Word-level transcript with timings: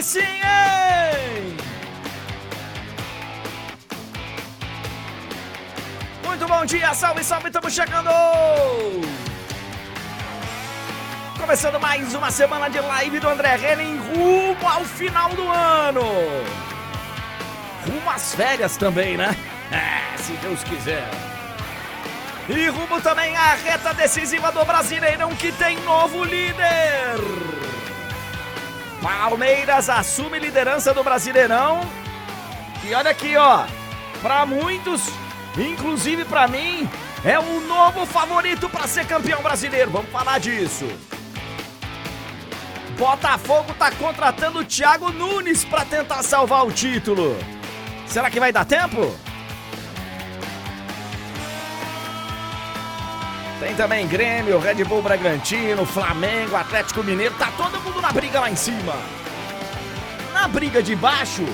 Sim, 0.00 0.20
hein? 0.20 1.56
Muito 6.24 6.46
bom 6.46 6.64
dia, 6.64 6.94
salve, 6.94 7.24
salve, 7.24 7.48
estamos 7.48 7.74
chegando! 7.74 8.08
Começando 11.36 11.80
mais 11.80 12.14
uma 12.14 12.30
semana 12.30 12.70
de 12.70 12.78
live 12.78 13.18
do 13.18 13.28
André 13.28 13.56
Henning 13.56 13.98
rumo 13.98 14.68
ao 14.68 14.84
final 14.84 15.30
do 15.30 15.50
ano! 15.50 16.04
Rumo 17.84 18.10
às 18.10 18.34
férias 18.36 18.76
também, 18.76 19.16
né? 19.16 19.36
É, 19.72 20.16
se 20.16 20.32
Deus 20.34 20.62
quiser. 20.62 21.10
E 22.48 22.68
rumo 22.68 23.00
também 23.00 23.36
à 23.36 23.54
reta 23.54 23.92
decisiva 23.94 24.52
do 24.52 24.64
Brasileirão 24.64 25.34
que 25.34 25.50
tem 25.52 25.76
novo 25.80 26.22
líder. 26.22 27.16
Palmeiras 29.02 29.88
assume 29.88 30.38
liderança 30.38 30.92
do 30.92 31.04
Brasileirão. 31.04 31.80
E 32.84 32.94
olha 32.94 33.10
aqui, 33.10 33.36
ó. 33.36 33.64
Para 34.20 34.44
muitos, 34.44 35.02
inclusive 35.56 36.24
para 36.24 36.48
mim, 36.48 36.88
é 37.24 37.38
o 37.38 37.60
novo 37.60 38.04
favorito 38.04 38.68
para 38.68 38.86
ser 38.86 39.06
campeão 39.06 39.42
brasileiro. 39.42 39.90
Vamos 39.90 40.10
falar 40.10 40.38
disso. 40.38 40.86
Botafogo 42.98 43.72
tá 43.74 43.92
contratando 43.92 44.58
o 44.58 44.64
Thiago 44.64 45.12
Nunes 45.12 45.64
para 45.64 45.84
tentar 45.84 46.22
salvar 46.24 46.66
o 46.66 46.72
título. 46.72 47.36
Será 48.06 48.28
que 48.28 48.40
vai 48.40 48.50
dar 48.50 48.64
tempo? 48.64 49.14
Tem 53.60 53.74
também 53.74 54.06
Grêmio, 54.06 54.60
Red 54.60 54.84
Bull 54.84 55.02
Bragantino, 55.02 55.84
Flamengo, 55.84 56.54
Atlético 56.54 57.02
Mineiro, 57.02 57.34
tá 57.34 57.50
todo 57.56 57.80
mundo 57.80 58.00
na 58.00 58.12
briga 58.12 58.38
lá 58.38 58.48
em 58.48 58.54
cima. 58.54 58.94
Na 60.32 60.46
briga 60.46 60.80
de 60.80 60.94
baixo, 60.94 61.44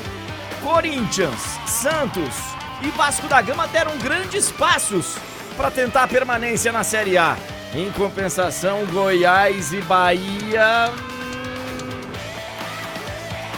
Corinthians, 0.63 1.41
Santos 1.67 2.35
e 2.83 2.89
Vasco 2.91 3.27
da 3.27 3.41
Gama 3.41 3.67
deram 3.69 3.97
grandes 3.99 4.51
passos 4.51 5.17
para 5.57 5.71
tentar 5.71 6.03
a 6.03 6.09
permanência 6.09 6.71
na 6.71 6.85
Série 6.85 7.17
A. 7.17 7.39
Em 7.75 7.91
compensação, 7.93 8.85
Goiás 8.87 9.73
e 9.73 9.81
Bahia. 9.81 10.93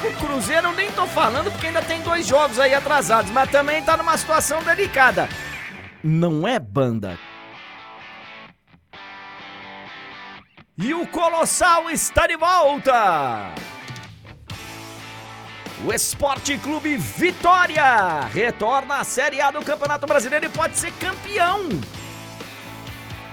O 0.04 0.24
Cruzeiro 0.24 0.72
nem 0.72 0.92
tô 0.92 1.04
falando 1.08 1.50
porque 1.50 1.66
ainda 1.66 1.82
tem 1.82 2.00
dois 2.00 2.24
jogos 2.24 2.60
aí 2.60 2.72
atrasados, 2.72 3.32
mas 3.32 3.50
também 3.50 3.82
tá 3.82 3.96
numa 3.96 4.16
situação 4.16 4.62
delicada. 4.62 5.28
Não 6.04 6.46
é 6.46 6.60
banda 6.60 7.18
E 10.78 10.92
o 10.92 11.06
Colossal 11.06 11.88
está 11.90 12.26
de 12.26 12.36
volta! 12.36 13.54
O 15.86 15.92
Esporte 15.92 16.58
Clube 16.58 16.98
Vitória 16.98 18.20
retorna 18.30 18.96
à 18.96 19.04
Série 19.04 19.40
A 19.40 19.50
do 19.50 19.64
Campeonato 19.64 20.06
Brasileiro 20.06 20.44
e 20.44 20.48
pode 20.50 20.76
ser 20.76 20.92
campeão 20.92 21.68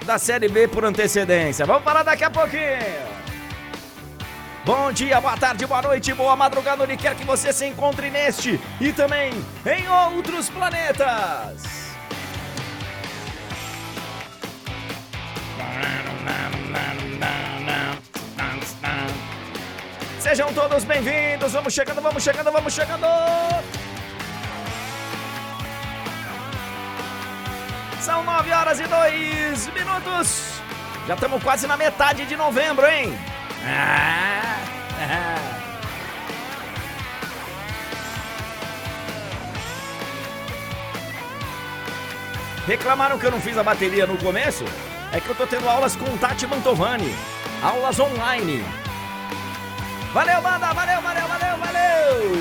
da 0.06 0.18
Série 0.18 0.48
B 0.48 0.68
por 0.68 0.86
antecedência. 0.86 1.66
Vamos 1.66 1.84
falar 1.84 2.02
daqui 2.02 2.24
a 2.24 2.30
pouquinho. 2.30 3.14
Bom 4.64 4.90
dia, 4.90 5.20
boa 5.20 5.36
tarde, 5.36 5.66
boa 5.66 5.82
noite, 5.82 6.14
boa 6.14 6.34
madrugada, 6.34 6.84
onde 6.84 6.96
quer 6.96 7.14
que 7.14 7.24
você 7.24 7.52
se 7.52 7.66
encontre 7.66 8.08
neste 8.08 8.58
e 8.80 8.90
também 8.90 9.32
em 9.66 9.86
outros 9.86 10.48
planetas. 10.48 11.84
Sejam 20.18 20.52
todos 20.52 20.84
bem-vindos. 20.84 21.52
Vamos 21.52 21.72
chegando, 21.72 22.00
vamos 22.00 22.22
chegando, 22.22 22.50
vamos 22.50 22.74
chegando. 22.74 23.06
São 28.00 28.24
nove 28.24 28.50
horas 28.50 28.80
e 28.80 28.84
dois 28.84 29.68
minutos. 29.68 30.60
Já 31.06 31.14
estamos 31.14 31.42
quase 31.42 31.66
na 31.66 31.76
metade 31.76 32.26
de 32.26 32.36
novembro, 32.36 32.84
hein? 32.86 33.16
Reclamaram 42.66 43.18
que 43.18 43.26
eu 43.26 43.30
não 43.30 43.40
fiz 43.40 43.56
a 43.56 43.62
bateria 43.62 44.06
no 44.06 44.16
começo? 44.16 44.64
É 45.14 45.20
que 45.20 45.28
eu 45.28 45.34
tô 45.36 45.46
tendo 45.46 45.68
aulas 45.68 45.94
com 45.94 46.18
Tati 46.18 46.44
Mantovani. 46.44 47.14
Aulas 47.62 48.00
online. 48.00 48.64
Valeu, 50.12 50.42
banda! 50.42 50.72
Valeu, 50.72 51.00
valeu, 51.00 51.28
valeu, 51.28 51.56
valeu! 51.56 52.34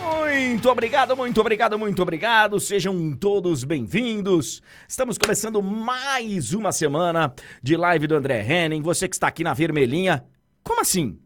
Muito 0.00 0.70
obrigado, 0.70 1.14
muito 1.14 1.38
obrigado, 1.42 1.78
muito 1.78 2.00
obrigado. 2.00 2.58
Sejam 2.58 3.14
todos 3.14 3.64
bem-vindos. 3.64 4.62
Estamos 4.88 5.18
começando 5.18 5.62
mais 5.62 6.54
uma 6.54 6.72
semana 6.72 7.34
de 7.62 7.76
live 7.76 8.06
do 8.06 8.14
André 8.14 8.40
Henning. 8.40 8.80
Você 8.80 9.06
que 9.06 9.14
está 9.14 9.26
aqui 9.26 9.44
na 9.44 9.52
vermelhinha. 9.52 10.24
Como 10.64 10.80
assim? 10.80 11.20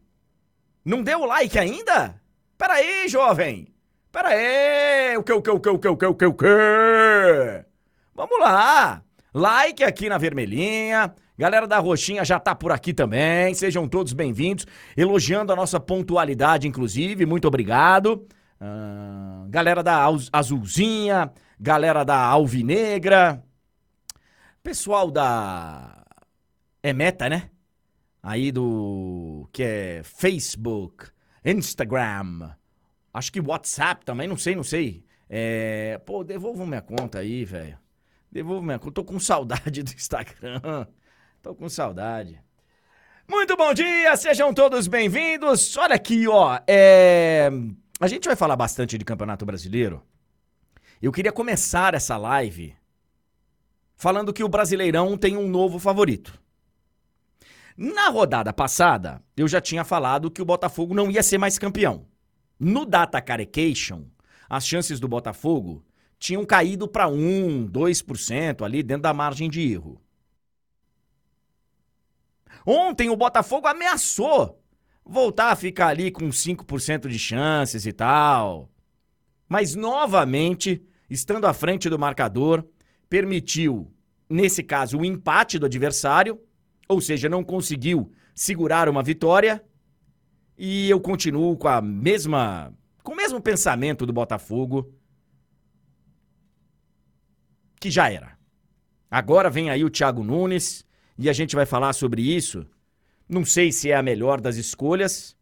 Não 0.84 1.04
deu 1.04 1.20
o 1.20 1.26
like 1.26 1.56
ainda? 1.56 2.20
Pera 2.58 2.74
aí, 2.74 3.06
jovem. 3.06 3.68
Pera 4.10 4.30
aí. 4.30 5.16
O 5.16 5.22
que, 5.22 5.32
o 5.32 5.40
que, 5.40 5.50
o 5.50 5.60
que, 5.60 5.68
o 5.68 5.78
que, 5.78 5.88
o 5.88 5.96
que, 5.96 6.06
o 6.06 6.14
que, 6.16 6.26
o 6.26 6.34
que? 6.34 7.64
Vamos 8.12 8.40
lá. 8.40 9.05
Like 9.36 9.84
aqui 9.84 10.08
na 10.08 10.16
vermelhinha. 10.16 11.14
Galera 11.36 11.66
da 11.66 11.78
Roxinha 11.78 12.24
já 12.24 12.40
tá 12.40 12.54
por 12.54 12.72
aqui 12.72 12.94
também. 12.94 13.52
Sejam 13.52 13.86
todos 13.86 14.14
bem-vindos. 14.14 14.66
Elogiando 14.96 15.52
a 15.52 15.56
nossa 15.56 15.78
pontualidade, 15.78 16.66
inclusive. 16.66 17.26
Muito 17.26 17.46
obrigado. 17.46 18.26
Uh, 18.58 19.46
galera 19.50 19.82
da 19.82 20.08
Azulzinha. 20.32 21.30
Galera 21.60 22.02
da 22.02 22.16
Alvinegra. 22.16 23.44
Pessoal 24.62 25.10
da. 25.10 26.02
É 26.82 26.94
meta, 26.94 27.28
né? 27.28 27.50
Aí 28.22 28.50
do. 28.50 29.46
Que 29.52 29.62
é 29.62 30.02
Facebook, 30.02 31.08
Instagram. 31.44 32.52
Acho 33.12 33.30
que 33.30 33.40
WhatsApp 33.42 34.02
também, 34.02 34.26
não 34.26 34.38
sei, 34.38 34.56
não 34.56 34.64
sei. 34.64 35.04
É... 35.28 36.00
Pô, 36.06 36.24
devolvam 36.24 36.66
minha 36.66 36.80
conta 36.80 37.18
aí, 37.18 37.44
velho. 37.44 37.76
Devolvo 38.36 38.62
minha 38.62 38.78
conta. 38.78 38.92
Tô 38.92 39.02
com 39.02 39.18
saudade 39.18 39.82
do 39.82 39.94
Instagram. 39.94 40.86
Tô 41.40 41.54
com 41.54 41.70
saudade. 41.70 42.38
Muito 43.26 43.56
bom 43.56 43.72
dia, 43.72 44.14
sejam 44.14 44.52
todos 44.52 44.86
bem-vindos. 44.86 45.74
Olha 45.78 45.94
aqui, 45.94 46.28
ó. 46.28 46.60
É... 46.66 47.48
A 47.98 48.06
gente 48.06 48.26
vai 48.26 48.36
falar 48.36 48.54
bastante 48.54 48.98
de 48.98 49.06
Campeonato 49.06 49.46
Brasileiro. 49.46 50.02
Eu 51.00 51.10
queria 51.10 51.32
começar 51.32 51.94
essa 51.94 52.18
live 52.18 52.76
falando 53.96 54.34
que 54.34 54.44
o 54.44 54.48
Brasileirão 54.50 55.16
tem 55.16 55.34
um 55.34 55.48
novo 55.48 55.78
favorito. 55.78 56.38
Na 57.74 58.10
rodada 58.10 58.52
passada, 58.52 59.22
eu 59.34 59.48
já 59.48 59.62
tinha 59.62 59.82
falado 59.82 60.30
que 60.30 60.42
o 60.42 60.46
Botafogo 60.46 60.92
não 60.92 61.10
ia 61.10 61.22
ser 61.22 61.38
mais 61.38 61.58
campeão. 61.58 62.06
No 62.60 62.84
Data 62.84 63.18
Carecation, 63.18 64.04
as 64.46 64.66
chances 64.66 65.00
do 65.00 65.08
Botafogo 65.08 65.82
tinham 66.18 66.44
caído 66.44 66.88
para 66.88 67.08
1, 67.08 67.68
2% 67.68 68.64
ali 68.64 68.82
dentro 68.82 69.02
da 69.02 69.14
margem 69.14 69.48
de 69.48 69.72
erro. 69.72 70.00
Ontem 72.64 73.08
o 73.10 73.16
Botafogo 73.16 73.66
ameaçou 73.66 74.60
voltar 75.04 75.52
a 75.52 75.56
ficar 75.56 75.88
ali 75.88 76.10
com 76.10 76.28
5% 76.28 77.08
de 77.08 77.18
chances 77.18 77.86
e 77.86 77.92
tal. 77.92 78.68
Mas 79.48 79.76
novamente, 79.76 80.82
estando 81.08 81.46
à 81.46 81.54
frente 81.54 81.88
do 81.88 81.98
marcador, 81.98 82.66
permitiu, 83.08 83.92
nesse 84.28 84.62
caso, 84.64 84.98
o 84.98 85.04
empate 85.04 85.58
do 85.58 85.66
adversário, 85.66 86.40
ou 86.88 87.00
seja, 87.00 87.28
não 87.28 87.44
conseguiu 87.44 88.10
segurar 88.34 88.88
uma 88.88 89.02
vitória. 89.02 89.64
E 90.58 90.90
eu 90.90 91.00
continuo 91.00 91.56
com 91.56 91.68
a 91.68 91.80
mesma 91.80 92.74
com 93.02 93.12
o 93.12 93.16
mesmo 93.16 93.40
pensamento 93.40 94.04
do 94.04 94.12
Botafogo 94.12 94.92
que 97.86 97.90
já 97.90 98.10
era. 98.10 98.36
Agora 99.08 99.48
vem 99.48 99.70
aí 99.70 99.84
o 99.84 99.90
Thiago 99.90 100.24
Nunes 100.24 100.84
e 101.16 101.30
a 101.30 101.32
gente 101.32 101.54
vai 101.54 101.64
falar 101.64 101.92
sobre 101.92 102.20
isso. 102.20 102.66
Não 103.28 103.44
sei 103.44 103.70
se 103.70 103.92
é 103.92 103.94
a 103.94 104.02
melhor 104.02 104.40
das 104.40 104.56
escolhas, 104.56 105.36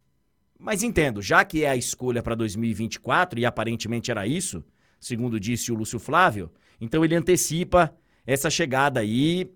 mas 0.59 0.83
entendo, 0.83 1.23
já 1.23 1.43
que 1.43 1.63
é 1.63 1.69
a 1.69 1.75
escolha 1.75 2.21
para 2.21 2.35
2024 2.35 3.39
e 3.39 3.45
aparentemente 3.47 4.11
era 4.11 4.27
isso, 4.27 4.63
segundo 4.99 5.39
disse 5.39 5.71
o 5.71 5.75
Lúcio 5.75 5.99
Flávio, 5.99 6.51
então 6.79 7.03
ele 7.03 7.15
antecipa 7.15 7.91
essa 8.27 8.49
chegada 8.49 8.99
aí. 8.99 9.51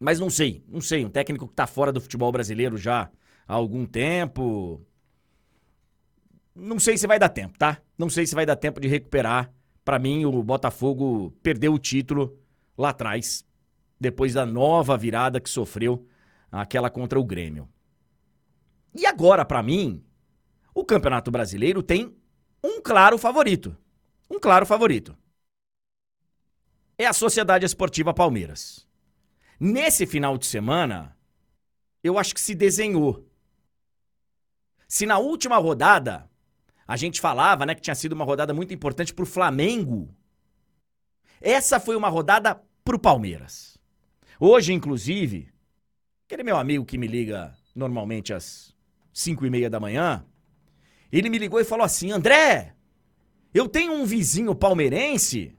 Mas 0.00 0.20
não 0.20 0.30
sei, 0.30 0.62
não 0.68 0.80
sei, 0.80 1.04
um 1.04 1.10
técnico 1.10 1.48
que 1.48 1.52
está 1.52 1.66
fora 1.66 1.92
do 1.92 2.00
futebol 2.00 2.30
brasileiro 2.30 2.76
já 2.76 3.10
há 3.48 3.54
algum 3.54 3.84
tempo. 3.84 4.80
Não 6.54 6.78
sei 6.78 6.96
se 6.96 7.06
vai 7.08 7.18
dar 7.18 7.30
tempo, 7.30 7.58
tá? 7.58 7.82
Não 7.98 8.08
sei 8.08 8.28
se 8.28 8.34
vai 8.36 8.46
dar 8.46 8.54
tempo 8.54 8.80
de 8.80 8.86
recuperar. 8.86 9.52
Para 9.88 9.98
mim, 9.98 10.26
o 10.26 10.42
Botafogo 10.42 11.30
perdeu 11.42 11.72
o 11.72 11.78
título 11.78 12.38
lá 12.76 12.90
atrás 12.90 13.42
depois 13.98 14.34
da 14.34 14.44
nova 14.44 14.98
virada 14.98 15.40
que 15.40 15.48
sofreu 15.48 16.06
aquela 16.52 16.90
contra 16.90 17.18
o 17.18 17.24
Grêmio. 17.24 17.66
E 18.94 19.06
agora, 19.06 19.46
para 19.46 19.62
mim, 19.62 20.04
o 20.74 20.84
Campeonato 20.84 21.30
Brasileiro 21.30 21.82
tem 21.82 22.14
um 22.62 22.82
claro 22.82 23.16
favorito. 23.16 23.74
Um 24.28 24.38
claro 24.38 24.66
favorito. 24.66 25.16
É 26.98 27.06
a 27.06 27.14
Sociedade 27.14 27.64
Esportiva 27.64 28.12
Palmeiras. 28.12 28.86
Nesse 29.58 30.06
final 30.06 30.36
de 30.36 30.44
semana, 30.44 31.16
eu 32.04 32.18
acho 32.18 32.34
que 32.34 32.42
se 32.42 32.54
desenhou. 32.54 33.26
Se 34.86 35.06
na 35.06 35.16
última 35.16 35.56
rodada 35.56 36.27
a 36.88 36.96
gente 36.96 37.20
falava, 37.20 37.66
né, 37.66 37.74
que 37.74 37.82
tinha 37.82 37.94
sido 37.94 38.14
uma 38.14 38.24
rodada 38.24 38.54
muito 38.54 38.72
importante 38.72 39.12
pro 39.12 39.26
Flamengo, 39.26 40.08
essa 41.38 41.78
foi 41.78 41.94
uma 41.94 42.08
rodada 42.08 42.58
pro 42.82 42.98
Palmeiras. 42.98 43.76
Hoje, 44.40 44.72
inclusive, 44.72 45.52
aquele 46.26 46.42
meu 46.42 46.56
amigo 46.56 46.86
que 46.86 46.96
me 46.96 47.06
liga 47.06 47.54
normalmente 47.74 48.32
às 48.32 48.74
5 49.12 49.44
e 49.44 49.50
meia 49.50 49.68
da 49.68 49.78
manhã, 49.78 50.24
ele 51.12 51.28
me 51.28 51.36
ligou 51.36 51.60
e 51.60 51.64
falou 51.64 51.84
assim: 51.84 52.10
André, 52.10 52.74
eu 53.52 53.68
tenho 53.68 53.92
um 53.92 54.06
vizinho 54.06 54.54
palmeirense 54.54 55.54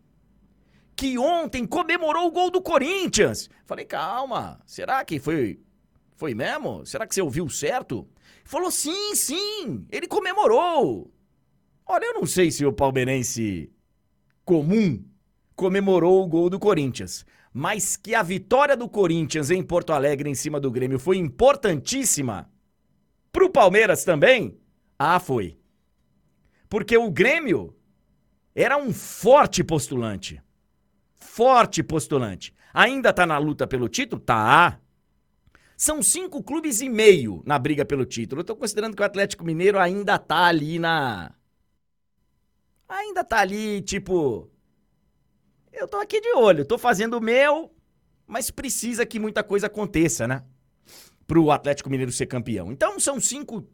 que 0.96 1.18
ontem 1.18 1.66
comemorou 1.66 2.28
o 2.28 2.31
gol 2.31 2.50
do 2.50 2.62
Corinthians. 2.62 3.50
Falei, 3.66 3.86
calma, 3.86 4.60
será 4.66 5.06
que 5.06 5.20
foi, 5.20 5.62
foi 6.16 6.34
mesmo? 6.34 6.86
Será 6.86 7.06
que 7.06 7.14
você 7.14 7.22
ouviu 7.22 7.48
certo? 7.50 8.10
Falou, 8.44 8.72
sim, 8.72 9.16
sim, 9.16 9.86
ele 9.90 10.08
comemorou. 10.08 11.10
Olha, 11.91 12.06
eu 12.06 12.13
não 12.13 12.27
sei 12.27 12.51
se 12.51 12.63
o 12.63 12.71
palmeirense 12.71 13.74
comum 14.45 15.03
comemorou 15.56 16.24
o 16.24 16.27
gol 16.27 16.47
do 16.47 16.59
Corinthians, 16.59 17.25
mas 17.51 17.97
que 17.97 18.13
a 18.13 18.21
vitória 18.21 18.77
do 18.77 18.88
Corinthians 18.88 19.50
em 19.50 19.63
Porto 19.63 19.91
Alegre 19.91 20.30
em 20.30 20.36
cima 20.36 20.59
do 20.59 20.69
Grêmio 20.69 21.00
foi 21.00 21.18
importantíssima 21.18 22.47
pro 23.31 23.50
Palmeiras 23.50 24.03
também, 24.03 24.56
ah, 25.00 25.19
foi. 25.19 25.57
Porque 26.69 26.95
o 26.95 27.09
Grêmio 27.09 27.75
era 28.53 28.77
um 28.77 28.94
forte 28.94 29.63
postulante. 29.63 30.39
Forte 31.15 31.81
postulante. 31.81 32.53
Ainda 32.71 33.12
tá 33.12 33.25
na 33.25 33.39
luta 33.39 33.65
pelo 33.65 33.89
título? 33.89 34.21
Tá. 34.21 34.80
São 35.75 36.03
cinco 36.03 36.44
clubes 36.44 36.81
e 36.81 36.88
meio 36.88 37.42
na 37.47 37.57
briga 37.57 37.83
pelo 37.83 38.06
título. 38.06 38.42
Eu 38.42 38.45
tô 38.45 38.56
considerando 38.56 38.95
que 38.95 39.01
o 39.01 39.06
Atlético 39.06 39.44
Mineiro 39.44 39.80
ainda 39.80 40.19
tá 40.19 40.45
ali 40.45 40.77
na. 40.77 41.33
Ainda 42.89 43.24
tá 43.24 43.39
ali, 43.39 43.81
tipo. 43.83 44.50
Eu 45.71 45.88
tô 45.88 45.97
aqui 45.97 46.19
de 46.19 46.33
olho, 46.33 46.65
tô 46.65 46.80
fazendo 46.80 47.18
o 47.18 47.21
meu, 47.21 47.71
mas 48.25 48.50
precisa 48.50 49.06
que 49.06 49.19
muita 49.19 49.44
coisa 49.44 49.68
aconteça, 49.68 50.27
né? 50.27 50.44
Pro 51.27 51.51
Atlético 51.51 51.91
Mineiro 51.91 52.12
ser 52.12 52.25
campeão. 52.25 52.71
Então 52.71 53.00
são 53.00 53.19
cinco 53.21 53.65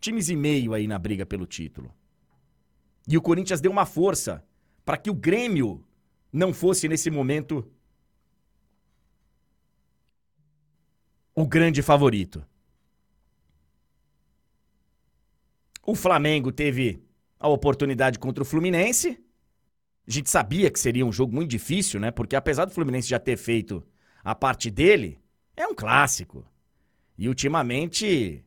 times 0.00 0.28
e 0.28 0.36
meio 0.36 0.72
aí 0.72 0.86
na 0.86 0.96
briga 0.98 1.26
pelo 1.26 1.44
título. 1.44 1.92
E 3.08 3.18
o 3.18 3.20
Corinthians 3.20 3.60
deu 3.60 3.72
uma 3.72 3.84
força 3.84 4.44
para 4.84 4.96
que 4.96 5.10
o 5.10 5.14
Grêmio 5.14 5.84
não 6.32 6.54
fosse 6.54 6.86
nesse 6.88 7.10
momento 7.10 7.68
o 11.34 11.44
grande 11.44 11.82
favorito. 11.82 12.46
O 15.84 15.96
Flamengo 15.96 16.52
teve 16.52 17.02
a 17.40 17.48
oportunidade 17.48 18.18
contra 18.18 18.42
o 18.42 18.46
Fluminense. 18.46 19.18
A 20.06 20.10
gente 20.10 20.30
sabia 20.30 20.70
que 20.70 20.78
seria 20.78 21.04
um 21.04 21.12
jogo 21.12 21.34
muito 21.34 21.50
difícil, 21.50 21.98
né? 21.98 22.12
Porque 22.12 22.36
apesar 22.36 22.66
do 22.66 22.72
Fluminense 22.72 23.08
já 23.08 23.18
ter 23.18 23.36
feito 23.36 23.82
a 24.22 24.34
parte 24.34 24.70
dele, 24.70 25.18
é 25.56 25.66
um 25.66 25.74
clássico. 25.74 26.46
E 27.18 27.28
ultimamente 27.28 28.44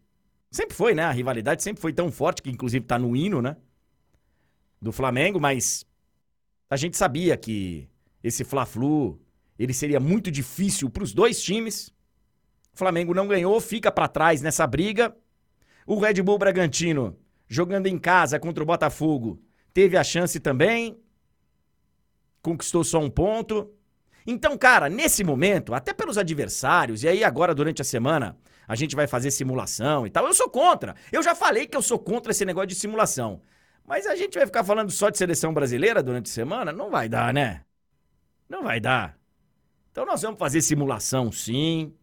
Sempre 0.54 0.76
foi, 0.76 0.94
né? 0.94 1.04
A 1.04 1.12
rivalidade 1.12 1.64
sempre 1.64 1.82
foi 1.82 1.92
tão 1.92 2.12
forte, 2.12 2.44
que 2.44 2.50
inclusive 2.52 2.86
tá 2.86 3.00
no 3.00 3.16
hino, 3.16 3.42
né? 3.42 3.58
Do 4.80 4.92
Flamengo, 4.92 5.40
mas 5.40 5.84
a 6.70 6.78
gente 6.78 6.96
sabia 6.96 7.36
que 7.36 7.90
esse 8.24 8.44
Fla-Flu, 8.44 9.20
ele 9.58 9.74
seria 9.74 10.00
muito 10.00 10.30
difícil 10.30 10.92
para 10.92 11.02
os 11.02 11.12
dois 11.12 11.42
times. 11.42 11.88
O 12.72 12.78
Flamengo 12.78 13.16
não 13.16 13.28
ganhou, 13.28 13.60
fica 13.60 13.92
para 13.92 14.08
trás 14.08 14.44
nessa 14.44 14.68
briga. 14.68 15.18
O 15.88 15.98
Red 15.98 16.22
Bull 16.22 16.38
Bragantino, 16.38 17.18
jogando 17.54 17.86
em 17.86 18.00
casa 18.00 18.40
contra 18.40 18.64
o 18.64 18.66
Botafogo, 18.66 19.40
teve 19.72 19.96
a 19.96 20.04
chance 20.04 20.40
também. 20.40 21.00
Conquistou 22.42 22.84
só 22.84 23.00
um 23.00 23.12
ponto. 23.12 23.72
Então, 24.26 24.58
cara, 24.58 24.90
nesse 24.90 25.24
momento, 25.24 25.74
até 25.74 25.94
pelos 25.94 26.18
adversários, 26.18 27.04
e 27.04 27.08
aí 27.08 27.24
agora 27.24 27.54
durante 27.54 27.80
a 27.80 27.86
semana, 27.86 28.36
a 28.68 28.76
gente 28.76 28.96
vai 28.96 29.06
fazer 29.06 29.30
simulação 29.30 30.08
e 30.08 30.10
tal. 30.10 30.26
Eu 30.26 30.34
sou 30.34 30.50
contra. 30.50 30.96
Eu 31.12 31.22
já 31.22 31.36
falei 31.36 31.68
que 31.68 31.78
eu 31.78 31.82
sou 31.84 32.00
contra 32.00 32.32
esse 32.32 32.44
negócio 32.44 32.70
de 32.70 32.76
simulação. 32.76 33.40
Mas 33.86 34.08
a 34.08 34.16
gente 34.16 34.36
vai 34.36 34.48
ficar 34.48 34.64
falando 34.64 34.90
só 34.90 35.12
de 35.12 35.18
seleção 35.20 35.54
brasileira 35.54 36.02
durante 36.02 36.32
a 36.32 36.34
semana? 36.34 36.72
Não 36.72 36.90
vai 36.90 37.08
dar, 37.08 37.32
né? 37.32 37.64
Não 38.50 38.64
vai 38.64 38.80
dar. 38.80 39.16
Então 39.92 40.08
nós 40.08 40.24
vamos 40.24 40.40
fazer 40.40 40.62
simulação, 40.62 41.32
sim. 41.32 41.94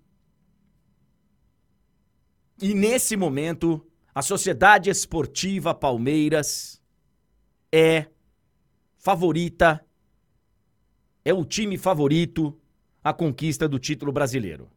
E 2.62 2.72
nesse 2.72 3.16
momento, 3.16 3.84
a 4.14 4.22
Sociedade 4.22 4.90
Esportiva 4.90 5.74
Palmeiras 5.74 6.82
é 7.72 8.06
favorita, 8.98 9.84
é 11.24 11.32
o 11.32 11.44
time 11.44 11.78
favorito 11.78 12.58
à 13.02 13.12
conquista 13.12 13.68
do 13.68 13.78
título 13.78 14.12
brasileiro. 14.12 14.68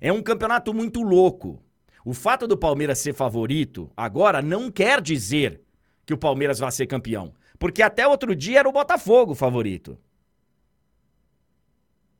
É 0.00 0.12
um 0.12 0.22
campeonato 0.22 0.72
muito 0.72 1.02
louco. 1.02 1.62
O 2.04 2.12
fato 2.12 2.46
do 2.46 2.56
Palmeiras 2.56 2.98
ser 2.98 3.14
favorito 3.14 3.90
agora 3.96 4.42
não 4.42 4.70
quer 4.70 5.00
dizer 5.00 5.62
que 6.04 6.12
o 6.12 6.18
Palmeiras 6.18 6.58
vai 6.58 6.70
ser 6.72 6.86
campeão. 6.86 7.34
Porque 7.58 7.82
até 7.82 8.06
outro 8.06 8.34
dia 8.34 8.58
era 8.60 8.68
o 8.68 8.72
Botafogo 8.72 9.34
favorito. 9.34 9.98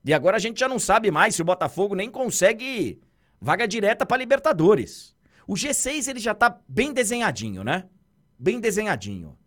E 0.04 0.12
agora 0.12 0.36
a 0.36 0.40
gente 0.40 0.60
já 0.60 0.68
não 0.68 0.78
sabe 0.78 1.10
mais 1.10 1.34
se 1.34 1.42
o 1.42 1.44
Botafogo 1.44 1.94
nem 1.94 2.10
consegue 2.10 3.00
vaga 3.40 3.66
direta 3.66 4.06
para 4.06 4.18
Libertadores. 4.18 5.13
O 5.46 5.54
G6 5.54 6.08
ele 6.08 6.20
já 6.20 6.34
tá 6.34 6.60
bem 6.68 6.92
desenhadinho, 6.92 7.62
né? 7.62 7.88
Bem 8.38 8.60
desenhadinho. 8.60 9.38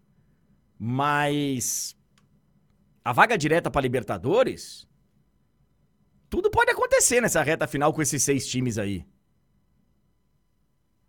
Mas 0.78 1.96
a 3.04 3.12
vaga 3.12 3.38
direta 3.38 3.72
para 3.72 3.82
Libertadores 3.82 4.88
tudo 6.30 6.52
pode 6.52 6.72
acontecer 6.72 7.22
nessa 7.22 7.42
reta 7.42 7.68
final 7.68 7.94
com 7.94 8.02
esses 8.02 8.22
seis 8.22 8.46
times 8.46 8.78
aí. 8.78 9.06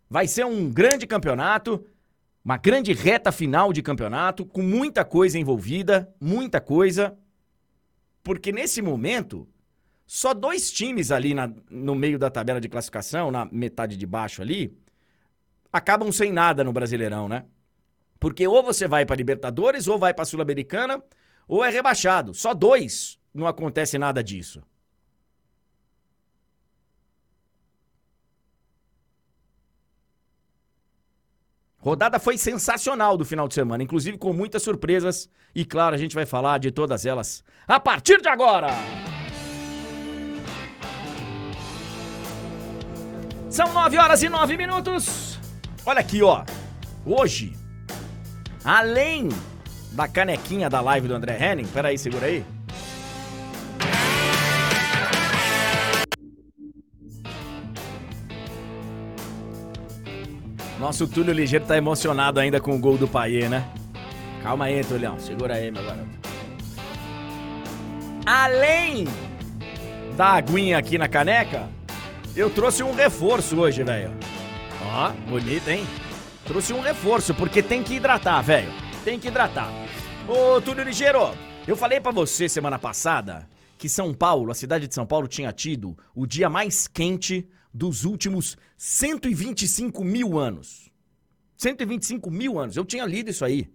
Vai 0.09 0.27
ser 0.27 0.45
um 0.45 0.71
grande 0.71 1.05
campeonato, 1.05 1.85
uma 2.43 2.57
grande 2.57 2.93
reta 2.93 3.31
final 3.31 3.73
de 3.73 3.81
campeonato, 3.81 4.45
com 4.45 4.61
muita 4.61 5.03
coisa 5.03 5.37
envolvida, 5.37 6.11
muita 6.19 6.61
coisa. 6.61 7.17
Porque 8.23 8.51
nesse 8.51 8.81
momento, 8.81 9.47
só 10.11 10.33
dois 10.33 10.71
times 10.71 11.11
ali 11.11 11.35
na, 11.35 11.53
no 11.69 11.93
meio 11.93 12.17
da 12.17 12.31
tabela 12.31 12.59
de 12.59 12.67
classificação, 12.67 13.29
na 13.29 13.45
metade 13.45 13.95
de 13.95 14.07
baixo 14.07 14.41
ali, 14.41 14.75
acabam 15.71 16.11
sem 16.11 16.31
nada 16.31 16.63
no 16.63 16.73
Brasileirão, 16.73 17.29
né? 17.29 17.45
Porque 18.19 18.47
ou 18.47 18.63
você 18.63 18.87
vai 18.87 19.05
para 19.05 19.15
Libertadores, 19.15 19.87
ou 19.87 19.99
vai 19.99 20.11
para 20.11 20.25
Sul-Americana, 20.25 20.99
ou 21.47 21.63
é 21.63 21.69
rebaixado. 21.69 22.33
Só 22.33 22.55
dois 22.55 23.19
não 23.31 23.45
acontece 23.45 23.99
nada 23.99 24.23
disso. 24.23 24.63
Rodada 31.77 32.17
foi 32.19 32.35
sensacional 32.35 33.15
do 33.15 33.23
final 33.23 33.47
de 33.47 33.53
semana, 33.53 33.83
inclusive 33.83 34.17
com 34.17 34.33
muitas 34.33 34.63
surpresas. 34.63 35.29
E 35.53 35.63
claro, 35.63 35.93
a 35.93 35.99
gente 35.99 36.15
vai 36.15 36.25
falar 36.25 36.57
de 36.57 36.71
todas 36.71 37.05
elas 37.05 37.43
a 37.67 37.79
partir 37.79 38.19
de 38.19 38.27
agora! 38.27 38.69
São 43.49 43.73
9 43.73 43.97
horas 43.97 44.21
e 44.21 44.29
9 44.29 44.55
minutos. 44.55 45.39
Olha 45.83 46.01
aqui, 46.01 46.21
ó. 46.21 46.43
Hoje, 47.03 47.53
além 48.63 49.29
da 49.91 50.07
canequinha 50.07 50.69
da 50.69 50.79
live 50.81 51.07
do 51.07 51.15
André 51.15 51.37
Henning, 51.41 51.65
peraí, 51.65 51.97
segura 51.97 52.27
aí. 52.27 52.45
Nosso 60.79 61.07
Túlio 61.07 61.33
Ligeiro 61.33 61.65
tá 61.65 61.75
emocionado 61.75 62.39
ainda 62.39 62.61
com 62.61 62.75
o 62.75 62.79
gol 62.79 62.97
do 62.97 63.07
Paiê, 63.07 63.49
né? 63.49 63.67
Calma 64.43 64.65
aí, 64.65 64.83
Tulhão. 64.83 65.19
Segura 65.19 65.55
aí, 65.55 65.71
meu 65.71 65.83
garoto. 65.83 66.07
Além 68.25 69.05
da 70.15 70.27
aguinha 70.33 70.77
aqui 70.77 70.97
na 70.99 71.07
caneca, 71.07 71.67
eu 72.39 72.49
trouxe 72.49 72.81
um 72.81 72.93
reforço 72.93 73.59
hoje, 73.59 73.83
velho. 73.83 74.11
Ó, 74.81 75.11
bonito, 75.29 75.67
hein? 75.67 75.83
Trouxe 76.45 76.71
um 76.71 76.79
reforço, 76.79 77.35
porque 77.35 77.61
tem 77.61 77.83
que 77.83 77.95
hidratar, 77.95 78.41
velho. 78.41 78.71
Tem 79.03 79.19
que 79.19 79.27
hidratar. 79.27 79.69
Ô, 80.25 80.61
Túlio 80.61 80.85
Ligeiro, 80.85 81.35
eu 81.67 81.75
falei 81.75 81.99
para 81.99 82.13
você 82.13 82.47
semana 82.47 82.79
passada 82.79 83.45
que 83.77 83.89
São 83.89 84.13
Paulo, 84.13 84.51
a 84.51 84.55
cidade 84.55 84.87
de 84.87 84.95
São 84.95 85.05
Paulo, 85.05 85.27
tinha 85.27 85.51
tido 85.51 85.97
o 86.15 86.25
dia 86.25 86.49
mais 86.49 86.87
quente 86.87 87.45
dos 87.73 88.05
últimos 88.05 88.57
125 88.77 90.01
mil 90.05 90.39
anos. 90.39 90.89
125 91.57 92.31
mil 92.31 92.57
anos. 92.57 92.77
Eu 92.77 92.85
tinha 92.85 93.05
lido 93.05 93.29
isso 93.29 93.43
aí. 93.43 93.69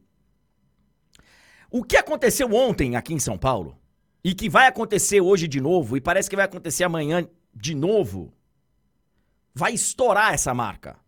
O 1.71 1.85
que 1.85 1.99
aconteceu 1.99 2.50
ontem 2.54 2.97
aqui 2.97 3.12
em 3.12 3.18
São 3.18 3.37
Paulo 3.37 3.78
e 4.25 4.35
que 4.35 4.49
vai 4.49 4.68
acontecer 4.68 5.21
hoje 5.21 5.47
de 5.47 5.61
novo, 5.61 5.99
e 5.99 6.00
parece 6.00 6.30
que 6.30 6.37
vai 6.37 6.47
acontecer 6.47 6.85
amanhã 6.85 7.28
de 7.54 7.75
novo, 7.75 8.33
vai 9.54 9.73
estourar 9.73 10.34
essa 10.34 10.52
marca. 10.52 10.99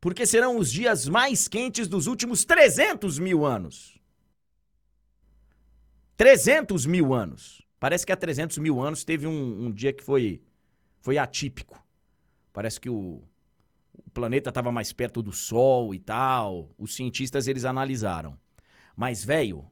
Porque 0.00 0.26
serão 0.26 0.56
os 0.56 0.70
dias 0.70 1.08
mais 1.08 1.48
quentes 1.48 1.88
dos 1.88 2.06
últimos 2.06 2.44
300 2.44 3.18
mil 3.18 3.44
anos. 3.44 3.98
300 6.16 6.86
mil 6.86 7.12
anos. 7.12 7.62
Parece 7.80 8.06
que 8.06 8.12
há 8.12 8.16
300 8.16 8.58
mil 8.58 8.80
anos 8.80 9.04
teve 9.04 9.26
um, 9.26 9.66
um 9.66 9.72
dia 9.72 9.92
que 9.92 10.02
foi, 10.02 10.40
foi 11.00 11.18
atípico. 11.18 11.84
Parece 12.52 12.80
que 12.80 12.88
o, 12.88 13.22
o 13.92 14.10
planeta 14.12 14.50
estava 14.50 14.70
mais 14.70 14.92
perto 14.92 15.22
do 15.22 15.32
Sol 15.32 15.94
e 15.94 15.98
tal. 15.98 16.70
Os 16.78 16.94
cientistas 16.94 17.48
eles 17.48 17.64
analisaram. 17.64 18.38
Mas, 18.96 19.24
velho, 19.24 19.68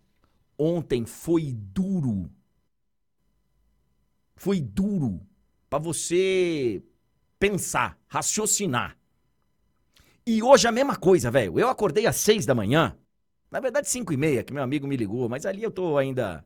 ontem 0.59 1.05
foi 1.05 1.53
duro 1.53 2.31
foi 4.37 4.61
duro 4.61 5.21
para 5.69 5.79
você 5.79 6.83
pensar, 7.39 7.99
raciocinar. 8.07 8.97
E 10.27 10.43
hoje 10.43 10.67
a 10.67 10.73
mesma 10.73 10.97
coisa, 10.97 11.31
velho. 11.31 11.59
Eu 11.59 11.69
acordei 11.69 12.07
às 12.07 12.17
seis 12.17 12.45
da 12.45 12.55
manhã, 12.55 12.97
na 13.51 13.61
verdade 13.61 13.89
cinco 13.89 14.13
e 14.13 14.17
meia, 14.17 14.43
que 14.43 14.53
meu 14.53 14.63
amigo 14.63 14.87
me 14.87 14.97
ligou, 14.97 15.29
mas 15.29 15.47
ali 15.47 15.63
eu 15.63 15.71
tô 15.71 15.97
ainda 15.97 16.45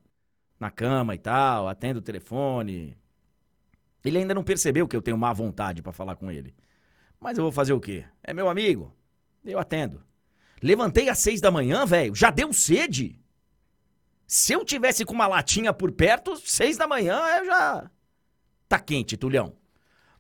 na 0.59 0.71
cama 0.71 1.15
e 1.15 1.19
tal, 1.19 1.67
atendo 1.69 2.01
o 2.01 2.03
telefone. 2.03 2.97
Ele 4.05 4.19
ainda 4.19 4.35
não 4.35 4.45
percebeu 4.45 4.87
que 4.87 4.97
eu 4.97 5.03
tenho 5.03 5.17
má 5.17 5.33
vontade 5.33 5.83
para 5.83 5.93
falar 5.93 6.17
com 6.17 6.31
ele. 6.31 6.55
Mas 7.19 7.37
eu 7.37 7.45
vou 7.45 7.53
fazer 7.53 7.73
o 7.73 7.81
quê? 7.81 8.05
É 8.23 8.33
meu 8.33 8.49
amigo. 8.49 8.95
Eu 9.45 9.59
atendo. 9.59 10.03
Levantei 10.63 11.09
às 11.09 11.19
seis 11.19 11.41
da 11.41 11.51
manhã, 11.51 11.87
velho. 11.87 12.15
Já 12.15 12.31
deu 12.31 12.53
sede. 12.53 13.19
Se 14.27 14.53
eu 14.53 14.65
tivesse 14.65 15.05
com 15.05 15.13
uma 15.13 15.27
latinha 15.27 15.73
por 15.73 15.91
perto, 15.93 16.37
seis 16.37 16.77
da 16.77 16.87
manhã 16.87 17.19
eu 17.39 17.47
já. 17.47 17.91
Tá 18.69 18.79
quente, 18.79 19.17
Tulhão. 19.17 19.60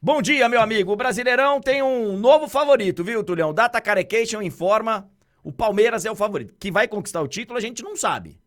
Bom 0.02 0.22
dia, 0.22 0.48
meu 0.48 0.62
amigo. 0.62 0.92
O 0.92 0.96
Brasileirão 0.96 1.60
tem 1.60 1.82
um 1.82 2.16
novo 2.16 2.48
favorito, 2.48 3.04
viu, 3.04 3.22
Tulhão? 3.22 3.52
Data 3.52 3.78
Carecation 3.82 4.40
informa. 4.40 5.10
O 5.44 5.52
Palmeiras 5.52 6.06
é 6.06 6.10
o 6.10 6.16
favorito. 6.16 6.54
Que 6.58 6.70
vai 6.70 6.88
conquistar 6.88 7.20
o 7.20 7.28
título, 7.28 7.58
a 7.58 7.60
gente 7.60 7.82
não 7.82 7.94
sabe. 7.94 8.40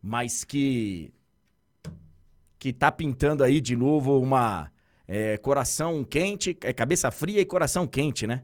Mas 0.00 0.44
que. 0.44 1.12
Que 2.58 2.72
tá 2.72 2.90
pintando 2.90 3.44
aí 3.44 3.60
de 3.60 3.76
novo 3.76 4.18
uma. 4.18 4.72
É, 5.06 5.36
coração 5.36 6.02
quente, 6.02 6.56
é 6.62 6.72
cabeça 6.72 7.10
fria 7.10 7.42
e 7.42 7.44
coração 7.44 7.86
quente, 7.86 8.26
né? 8.26 8.42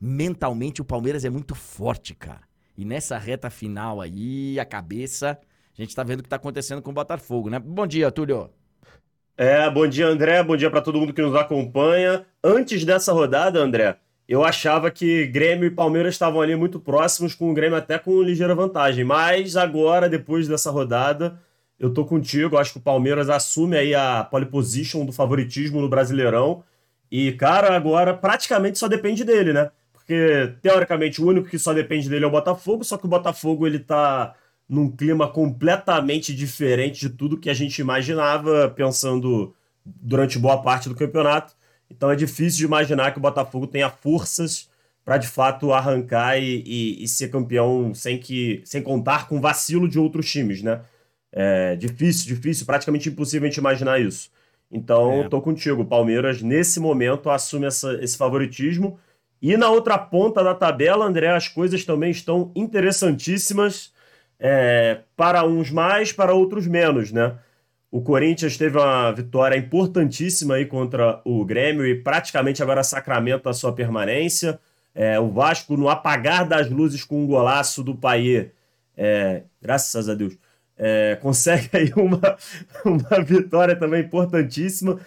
Mentalmente 0.00 0.80
o 0.80 0.84
Palmeiras 0.84 1.26
é 1.26 1.30
muito 1.30 1.54
forte, 1.54 2.14
cara. 2.14 2.48
E 2.74 2.86
nessa 2.86 3.18
reta 3.18 3.50
final 3.50 4.00
aí, 4.00 4.58
a 4.58 4.64
cabeça 4.64 5.38
a 5.76 5.82
gente 5.82 5.90
está 5.90 6.02
vendo 6.02 6.20
o 6.20 6.22
que 6.22 6.26
está 6.28 6.36
acontecendo 6.36 6.80
com 6.80 6.90
o 6.90 6.94
Botafogo, 6.94 7.50
né? 7.50 7.58
Bom 7.58 7.86
dia, 7.86 8.10
Túlio. 8.10 8.50
É, 9.38 9.68
bom 9.68 9.86
dia, 9.86 10.06
André. 10.06 10.42
Bom 10.42 10.56
dia 10.56 10.70
para 10.70 10.80
todo 10.80 10.98
mundo 10.98 11.12
que 11.12 11.20
nos 11.20 11.34
acompanha. 11.34 12.24
Antes 12.42 12.86
dessa 12.86 13.12
rodada, 13.12 13.58
André, 13.60 13.96
eu 14.26 14.42
achava 14.42 14.90
que 14.90 15.26
Grêmio 15.26 15.66
e 15.66 15.70
Palmeiras 15.70 16.14
estavam 16.14 16.40
ali 16.40 16.56
muito 16.56 16.80
próximos, 16.80 17.34
com 17.34 17.50
o 17.50 17.54
Grêmio 17.54 17.76
até 17.76 17.98
com 17.98 18.22
ligeira 18.22 18.54
vantagem. 18.54 19.04
Mas 19.04 19.54
agora, 19.54 20.08
depois 20.08 20.48
dessa 20.48 20.70
rodada, 20.70 21.38
eu 21.78 21.92
tô 21.92 22.06
contigo. 22.06 22.56
Acho 22.56 22.72
que 22.72 22.78
o 22.78 22.82
Palmeiras 22.82 23.28
assume 23.28 23.76
aí 23.76 23.94
a 23.94 24.24
pole 24.24 24.46
position 24.46 25.04
do 25.04 25.12
favoritismo 25.12 25.82
no 25.82 25.88
Brasileirão. 25.88 26.64
E, 27.10 27.32
cara, 27.32 27.76
agora 27.76 28.14
praticamente 28.14 28.78
só 28.78 28.88
depende 28.88 29.22
dele, 29.22 29.52
né? 29.52 29.70
Porque, 29.92 30.54
teoricamente, 30.62 31.20
o 31.20 31.26
único 31.26 31.48
que 31.48 31.58
só 31.58 31.74
depende 31.74 32.08
dele 32.08 32.24
é 32.24 32.28
o 32.28 32.30
Botafogo, 32.30 32.82
só 32.84 32.96
que 32.96 33.04
o 33.04 33.08
Botafogo, 33.08 33.66
ele 33.66 33.80
tá 33.80 34.34
num 34.68 34.90
clima 34.90 35.28
completamente 35.28 36.34
diferente 36.34 37.00
de 37.00 37.10
tudo 37.10 37.38
que 37.38 37.50
a 37.50 37.54
gente 37.54 37.78
imaginava, 37.78 38.68
pensando 38.70 39.54
durante 39.84 40.38
boa 40.38 40.60
parte 40.62 40.88
do 40.88 40.94
campeonato. 40.94 41.54
Então 41.90 42.10
é 42.10 42.16
difícil 42.16 42.58
de 42.58 42.64
imaginar 42.64 43.12
que 43.12 43.18
o 43.18 43.22
Botafogo 43.22 43.66
tenha 43.66 43.88
forças 43.88 44.68
para 45.04 45.18
de 45.18 45.28
fato 45.28 45.72
arrancar 45.72 46.36
e, 46.36 46.62
e, 46.66 47.04
e, 47.04 47.06
ser 47.06 47.30
campeão 47.30 47.94
sem 47.94 48.18
que 48.18 48.60
sem 48.64 48.82
contar 48.82 49.28
com 49.28 49.40
vacilo 49.40 49.88
de 49.88 50.00
outros 50.00 50.28
times, 50.28 50.62
né? 50.62 50.80
É 51.32 51.76
difícil, 51.76 52.34
difícil, 52.34 52.66
praticamente 52.66 53.08
impossível 53.08 53.46
a 53.46 53.50
gente 53.50 53.58
imaginar 53.58 54.00
isso. 54.00 54.30
Então, 54.70 55.22
é. 55.22 55.28
tô 55.28 55.40
contigo. 55.40 55.82
O 55.82 55.86
Palmeiras, 55.86 56.42
nesse 56.42 56.80
momento, 56.80 57.30
assume 57.30 57.66
essa, 57.66 57.92
esse 58.02 58.16
favoritismo. 58.16 58.98
E 59.40 59.56
na 59.56 59.68
outra 59.68 59.98
ponta 59.98 60.42
da 60.42 60.54
tabela, 60.54 61.04
André, 61.04 61.28
as 61.28 61.46
coisas 61.46 61.84
também 61.84 62.10
estão 62.10 62.50
interessantíssimas 62.56 63.92
é, 64.38 65.00
para 65.16 65.44
uns 65.44 65.70
mais, 65.70 66.12
para 66.12 66.34
outros 66.34 66.66
menos, 66.66 67.12
né? 67.12 67.38
O 67.90 68.02
Corinthians 68.02 68.56
teve 68.56 68.76
uma 68.76 69.12
vitória 69.12 69.56
importantíssima 69.56 70.56
aí 70.56 70.66
contra 70.66 71.20
o 71.24 71.44
Grêmio 71.44 71.86
e 71.86 71.94
praticamente 71.94 72.62
agora 72.62 72.82
sacramenta 72.82 73.48
a 73.48 73.54
sua 73.54 73.72
permanência. 73.72 74.58
É, 74.94 75.18
o 75.20 75.30
Vasco, 75.30 75.76
no 75.76 75.88
apagar 75.88 76.46
das 76.46 76.68
luzes 76.68 77.04
com 77.04 77.22
um 77.22 77.26
golaço 77.26 77.82
do 77.82 77.94
Paier, 77.94 78.52
é, 78.96 79.42
graças 79.62 80.08
a 80.08 80.14
Deus, 80.14 80.36
é, 80.76 81.16
consegue 81.22 81.70
aí 81.72 81.92
uma, 81.96 82.36
uma 82.84 83.22
vitória 83.22 83.76
também 83.76 84.02
importantíssima. 84.02 84.98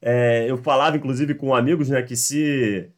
É, 0.00 0.46
eu 0.48 0.56
falava, 0.58 0.96
inclusive, 0.96 1.34
com 1.34 1.54
amigos, 1.54 1.88
né, 1.88 2.02
que 2.02 2.16
se, 2.16 2.88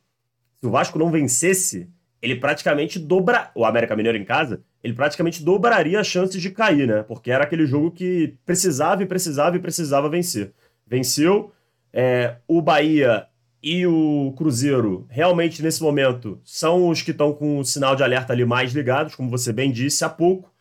se 0.61 0.67
o 0.67 0.71
Vasco 0.71 0.99
não 0.99 1.11
vencesse, 1.11 1.89
ele 2.23 2.37
praticamente 2.37 2.99
dobra. 2.99 3.51
O 3.55 3.65
América 3.65 3.97
Mineiro 3.97 4.19
em 4.19 4.25
casa, 4.25 4.61
ele 4.83 4.95
praticamente 4.95 5.43
dobraria 5.43 5.99
as 6.01 6.07
chances 6.07 6.41
de 6.41 6.51
cair, 6.51 6.87
né? 6.87 7.03
Porque 7.03 7.31
era 7.31 7.45
aquele 7.45 7.67
jogo 7.67 7.91
que 7.91 8.35
precisava 8.45 9.03
e 9.03 9.07
precisava 9.07 9.57
e 9.57 9.61
precisava 9.61 10.09
vencer. 10.09 10.53
Venceu. 10.87 11.53
É, 11.93 12.37
o 12.47 12.63
Bahia 12.63 13.27
e 13.63 13.87
o 13.87 14.33
Cruzeiro, 14.37 15.07
realmente 15.11 15.63
nesse 15.63 15.83
momento, 15.83 16.41
são 16.45 16.89
os 16.89 17.03
que 17.03 17.11
estão 17.11 17.33
com 17.33 17.59
o 17.59 17.65
sinal 17.65 17.97
de 17.97 18.03
alerta 18.03 18.33
ali 18.33 18.45
mais 18.45 18.73
ligados, 18.73 19.15
como 19.15 19.31
você 19.31 19.53
bem 19.53 19.71
disse 19.73 20.05
há 20.05 20.09
pouco. 20.09 20.53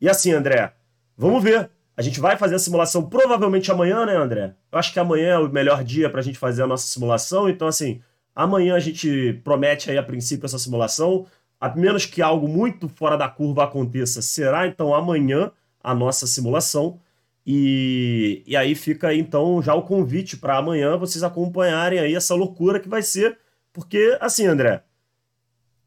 E 0.00 0.08
assim, 0.08 0.32
André, 0.32 0.72
vamos 1.16 1.42
ver. 1.42 1.70
A 1.96 2.02
gente 2.02 2.18
vai 2.18 2.36
fazer 2.36 2.54
a 2.54 2.58
simulação 2.58 3.08
provavelmente 3.08 3.70
amanhã, 3.70 4.06
né, 4.06 4.16
André? 4.16 4.54
Eu 4.72 4.78
acho 4.78 4.92
que 4.92 4.98
amanhã 4.98 5.34
é 5.34 5.38
o 5.38 5.50
melhor 5.50 5.84
dia 5.84 6.08
para 6.08 6.20
a 6.20 6.22
gente 6.22 6.38
fazer 6.38 6.62
a 6.62 6.66
nossa 6.66 6.86
simulação. 6.86 7.48
Então, 7.48 7.68
assim, 7.68 8.00
amanhã 8.34 8.74
a 8.74 8.80
gente 8.80 9.40
promete 9.44 9.90
aí 9.90 9.98
a 9.98 10.02
princípio 10.02 10.46
essa 10.46 10.58
simulação 10.58 11.26
a 11.60 11.68
menos 11.76 12.06
que 12.06 12.22
algo 12.22 12.48
muito 12.48 12.88
fora 12.88 13.18
da 13.18 13.28
curva 13.28 13.64
aconteça, 13.64 14.22
será 14.22 14.66
então 14.66 14.94
amanhã 14.94 15.52
a 15.82 15.94
nossa 15.94 16.26
simulação. 16.26 16.98
E, 17.46 18.42
e 18.46 18.56
aí 18.56 18.74
fica 18.74 19.14
então 19.14 19.62
já 19.62 19.74
o 19.74 19.82
convite 19.82 20.36
para 20.36 20.56
amanhã 20.56 20.96
vocês 20.96 21.22
acompanharem 21.22 21.98
aí 21.98 22.14
essa 22.14 22.34
loucura 22.34 22.80
que 22.80 22.88
vai 22.88 23.02
ser, 23.02 23.38
porque 23.72 24.16
assim, 24.20 24.46
André, 24.46 24.82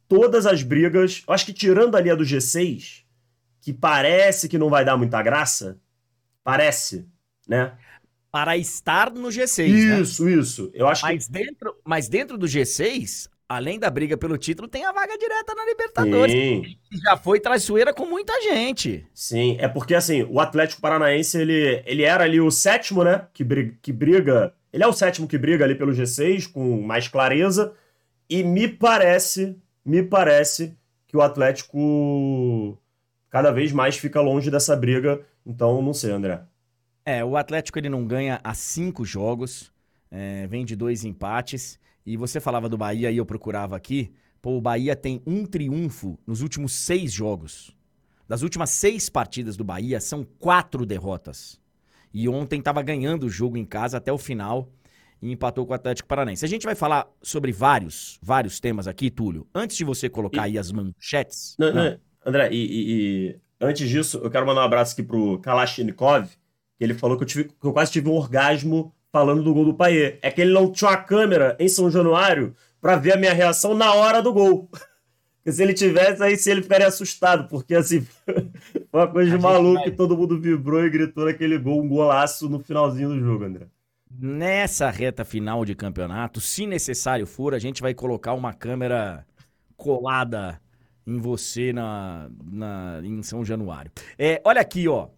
todas 0.08 0.46
as 0.46 0.62
brigas, 0.62 1.24
acho 1.28 1.46
que 1.46 1.54
tirando 1.54 1.96
ali 1.96 2.10
a 2.10 2.16
do 2.16 2.24
G6, 2.24 3.04
que 3.62 3.74
parece 3.74 4.48
que 4.48 4.58
não 4.58 4.70
vai 4.70 4.86
dar 4.86 4.98
muita 4.98 5.22
graça, 5.24 5.80
parece, 6.44 7.08
né? 7.48 7.74
Para 8.34 8.58
estar 8.58 9.14
no 9.14 9.28
G6, 9.28 9.70
né? 9.70 10.02
Isso, 10.02 10.26
né? 10.26 10.32
isso. 10.34 10.72
Eu 10.74 10.88
acho 10.88 11.04
mas 11.04 11.28
que... 11.28 11.32
dentro, 11.32 11.76
mas 11.86 12.10
dentro 12.10 12.36
do 12.36 12.48
G6, 12.48 13.30
além 13.48 13.78
da 13.78 13.92
briga 13.92 14.18
pelo 14.18 14.40
título, 14.40 14.68
tem 14.68 14.84
a 14.84 14.92
vaga 14.92 15.16
direta 15.16 15.54
na 15.54 15.64
Libertadores. 15.64 16.34
Sim. 16.34 16.78
Já 17.06 17.16
foi 17.16 17.40
traiçoeira 17.40 17.94
com 17.94 18.08
muita 18.08 18.34
gente. 18.42 19.06
Sim, 19.14 19.56
é 19.60 19.68
porque 19.68 19.94
assim, 19.94 20.24
o 20.24 20.40
Atlético 20.40 20.82
Paranaense, 20.82 21.38
ele, 21.38 21.84
ele 21.86 22.02
era 22.02 22.24
ali 22.24 22.42
o 22.42 22.50
sétimo, 22.50 23.04
né? 23.04 23.28
Que 23.32 23.44
briga, 23.44 23.78
que 23.80 23.94
briga. 23.94 24.52
Ele 24.74 24.84
é 24.84 24.88
o 24.88 24.94
sétimo 24.94 25.28
que 25.28 25.38
briga 25.38 25.64
ali 25.64 25.76
pelo 25.76 25.92
G6, 25.92 26.52
com 26.52 26.82
mais 26.82 27.08
clareza. 27.08 27.76
E 28.28 28.42
me 28.42 28.68
parece, 28.68 29.56
me 29.86 30.02
parece 30.02 30.76
que 31.06 31.16
o 31.16 31.22
Atlético 31.22 32.80
cada 33.30 33.52
vez 33.52 33.72
mais 33.72 33.96
fica 33.96 34.20
longe 34.22 34.50
dessa 34.50 34.76
briga. 34.76 35.22
Então, 35.46 35.80
não 35.84 35.94
sei, 35.94 36.10
André. 36.10 36.42
É, 37.06 37.24
o 37.24 37.36
Atlético 37.36 37.78
ele 37.80 37.90
não 37.90 38.06
ganha 38.06 38.40
há 38.44 38.54
cinco 38.54 39.04
jogos, 39.04 39.72
é, 40.10 40.48
vem 40.48 40.64
de 40.64 40.76
dois 40.76 41.04
empates. 41.04 41.80
E 42.06 42.18
você 42.18 42.40
falava 42.40 42.68
do 42.68 42.78
Bahia 42.78 43.12
e 43.12 43.18
eu 43.18 43.26
procurava 43.26 43.76
aqui. 43.76 44.14
Pô, 44.42 44.58
o 44.58 44.62
Bahia 44.62 44.96
tem 44.96 45.22
um 45.26 45.46
triunfo 45.46 46.20
nos 46.28 46.42
últimos 46.42 46.74
seis 46.74 47.12
jogos. 47.14 47.76
Das 48.28 48.42
últimas 48.42 48.70
seis 48.70 49.10
partidas 49.10 49.56
do 49.56 49.64
Bahia, 49.64 50.00
são 50.00 50.26
quatro 50.40 50.86
derrotas. 50.86 51.60
E 52.14 52.28
ontem 52.28 52.60
estava 52.60 52.82
ganhando 52.82 53.26
o 53.26 53.30
jogo 53.30 53.58
em 53.58 53.66
casa 53.66 53.98
até 53.98 54.12
o 54.12 54.18
final 54.18 54.70
e 55.22 55.32
empatou 55.32 55.66
com 55.66 55.72
o 55.72 55.76
Atlético 55.76 56.08
Paranaense. 56.08 56.44
A 56.44 56.50
gente 56.50 56.66
vai 56.66 56.76
falar 56.76 57.08
sobre 57.22 57.52
vários, 57.52 58.20
vários 58.22 58.60
temas 58.60 58.88
aqui, 58.88 59.10
Túlio. 59.10 59.48
Antes 59.56 59.78
de 59.78 59.86
você 59.86 60.10
colocar 60.10 60.42
e... 60.42 60.52
aí 60.52 60.58
as 60.58 60.72
manchetes. 60.72 61.56
Não, 61.58 61.74
não. 61.74 62.00
André, 62.26 62.50
e, 62.52 62.56
e, 62.56 62.92
e, 62.92 63.40
antes 63.60 63.90
disso, 63.90 64.20
eu 64.24 64.30
quero 64.30 64.46
mandar 64.46 64.62
um 64.62 64.66
abraço 64.66 64.94
aqui 64.94 65.04
pro 65.04 65.40
Kalashnikov, 65.40 66.30
ele 66.84 66.94
falou 66.94 67.18
que 67.18 67.24
eu, 67.24 67.28
tive, 67.28 67.44
que 67.46 67.66
eu 67.66 67.74
quase 67.74 67.92
tive 67.92 68.10
um 68.10 68.14
orgasmo 68.14 68.94
falando 69.12 69.44
do 69.44 69.54
gol 69.54 69.66
do 69.66 69.74
Paier. 69.74 70.20
É 70.22 70.32
que 70.32 70.42
ele 70.42 70.54
não 70.54 70.72
tinha 70.72 70.90
uma 70.92 70.98
câmera 70.98 71.56
em 71.60 71.68
São 71.68 71.90
Januário 71.90 72.56
para 72.82 72.96
ver 72.96 73.14
a 73.14 73.18
minha 73.18 73.34
reação 73.34 73.74
na 73.74 73.94
hora 73.94 74.22
do 74.22 74.34
gol. 74.34 74.70
Porque 75.44 75.52
se 75.52 75.62
ele 75.62 75.74
tivesse, 75.74 76.24
aí 76.24 76.38
se 76.38 76.50
ele 76.50 76.62
ficaria 76.62 76.88
assustado, 76.88 77.50
porque 77.50 77.76
assim, 77.76 78.00
foi 78.26 78.50
uma 78.94 79.08
coisa 79.10 79.30
de 79.30 79.44
maluco 79.44 79.74
vai... 79.74 79.84
que 79.84 79.92
todo 79.92 80.16
mundo 80.16 80.40
vibrou 80.40 80.86
e 80.86 80.90
gritou 80.90 81.26
naquele 81.26 81.58
gol, 81.58 81.84
um 81.84 81.88
golaço 81.90 82.48
no 82.48 82.60
finalzinho 82.60 83.10
do 83.10 83.20
jogo, 83.20 83.44
André. 83.44 83.68
Nessa 84.10 84.90
reta 84.90 85.26
final 85.26 85.66
de 85.66 85.76
campeonato, 85.76 86.40
se 86.40 86.66
necessário 86.66 87.28
for, 87.28 87.54
a 87.54 87.60
gente 87.60 87.82
vai 87.82 87.94
colocar 87.94 88.32
uma 88.32 88.54
câmera 88.54 89.26
colada 89.76 90.62
em 91.06 91.20
você 91.20 91.74
na, 91.74 92.30
na 92.42 93.02
em 93.04 93.22
São 93.22 93.44
Januário. 93.44 93.92
É, 94.18 94.42
olha 94.46 94.62
aqui, 94.62 94.88
ó. 94.88 95.10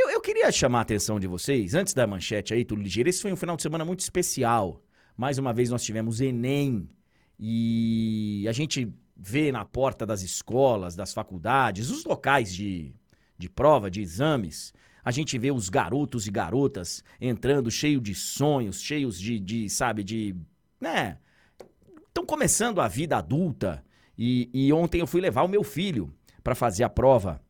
Eu, 0.00 0.10
eu 0.10 0.20
queria 0.20 0.52
chamar 0.52 0.78
a 0.78 0.82
atenção 0.82 1.18
de 1.18 1.26
vocês, 1.26 1.74
antes 1.74 1.92
da 1.92 2.06
manchete 2.06 2.54
aí, 2.54 2.64
tudo 2.64 2.80
ligeiro. 2.80 3.08
Esse 3.08 3.20
foi 3.20 3.32
um 3.32 3.36
final 3.36 3.56
de 3.56 3.62
semana 3.62 3.84
muito 3.84 3.98
especial. 3.98 4.80
Mais 5.16 5.38
uma 5.38 5.52
vez 5.52 5.70
nós 5.70 5.82
tivemos 5.82 6.20
Enem. 6.20 6.88
E 7.36 8.46
a 8.48 8.52
gente 8.52 8.94
vê 9.16 9.50
na 9.50 9.64
porta 9.64 10.06
das 10.06 10.22
escolas, 10.22 10.94
das 10.94 11.12
faculdades, 11.12 11.90
os 11.90 12.04
locais 12.04 12.54
de, 12.54 12.94
de 13.36 13.50
prova, 13.50 13.90
de 13.90 14.00
exames, 14.00 14.72
a 15.04 15.10
gente 15.10 15.36
vê 15.36 15.50
os 15.50 15.68
garotos 15.68 16.28
e 16.28 16.30
garotas 16.30 17.02
entrando 17.20 17.68
cheio 17.68 18.00
de 18.00 18.14
sonhos, 18.14 18.80
cheios 18.80 19.18
de, 19.18 19.40
de 19.40 19.68
sabe, 19.68 20.04
de. 20.04 20.36
né? 20.80 21.18
Estão 22.06 22.24
começando 22.24 22.80
a 22.80 22.86
vida 22.86 23.16
adulta. 23.16 23.84
E, 24.16 24.48
e 24.54 24.72
ontem 24.72 25.00
eu 25.00 25.08
fui 25.08 25.20
levar 25.20 25.42
o 25.42 25.48
meu 25.48 25.64
filho 25.64 26.14
para 26.44 26.54
fazer 26.54 26.84
a 26.84 26.88
prova. 26.88 27.42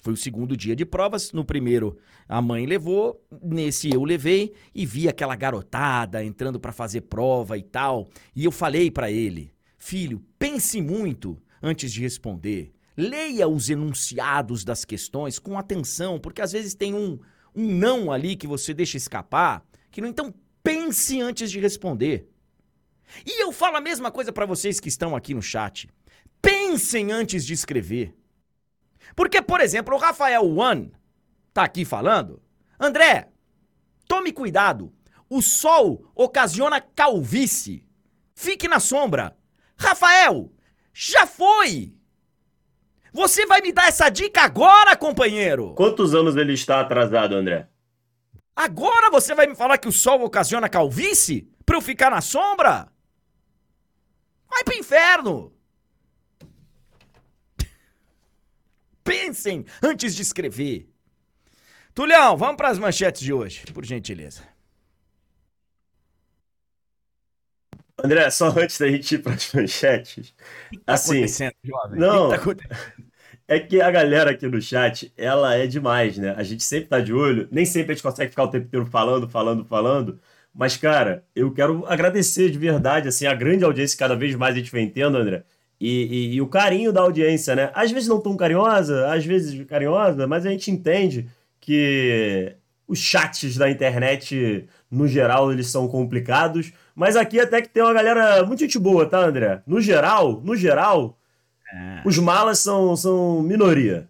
Foi 0.00 0.12
o 0.12 0.16
segundo 0.16 0.56
dia 0.56 0.76
de 0.76 0.86
provas. 0.86 1.32
No 1.32 1.44
primeiro, 1.44 1.98
a 2.28 2.40
mãe 2.40 2.66
levou, 2.66 3.20
nesse 3.42 3.90
eu 3.92 4.04
levei 4.04 4.52
e 4.74 4.86
vi 4.86 5.08
aquela 5.08 5.34
garotada 5.34 6.24
entrando 6.24 6.60
para 6.60 6.72
fazer 6.72 7.02
prova 7.02 7.58
e 7.58 7.62
tal. 7.62 8.08
E 8.34 8.44
eu 8.44 8.52
falei 8.52 8.90
para 8.90 9.10
ele: 9.10 9.52
Filho, 9.76 10.22
pense 10.38 10.80
muito 10.80 11.40
antes 11.62 11.92
de 11.92 12.00
responder. 12.00 12.72
Leia 12.96 13.46
os 13.48 13.70
enunciados 13.70 14.64
das 14.64 14.84
questões 14.84 15.38
com 15.38 15.58
atenção, 15.58 16.18
porque 16.18 16.42
às 16.42 16.52
vezes 16.52 16.74
tem 16.74 16.94
um, 16.94 17.18
um 17.54 17.66
não 17.72 18.10
ali 18.10 18.36
que 18.36 18.46
você 18.46 18.74
deixa 18.74 18.96
escapar, 18.96 19.64
que 19.90 20.00
não 20.00 20.08
então 20.08 20.34
pense 20.62 21.20
antes 21.20 21.50
de 21.50 21.60
responder. 21.60 22.28
E 23.24 23.42
eu 23.42 23.52
falo 23.52 23.76
a 23.76 23.80
mesma 23.80 24.10
coisa 24.10 24.32
para 24.32 24.46
vocês 24.46 24.80
que 24.80 24.88
estão 24.88 25.16
aqui 25.16 25.32
no 25.32 25.42
chat. 25.42 25.88
Pensem 26.42 27.10
antes 27.10 27.44
de 27.44 27.54
escrever. 27.54 28.17
Porque, 29.18 29.42
por 29.42 29.60
exemplo, 29.60 29.96
o 29.96 29.98
Rafael 29.98 30.46
One 30.46 30.92
tá 31.52 31.64
aqui 31.64 31.84
falando. 31.84 32.40
André, 32.78 33.26
tome 34.06 34.30
cuidado. 34.30 34.94
O 35.28 35.42
sol 35.42 36.08
ocasiona 36.14 36.80
calvície. 36.80 37.84
Fique 38.32 38.68
na 38.68 38.78
sombra. 38.78 39.36
Rafael, 39.76 40.52
já 40.92 41.26
foi! 41.26 41.96
Você 43.12 43.44
vai 43.44 43.60
me 43.60 43.72
dar 43.72 43.88
essa 43.88 44.08
dica 44.08 44.42
agora, 44.42 44.96
companheiro? 44.96 45.74
Quantos 45.74 46.14
anos 46.14 46.36
ele 46.36 46.52
está 46.52 46.80
atrasado, 46.80 47.34
André? 47.34 47.68
Agora 48.54 49.10
você 49.10 49.34
vai 49.34 49.48
me 49.48 49.56
falar 49.56 49.78
que 49.78 49.88
o 49.88 49.92
sol 49.92 50.22
ocasiona 50.22 50.68
calvície? 50.68 51.50
Pra 51.66 51.76
eu 51.76 51.82
ficar 51.82 52.08
na 52.08 52.20
sombra? 52.20 52.86
Vai 54.48 54.62
pro 54.62 54.76
inferno! 54.76 55.57
Pensem 59.08 59.64
antes 59.82 60.14
de 60.14 60.20
escrever. 60.20 60.86
Tulhão, 61.94 62.36
vamos 62.36 62.56
para 62.56 62.68
as 62.68 62.78
manchetes 62.78 63.22
de 63.22 63.32
hoje, 63.32 63.64
por 63.72 63.82
gentileza. 63.82 64.42
André, 68.04 68.30
só 68.30 68.48
antes 68.50 68.78
da 68.78 68.86
gente 68.86 69.14
ir 69.14 69.22
para 69.22 69.32
as 69.32 69.52
manchetes. 69.52 70.34
Que 70.70 70.78
tá 70.80 70.92
assim, 70.92 71.16
acontecendo, 71.16 71.54
jovem? 71.64 71.98
Não, 71.98 72.28
que 72.28 72.36
tá 72.36 72.42
acontecendo? 72.42 72.78
é 73.48 73.58
que 73.58 73.80
a 73.80 73.90
galera 73.90 74.32
aqui 74.32 74.46
no 74.46 74.60
chat, 74.60 75.10
ela 75.16 75.54
é 75.54 75.66
demais, 75.66 76.18
né? 76.18 76.34
A 76.36 76.42
gente 76.42 76.62
sempre 76.62 76.88
tá 76.88 77.00
de 77.00 77.12
olho, 77.14 77.48
nem 77.50 77.64
sempre 77.64 77.92
a 77.92 77.94
gente 77.94 78.02
consegue 78.02 78.30
ficar 78.30 78.44
o 78.44 78.50
tempo 78.50 78.66
inteiro 78.66 78.84
falando, 78.86 79.26
falando, 79.26 79.64
falando. 79.64 80.20
Mas, 80.54 80.76
cara, 80.76 81.24
eu 81.34 81.50
quero 81.52 81.86
agradecer 81.86 82.50
de 82.50 82.58
verdade, 82.58 83.08
assim, 83.08 83.26
a 83.26 83.32
grande 83.32 83.64
audiência 83.64 83.96
que 83.96 84.04
cada 84.04 84.14
vez 84.14 84.34
mais 84.34 84.54
a 84.54 84.58
gente 84.58 84.70
vem 84.70 84.88
tendo, 84.90 85.16
André. 85.16 85.44
E, 85.80 85.88
e, 85.88 86.34
e, 86.34 86.40
o 86.40 86.48
carinho 86.48 86.92
da 86.92 87.02
audiência, 87.02 87.54
né? 87.54 87.70
Às 87.72 87.92
vezes 87.92 88.08
não 88.08 88.20
tão 88.20 88.36
carinhosa, 88.36 89.12
às 89.12 89.24
vezes 89.24 89.64
carinhosa, 89.64 90.26
mas 90.26 90.44
a 90.44 90.50
gente 90.50 90.70
entende 90.70 91.28
que 91.60 92.56
os 92.88 92.98
chats 92.98 93.56
da 93.56 93.70
internet, 93.70 94.66
no 94.90 95.06
geral, 95.06 95.52
eles 95.52 95.68
são 95.68 95.86
complicados. 95.86 96.72
Mas 96.94 97.14
aqui 97.14 97.38
até 97.38 97.62
que 97.62 97.68
tem 97.68 97.82
uma 97.82 97.92
galera 97.92 98.44
muito 98.44 98.60
gente 98.60 98.78
boa, 98.78 99.08
tá, 99.08 99.20
André? 99.20 99.62
No 99.66 99.80
geral, 99.80 100.40
no 100.40 100.56
geral, 100.56 101.16
é. 101.72 102.02
os 102.04 102.18
malas 102.18 102.58
são, 102.58 102.96
são 102.96 103.40
minoria. 103.42 104.08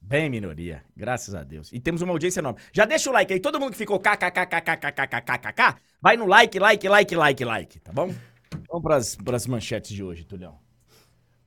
Bem 0.00 0.28
minoria, 0.28 0.82
graças 0.94 1.34
a 1.34 1.42
Deus. 1.42 1.72
E 1.72 1.80
temos 1.80 2.02
uma 2.02 2.12
audiência 2.12 2.40
enorme. 2.40 2.60
Já 2.72 2.84
deixa 2.84 3.10
o 3.10 3.12
like 3.12 3.32
aí, 3.32 3.40
todo 3.40 3.58
mundo 3.58 3.72
que 3.72 3.78
ficou 3.78 3.98
kkkkkkkkkkk, 3.98 5.80
vai 6.00 6.16
no 6.16 6.26
like, 6.26 6.58
like, 6.58 6.86
like, 6.86 7.16
like, 7.16 7.44
like, 7.44 7.80
tá 7.80 7.90
bom? 7.90 8.14
Vamos 8.68 9.16
para 9.16 9.36
as 9.36 9.46
manchetes 9.46 9.90
de 9.90 10.04
hoje, 10.04 10.24
Tulhão. 10.24 10.63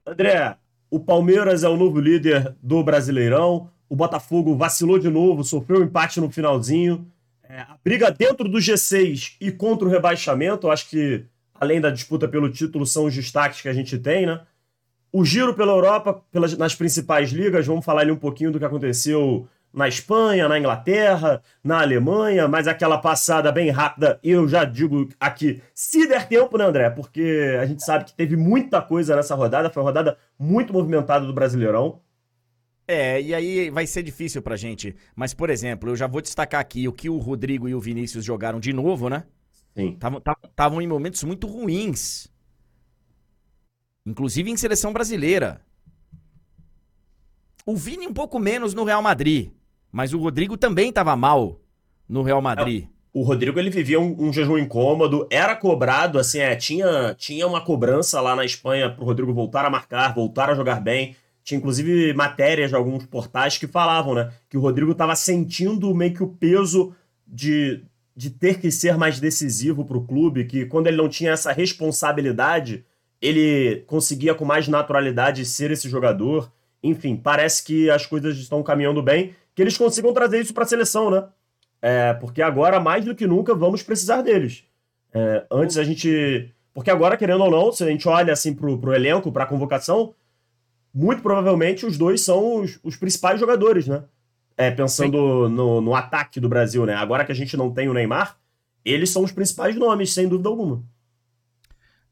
André, 0.07 0.55
o 0.89 1.01
Palmeiras 1.01 1.65
é 1.65 1.69
o 1.69 1.75
novo 1.75 1.99
líder 1.99 2.55
do 2.63 2.81
Brasileirão. 2.81 3.69
O 3.89 3.95
Botafogo 3.95 4.55
vacilou 4.55 4.97
de 4.97 5.09
novo, 5.09 5.43
sofreu 5.43 5.81
um 5.81 5.83
empate 5.83 6.21
no 6.21 6.31
finalzinho. 6.31 7.05
É, 7.43 7.59
a 7.59 7.77
briga 7.83 8.09
dentro 8.09 8.47
do 8.47 8.57
G6 8.57 9.35
e 9.41 9.51
contra 9.51 9.85
o 9.85 9.91
rebaixamento, 9.91 10.71
acho 10.71 10.89
que 10.89 11.25
além 11.53 11.81
da 11.81 11.89
disputa 11.89 12.25
pelo 12.25 12.49
título, 12.49 12.85
são 12.85 13.03
os 13.03 13.13
destaques 13.13 13.61
que 13.61 13.67
a 13.67 13.73
gente 13.73 13.97
tem, 13.97 14.25
né? 14.25 14.39
O 15.11 15.25
giro 15.25 15.53
pela 15.53 15.73
Europa, 15.73 16.21
pelas, 16.31 16.57
nas 16.57 16.73
principais 16.73 17.31
ligas, 17.31 17.67
vamos 17.67 17.83
falar 17.83 18.01
ali 18.01 18.11
um 18.11 18.17
pouquinho 18.17 18.51
do 18.51 18.59
que 18.59 18.65
aconteceu 18.65 19.45
na 19.77 19.87
Espanha, 19.87 20.49
na 20.49 20.57
Inglaterra, 20.57 21.39
na 21.63 21.81
Alemanha, 21.81 22.47
mas 22.47 22.67
aquela 22.67 22.97
passada 22.97 23.51
bem 23.51 23.69
rápida, 23.69 24.19
eu 24.23 24.47
já 24.47 24.65
digo 24.65 25.07
aqui, 25.19 25.61
se 25.71 26.07
der 26.07 26.27
tempo, 26.27 26.57
né, 26.57 26.65
André? 26.65 26.89
Porque 26.89 27.55
a 27.61 27.65
gente 27.67 27.85
sabe 27.85 28.05
que 28.05 28.13
teve 28.15 28.35
muita 28.35 28.81
coisa 28.81 29.15
nessa 29.15 29.35
rodada, 29.35 29.69
foi 29.69 29.83
uma 29.83 29.89
rodada 29.89 30.17
muito 30.37 30.73
movimentada 30.73 31.27
do 31.27 31.33
Brasileirão. 31.33 32.01
É, 32.87 33.21
e 33.21 33.35
aí 33.35 33.69
vai 33.69 33.85
ser 33.85 34.01
difícil 34.01 34.41
pra 34.41 34.55
gente. 34.55 34.95
Mas, 35.15 35.35
por 35.35 35.47
exemplo, 35.51 35.91
eu 35.91 35.95
já 35.95 36.07
vou 36.07 36.21
destacar 36.21 36.59
aqui 36.59 36.87
o 36.87 36.93
que 36.93 37.07
o 37.07 37.19
Rodrigo 37.19 37.69
e 37.69 37.75
o 37.75 37.79
Vinícius 37.79 38.25
jogaram 38.25 38.59
de 38.59 38.73
novo, 38.73 39.09
né? 39.09 39.25
Sim. 39.75 39.95
Estavam 40.43 40.81
em 40.81 40.87
momentos 40.87 41.23
muito 41.23 41.45
ruins. 41.45 42.27
Inclusive 44.03 44.49
em 44.49 44.57
seleção 44.57 44.91
brasileira. 44.91 45.61
O 47.63 47.75
Vini 47.75 48.07
um 48.07 48.13
pouco 48.13 48.39
menos 48.39 48.73
no 48.73 48.83
Real 48.83 49.03
Madrid. 49.03 49.51
Mas 49.91 50.13
o 50.13 50.19
Rodrigo 50.19 50.57
também 50.57 50.89
estava 50.89 51.15
mal 51.15 51.59
no 52.07 52.21
Real 52.21 52.41
Madrid. 52.41 52.83
É, 52.83 52.87
o 53.13 53.23
Rodrigo 53.23 53.59
ele 53.59 53.69
vivia 53.69 53.99
um, 53.99 54.27
um, 54.27 54.31
jejum 54.31 54.57
incômodo, 54.57 55.27
era 55.31 55.55
cobrado, 55.55 56.19
assim, 56.19 56.39
é, 56.39 56.55
tinha, 56.55 57.15
tinha 57.17 57.47
uma 57.47 57.61
cobrança 57.61 58.21
lá 58.21 58.35
na 58.35 58.45
Espanha 58.45 58.89
pro 58.91 59.05
Rodrigo 59.05 59.33
voltar 59.33 59.65
a 59.65 59.69
marcar, 59.69 60.13
voltar 60.13 60.49
a 60.49 60.55
jogar 60.55 60.79
bem. 60.79 61.15
Tinha 61.43 61.57
inclusive 61.57 62.13
matérias 62.13 62.69
de 62.69 62.75
alguns 62.75 63.05
portais 63.05 63.57
que 63.57 63.65
falavam, 63.67 64.13
né? 64.13 64.31
Que 64.49 64.57
o 64.57 64.61
Rodrigo 64.61 64.91
estava 64.91 65.15
sentindo 65.15 65.95
meio 65.95 66.13
que 66.13 66.21
o 66.21 66.27
peso 66.27 66.93
de, 67.25 67.81
de 68.15 68.29
ter 68.29 68.59
que 68.59 68.69
ser 68.69 68.97
mais 68.97 69.19
decisivo 69.19 69.85
para 69.85 69.97
o 69.97 70.05
clube, 70.05 70.45
que 70.45 70.65
quando 70.65 70.87
ele 70.87 70.97
não 70.97 71.07
tinha 71.07 71.31
essa 71.31 71.51
responsabilidade, 71.51 72.85
ele 73.21 73.83
conseguia 73.87 74.35
com 74.35 74.45
mais 74.45 74.67
naturalidade 74.67 75.45
ser 75.45 75.71
esse 75.71 75.89
jogador. 75.89 76.51
Enfim, 76.83 77.15
parece 77.15 77.63
que 77.63 77.89
as 77.89 78.05
coisas 78.05 78.37
estão 78.37 78.61
caminhando 78.61 79.01
bem, 79.01 79.33
que 79.57 79.61
eles 79.63 79.75
consigam 79.75 80.13
trazer 80.13 80.39
isso 80.39 80.53
para 80.53 80.65
a 80.65 80.67
seleção, 80.67 81.09
né? 81.09 81.23
É, 81.81 82.13
porque 82.13 82.43
agora, 82.43 82.79
mais 82.79 83.03
do 83.03 83.15
que 83.15 83.25
nunca, 83.25 83.55
vamos 83.55 83.81
precisar 83.81 84.21
deles. 84.21 84.63
É, 85.11 85.47
antes 85.49 85.79
a 85.79 85.83
gente. 85.83 86.53
Porque 86.75 86.91
agora, 86.91 87.17
querendo 87.17 87.43
ou 87.43 87.49
não, 87.49 87.71
se 87.71 87.83
a 87.83 87.87
gente 87.87 88.07
olha 88.07 88.31
assim 88.31 88.53
pro, 88.53 88.77
pro 88.77 88.93
elenco, 88.93 89.31
pra 89.31 89.47
convocação, 89.47 90.13
muito 90.93 91.23
provavelmente 91.23 91.87
os 91.87 91.97
dois 91.97 92.21
são 92.21 92.61
os, 92.61 92.79
os 92.83 92.95
principais 92.97 93.39
jogadores, 93.39 93.87
né? 93.87 94.03
É, 94.55 94.69
pensando 94.69 95.49
no, 95.49 95.81
no, 95.81 95.95
ataque 95.95 96.39
do 96.39 96.47
Brasil, 96.47 96.85
né? 96.85 96.93
Agora 96.93 97.25
que 97.25 97.31
a 97.31 97.35
gente 97.35 97.57
não 97.57 97.73
tem 97.73 97.89
o 97.89 97.95
Neymar, 97.95 98.37
eles 98.85 99.09
são 99.09 99.23
os 99.23 99.31
principais 99.31 99.75
nomes, 99.75 100.13
sem 100.13 100.27
dúvida 100.27 100.49
alguma. 100.49 100.83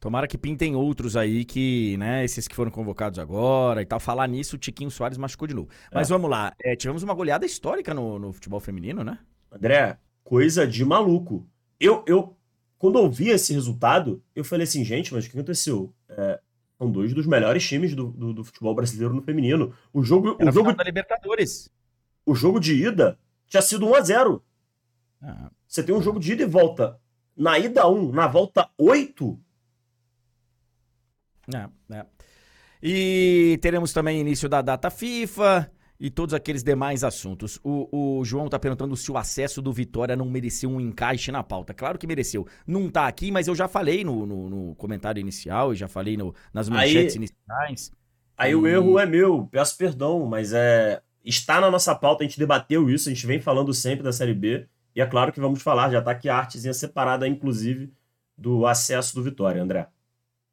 Tomara 0.05 0.27
que 0.27 0.37
pintem 0.37 0.75
outros 0.75 1.17
aí 1.17 1.43
que, 1.43 1.97
né, 1.97 2.23
esses 2.23 2.47
que 2.47 2.55
foram 2.55 2.69
convocados 2.69 3.17
agora 3.17 3.81
e 3.81 3.85
tal. 3.87 3.99
Falar 3.99 4.27
nisso, 4.27 4.55
o 4.55 4.59
Tiquinho 4.59 4.91
Soares 4.91 5.17
machucou 5.17 5.47
de 5.47 5.55
novo. 5.55 5.67
Mas 5.91 6.11
é. 6.11 6.13
vamos 6.13 6.29
lá, 6.29 6.53
é, 6.61 6.75
tivemos 6.75 7.01
uma 7.01 7.15
goleada 7.15 7.43
histórica 7.43 7.91
no, 7.91 8.19
no, 8.19 8.31
futebol 8.31 8.59
feminino, 8.59 9.03
né? 9.03 9.17
André, 9.51 9.97
coisa 10.23 10.67
de 10.67 10.85
maluco. 10.85 11.49
Eu, 11.79 12.05
eu, 12.05 12.37
quando 12.77 12.99
eu 12.99 13.09
vi 13.09 13.29
esse 13.29 13.51
resultado, 13.51 14.21
eu 14.35 14.45
falei 14.45 14.65
assim, 14.65 14.85
gente, 14.85 15.11
mas 15.11 15.25
o 15.25 15.27
que 15.31 15.35
aconteceu? 15.35 15.91
É, 16.07 16.39
são 16.77 16.91
dois 16.91 17.11
dos 17.11 17.25
melhores 17.25 17.67
times 17.67 17.95
do, 17.95 18.11
do, 18.11 18.31
do, 18.31 18.43
futebol 18.43 18.75
brasileiro 18.75 19.11
no 19.11 19.23
feminino. 19.23 19.73
O 19.91 20.03
jogo. 20.03 20.37
Era 20.39 20.51
o 20.51 20.53
jogo 20.53 20.71
da 20.71 20.83
Libertadores. 20.83 21.67
O 22.23 22.35
jogo 22.35 22.59
de 22.59 22.75
ida 22.75 23.17
tinha 23.47 23.61
sido 23.63 23.87
1 23.87 23.95
a 23.95 24.01
0 24.01 24.43
ah. 25.23 25.49
Você 25.67 25.81
tem 25.81 25.95
um 25.95 26.01
jogo 26.03 26.19
de 26.19 26.33
ida 26.33 26.43
e 26.43 26.45
volta. 26.45 26.99
Na 27.35 27.57
ida 27.57 27.87
1, 27.89 28.11
na 28.11 28.27
volta 28.27 28.69
8. 28.77 29.43
É, 31.53 31.95
é. 31.95 32.05
E 32.81 33.57
teremos 33.61 33.91
também 33.93 34.19
início 34.19 34.47
da 34.47 34.61
data 34.61 34.89
FIFA 34.89 35.71
e 35.99 36.09
todos 36.09 36.33
aqueles 36.33 36.63
demais 36.63 37.03
assuntos. 37.03 37.59
O, 37.63 38.19
o 38.19 38.25
João 38.25 38.49
tá 38.49 38.59
perguntando 38.59 38.95
se 38.95 39.11
o 39.11 39.17
acesso 39.17 39.61
do 39.61 39.71
Vitória 39.71 40.15
não 40.15 40.29
mereceu 40.29 40.69
um 40.69 40.79
encaixe 40.79 41.31
na 41.31 41.41
pauta. 41.43 41.73
Claro 41.73 41.97
que 41.97 42.05
mereceu. 42.05 42.45
Não 42.67 42.89
tá 42.89 43.07
aqui, 43.07 43.31
mas 43.31 43.47
eu 43.47 43.55
já 43.55 43.67
falei 43.67 44.03
no, 44.03 44.25
no, 44.25 44.49
no 44.49 44.75
comentário 44.75 45.19
inicial 45.19 45.73
e 45.73 45.75
já 45.75 45.87
falei 45.87 46.17
no, 46.17 46.33
nas 46.53 46.69
manchetes 46.69 47.13
aí, 47.13 47.17
iniciais. 47.17 47.91
Aí 48.37 48.51
e... 48.51 48.55
o 48.55 48.67
erro 48.67 48.99
é 48.99 49.05
meu, 49.05 49.47
peço 49.51 49.77
perdão, 49.77 50.25
mas 50.25 50.51
é 50.53 51.01
está 51.25 51.59
na 51.59 51.71
nossa 51.71 51.95
pauta, 51.95 52.23
a 52.23 52.27
gente 52.27 52.37
debateu 52.37 52.87
isso, 52.89 53.09
a 53.09 53.13
gente 53.13 53.25
vem 53.25 53.41
falando 53.41 53.73
sempre 53.73 54.03
da 54.03 54.13
Série 54.13 54.33
B. 54.33 54.67
E 54.95 55.01
é 55.01 55.05
claro 55.05 55.33
que 55.33 55.39
vamos 55.39 55.61
falar, 55.61 55.89
já 55.89 56.01
tá 56.01 56.11
aqui 56.11 56.29
a 56.29 56.37
artezinha 56.37 56.73
separada, 56.73 57.27
inclusive, 57.27 57.91
do 58.37 58.65
acesso 58.65 59.15
do 59.15 59.23
Vitória, 59.23 59.61
André. 59.61 59.87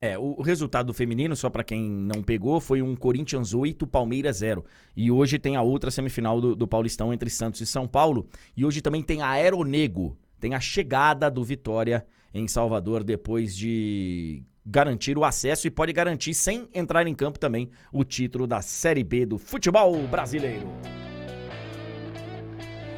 É, 0.05 0.19
o 0.19 0.43
resultado 0.43 0.93
feminino, 0.93 1.37
só 1.37 1.49
para 1.49 1.63
quem 1.63 1.89
não 1.89 2.25
pegou, 2.25 2.61
foi 2.61 2.83
um 2.83 2.97
Corinthians 2.97 3.55
8, 3.55 3.87
Palmeiras 3.87 4.39
0. 4.39 4.65
E 4.97 5.13
hoje 5.13 5.39
tem 5.39 5.55
a 5.55 5.63
outra 5.63 5.93
semifinal 5.93 6.41
do, 6.41 6.57
do 6.57 6.67
Paulistão 6.67 7.13
entre 7.13 7.31
Santos 7.31 7.61
e 7.61 7.67
São 7.67 7.87
Paulo. 7.87 8.27
E 8.57 8.65
hoje 8.65 8.81
também 8.81 9.01
tem 9.01 9.23
a 9.23 9.29
Aeronego, 9.29 10.19
tem 10.41 10.57
a 10.57 10.61
chegada 10.61 11.31
do 11.31 11.45
Vitória 11.45 12.05
em 12.35 12.49
Salvador 12.49 13.05
depois 13.05 13.57
de 13.57 14.43
garantir 14.67 15.17
o 15.17 15.25
acesso 15.25 15.69
e 15.69 15.71
pode 15.71 15.93
garantir, 15.93 16.35
sem 16.35 16.69
entrar 16.75 17.07
em 17.07 17.15
campo 17.15 17.39
também, 17.39 17.71
o 17.93 18.03
título 18.03 18.45
da 18.45 18.61
Série 18.61 19.05
B 19.05 19.25
do 19.25 19.39
futebol 19.39 19.97
brasileiro. 20.09 20.67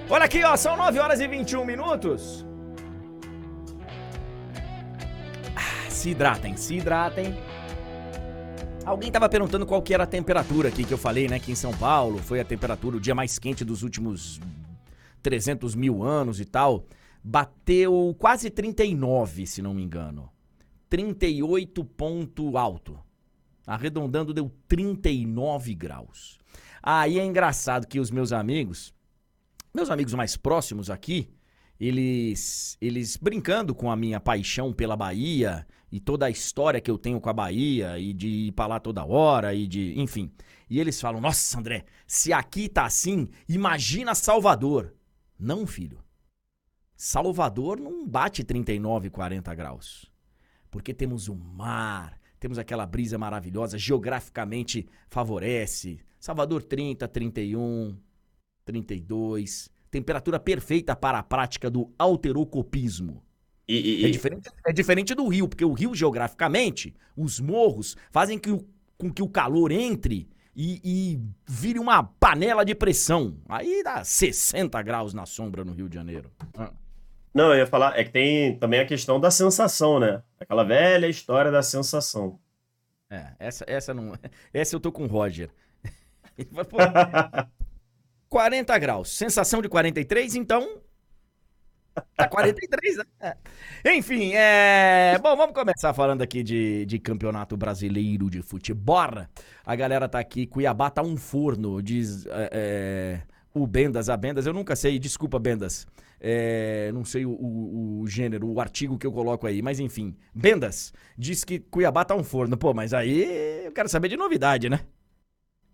Olha 0.09 0.25
aqui, 0.25 0.43
ó, 0.43 0.57
são 0.57 0.75
9 0.75 0.99
horas 0.99 1.21
e 1.21 1.29
21 1.29 1.67
minutos. 1.67 2.47
Se 6.05 6.11
hidratem, 6.11 6.55
se 6.55 6.75
hidratem. 6.75 7.35
Alguém 8.85 9.09
estava 9.09 9.27
perguntando 9.27 9.65
qual 9.65 9.81
que 9.81 9.95
era 9.95 10.05
a 10.05 10.07
temperatura 10.07 10.69
aqui 10.69 10.85
que 10.85 10.93
eu 10.93 10.99
falei, 10.99 11.29
né? 11.29 11.39
Que 11.41 11.51
em 11.51 11.55
São 11.55 11.75
Paulo 11.75 12.19
foi 12.19 12.41
a 12.41 12.45
temperatura, 12.45 12.99
o 12.99 13.01
dia 13.01 13.15
mais 13.15 13.39
quente 13.39 13.65
dos 13.65 13.83
últimos 13.83 14.39
300 15.23 15.75
mil 15.75 16.03
anos 16.03 16.41
e 16.41 16.45
tal. 16.45 16.85
Bateu 17.25 18.15
quase 18.19 18.51
39, 18.51 19.47
se 19.47 19.63
não 19.63 19.73
me 19.73 19.83
engano. 19.83 20.31
38 20.91 21.83
ponto 21.83 22.59
alto. 22.59 23.01
Arredondando, 23.67 24.35
deu 24.35 24.53
39 24.69 25.75
graus. 25.75 26.39
Aí 26.83 27.19
é 27.19 27.25
engraçado 27.25 27.87
que 27.87 27.99
os 27.99 28.11
meus 28.11 28.31
amigos, 28.31 28.93
meus 29.75 29.89
amigos 29.89 30.13
mais 30.13 30.37
próximos 30.37 30.91
aqui, 30.91 31.31
eles, 31.81 32.77
eles 32.79 33.17
brincando 33.17 33.75
com 33.75 33.91
a 33.91 33.97
minha 33.97 34.21
paixão 34.21 34.71
pela 34.71 34.95
Bahia 34.95 35.67
e 35.95 36.01
toda 36.01 36.27
a 36.27 36.31
história 36.31 36.81
que 36.81 36.91
eu 36.91 36.99
tenho 36.99 37.21
com 37.21 37.31
a 37.31 37.33
Bahia 37.33 37.97
e 38.01 38.13
de 38.13 38.27
ir 38.27 38.51
pra 38.51 38.67
lá 38.67 38.81
toda 38.81 39.05
hora 39.05 39.55
e 39.55 39.65
de. 39.65 39.95
Enfim. 39.97 40.29
E 40.69 40.81
eles 40.81 41.01
falam: 41.01 41.21
Nossa, 41.21 41.57
André, 41.57 41.85
se 42.05 42.33
aqui 42.33 42.69
tá 42.69 42.85
assim, 42.85 43.29
imagina 43.49 44.13
Salvador. 44.13 44.93
Não, 45.39 45.65
filho. 45.65 46.03
Salvador 46.97 47.79
não 47.79 48.05
bate 48.05 48.43
39, 48.43 49.09
40 49.09 49.55
graus. 49.55 50.11
Porque 50.69 50.93
temos 50.93 51.29
o 51.29 51.37
mar, 51.37 52.19
temos 52.41 52.59
aquela 52.59 52.87
brisa 52.87 53.17
maravilhosa, 53.17 53.79
geograficamente 53.79 54.89
favorece. 55.09 56.01
Salvador 56.19 56.65
30, 56.65 57.07
31, 57.07 57.97
32 58.65 59.71
temperatura 59.95 60.41
perfeita 60.41 60.97
para 60.97 61.21
a 61.21 61.23
prática 61.23 61.71
do 61.71 61.95
alterocopismo. 61.97 63.24
E, 63.67 64.03
e, 64.03 64.05
é, 64.05 64.11
diferente, 64.11 64.51
é 64.67 64.73
diferente 64.73 65.15
do 65.15 65.27
rio, 65.27 65.49
porque 65.49 65.65
o 65.65 65.73
rio, 65.73 65.95
geograficamente, 65.95 66.95
os 67.17 67.41
morros 67.41 67.97
fazem 68.11 68.39
que 68.39 68.51
o, 68.51 68.67
com 68.99 69.11
que 69.11 69.23
o 69.23 69.29
calor 69.29 69.73
entre 69.73 70.29
e, 70.55 70.81
e, 70.85 71.21
vire 71.47 71.79
uma 71.79 72.03
panela 72.03 72.65
de 72.65 72.75
pressão. 72.75 73.39
Aí 73.49 73.83
dá 73.83 74.05
60 74.05 74.81
graus 74.83 75.13
na 75.13 75.27
sombra 75.27 75.65
no 75.65 75.73
Rio 75.73 75.89
de 75.89 75.95
Janeiro. 75.95 76.31
Ah. 76.57 76.73
Não, 77.35 77.53
eu 77.53 77.59
ia 77.59 77.67
falar, 77.67 77.99
é 77.99 78.05
que 78.05 78.11
tem 78.11 78.57
também 78.59 78.79
a 78.79 78.87
questão 78.87 79.19
da 79.19 79.31
sensação, 79.31 79.99
né? 79.99 80.23
Aquela 80.39 80.63
velha 80.63 81.09
história 81.09 81.51
da 81.51 81.63
sensação. 81.63 82.39
É, 83.11 83.33
essa, 83.41 83.65
essa 83.67 83.93
não. 83.93 84.13
Essa 84.53 84.77
eu 84.77 84.81
tô 84.81 84.93
com 84.93 85.05
o 85.05 85.09
Roger. 85.09 85.51
40 88.29 88.79
graus. 88.79 89.11
Sensação 89.17 89.61
de 89.61 89.69
43, 89.69 90.37
então. 90.37 90.81
Tá 92.17 92.29
43, 92.29 92.97
né? 92.99 93.05
É. 93.21 93.95
Enfim, 93.97 94.33
é. 94.35 95.19
Bom, 95.23 95.37
vamos 95.37 95.55
começar 95.55 95.93
falando 95.93 96.23
aqui 96.23 96.43
de, 96.43 96.85
de 96.87 96.99
campeonato 96.99 97.57
brasileiro 97.57 98.29
de 98.29 98.43
futebol. 98.43 99.27
A 99.65 99.77
galera 99.77 100.09
tá 100.09 100.19
aqui, 100.19 100.47
Cuiabá 100.47 100.91
tá 100.91 101.03
um 101.03 101.17
forno, 101.17 101.83
diz 101.83 102.27
é, 102.27 102.51
é, 102.53 103.21
o 103.53 103.67
Bendas, 103.67 104.09
a 104.09 104.17
Bendas. 104.17 104.47
Eu 104.47 104.53
nunca 104.53 104.75
sei, 104.75 104.99
desculpa, 104.99 105.39
Bendas. 105.39 105.87
É, 106.21 106.91
não 106.93 107.05
sei 107.05 107.27
o, 107.27 107.31
o, 107.31 108.01
o, 108.01 108.07
gênero, 108.07 108.49
o 108.49 108.61
artigo 108.61 108.97
que 108.97 109.07
eu 109.07 109.13
coloco 109.13 109.47
aí, 109.47 109.61
mas 109.61 109.79
enfim. 109.79 110.17
Bendas 110.35 110.93
diz 111.19 111.45
que 111.45 111.59
Cuiabá 111.59 112.05
tá 112.05 112.15
um 112.15 112.25
forno. 112.25 112.57
Pô, 112.57 112.73
mas 112.73 112.95
aí 112.95 113.65
eu 113.65 113.73
quero 113.73 113.89
saber 113.89 114.09
de 114.09 114.17
novidade, 114.17 114.69
né? 114.69 114.81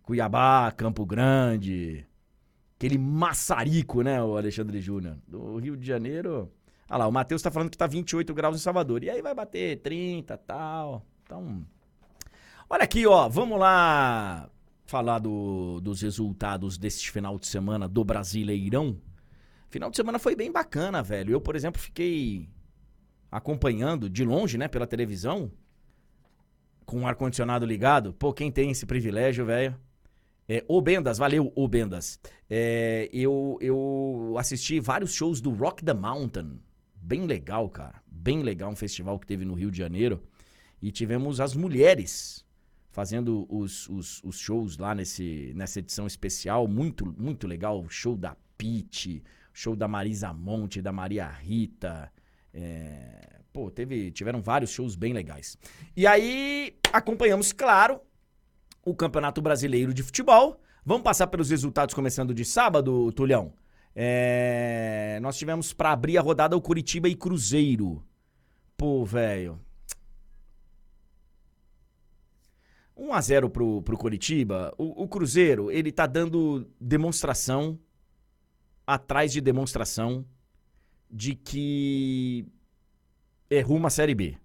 Cuiabá, 0.02 0.72
Campo 0.72 1.06
Grande, 1.06 2.04
aquele 2.80 2.96
maçarico, 2.96 4.00
né, 4.00 4.22
o 4.22 4.38
Alexandre 4.38 4.80
Júnior. 4.80 5.18
Do 5.28 5.58
Rio 5.58 5.76
de 5.76 5.86
Janeiro. 5.86 6.50
Ah 6.88 6.96
lá, 6.96 7.06
o 7.06 7.12
Matheus 7.12 7.42
tá 7.42 7.50
falando 7.50 7.68
que 7.68 7.76
tá 7.76 7.86
28 7.86 8.32
graus 8.32 8.56
em 8.56 8.58
Salvador. 8.58 9.04
E 9.04 9.10
aí 9.10 9.20
vai 9.20 9.34
bater 9.34 9.82
30 9.82 10.34
tal. 10.38 11.04
Então. 11.22 11.62
Olha 12.70 12.82
aqui, 12.82 13.06
ó. 13.06 13.28
Vamos 13.28 13.60
lá 13.60 14.48
falar 14.86 15.18
do, 15.18 15.78
dos 15.82 16.00
resultados 16.00 16.78
deste 16.78 17.10
final 17.10 17.38
de 17.38 17.46
semana 17.46 17.86
do 17.86 18.02
Brasileirão. 18.02 18.96
Final 19.68 19.90
de 19.90 19.96
semana 19.96 20.18
foi 20.18 20.34
bem 20.34 20.50
bacana, 20.50 21.02
velho. 21.02 21.32
Eu, 21.32 21.40
por 21.40 21.54
exemplo, 21.54 21.80
fiquei 21.80 22.48
acompanhando 23.30 24.08
de 24.08 24.24
longe, 24.24 24.56
né, 24.56 24.68
pela 24.68 24.86
televisão, 24.86 25.52
com 26.86 27.02
o 27.02 27.06
ar-condicionado 27.06 27.66
ligado. 27.66 28.14
Pô, 28.14 28.32
quem 28.32 28.50
tem 28.50 28.70
esse 28.70 28.86
privilégio, 28.86 29.44
velho? 29.44 29.76
É, 30.52 30.64
o 30.66 30.82
Bendas, 30.82 31.16
valeu, 31.16 31.52
o 31.54 31.68
Bendas. 31.68 32.18
É, 32.50 33.08
eu, 33.12 33.56
eu 33.60 34.34
assisti 34.36 34.80
vários 34.80 35.14
shows 35.14 35.40
do 35.40 35.50
Rock 35.50 35.84
the 35.84 35.94
Mountain. 35.94 36.58
Bem 36.96 37.24
legal, 37.24 37.70
cara. 37.70 38.02
Bem 38.04 38.42
legal, 38.42 38.68
um 38.72 38.74
festival 38.74 39.16
que 39.20 39.28
teve 39.28 39.44
no 39.44 39.54
Rio 39.54 39.70
de 39.70 39.78
Janeiro. 39.78 40.20
E 40.82 40.90
tivemos 40.90 41.40
as 41.40 41.54
mulheres 41.54 42.44
fazendo 42.90 43.46
os, 43.48 43.88
os, 43.88 44.20
os 44.24 44.40
shows 44.40 44.76
lá 44.76 44.92
nesse, 44.92 45.52
nessa 45.54 45.78
edição 45.78 46.04
especial. 46.04 46.66
Muito, 46.66 47.06
muito 47.16 47.46
legal. 47.46 47.80
O 47.80 47.88
show 47.88 48.16
da 48.16 48.36
Pete, 48.58 49.22
show 49.52 49.76
da 49.76 49.86
Marisa 49.86 50.32
Monte, 50.32 50.82
da 50.82 50.90
Maria 50.90 51.28
Rita. 51.28 52.12
É, 52.52 53.38
pô, 53.52 53.70
teve, 53.70 54.10
tiveram 54.10 54.42
vários 54.42 54.72
shows 54.72 54.96
bem 54.96 55.12
legais. 55.12 55.56
E 55.96 56.08
aí 56.08 56.74
acompanhamos, 56.92 57.52
claro, 57.52 58.00
o 58.84 58.94
Campeonato 58.94 59.40
Brasileiro 59.42 59.92
de 59.92 60.02
Futebol. 60.02 60.60
Vamos 60.84 61.02
passar 61.02 61.26
pelos 61.26 61.50
resultados 61.50 61.94
começando 61.94 62.34
de 62.34 62.44
sábado, 62.44 63.12
Tulhão? 63.12 63.52
É... 63.94 65.18
Nós 65.22 65.36
tivemos 65.36 65.72
para 65.72 65.92
abrir 65.92 66.16
a 66.16 66.22
rodada 66.22 66.56
o 66.56 66.60
Curitiba 66.60 67.08
e 67.08 67.14
Cruzeiro. 67.14 68.02
Pô, 68.76 69.04
velho. 69.04 69.60
1 72.96 73.12
a 73.12 73.20
0 73.20 73.50
pro, 73.50 73.82
pro 73.82 73.96
Curitiba. 73.96 74.74
O, 74.76 75.04
o 75.04 75.08
Cruzeiro, 75.08 75.70
ele 75.70 75.90
tá 75.90 76.06
dando 76.06 76.68
demonstração 76.80 77.78
atrás 78.86 79.32
de 79.32 79.40
demonstração 79.40 80.24
de 81.10 81.34
que 81.34 82.46
é 83.48 83.60
rumo 83.60 83.86
à 83.86 83.90
Série 83.90 84.14
B. 84.14 84.36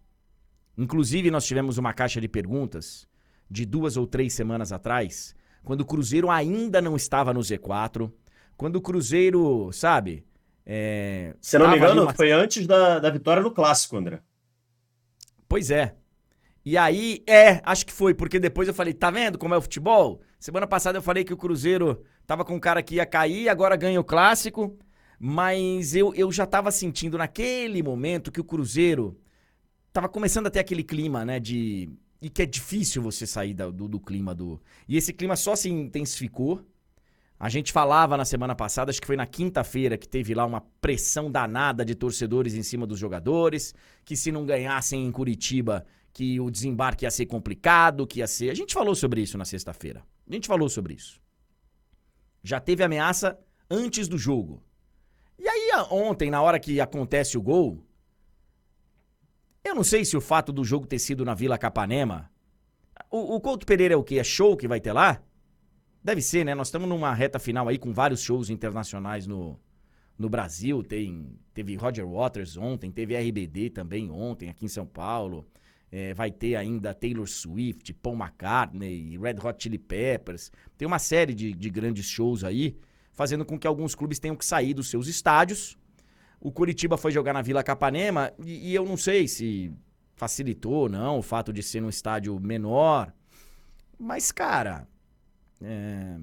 Inclusive, 0.78 1.30
nós 1.32 1.46
tivemos 1.46 1.78
uma 1.78 1.94
caixa 1.94 2.20
de 2.20 2.28
perguntas 2.28 3.08
de 3.50 3.66
duas 3.66 3.98
ou 3.98 4.08
três 4.08 4.34
semanas 4.34 4.72
atrás, 4.72 5.36
quando 5.64 5.82
o 5.82 5.86
Cruzeiro 5.86 6.30
ainda 6.30 6.82
não 6.82 6.96
estava 6.96 7.34
no 7.34 7.40
Z4, 7.40 8.12
quando 8.58 8.78
o 8.78 8.82
Cruzeiro, 8.82 9.72
sabe? 9.72 10.26
É, 10.66 11.36
Se 11.42 11.58
não 11.58 11.70
me 11.70 11.78
engano, 11.78 12.04
uma... 12.04 12.14
foi 12.14 12.32
antes 12.32 12.66
da, 12.66 13.00
da 13.00 13.10
vitória 13.10 13.44
no 13.44 13.52
Clássico, 13.52 13.98
André. 13.98 14.22
Pois 15.48 15.70
é. 15.70 15.96
E 16.64 16.78
aí, 16.78 17.24
é, 17.28 17.62
acho 17.64 17.86
que 17.86 17.94
foi, 17.94 18.14
porque 18.16 18.40
depois 18.40 18.68
eu 18.68 18.74
falei, 18.74 18.94
tá 18.94 19.12
vendo 19.12 19.38
como 19.38 19.54
é 19.54 19.58
o 19.58 19.62
futebol? 19.62 20.22
Semana 20.40 20.66
passada 20.66 20.98
eu 20.98 21.02
falei 21.02 21.24
que 21.24 21.34
o 21.34 21.38
Cruzeiro 21.38 22.04
tava 22.26 22.44
com 22.44 22.56
um 22.56 22.60
cara 22.60 22.82
que 22.82 22.96
ia 22.96 23.06
cair, 23.06 23.50
agora 23.50 23.76
ganha 23.76 24.00
o 24.00 24.04
clássico. 24.04 24.78
Mas 25.20 25.96
eu, 25.96 26.14
eu 26.14 26.32
já 26.32 26.46
tava 26.46 26.72
sentindo 26.72 27.18
naquele 27.18 27.82
momento 27.82 28.32
que 28.32 28.42
o 28.42 28.44
Cruzeiro 28.44 29.18
tava 29.94 30.10
começando 30.10 30.48
a 30.48 30.50
ter 30.50 30.60
aquele 30.60 30.84
clima, 30.84 31.24
né? 31.24 31.40
De 31.40 31.90
e 32.26 32.30
que 32.32 32.42
é 32.42 32.46
difícil 32.48 33.04
você 33.04 33.28
sair 33.28 33.54
do, 33.54 33.88
do 33.88 34.00
clima 34.00 34.34
do. 34.34 34.60
E 34.88 34.98
esse 34.98 35.14
clima 35.14 35.36
só 35.36 35.56
se 35.56 35.70
intensificou. 35.70 36.60
A 37.40 37.50
gente 37.50 37.72
falava 37.72 38.18
na 38.18 38.26
semana 38.26 38.56
passada, 38.56 38.90
acho 38.90 39.00
que 39.00 39.06
foi 39.06 39.16
na 39.16 39.28
quinta-feira, 39.28 39.96
que 39.96 40.10
teve 40.10 40.34
lá 40.34 40.44
uma 40.44 40.62
pressão 40.82 41.30
danada 41.30 41.86
de 41.86 41.94
torcedores 41.94 42.56
em 42.56 42.64
cima 42.64 42.88
dos 42.88 42.98
jogadores, 42.98 43.76
que 44.04 44.16
se 44.16 44.32
não 44.32 44.44
ganhassem 44.44 45.06
em 45.06 45.12
Curitiba, 45.12 45.86
que 46.12 46.40
o 46.40 46.50
desembarque 46.50 47.06
ia 47.06 47.12
ser 47.12 47.28
complicado, 47.28 48.08
que 48.08 48.22
ia 48.22 48.28
ser. 48.28 48.50
A 48.50 48.56
gente 48.56 48.74
falou 48.74 48.96
sobre 48.96 49.22
isso 49.22 49.38
na 49.38 49.46
sexta-feira. 49.46 50.04
A 50.28 50.34
gente 50.34 50.48
falou 50.48 50.68
sobre 50.68 50.96
isso. 50.96 51.22
Já 52.42 52.60
teve 52.60 52.84
ameaça 52.84 53.38
antes 53.70 54.08
do 54.08 54.18
jogo. 54.18 54.64
E 55.38 55.48
aí, 55.48 55.70
ontem, 55.92 56.32
na 56.32 56.42
hora 56.42 56.60
que 56.60 56.82
acontece 56.82 57.38
o 57.38 57.42
gol, 57.44 57.85
eu 59.66 59.74
não 59.74 59.84
sei 59.84 60.06
se 60.06 60.16
o 60.16 60.22
fato 60.22 60.54
do 60.54 60.64
jogo 60.64 60.86
ter 60.86 61.00
sido 61.00 61.26
na 61.26 61.34
Vila 61.34 61.58
Capanema. 61.58 62.30
O, 63.10 63.36
o 63.36 63.42
Couto 63.42 63.66
Pereira 63.66 63.96
é 63.96 63.98
o 63.98 64.04
quê? 64.04 64.20
É 64.20 64.24
show 64.24 64.56
que 64.56 64.68
vai 64.68 64.80
ter 64.80 64.94
lá? 64.94 65.22
Deve 66.04 66.22
ser, 66.22 66.46
né? 66.46 66.54
Nós 66.54 66.68
estamos 66.68 66.88
numa 66.88 67.12
reta 67.16 67.40
final 67.40 67.68
aí 67.68 67.80
com 67.80 67.92
vários 67.92 68.22
shows 68.22 68.52
internacionais 68.52 69.26
no, 69.26 69.60
no 70.20 70.30
Brasil. 70.30 70.84
Tem, 70.84 71.36
teve 71.52 71.76
Roger 71.76 72.08
Waters 72.08 72.58
ontem, 72.58 72.92
teve 72.92 73.18
RBD 73.18 73.72
também 73.72 74.12
ontem 74.12 74.50
aqui 74.50 74.66
em 74.66 74.70
São 74.70 74.86
Paulo. 74.86 75.48
É, 75.92 76.14
vai 76.14 76.30
ter 76.30 76.56
ainda 76.56 76.94
Taylor 76.94 77.28
Swift, 77.28 77.92
Paul 77.96 78.16
McCartney, 78.16 79.18
Red 79.18 79.38
Hot 79.44 79.64
Chili 79.64 79.80
Peppers. 79.80 80.52
Tem 80.78 80.86
uma 80.86 81.00
série 81.00 81.34
de, 81.34 81.54
de 81.54 81.70
grandes 81.72 82.06
shows 82.06 82.44
aí, 82.44 82.78
fazendo 83.12 83.44
com 83.44 83.58
que 83.58 83.66
alguns 83.66 83.96
clubes 83.96 84.20
tenham 84.20 84.36
que 84.36 84.46
sair 84.46 84.76
dos 84.76 84.90
seus 84.90 85.08
estádios. 85.08 85.76
O 86.40 86.52
Curitiba 86.52 86.98
foi 86.98 87.12
jogar 87.12 87.34
na 87.34 87.42
Vila 87.42 87.64
Capanema 87.64 88.32
e, 88.44 88.72
e 88.72 88.76
eu 88.76 88.86
não 88.86 88.98
sei 88.98 89.28
se 89.28 89.74
facilitou 90.16 90.74
ou 90.74 90.90
não 90.90 91.20
o 91.20 91.22
fato 91.22 91.52
de 91.52 91.62
ser 91.62 91.82
num 91.82 91.90
estádio 91.90 92.40
menor. 92.40 93.14
Mas, 93.98 94.32
cara. 94.32 94.88
É... 95.62 96.18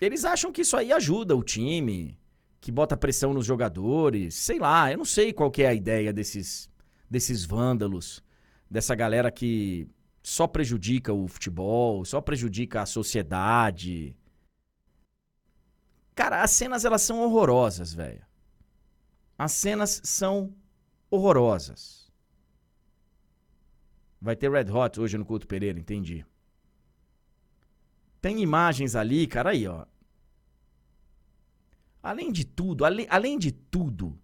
Eles 0.00 0.24
acham 0.24 0.52
que 0.52 0.62
isso 0.62 0.76
aí 0.76 0.92
ajuda 0.92 1.34
o 1.34 1.42
time, 1.42 2.18
que 2.60 2.70
bota 2.70 2.96
pressão 2.96 3.32
nos 3.32 3.46
jogadores. 3.46 4.34
Sei 4.34 4.58
lá, 4.58 4.92
eu 4.92 4.98
não 4.98 5.04
sei 5.04 5.32
qual 5.32 5.50
que 5.50 5.62
é 5.62 5.68
a 5.68 5.74
ideia 5.74 6.12
desses 6.12 6.68
desses 7.08 7.44
vândalos, 7.44 8.22
dessa 8.70 8.94
galera 8.94 9.30
que 9.30 9.88
só 10.22 10.46
prejudica 10.46 11.12
o 11.12 11.28
futebol, 11.28 12.04
só 12.04 12.20
prejudica 12.20 12.82
a 12.82 12.86
sociedade. 12.86 14.16
Cara, 16.16 16.42
as 16.42 16.50
cenas 16.50 16.86
elas 16.86 17.02
são 17.02 17.20
horrorosas, 17.20 17.92
velho. 17.92 18.24
As 19.38 19.52
cenas 19.52 20.00
são 20.02 20.52
horrorosas. 21.10 22.10
Vai 24.18 24.34
ter 24.34 24.50
Red 24.50 24.72
Hot 24.72 24.98
hoje 24.98 25.18
no 25.18 25.26
Couto 25.26 25.46
Pereira, 25.46 25.78
entendi. 25.78 26.24
Tem 28.18 28.40
imagens 28.40 28.96
ali, 28.96 29.26
cara, 29.26 29.50
aí, 29.50 29.68
ó. 29.68 29.84
Além 32.02 32.32
de 32.32 32.46
tudo, 32.46 32.86
ale, 32.86 33.06
além 33.10 33.38
de 33.38 33.52
tudo, 33.52 34.18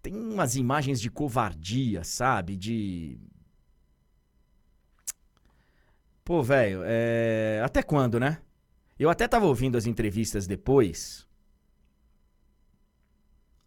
tem 0.00 0.14
umas 0.14 0.54
imagens 0.54 1.00
de 1.00 1.10
covardia, 1.10 2.04
sabe? 2.04 2.56
De. 2.56 3.18
Pô, 6.24 6.44
velho, 6.44 6.82
é... 6.84 7.60
até 7.64 7.82
quando, 7.82 8.20
né? 8.20 8.40
Eu 9.02 9.10
até 9.10 9.26
tava 9.26 9.46
ouvindo 9.46 9.76
as 9.76 9.84
entrevistas 9.84 10.46
depois. 10.46 11.26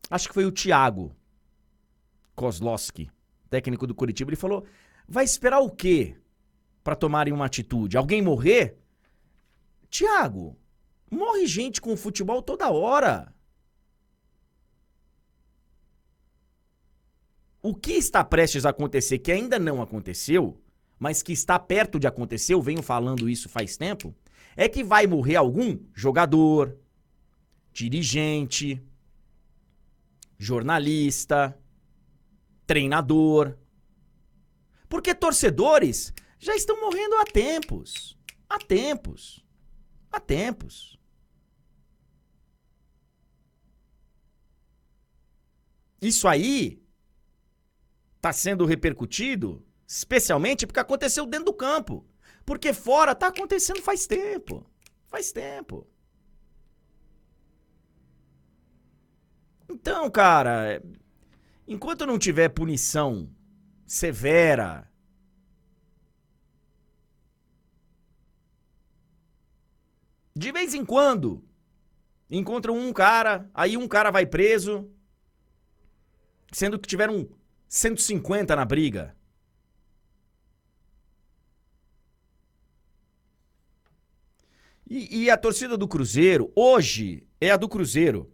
Acho 0.10 0.30
que 0.30 0.34
foi 0.34 0.46
o 0.46 0.52
Thiago 0.52 1.14
Kozlowski, 2.34 3.12
técnico 3.50 3.86
do 3.86 3.94
Curitiba. 3.94 4.30
Ele 4.30 4.38
falou: 4.38 4.66
vai 5.06 5.26
esperar 5.26 5.60
o 5.60 5.70
quê 5.70 6.16
para 6.82 6.96
tomarem 6.96 7.34
uma 7.34 7.48
atitude? 7.48 7.98
Alguém 7.98 8.22
morrer? 8.22 8.78
Thiago, 9.90 10.58
morre 11.12 11.46
gente 11.46 11.82
com 11.82 11.98
futebol 11.98 12.42
toda 12.42 12.72
hora. 12.72 13.34
O 17.62 17.76
que 17.76 17.92
está 17.92 18.24
prestes 18.24 18.66
a 18.66 18.70
acontecer, 18.70 19.20
que 19.20 19.34
ainda 19.34 19.60
não 19.60 19.82
aconteceu, 19.82 20.58
mas 20.98 21.22
que 21.22 21.34
está 21.34 21.60
perto 21.60 22.00
de 22.00 22.08
acontecer, 22.08 22.54
eu 22.54 22.62
venho 22.62 22.82
falando 22.82 23.30
isso 23.30 23.50
faz 23.50 23.76
tempo, 23.76 24.16
é 24.56 24.70
que 24.70 24.84
vai 24.84 25.06
morrer 25.06 25.36
algum 25.36 25.80
jogador, 25.94 26.78
dirigente, 27.74 28.82
jornalista, 30.38 31.58
treinador. 32.66 33.58
Porque 34.88 35.14
torcedores 35.14 36.14
já 36.40 36.56
estão 36.56 36.80
morrendo 36.80 37.16
há 37.16 37.26
tempos. 37.26 38.18
Há 38.50 38.60
tempos. 38.60 39.44
Há 40.12 40.20
tempos. 40.20 40.98
Isso 46.02 46.28
aí 46.28 46.82
está 48.16 48.32
sendo 48.32 48.66
repercutido, 48.66 49.66
especialmente 49.88 50.66
porque 50.66 50.80
aconteceu 50.80 51.26
dentro 51.26 51.46
do 51.46 51.54
campo. 51.54 52.06
Porque 52.46 52.74
fora 52.74 53.14
está 53.14 53.28
acontecendo 53.28 53.82
faz 53.82 54.06
tempo. 54.06 54.66
Faz 55.08 55.32
tempo. 55.32 55.88
Então, 59.68 60.10
cara, 60.12 60.82
enquanto 61.68 62.06
não 62.06 62.20
tiver 62.20 62.50
punição 62.50 63.30
severa, 63.86 64.90
de 70.36 70.52
vez 70.52 70.74
em 70.74 70.86
quando 70.86 71.44
encontram 72.30 72.78
um 72.78 72.94
cara, 72.94 73.50
aí 73.54 73.76
um 73.76 73.88
cara 73.88 74.12
vai 74.12 74.26
preso, 74.26 74.90
sendo 76.52 76.78
que 76.78 76.88
tiveram 76.88 77.28
150 77.68 78.56
na 78.56 78.66
briga. 78.66 79.16
E, 84.88 85.24
e, 85.24 85.30
a 85.30 85.38
torcida 85.38 85.76
do 85.76 85.88
Cruzeiro, 85.88 86.52
hoje, 86.56 87.28
é 87.42 87.50
a 87.50 87.58
do 87.58 87.68
Cruzeiro. 87.68 88.32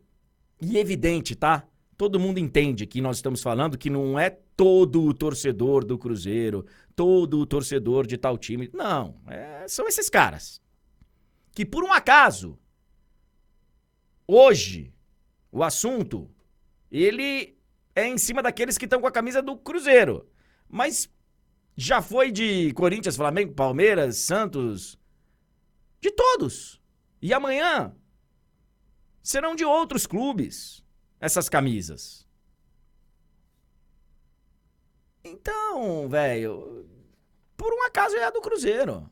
E 0.61 0.77
evidente, 0.77 1.35
tá? 1.35 1.65
Todo 1.97 2.19
mundo 2.19 2.39
entende 2.39 2.85
que 2.85 2.99
nós 2.99 3.17
estamos 3.17 3.41
falando 3.41 3.77
que 3.77 3.89
não 3.89 4.19
é 4.19 4.29
todo 4.29 5.03
o 5.03 5.13
torcedor 5.13 5.85
do 5.85 5.97
Cruzeiro, 5.97 6.65
todo 6.95 7.39
o 7.39 7.45
torcedor 7.45 8.05
de 8.05 8.17
tal 8.17 8.37
time. 8.37 8.69
Não, 8.73 9.21
é, 9.27 9.65
são 9.67 9.87
esses 9.87 10.09
caras. 10.09 10.61
Que 11.53 11.65
por 11.65 11.83
um 11.83 11.91
acaso, 11.91 12.59
hoje, 14.27 14.93
o 15.51 15.63
assunto, 15.63 16.29
ele 16.91 17.57
é 17.95 18.07
em 18.07 18.17
cima 18.17 18.41
daqueles 18.43 18.77
que 18.77 18.85
estão 18.85 19.01
com 19.01 19.07
a 19.07 19.11
camisa 19.11 19.41
do 19.41 19.55
Cruzeiro. 19.57 20.27
Mas 20.67 21.09
já 21.75 22.01
foi 22.01 22.31
de 22.31 22.73
Corinthians, 22.73 23.15
Flamengo, 23.15 23.53
Palmeiras, 23.53 24.17
Santos, 24.17 24.97
de 26.01 26.11
todos. 26.11 26.81
E 27.21 27.33
amanhã 27.33 27.95
serão 29.21 29.55
de 29.55 29.63
outros 29.63 30.07
clubes 30.07 30.83
essas 31.19 31.47
camisas. 31.47 32.27
Então, 35.23 36.09
velho, 36.09 36.89
por 37.55 37.71
um 37.71 37.83
acaso 37.83 38.15
é 38.15 38.23
a 38.25 38.31
do 38.31 38.41
Cruzeiro. 38.41 39.07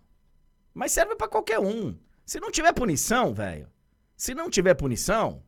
Mas 0.73 0.91
serve 0.91 1.15
para 1.15 1.27
qualquer 1.27 1.59
um. 1.59 1.97
Se 2.25 2.39
não 2.39 2.51
tiver 2.51 2.73
punição, 2.73 3.33
velho, 3.33 3.71
se 4.15 4.33
não 4.33 4.49
tiver 4.49 4.73
punição, 4.73 5.43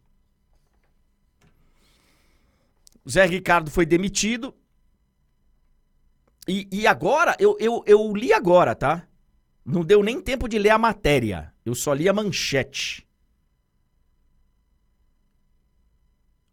o 3.03 3.09
Zé 3.09 3.25
Ricardo 3.25 3.71
foi 3.71 3.85
demitido. 3.85 4.53
E, 6.47 6.67
e 6.71 6.87
agora, 6.87 7.35
eu, 7.39 7.55
eu, 7.59 7.83
eu 7.87 8.13
li 8.13 8.33
agora, 8.33 8.75
tá? 8.75 9.07
Não 9.63 9.83
deu 9.83 10.01
nem 10.03 10.19
tempo 10.19 10.47
de 10.47 10.57
ler 10.57 10.71
a 10.71 10.77
matéria. 10.77 11.53
Eu 11.65 11.75
só 11.75 11.93
li 11.93 12.09
a 12.09 12.13
manchete. 12.13 13.07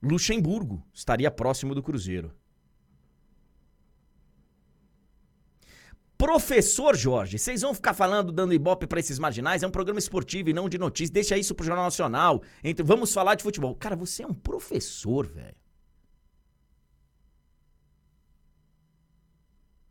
Luxemburgo 0.03 0.87
estaria 0.93 1.31
próximo 1.31 1.75
do 1.75 1.83
Cruzeiro. 1.83 2.33
Professor 6.17 6.97
Jorge, 6.97 7.39
vocês 7.39 7.63
vão 7.63 7.73
ficar 7.73 7.95
falando, 7.95 8.33
dando 8.33 8.53
ibope 8.53 8.89
para 8.89 8.99
esses 8.99 9.21
marginais? 9.21 9.63
É 9.63 9.67
um 9.67 9.71
programa 9.71 10.01
esportivo 10.01 10.51
e 10.51 10.53
não 10.53 10.69
de 10.69 10.77
notícias. 10.77 11.11
Deixa 11.11 11.39
isso 11.39 11.55
pro 11.55 11.65
Jornal 11.65 11.85
Nacional. 11.85 12.43
Entre, 12.63 12.85
vamos 12.85 13.13
falar 13.15 13.37
de 13.37 13.43
futebol. 13.43 13.75
Cara, 13.77 13.95
você 13.95 14.25
é 14.25 14.27
um 14.27 14.35
professor, 14.35 15.27
velho. 15.27 15.57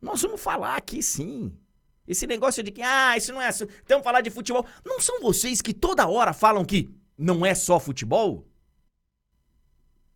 Nós 0.02 0.22
vamos 0.22 0.42
falar 0.42 0.76
aqui 0.76 1.02
sim. 1.02 1.58
Esse 2.08 2.26
negócio 2.26 2.64
de 2.64 2.72
que, 2.72 2.82
ah, 2.82 3.18
isso 3.18 3.34
não 3.34 3.42
é. 3.42 3.50
Então 3.84 4.02
falar 4.02 4.22
de 4.22 4.30
futebol. 4.30 4.66
Não 4.86 5.00
são 5.00 5.20
vocês 5.22 5.62
que 5.62 5.74
toda 5.74 6.08
hora 6.08 6.32
falam 6.32 6.64
que 6.64 6.90
não 7.18 7.46
é 7.46 7.54
só 7.54 7.80
futebol? 7.80 8.48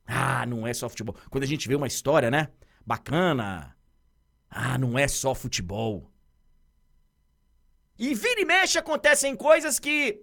Ah, 0.05 0.45
não 0.45 0.65
é 0.65 0.73
só 0.73 0.87
futebol. 0.87 1.15
Quando 1.29 1.43
a 1.43 1.47
gente 1.47 1.67
vê 1.67 1.75
uma 1.75 1.87
história, 1.87 2.31
né? 2.31 2.47
Bacana. 2.85 3.75
Ah, 4.49 4.77
não 4.77 4.97
é 4.97 5.07
só 5.07 5.35
futebol. 5.35 6.09
E 7.97 8.15
vira 8.15 8.41
e 8.41 8.45
mexe 8.45 8.77
acontecem 8.77 9.35
coisas 9.35 9.79
que. 9.79 10.21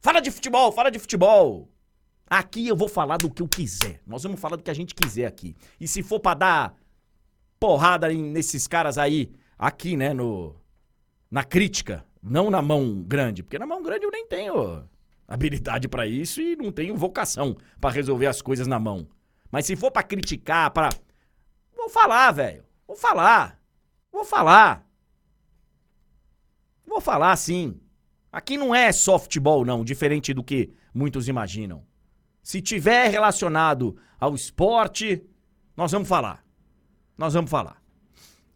Fala 0.00 0.20
de 0.20 0.30
futebol, 0.30 0.70
fala 0.72 0.90
de 0.90 0.98
futebol. 0.98 1.70
Aqui 2.26 2.68
eu 2.68 2.76
vou 2.76 2.88
falar 2.88 3.16
do 3.16 3.30
que 3.30 3.40
eu 3.42 3.48
quiser. 3.48 4.00
Nós 4.06 4.22
vamos 4.22 4.40
falar 4.40 4.56
do 4.56 4.62
que 4.62 4.70
a 4.70 4.74
gente 4.74 4.94
quiser 4.94 5.26
aqui. 5.26 5.56
E 5.80 5.86
se 5.86 6.02
for 6.02 6.20
para 6.20 6.38
dar 6.38 6.76
porrada 7.58 8.08
nesses 8.08 8.66
caras 8.66 8.98
aí, 8.98 9.32
aqui, 9.58 9.96
né, 9.96 10.12
no 10.12 10.56
na 11.30 11.42
crítica, 11.42 12.04
não 12.22 12.48
na 12.48 12.62
mão 12.62 13.02
grande, 13.02 13.42
porque 13.42 13.58
na 13.58 13.66
mão 13.66 13.82
grande 13.82 14.04
eu 14.04 14.10
nem 14.10 14.26
tenho 14.26 14.88
habilidade 15.26 15.88
para 15.88 16.06
isso 16.06 16.40
e 16.40 16.54
não 16.54 16.70
tenho 16.70 16.96
vocação 16.96 17.56
para 17.80 17.94
resolver 17.94 18.26
as 18.26 18.40
coisas 18.40 18.66
na 18.66 18.78
mão. 18.78 19.08
Mas 19.50 19.66
se 19.66 19.74
for 19.74 19.90
para 19.90 20.02
criticar, 20.02 20.70
para 20.70 20.90
vou 21.76 21.88
falar, 21.88 22.30
velho. 22.32 22.64
Vou 22.86 22.96
falar. 22.96 23.60
Vou 24.12 24.24
falar. 24.24 24.86
Vou 26.86 27.00
falar 27.00 27.36
sim. 27.36 27.80
Aqui 28.30 28.56
não 28.56 28.74
é 28.74 28.92
softball 28.92 29.64
não, 29.64 29.84
diferente 29.84 30.32
do 30.32 30.42
que 30.42 30.72
muitos 30.92 31.28
imaginam. 31.28 31.84
Se 32.42 32.60
tiver 32.60 33.08
relacionado 33.08 33.96
ao 34.18 34.34
esporte, 34.34 35.24
nós 35.76 35.92
vamos 35.92 36.08
falar. 36.08 36.44
Nós 37.16 37.34
vamos 37.34 37.50
falar. 37.50 37.83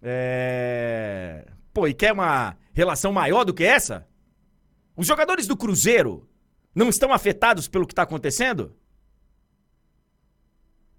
É... 0.03 1.47
Pô, 1.73 1.87
e 1.87 1.95
quer 1.95 2.13
uma 2.13 2.57
relação 2.73 3.13
maior 3.13 3.45
do 3.45 3.55
que 3.55 3.65
essa? 3.65 4.07
Os 4.97 5.07
jogadores 5.07 5.47
do 5.47 5.57
Cruzeiro 5.57 6.29
não 6.75 6.89
estão 6.89 7.13
afetados 7.13 7.69
pelo 7.69 7.87
que 7.87 7.93
está 7.93 8.03
acontecendo? 8.03 8.75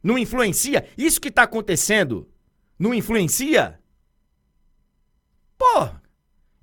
Não 0.01 0.17
influencia? 0.17 0.87
Isso 0.97 1.19
que 1.19 1.27
está 1.27 1.43
acontecendo 1.43 2.29
não 2.77 2.93
influencia? 2.93 3.79
Pô, 5.57 5.89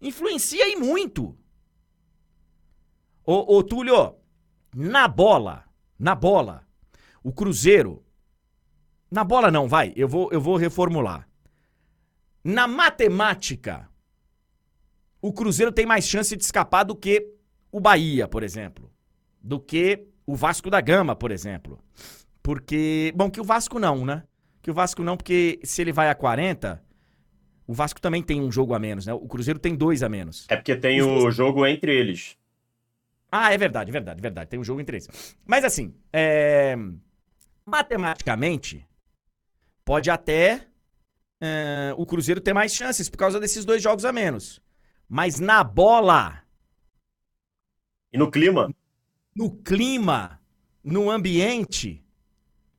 influencia 0.01 0.67
e 0.73 0.77
muito. 0.77 1.37
Ô, 3.23 3.57
ô 3.57 3.63
Túlio, 3.63 4.15
na 4.75 5.07
bola, 5.07 5.65
na 5.99 6.15
bola, 6.15 6.67
o 7.23 7.33
Cruzeiro. 7.33 8.03
Na 9.11 9.23
bola 9.23 9.51
não, 9.51 9.69
vai, 9.69 9.93
eu 9.95 10.09
vou, 10.09 10.31
eu 10.33 10.41
vou 10.41 10.57
reformular. 10.57 11.29
Na 12.47 12.69
matemática, 12.69 13.89
o 15.21 15.33
Cruzeiro 15.33 15.73
tem 15.73 15.85
mais 15.85 16.07
chance 16.07 16.37
de 16.37 16.45
escapar 16.45 16.85
do 16.85 16.95
que 16.95 17.27
o 17.73 17.81
Bahia, 17.81 18.29
por 18.29 18.45
exemplo. 18.45 18.89
Do 19.43 19.59
que 19.59 20.07
o 20.25 20.37
Vasco 20.37 20.71
da 20.71 20.81
Gama, 20.81 21.17
por 21.17 21.33
exemplo. 21.33 21.83
Porque. 22.45 23.13
Bom, 23.17 23.29
que 23.29 23.41
o 23.41 23.45
Vasco 23.45 23.81
não, 23.81 24.07
né? 24.07 24.23
Que 24.63 24.71
o 24.71 24.75
Vasco 24.75 25.03
não, 25.03 25.17
porque 25.17 25.59
se 25.65 25.83
ele 25.83 25.91
vai 25.91 26.09
a 26.09 26.15
40, 26.15 26.81
o 27.67 27.75
Vasco 27.75 28.01
também 28.01 28.23
tem 28.23 28.41
um 28.41 28.53
jogo 28.53 28.75
a 28.75 28.79
menos, 28.79 29.07
né? 29.07 29.13
O 29.13 29.27
Cruzeiro 29.27 29.59
tem 29.59 29.75
dois 29.75 30.05
a 30.05 30.09
menos. 30.09 30.47
É 30.49 30.55
porque 30.55 30.77
tem 30.77 31.03
Os 31.03 31.25
o 31.25 31.31
jogo 31.33 31.67
entre 31.67 31.93
eles. 31.99 32.39
Ah, 33.29 33.53
é 33.53 33.59
verdade, 33.59 33.91
verdade, 33.91 34.23
verdade. 34.23 34.49
Tem 34.49 34.61
um 34.61 34.65
jogo 34.65 34.81
entre 34.81 34.99
eles. 34.99 35.09
Mas 35.45 35.65
assim, 35.65 35.97
é... 36.13 36.77
matematicamente, 37.65 38.87
pode 39.85 40.09
até 40.09 40.69
é, 41.41 41.95
o 41.97 42.07
Cruzeiro 42.07 42.41
ter 42.41 42.53
mais 42.53 42.75
chances 42.75 43.09
por 43.09 43.19
causa 43.19 43.41
desses 43.41 43.65
dois 43.65 43.83
jogos 43.83 44.05
a 44.05 44.13
menos. 44.13 44.61
Mas 45.09 45.39
na 45.39 45.63
bola. 45.63 46.43
E 48.13 48.19
no 48.19 48.31
clima? 48.31 48.75
No 49.35 49.51
clima, 49.51 50.41
no 50.83 51.11
ambiente, 51.11 52.03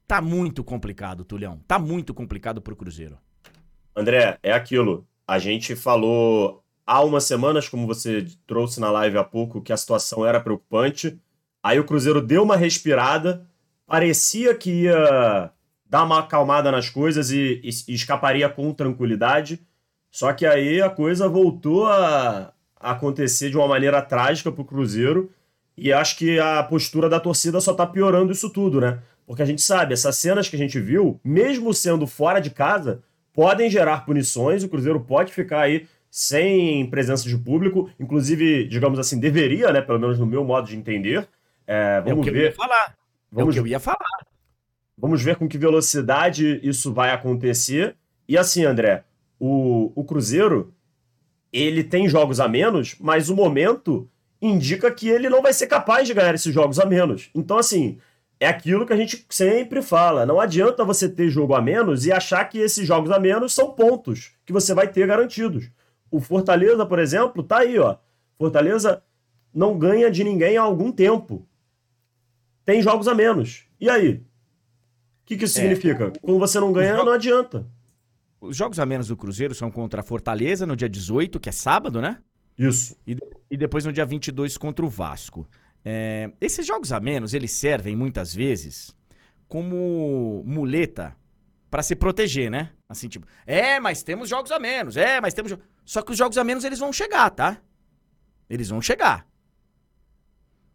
tá 0.08 0.22
muito 0.22 0.64
complicado, 0.64 1.24
Tulhão. 1.24 1.62
Tá 1.68 1.78
muito 1.78 2.14
complicado 2.14 2.62
pro 2.62 2.76
Cruzeiro. 2.76 3.18
André, 3.96 4.40
é 4.42 4.52
aquilo. 4.52 5.08
A 5.28 5.40
gente 5.40 5.76
falou 5.76 6.64
há 6.86 7.04
umas 7.04 7.26
semanas, 7.26 7.68
como 7.68 7.86
você 7.86 8.26
trouxe 8.48 8.80
na 8.80 8.90
live 8.90 9.18
há 9.18 9.24
pouco, 9.24 9.62
que 9.62 9.74
a 9.74 9.78
situação 9.78 10.26
era 10.26 10.40
preocupante. 10.40 11.20
Aí 11.62 11.80
o 11.80 11.84
Cruzeiro 11.84 12.22
deu 12.22 12.44
uma 12.44 12.56
respirada, 12.56 13.48
parecia 13.86 14.56
que 14.56 14.84
ia 14.84 15.52
dar 15.90 16.04
uma 16.04 16.20
acalmada 16.20 16.72
nas 16.72 16.90
coisas 16.90 17.32
e, 17.32 17.62
e, 17.64 17.70
e 17.88 17.94
escaparia 17.94 18.50
com 18.50 18.74
tranquilidade. 18.74 19.60
Só 20.12 20.34
que 20.34 20.46
aí 20.46 20.82
a 20.82 20.90
coisa 20.90 21.28
voltou 21.28 21.86
a, 21.86 22.54
acontecer 22.80 23.50
de 23.50 23.58
uma 23.58 23.68
maneira 23.68 24.02
trágica 24.02 24.52
para 24.52 24.62
o 24.62 24.66
Cruzeiro. 24.66 25.32
E 25.78 25.94
acho 25.94 26.18
que 26.18 26.40
a 26.40 26.64
postura 26.64 27.08
da 27.08 27.20
torcida 27.20 27.62
só 27.62 27.72
está 27.72 27.86
piorando 27.86 28.32
isso 28.32 28.50
tudo, 28.50 28.82
né? 28.82 29.00
Porque 29.26 29.42
a 29.42 29.46
gente 29.46 29.62
sabe, 29.62 29.94
essas 29.94 30.18
cenas 30.18 30.48
que 30.48 30.56
a 30.56 30.60
gente 30.60 30.80
viu, 30.80 31.20
mesmo 31.24 31.74
sendo 31.74 32.08
fora 32.08 32.40
de 32.40 32.50
casa, 32.50 33.04
podem 33.34 33.70
gerar 33.70 34.06
punições. 34.06 34.64
O 34.64 34.70
Cruzeiro 34.70 35.00
pode 35.02 35.32
ficar 35.32 35.62
aí 35.62 35.88
sem 36.10 36.90
presença 36.90 37.28
de 37.28 37.38
público. 37.38 37.90
Inclusive, 38.00 38.68
digamos 38.68 38.98
assim, 38.98 39.20
deveria, 39.20 39.72
né? 39.72 39.82
Pelo 39.82 40.00
menos 40.00 40.18
no 40.18 40.26
meu 40.26 40.44
modo 40.44 40.68
de 40.68 40.76
entender. 40.76 41.28
É, 41.68 42.02
vamos 42.02 42.20
é 42.20 42.22
o 42.22 42.24
que 42.24 42.32
ver. 42.32 42.40
Eu 42.40 42.46
ia 42.46 42.54
falar. 42.54 42.96
Vamos... 43.32 43.56
É 43.56 43.60
o 43.60 43.64
que 43.64 43.68
eu 43.68 43.72
ia 43.72 43.80
falar. 43.80 44.27
Vamos 44.98 45.22
ver 45.22 45.36
com 45.36 45.48
que 45.48 45.58
velocidade 45.58 46.60
isso 46.64 46.92
vai 46.92 47.12
acontecer. 47.12 47.96
E 48.28 48.38
assim, 48.38 48.66
André, 48.66 49.04
o, 49.40 49.92
o 49.96 50.04
Cruzeiro, 50.04 50.74
ele 51.54 51.84
tem 51.84 52.10
jogos 52.10 52.40
a 52.40 52.48
menos, 52.48 52.96
mas 53.00 53.30
o 53.30 53.36
momento 53.36 54.10
indica 54.42 54.92
que 54.92 55.08
ele 55.08 55.30
não 55.30 55.42
vai 55.42 55.54
ser 55.54 55.68
capaz 55.68 56.08
de 56.08 56.14
ganhar 56.14 56.34
esses 56.34 56.54
jogos 56.54 56.80
a 56.80 56.86
menos. 56.86 57.30
Então, 57.34 57.58
assim, 57.58 58.00
é 58.40 58.48
aquilo 58.48 58.86
que 58.86 58.94
a 58.94 58.98
gente 58.98 59.26
sempre 59.30 59.82
fala. 59.82 60.26
Não 60.26 60.40
adianta 60.40 60.84
você 60.84 61.10
ter 61.10 61.30
jogo 61.30 61.56
a 61.56 61.62
menos 61.62 62.06
e 62.06 62.12
achar 62.12 62.46
que 62.46 62.60
esses 62.60 62.86
jogos 62.86 63.12
a 63.12 63.20
menos 63.20 63.54
são 63.54 63.72
pontos 63.72 64.32
que 64.46 64.54
você 64.54 64.74
vai 64.74 64.88
ter 64.88 65.08
garantidos. 65.08 65.70
O 66.10 66.20
Fortaleza, 66.20 66.86
por 66.86 67.00
exemplo, 67.00 67.44
tá 67.44 67.60
aí, 67.60 67.78
ó. 67.78 67.98
Fortaleza 68.38 69.02
não 69.54 69.78
ganha 69.78 70.10
de 70.12 70.24
ninguém 70.24 70.58
há 70.58 70.62
algum 70.62 70.92
tempo. 70.92 71.48
Tem 72.64 72.82
jogos 72.82 73.08
a 73.08 73.16
menos. 73.16 73.66
E 73.80 73.90
aí? 73.90 74.24
O 75.28 75.30
que, 75.36 75.36
que 75.36 75.44
isso 75.44 75.60
é, 75.60 75.62
significa? 75.64 76.14
Quando 76.22 76.40
você 76.40 76.58
não 76.58 76.72
ganha, 76.72 76.96
não 76.96 77.12
adianta. 77.12 77.68
Os 78.40 78.56
jogos 78.56 78.80
a 78.80 78.86
menos 78.86 79.10
do 79.10 79.18
Cruzeiro 79.18 79.54
são 79.54 79.70
contra 79.70 80.00
a 80.00 80.04
Fortaleza 80.04 80.66
no 80.66 80.74
dia 80.74 80.88
18, 80.88 81.38
que 81.38 81.50
é 81.50 81.52
sábado, 81.52 82.00
né? 82.00 82.20
Isso. 82.58 82.96
E, 83.06 83.18
e 83.52 83.58
depois 83.58 83.84
no 83.84 83.92
dia 83.92 84.06
22 84.06 84.58
contra 84.58 84.86
o 84.86 84.90
Vasco. 84.90 85.46
É, 85.84 86.32
esses 86.40 86.66
jogos 86.66 86.94
a 86.94 87.02
menos, 87.02 87.34
eles 87.34 87.52
servem 87.52 87.94
muitas 87.94 88.34
vezes 88.34 88.96
como 89.50 90.44
muleta 90.46 91.14
para 91.70 91.84
se 91.84 91.94
proteger, 91.94 92.50
né? 92.50 92.70
Assim, 92.88 93.10
tipo, 93.10 93.28
é, 93.46 93.82
mas 93.82 94.04
temos 94.04 94.30
jogos 94.30 94.50
a 94.50 94.60
menos, 94.60 94.96
é, 94.96 95.20
mas 95.20 95.34
temos. 95.34 95.58
Só 95.84 96.02
que 96.02 96.12
os 96.14 96.18
jogos 96.18 96.38
a 96.38 96.44
menos 96.46 96.64
eles 96.64 96.80
vão 96.80 96.94
chegar, 96.94 97.30
tá? 97.32 97.62
Eles 98.50 98.70
vão 98.70 98.82
chegar. 98.82 99.28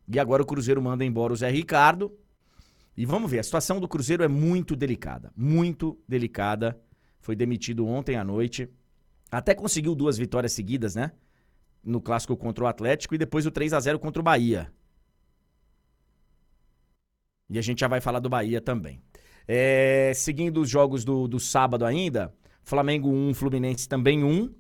E 0.06 0.20
agora 0.20 0.42
o 0.42 0.46
Cruzeiro 0.46 0.82
manda 0.82 1.06
embora 1.06 1.32
o 1.32 1.36
Zé 1.36 1.48
Ricardo. 1.48 2.12
E 2.96 3.06
vamos 3.06 3.30
ver, 3.30 3.38
a 3.38 3.42
situação 3.42 3.80
do 3.80 3.88
Cruzeiro 3.88 4.22
é 4.22 4.28
muito 4.28 4.76
delicada. 4.76 5.32
Muito 5.36 5.98
delicada 6.06 6.78
foi 7.20 7.34
demitido 7.34 7.86
ontem 7.86 8.16
à 8.16 8.24
noite. 8.24 8.68
Até 9.30 9.54
conseguiu 9.54 9.94
duas 9.94 10.18
vitórias 10.18 10.52
seguidas, 10.52 10.94
né? 10.94 11.12
No 11.82 12.00
clássico 12.00 12.36
contra 12.36 12.64
o 12.64 12.66
Atlético 12.66 13.14
e 13.14 13.18
depois 13.18 13.46
o 13.46 13.50
3 13.50 13.72
a 13.72 13.80
0 13.80 13.98
contra 13.98 14.20
o 14.20 14.22
Bahia. 14.22 14.70
E 17.48 17.58
a 17.58 17.62
gente 17.62 17.80
já 17.80 17.88
vai 17.88 18.00
falar 18.00 18.18
do 18.18 18.28
Bahia 18.28 18.60
também. 18.60 19.00
É, 19.46 20.12
seguindo 20.14 20.60
os 20.60 20.68
jogos 20.68 21.04
do, 21.04 21.26
do 21.26 21.40
sábado 21.40 21.84
ainda, 21.84 22.34
Flamengo 22.62 23.10
1, 23.10 23.34
Fluminense 23.34 23.88
também 23.88 24.22
1. 24.22 24.54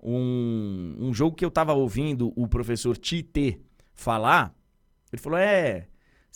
Um, 0.00 0.96
um 1.00 1.14
jogo 1.14 1.34
que 1.34 1.44
eu 1.44 1.50
tava 1.50 1.72
ouvindo 1.72 2.32
o 2.36 2.46
professor 2.46 2.96
Tite 2.96 3.60
falar. 3.92 4.54
Ele 5.12 5.20
falou: 5.20 5.38
é, 5.38 5.88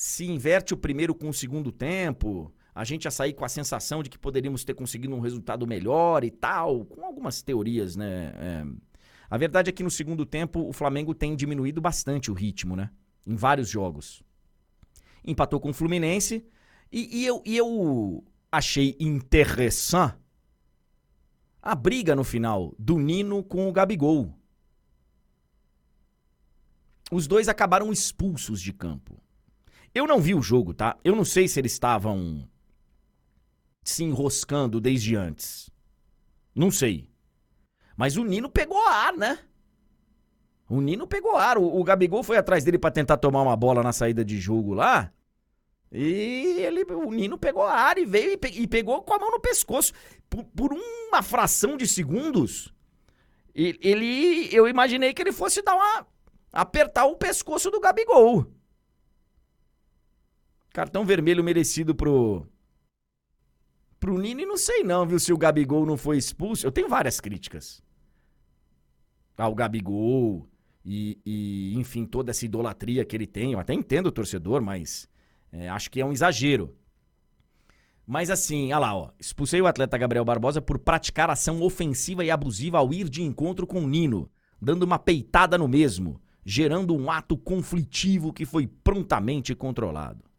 se 0.03 0.27
inverte 0.27 0.75
o 0.75 0.77
primeiro 0.77 1.15
com 1.15 1.29
o 1.29 1.33
segundo 1.33 1.71
tempo, 1.71 2.53
a 2.75 2.83
gente 2.83 3.05
ia 3.05 3.11
sair 3.12 3.35
com 3.35 3.45
a 3.45 3.49
sensação 3.49 4.03
de 4.03 4.11
que 4.11 4.19
poderíamos 4.19 4.65
ter 4.65 4.75
conseguido 4.75 5.15
um 5.15 5.21
resultado 5.21 5.65
melhor 5.65 6.25
e 6.25 6.31
tal, 6.33 6.85
com 6.87 7.07
algumas 7.07 7.41
teorias, 7.41 7.95
né? 7.95 8.33
É... 8.35 8.67
A 9.31 9.38
verdade 9.38 9.71
é 9.71 9.73
que 9.73 9.85
no 9.85 9.91
segundo 9.93 10.27
tempo 10.27 10.69
o 10.69 10.73
Flamengo 10.73 11.15
tem 11.15 11.37
diminuído 11.37 11.81
bastante 11.81 12.33
o 12.33 12.35
ritmo, 12.35 12.75
né? 12.75 12.91
Em 13.25 13.37
vários 13.37 13.69
jogos. 13.69 14.25
Empatou 15.24 15.61
com 15.61 15.70
o 15.70 15.72
Fluminense 15.72 16.45
e, 16.91 17.20
e 17.20 17.24
eu, 17.24 17.41
e 17.47 17.57
eu 17.57 18.24
achei 18.51 18.97
interessante 18.99 20.16
a 21.62 21.76
briga 21.76 22.16
no 22.16 22.24
final 22.24 22.74
do 22.76 22.99
Nino 22.99 23.45
com 23.45 23.68
o 23.68 23.72
Gabigol. 23.72 24.37
Os 27.09 27.29
dois 27.29 27.49
acabaram 27.49 27.93
expulsos 27.93 28.61
de 28.61 28.72
campo. 28.72 29.22
Eu 29.95 30.07
não 30.07 30.20
vi 30.20 30.34
o 30.34 30.43
jogo, 30.43 30.72
tá? 30.72 30.97
Eu 31.05 31.14
não 31.14 31.24
sei 31.24 31.47
se 31.47 31.61
eles 31.61 31.72
estavam 31.72 32.49
se 33.82 34.05
enroscando 34.05 34.80
desde 34.80 35.16
antes. 35.16 35.70
Não 36.55 36.70
sei. 36.70 37.11
Mas 37.97 38.16
o 38.16 38.24
Nino 38.24 38.49
pegou 38.49 38.82
ar, 38.86 39.12
né? 39.12 39.38
O 40.68 40.80
Nino 40.80 41.07
pegou 41.07 41.36
ar. 41.36 41.59
O, 41.59 41.80
o 41.80 41.84
Gabigol 41.84 42.22
foi 42.22 42.36
atrás 42.36 42.64
dele 42.64 42.78
para 42.78 42.90
tentar 42.90 43.16
tomar 43.18 43.43
uma 43.43 43.57
bola 43.57 43.82
na 43.82 43.93
saída 43.93 44.24
de 44.24 44.38
jogo 44.38 44.72
lá. 44.72 45.12
E 45.90 46.57
ele, 46.61 46.84
o 46.84 47.11
Nino 47.12 47.36
pegou 47.36 47.64
ar 47.64 47.99
e 47.99 48.07
veio 48.07 48.32
e, 48.32 48.36
pe, 48.38 48.49
e 48.49 48.66
pegou 48.66 49.03
com 49.03 49.12
a 49.12 49.18
mão 49.18 49.30
no 49.30 49.40
pescoço. 49.40 49.93
Por, 50.28 50.45
por, 50.45 50.72
uma 50.72 51.22
fração 51.22 51.76
de 51.76 51.86
segundos, 51.86 52.72
ele, 53.55 54.49
eu 54.51 54.66
imaginei 54.66 55.12
que 55.12 55.20
ele 55.20 55.32
fosse 55.32 55.61
dar 55.61 55.74
uma. 55.74 56.07
apertar 56.51 57.05
o 57.05 57.16
pescoço 57.16 57.70
do 57.70 57.78
Gabigol. 57.78 58.47
Cartão 60.73 61.05
vermelho 61.05 61.45
merecido 61.45 61.95
pro, 61.95 62.47
Pro 64.03 64.18
Nini, 64.18 64.45
não 64.45 64.57
sei 64.57 64.83
não, 64.83 65.07
viu? 65.07 65.16
Se 65.20 65.33
o 65.33 65.39
Gabigol 65.39 65.87
não 65.87 65.97
foi 65.97 66.18
expulso. 66.18 66.66
Eu 66.66 66.73
tenho 66.73 66.89
várias 66.89 67.20
críticas 67.20 67.81
ao 69.39 69.55
Gabigol 69.55 70.49
e, 70.85 71.20
e 71.25 71.73
enfim, 71.77 72.05
toda 72.05 72.33
essa 72.33 72.45
idolatria 72.45 73.05
que 73.05 73.14
ele 73.14 73.29
tem. 73.29 73.53
Eu 73.53 73.61
até 73.61 73.73
entendo 73.73 74.07
o 74.07 74.11
torcedor, 74.12 74.61
mas 74.61 75.09
é, 75.53 75.68
acho 75.68 75.89
que 75.89 76.01
é 76.01 76.05
um 76.05 76.11
exagero. 76.11 76.77
Mas 78.05 78.29
assim, 78.29 78.73
olha 78.73 78.79
lá, 78.81 78.97
ó. 78.97 79.11
Expulsei 79.20 79.62
o 79.62 79.68
atleta 79.68 79.97
Gabriel 79.97 80.25
Barbosa 80.25 80.61
por 80.61 80.81
praticar 80.81 81.31
ação 81.31 81.62
ofensiva 81.62 82.25
e 82.25 82.31
abusiva 82.33 82.79
ao 82.79 82.93
ir 82.93 83.09
de 83.09 83.23
encontro 83.23 83.68
com 83.68 83.85
o 83.85 83.89
Nino, 83.89 84.29
dando 84.61 84.83
uma 84.83 84.99
peitada 84.99 85.57
no 85.57 85.68
mesmo, 85.68 86.20
gerando 86.45 86.93
um 86.93 87.09
ato 87.09 87.37
conflitivo 87.37 88.33
que 88.33 88.45
foi 88.45 88.66
prontamente 88.66 89.55
controlado. 89.55 90.32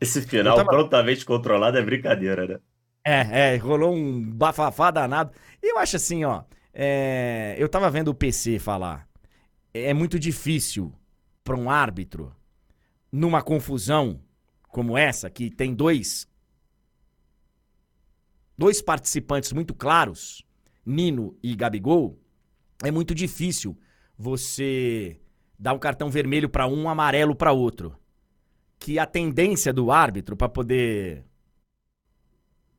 Esse 0.00 0.22
final 0.22 0.56
tava... 0.56 0.68
prontamente 0.68 1.24
controlado 1.24 1.78
é 1.78 1.82
brincadeira, 1.82 2.46
né? 2.46 2.58
É, 3.04 3.54
é, 3.54 3.56
rolou 3.56 3.94
um 3.94 4.22
bafafá 4.30 4.90
danado. 4.90 5.32
E 5.62 5.72
eu 5.72 5.78
acho 5.78 5.96
assim, 5.96 6.24
ó. 6.24 6.42
É, 6.72 7.54
eu 7.58 7.68
tava 7.68 7.90
vendo 7.90 8.08
o 8.08 8.14
PC 8.14 8.58
falar. 8.58 9.08
É 9.72 9.94
muito 9.94 10.18
difícil 10.18 10.92
para 11.42 11.56
um 11.56 11.70
árbitro, 11.70 12.34
numa 13.10 13.42
confusão 13.42 14.20
como 14.68 14.98
essa, 14.98 15.30
que 15.30 15.50
tem 15.50 15.74
dois. 15.74 16.28
Dois 18.58 18.82
participantes 18.82 19.52
muito 19.52 19.74
claros, 19.74 20.44
Nino 20.84 21.38
e 21.42 21.54
Gabigol, 21.54 22.18
é 22.82 22.90
muito 22.90 23.14
difícil 23.14 23.78
você 24.18 25.20
dar 25.58 25.72
um 25.72 25.78
cartão 25.78 26.10
vermelho 26.10 26.48
para 26.48 26.66
um, 26.66 26.88
amarelo 26.88 27.34
para 27.34 27.52
outro 27.52 27.96
que 28.78 28.98
a 28.98 29.06
tendência 29.06 29.72
do 29.72 29.90
árbitro 29.90 30.36
para 30.36 30.48
poder 30.48 31.24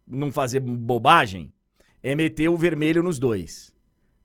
não 0.05 0.31
fazer 0.31 0.59
bobagem 0.59 1.51
é 2.01 2.15
meter 2.15 2.49
o 2.49 2.57
vermelho 2.57 3.03
nos 3.03 3.19
dois. 3.19 3.73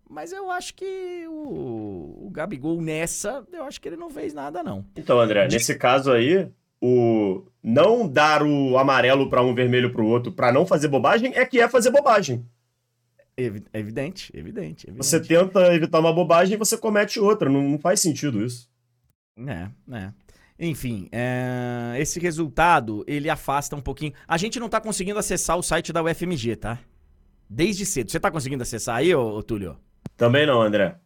Mas 0.09 0.31
eu 0.31 0.51
acho 0.51 0.75
que 0.75 1.27
o, 1.27 2.27
o 2.27 2.31
Gabigol 2.31 2.81
nessa, 2.81 3.45
eu 3.51 3.65
acho 3.65 3.81
que 3.81 3.89
ele 3.89 3.97
não 3.97 4.11
fez 4.11 4.35
nada 4.35 4.63
não. 4.63 4.85
Então, 4.95 5.19
André, 5.19 5.47
De... 5.47 5.55
nesse 5.55 5.75
caso 5.75 6.13
aí, 6.13 6.51
o 6.81 7.45
não 7.63 8.07
dar 8.07 8.43
o 8.43 8.77
amarelo 8.77 9.31
para 9.31 9.43
um 9.43 9.55
vermelho 9.55 9.91
para 9.91 10.03
o 10.03 10.07
outro 10.07 10.33
para 10.33 10.53
não 10.53 10.67
fazer 10.67 10.89
bobagem 10.89 11.33
é 11.35 11.47
que 11.47 11.61
é 11.61 11.69
fazer 11.69 11.91
bobagem. 11.91 12.45
Evidente, 13.35 13.71
evidente, 13.73 14.31
evidente, 14.35 14.91
Você 14.93 15.19
tenta 15.19 15.75
evitar 15.75 16.01
uma 16.01 16.13
bobagem 16.13 16.55
e 16.55 16.59
você 16.59 16.77
comete 16.77 17.19
outra. 17.19 17.49
Não, 17.49 17.63
não 17.63 17.79
faz 17.79 17.99
sentido 18.01 18.45
isso. 18.45 18.71
É, 19.39 19.71
é. 19.97 20.13
Enfim, 20.59 21.09
é... 21.11 21.95
esse 21.99 22.21
resultado, 22.21 23.05
ele 23.07 23.29
afasta 23.29 23.75
um 23.75 23.81
pouquinho. 23.81 24.13
A 24.27 24.37
gente 24.37 24.61
não 24.61 24.69
tá 24.69 24.81
conseguindo 24.81 25.19
acessar 25.19 25.57
o 25.57 25.63
site 25.63 25.93
da 25.93 26.03
UFMG, 26.03 26.57
tá? 26.57 26.79
Desde 27.49 27.85
cedo. 27.85 28.11
Você 28.11 28.21
tá 28.21 28.31
conseguindo 28.31 28.63
acessar 28.63 28.97
aí, 28.97 29.15
ô, 29.15 29.37
ô 29.37 29.43
Túlio? 29.43 29.79
Também 30.17 30.47
não, 30.47 30.63
André. 30.63 30.99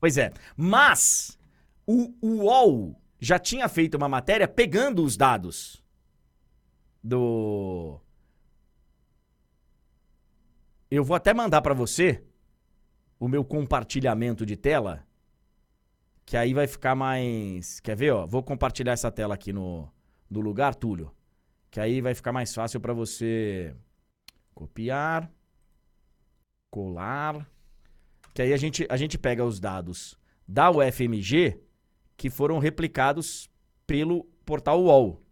Pois 0.00 0.18
é. 0.18 0.32
Mas 0.56 1.38
o, 1.86 2.12
o 2.20 2.44
UOL 2.44 3.00
já 3.18 3.38
tinha 3.38 3.68
feito 3.68 3.96
uma 3.96 4.08
matéria 4.08 4.46
pegando 4.46 5.02
os 5.02 5.16
dados 5.16 5.82
do. 7.02 8.00
Eu 10.90 11.02
vou 11.04 11.16
até 11.16 11.32
mandar 11.32 11.62
para 11.62 11.74
você 11.74 12.22
o 13.18 13.28
meu 13.28 13.44
compartilhamento 13.44 14.44
de 14.44 14.56
tela 14.56 15.04
que 16.26 16.36
aí 16.36 16.52
vai 16.52 16.66
ficar 16.66 16.96
mais. 16.96 17.78
Quer 17.78 17.96
ver, 17.96 18.10
ó? 18.10 18.26
Vou 18.26 18.42
compartilhar 18.42 18.92
essa 18.92 19.12
tela 19.12 19.34
aqui 19.34 19.52
no, 19.52 19.88
no 20.28 20.40
lugar, 20.40 20.74
Túlio. 20.74 21.14
Que 21.70 21.78
aí 21.78 22.00
vai 22.00 22.14
ficar 22.14 22.32
mais 22.32 22.52
fácil 22.52 22.80
para 22.80 22.92
você 22.92 23.74
copiar, 24.52 25.30
colar. 26.68 27.48
Que 28.34 28.42
aí 28.42 28.52
a 28.52 28.56
gente, 28.56 28.84
a 28.90 28.96
gente 28.96 29.16
pega 29.16 29.44
os 29.44 29.60
dados 29.60 30.18
da 30.46 30.68
UFMG 30.70 31.60
que 32.16 32.28
foram 32.28 32.58
replicados 32.58 33.48
pelo 33.86 34.24
portal 34.44 34.82
UOL. 34.82 35.22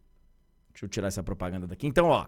Deixa 0.70 0.84
eu 0.84 0.88
tirar 0.88 1.08
essa 1.08 1.22
propaganda 1.24 1.66
daqui. 1.66 1.88
Então, 1.88 2.06
ó. 2.06 2.26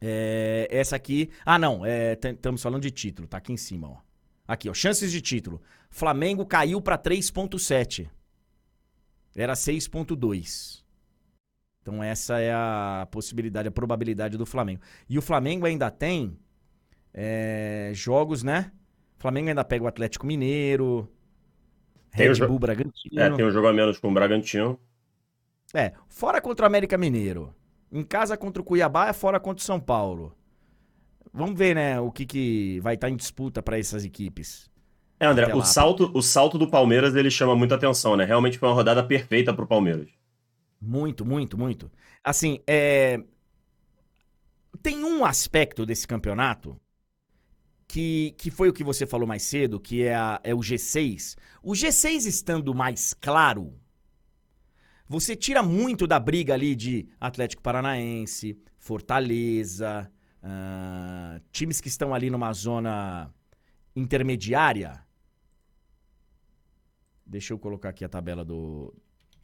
É, 0.00 0.66
essa 0.70 0.96
aqui. 0.96 1.30
Ah, 1.44 1.58
não. 1.58 1.82
Estamos 1.86 2.60
é, 2.60 2.62
falando 2.62 2.82
de 2.82 2.90
título. 2.90 3.28
Tá 3.28 3.38
aqui 3.38 3.52
em 3.52 3.56
cima, 3.56 3.88
ó. 3.88 4.05
Aqui, 4.46 4.68
ó, 4.68 4.74
chances 4.74 5.10
de 5.10 5.20
título. 5.20 5.60
Flamengo 5.90 6.46
caiu 6.46 6.80
para 6.80 6.98
3.7. 6.98 8.08
Era 9.34 9.54
6.2. 9.54 10.84
Então 11.82 12.02
essa 12.02 12.40
é 12.40 12.52
a 12.52 13.06
possibilidade, 13.10 13.68
a 13.68 13.72
probabilidade 13.72 14.36
do 14.36 14.46
Flamengo. 14.46 14.80
E 15.08 15.18
o 15.18 15.22
Flamengo 15.22 15.66
ainda 15.66 15.90
tem 15.90 16.36
é, 17.14 17.92
jogos, 17.94 18.42
né? 18.42 18.72
O 19.18 19.20
Flamengo 19.22 19.48
ainda 19.48 19.64
pega 19.64 19.84
o 19.84 19.88
Atlético 19.88 20.26
Mineiro, 20.26 21.08
tem 22.10 22.32
Red 22.32 22.46
Bull 22.46 22.58
Bragantino. 22.58 23.20
É, 23.20 23.30
tem 23.30 23.44
um 23.44 23.50
jogo 23.50 23.68
a 23.68 23.72
menos 23.72 23.98
com 23.98 24.10
o 24.10 24.14
Bragantino. 24.14 24.80
É, 25.74 25.92
fora 26.08 26.40
contra 26.40 26.64
o 26.64 26.66
América 26.66 26.96
Mineiro. 26.98 27.54
Em 27.92 28.02
casa 28.02 28.36
contra 28.36 28.60
o 28.60 28.64
Cuiabá, 28.64 29.08
é 29.08 29.12
fora 29.12 29.38
contra 29.38 29.62
o 29.62 29.64
São 29.64 29.78
Paulo. 29.78 30.36
Vamos 31.36 31.58
ver, 31.58 31.74
né, 31.74 32.00
o 32.00 32.10
que, 32.10 32.24
que 32.24 32.80
vai 32.80 32.94
estar 32.94 33.08
tá 33.08 33.12
em 33.12 33.16
disputa 33.16 33.62
para 33.62 33.78
essas 33.78 34.06
equipes. 34.06 34.70
É, 35.20 35.26
André, 35.26 35.54
o 35.54 35.62
salto, 35.62 36.10
o 36.14 36.22
salto 36.22 36.56
do 36.56 36.66
Palmeiras 36.66 37.14
ele 37.14 37.30
chama 37.30 37.54
muita 37.54 37.74
atenção, 37.74 38.16
né? 38.16 38.24
Realmente 38.24 38.58
foi 38.58 38.68
uma 38.68 38.74
rodada 38.74 39.04
perfeita 39.04 39.52
para 39.52 39.64
o 39.64 39.68
Palmeiras. 39.68 40.08
Muito, 40.80 41.26
muito, 41.26 41.58
muito. 41.58 41.90
Assim, 42.24 42.60
é... 42.66 43.20
tem 44.82 45.04
um 45.04 45.26
aspecto 45.26 45.84
desse 45.84 46.08
campeonato 46.08 46.80
que, 47.86 48.34
que 48.38 48.50
foi 48.50 48.70
o 48.70 48.72
que 48.72 48.82
você 48.82 49.06
falou 49.06 49.26
mais 49.26 49.42
cedo, 49.42 49.78
que 49.78 50.04
é, 50.04 50.14
a, 50.14 50.40
é 50.42 50.54
o 50.54 50.58
G6. 50.58 51.36
O 51.62 51.72
G6 51.72 52.26
estando 52.26 52.74
mais 52.74 53.12
claro, 53.12 53.74
você 55.06 55.36
tira 55.36 55.62
muito 55.62 56.06
da 56.06 56.18
briga 56.18 56.54
ali 56.54 56.74
de 56.74 57.06
Atlético 57.20 57.62
Paranaense, 57.62 58.58
Fortaleza, 58.78 60.10
Uh, 60.46 61.40
times 61.50 61.80
que 61.80 61.88
estão 61.88 62.14
ali 62.14 62.30
numa 62.30 62.52
zona 62.52 63.34
intermediária. 63.96 65.04
Deixa 67.26 67.52
eu 67.52 67.58
colocar 67.58 67.88
aqui 67.88 68.04
a 68.04 68.08
tabela 68.08 68.44
do, 68.44 68.94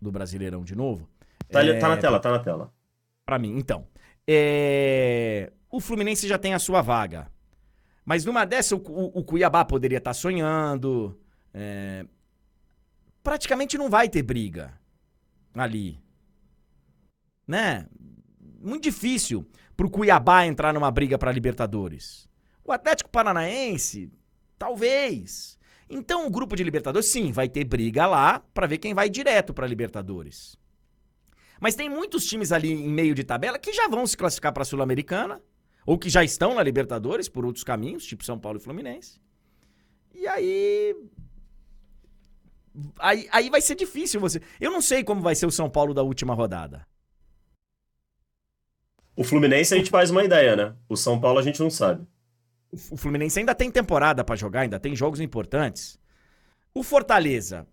do 0.00 0.12
Brasileirão 0.12 0.62
de 0.62 0.76
novo. 0.76 1.08
Tá, 1.50 1.64
é, 1.64 1.76
tá 1.80 1.88
na 1.88 1.96
tela, 1.96 2.20
tá 2.20 2.30
na 2.30 2.38
tela. 2.38 2.72
Pra 3.26 3.36
mim, 3.36 3.58
então. 3.58 3.88
É, 4.28 5.52
o 5.68 5.80
Fluminense 5.80 6.28
já 6.28 6.38
tem 6.38 6.54
a 6.54 6.60
sua 6.60 6.80
vaga. 6.82 7.28
Mas 8.04 8.24
numa 8.24 8.44
dessa, 8.44 8.76
o, 8.76 8.78
o, 8.78 9.18
o 9.18 9.24
Cuiabá 9.24 9.64
poderia 9.64 9.98
estar 9.98 10.10
tá 10.10 10.14
sonhando. 10.14 11.18
É, 11.52 12.06
praticamente 13.24 13.76
não 13.76 13.90
vai 13.90 14.08
ter 14.08 14.22
briga 14.22 14.72
ali. 15.52 16.00
Né? 17.44 17.88
Muito 18.60 18.84
difícil 18.84 19.44
pro 19.76 19.90
Cuiabá 19.90 20.46
entrar 20.46 20.72
numa 20.72 20.90
briga 20.90 21.18
para 21.18 21.32
Libertadores. 21.32 22.28
O 22.64 22.72
Atlético 22.72 23.10
Paranaense, 23.10 24.10
talvez. 24.58 25.58
Então 25.88 26.26
o 26.26 26.30
grupo 26.30 26.56
de 26.56 26.64
Libertadores, 26.64 27.08
sim, 27.08 27.32
vai 27.32 27.48
ter 27.48 27.64
briga 27.64 28.06
lá 28.06 28.40
para 28.54 28.66
ver 28.66 28.78
quem 28.78 28.94
vai 28.94 29.08
direto 29.08 29.52
para 29.52 29.66
Libertadores. 29.66 30.56
Mas 31.60 31.74
tem 31.74 31.88
muitos 31.88 32.26
times 32.26 32.50
ali 32.50 32.72
em 32.72 32.88
meio 32.88 33.14
de 33.14 33.24
tabela 33.24 33.58
que 33.58 33.72
já 33.72 33.88
vão 33.88 34.06
se 34.06 34.16
classificar 34.16 34.52
para 34.52 34.62
a 34.62 34.66
Sul-Americana 34.66 35.40
ou 35.86 35.98
que 35.98 36.08
já 36.08 36.24
estão 36.24 36.54
na 36.54 36.62
Libertadores 36.62 37.28
por 37.28 37.44
outros 37.44 37.64
caminhos, 37.64 38.04
tipo 38.04 38.24
São 38.24 38.38
Paulo 38.38 38.58
e 38.58 38.62
Fluminense. 38.62 39.20
E 40.14 40.26
aí 40.26 40.96
Aí, 42.98 43.28
aí 43.30 43.50
vai 43.50 43.60
ser 43.60 43.74
difícil 43.74 44.20
você. 44.20 44.40
Eu 44.60 44.70
não 44.70 44.80
sei 44.80 45.04
como 45.04 45.20
vai 45.20 45.34
ser 45.34 45.46
o 45.46 45.50
São 45.50 45.68
Paulo 45.68 45.92
da 45.92 46.02
última 46.02 46.34
rodada. 46.34 46.86
O 49.14 49.22
Fluminense 49.22 49.74
a 49.74 49.76
gente 49.76 49.90
faz 49.90 50.10
uma 50.10 50.24
ideia, 50.24 50.56
né? 50.56 50.74
O 50.88 50.96
São 50.96 51.20
Paulo 51.20 51.38
a 51.38 51.42
gente 51.42 51.60
não 51.60 51.70
sabe. 51.70 52.06
O 52.90 52.96
Fluminense 52.96 53.38
ainda 53.38 53.54
tem 53.54 53.70
temporada 53.70 54.24
para 54.24 54.36
jogar, 54.36 54.60
ainda 54.62 54.80
tem 54.80 54.96
jogos 54.96 55.20
importantes. 55.20 55.98
O 56.74 56.82
Fortaleza 56.82 57.66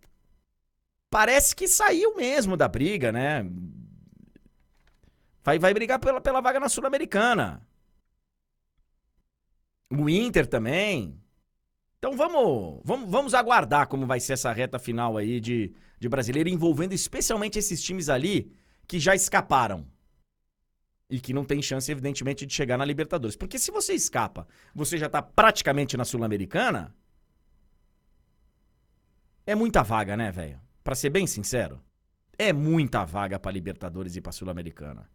parece 1.10 1.56
que 1.56 1.68
saiu 1.68 2.16
mesmo 2.18 2.58
da 2.58 2.68
briga, 2.68 3.12
né? 3.12 3.50
Vai, 5.42 5.58
vai 5.58 5.74
brigar 5.74 6.00
pela, 6.00 6.20
pela 6.20 6.42
vaga 6.42 6.60
na 6.60 6.68
Sul-Americana. 6.68 7.66
O 9.90 10.10
Inter 10.10 10.46
também. 10.46 11.18
Então 11.98 12.16
vamos, 12.16 12.82
vamos, 12.84 13.10
vamos 13.10 13.34
aguardar 13.34 13.88
como 13.88 14.06
vai 14.06 14.20
ser 14.20 14.34
essa 14.34 14.52
reta 14.52 14.78
final 14.78 15.18
aí 15.18 15.40
de, 15.40 15.74
de 15.98 16.10
brasileiro, 16.10 16.50
envolvendo 16.50 16.94
especialmente 16.94 17.58
esses 17.58 17.82
times 17.82 18.10
ali 18.10 18.54
que 18.86 19.00
já 19.00 19.16
escaparam 19.16 19.88
e 21.10 21.20
que 21.20 21.34
não 21.34 21.44
tem 21.44 21.62
chance, 21.62 21.92
evidentemente, 21.92 22.46
de 22.46 22.54
chegar 22.54 22.78
na 22.78 22.86
Libertadores. 22.86 23.36
Porque 23.36 23.58
se 23.58 23.72
você 23.72 23.94
escapa, 23.94 24.48
você 24.76 24.98
já 24.98 25.08
está 25.08 25.22
praticamente 25.22 25.98
na 25.98 26.06
Sul-Americana. 26.06 26.96
É 29.46 29.56
muita 29.56 29.82
vaga, 29.82 30.16
né, 30.16 30.32
velho? 30.32 30.62
Para 30.84 30.94
ser 30.94 31.10
bem 31.10 31.26
sincero, 31.26 31.82
é 32.38 32.54
muita 32.54 33.04
vaga 33.04 33.40
para 33.40 33.52
Libertadores 33.52 34.16
e 34.16 34.22
para 34.22 34.32
Sul-Americana. 34.32 35.10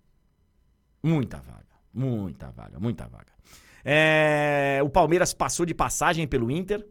Muita 1.03 1.39
vaga. 1.39 1.75
Muita 1.93 2.51
vaga, 2.51 2.81
muita 2.81 3.07
vaga. 3.07 3.33
É, 3.85 4.81
o 4.83 4.91
Palmeiras 4.91 5.33
passou 5.33 5.65
de 5.65 5.75
passagem 5.75 6.27
pelo 6.27 6.51
Inter. 6.51 6.85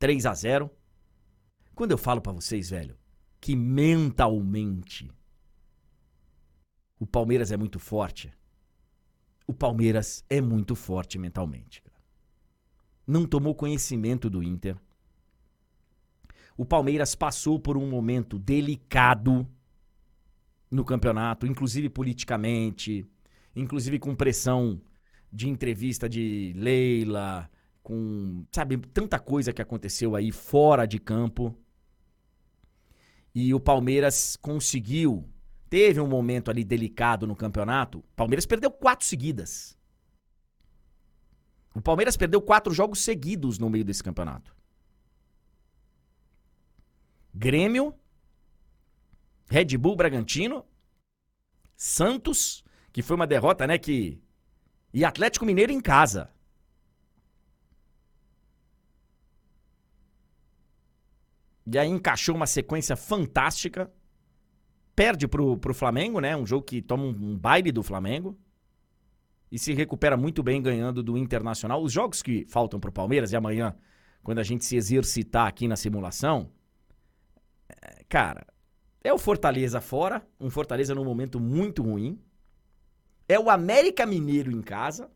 3 0.00 0.26
a 0.26 0.34
0 0.34 0.70
Quando 1.74 1.92
eu 1.92 1.98
falo 1.98 2.20
para 2.20 2.32
vocês, 2.32 2.70
velho, 2.70 2.98
que 3.40 3.54
mentalmente 3.54 5.08
o 7.00 7.06
Palmeiras 7.06 7.50
é 7.50 7.56
muito 7.56 7.78
forte. 7.78 8.32
O 9.46 9.52
Palmeiras 9.52 10.22
é 10.28 10.40
muito 10.40 10.76
forte 10.76 11.18
mentalmente. 11.18 11.82
Não 13.06 13.26
tomou 13.26 13.54
conhecimento 13.54 14.30
do 14.30 14.42
Inter. 14.42 14.76
O 16.56 16.64
Palmeiras 16.64 17.14
passou 17.14 17.58
por 17.58 17.76
um 17.76 17.88
momento 17.88 18.38
delicado 18.38 19.48
no 20.70 20.84
campeonato, 20.84 21.46
inclusive 21.46 21.88
politicamente, 21.88 23.04
inclusive 23.56 23.98
com 23.98 24.14
pressão 24.14 24.80
de 25.32 25.48
entrevista 25.48 26.06
de 26.06 26.52
Leila, 26.54 27.50
com, 27.82 28.44
sabe, 28.52 28.76
tanta 28.76 29.18
coisa 29.18 29.54
que 29.54 29.62
aconteceu 29.62 30.14
aí 30.14 30.30
fora 30.30 30.86
de 30.86 30.98
campo. 30.98 31.56
E 33.34 33.54
o 33.54 33.58
Palmeiras 33.58 34.36
conseguiu, 34.36 35.26
teve 35.70 36.00
um 36.00 36.06
momento 36.08 36.50
ali 36.50 36.64
delicado 36.64 37.26
no 37.26 37.36
campeonato. 37.36 38.00
O 38.00 38.02
Palmeiras 38.16 38.44
perdeu 38.44 38.70
quatro 38.70 39.06
seguidas. 39.06 39.78
O 41.72 41.80
Palmeiras 41.80 42.16
perdeu 42.16 42.42
quatro 42.42 42.74
jogos 42.74 42.98
seguidos 42.98 43.58
no 43.58 43.70
meio 43.70 43.84
desse 43.84 44.02
campeonato. 44.02 44.54
Grêmio, 47.32 47.94
Red 49.48 49.78
Bull 49.78 49.94
Bragantino, 49.94 50.66
Santos, 51.76 52.64
que 52.92 53.00
foi 53.00 53.14
uma 53.14 53.26
derrota, 53.26 53.66
né, 53.66 53.78
que 53.78 54.20
e 54.92 55.04
Atlético 55.04 55.46
Mineiro 55.46 55.70
em 55.70 55.80
casa. 55.80 56.28
E 61.64 61.78
aí 61.78 61.88
encaixou 61.88 62.34
uma 62.34 62.48
sequência 62.48 62.96
fantástica. 62.96 63.88
Perde 64.94 65.26
pro, 65.26 65.56
pro 65.56 65.74
Flamengo, 65.74 66.20
né? 66.20 66.36
Um 66.36 66.46
jogo 66.46 66.64
que 66.64 66.82
toma 66.82 67.04
um, 67.04 67.08
um 67.32 67.38
baile 67.38 67.72
do 67.72 67.82
Flamengo. 67.82 68.38
E 69.50 69.58
se 69.58 69.72
recupera 69.72 70.16
muito 70.16 70.42
bem 70.42 70.62
ganhando 70.62 71.02
do 71.02 71.18
Internacional. 71.18 71.82
Os 71.82 71.92
jogos 71.92 72.22
que 72.22 72.44
faltam 72.46 72.78
pro 72.78 72.92
Palmeiras, 72.92 73.32
e 73.32 73.36
amanhã, 73.36 73.74
quando 74.22 74.38
a 74.38 74.44
gente 74.44 74.64
se 74.64 74.76
exercitar 74.76 75.46
aqui 75.46 75.66
na 75.66 75.76
simulação, 75.76 76.50
é, 77.68 78.04
cara, 78.08 78.46
é 79.02 79.12
o 79.12 79.18
Fortaleza 79.18 79.80
fora, 79.80 80.26
um 80.38 80.50
Fortaleza 80.50 80.94
num 80.94 81.04
momento 81.04 81.40
muito 81.40 81.82
ruim. 81.82 82.20
É 83.28 83.38
o 83.38 83.48
América 83.48 84.04
Mineiro 84.04 84.50
em 84.50 84.60
casa. 84.60 85.10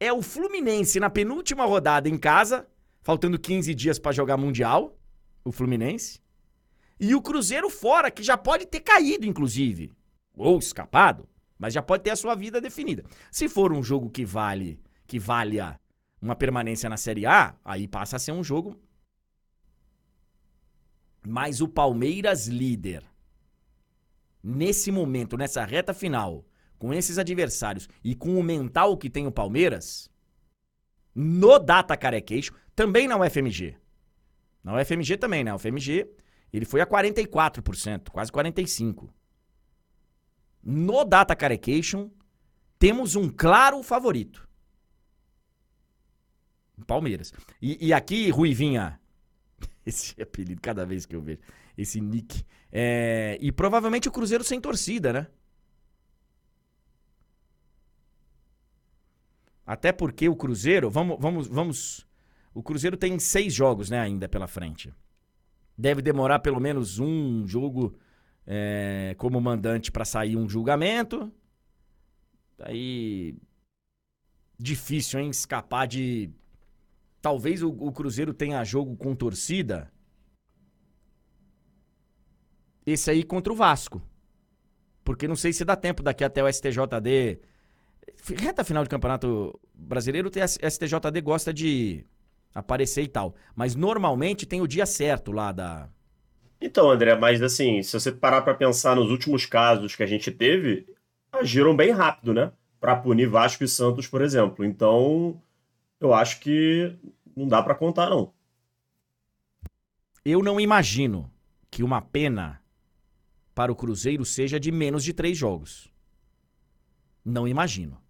É 0.00 0.12
o 0.12 0.22
Fluminense 0.22 0.98
na 0.98 1.10
penúltima 1.10 1.64
rodada 1.64 2.08
em 2.08 2.18
casa, 2.18 2.66
faltando 3.02 3.38
15 3.38 3.74
dias 3.74 3.98
para 3.98 4.12
jogar 4.12 4.36
Mundial, 4.36 4.98
o 5.44 5.52
Fluminense. 5.52 6.23
E 6.98 7.14
o 7.14 7.22
Cruzeiro 7.22 7.68
fora, 7.68 8.10
que 8.10 8.22
já 8.22 8.36
pode 8.36 8.66
ter 8.66 8.80
caído, 8.80 9.26
inclusive. 9.26 9.92
Ou 10.36 10.58
escapado, 10.58 11.28
mas 11.58 11.74
já 11.74 11.82
pode 11.82 12.02
ter 12.02 12.10
a 12.10 12.16
sua 12.16 12.34
vida 12.34 12.60
definida. 12.60 13.04
Se 13.30 13.48
for 13.48 13.72
um 13.72 13.82
jogo 13.82 14.10
que 14.10 14.24
vale, 14.24 14.80
que 15.06 15.18
valha 15.18 15.78
uma 16.20 16.34
permanência 16.34 16.88
na 16.88 16.96
Série 16.96 17.26
A, 17.26 17.54
aí 17.64 17.86
passa 17.86 18.16
a 18.16 18.18
ser 18.18 18.32
um 18.32 18.42
jogo 18.42 18.78
mas 21.26 21.60
o 21.60 21.68
Palmeiras 21.68 22.46
líder, 22.46 23.02
nesse 24.42 24.92
momento, 24.92 25.36
nessa 25.36 25.64
reta 25.64 25.94
final, 25.94 26.44
com 26.78 26.92
esses 26.92 27.18
adversários 27.18 27.88
e 28.02 28.14
com 28.14 28.38
o 28.38 28.42
mental 28.42 28.96
que 28.96 29.08
tem 29.08 29.26
o 29.26 29.32
Palmeiras, 29.32 30.10
no 31.14 31.58
Data 31.58 31.96
Carequeixo, 31.96 32.52
também 32.74 33.08
na 33.08 33.16
UFMG. 33.16 33.76
Na 34.62 34.76
UFMG 34.76 35.16
também, 35.16 35.44
né? 35.44 35.52
O 35.52 35.56
UFMG, 35.56 36.06
ele 36.52 36.64
foi 36.64 36.80
a 36.80 36.86
44%, 36.86 38.10
quase 38.10 38.30
45%. 38.30 39.08
No 40.62 41.04
Data 41.04 41.36
Carecation, 41.36 42.10
temos 42.78 43.16
um 43.16 43.28
claro 43.28 43.82
favorito. 43.82 44.48
Palmeiras. 46.86 47.32
E, 47.60 47.88
e 47.88 47.92
aqui, 47.92 48.30
Ruivinha, 48.30 49.00
esse 49.84 50.20
apelido 50.20 50.60
cada 50.60 50.84
vez 50.84 51.06
que 51.06 51.14
eu 51.14 51.20
vejo. 51.20 51.40
Esse 51.76 52.00
nick. 52.00 52.44
É, 52.72 53.38
e 53.40 53.52
provavelmente 53.52 54.08
o 54.08 54.12
Cruzeiro 54.12 54.42
sem 54.42 54.60
torcida, 54.60 55.12
né? 55.12 55.26
Até 59.66 59.92
porque 59.92 60.28
o 60.28 60.36
Cruzeiro, 60.36 60.90
vamos, 60.90 61.16
vamos, 61.18 61.46
vamos. 61.48 62.06
O 62.52 62.62
Cruzeiro 62.62 62.96
tem 62.96 63.18
seis 63.18 63.52
jogos, 63.52 63.90
né, 63.90 63.98
ainda 63.98 64.28
pela 64.28 64.46
frente. 64.46 64.92
Deve 65.76 66.00
demorar 66.00 66.38
pelo 66.38 66.60
menos 66.60 66.98
um 66.98 67.46
jogo 67.46 67.96
é, 68.46 69.14
como 69.18 69.40
mandante 69.40 69.90
para 69.90 70.04
sair 70.04 70.36
um 70.36 70.48
julgamento. 70.48 71.32
Aí 72.60 73.36
difícil, 74.58 75.20
hein, 75.20 75.30
escapar 75.30 75.86
de 75.86 76.30
talvez 77.20 77.62
o, 77.62 77.70
o 77.70 77.92
Cruzeiro 77.92 78.32
tenha 78.32 78.62
jogo 78.64 78.96
com 78.96 79.14
torcida. 79.14 79.90
Esse 82.86 83.10
aí 83.10 83.22
contra 83.22 83.52
o 83.52 83.56
Vasco. 83.56 84.02
Porque 85.02 85.28
não 85.28 85.36
sei 85.36 85.52
se 85.52 85.64
dá 85.64 85.76
tempo 85.76 86.02
daqui 86.02 86.24
até 86.24 86.42
o 86.42 86.52
STJD. 86.52 87.40
Reta 88.38 88.64
final 88.64 88.82
de 88.82 88.90
campeonato 88.90 89.58
brasileiro, 89.74 90.28
o 90.28 90.70
STJD 90.70 91.20
gosta 91.22 91.52
de 91.52 92.06
aparecer 92.54 93.02
e 93.02 93.08
tal. 93.08 93.34
Mas 93.54 93.74
normalmente 93.74 94.46
tem 94.46 94.60
o 94.60 94.68
dia 94.68 94.86
certo 94.86 95.32
lá 95.32 95.50
da. 95.52 95.88
Então, 96.60 96.90
André, 96.90 97.14
mas 97.16 97.42
assim, 97.42 97.82
se 97.82 97.92
você 97.92 98.12
parar 98.12 98.42
para 98.42 98.54
pensar 98.54 98.96
nos 98.96 99.10
últimos 99.10 99.44
casos 99.44 99.94
que 99.94 100.02
a 100.02 100.06
gente 100.06 100.30
teve, 100.30 100.86
agiram 101.32 101.74
bem 101.76 101.90
rápido, 101.90 102.32
né? 102.32 102.52
Para 102.80 102.96
punir 102.96 103.28
Vasco 103.28 103.64
e 103.64 103.68
Santos, 103.68 104.06
por 104.06 104.22
exemplo. 104.22 104.64
Então, 104.64 105.42
eu 106.00 106.14
acho 106.14 106.40
que 106.40 106.96
não 107.36 107.48
dá 107.48 107.62
para 107.62 107.74
contar, 107.74 108.08
não. 108.08 108.32
Eu 110.24 110.42
não 110.42 110.58
imagino 110.58 111.30
que 111.70 111.82
uma 111.82 112.00
pena 112.00 112.62
para 113.54 113.70
o 113.70 113.76
Cruzeiro 113.76 114.24
seja 114.24 114.58
de 114.58 114.72
menos 114.72 115.04
de 115.04 115.12
três 115.12 115.36
jogos. 115.36 115.92
Não 117.24 117.46
imagino. 117.46 118.00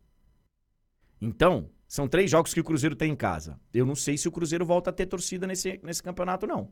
Então, 1.20 1.70
são 1.94 2.08
três 2.08 2.28
jogos 2.28 2.52
que 2.52 2.58
o 2.58 2.64
Cruzeiro 2.64 2.96
tem 2.96 3.12
em 3.12 3.14
casa. 3.14 3.56
Eu 3.72 3.86
não 3.86 3.94
sei 3.94 4.18
se 4.18 4.26
o 4.26 4.32
Cruzeiro 4.32 4.66
volta 4.66 4.90
a 4.90 4.92
ter 4.92 5.06
torcida 5.06 5.46
nesse, 5.46 5.78
nesse 5.80 6.02
campeonato, 6.02 6.44
não. 6.44 6.68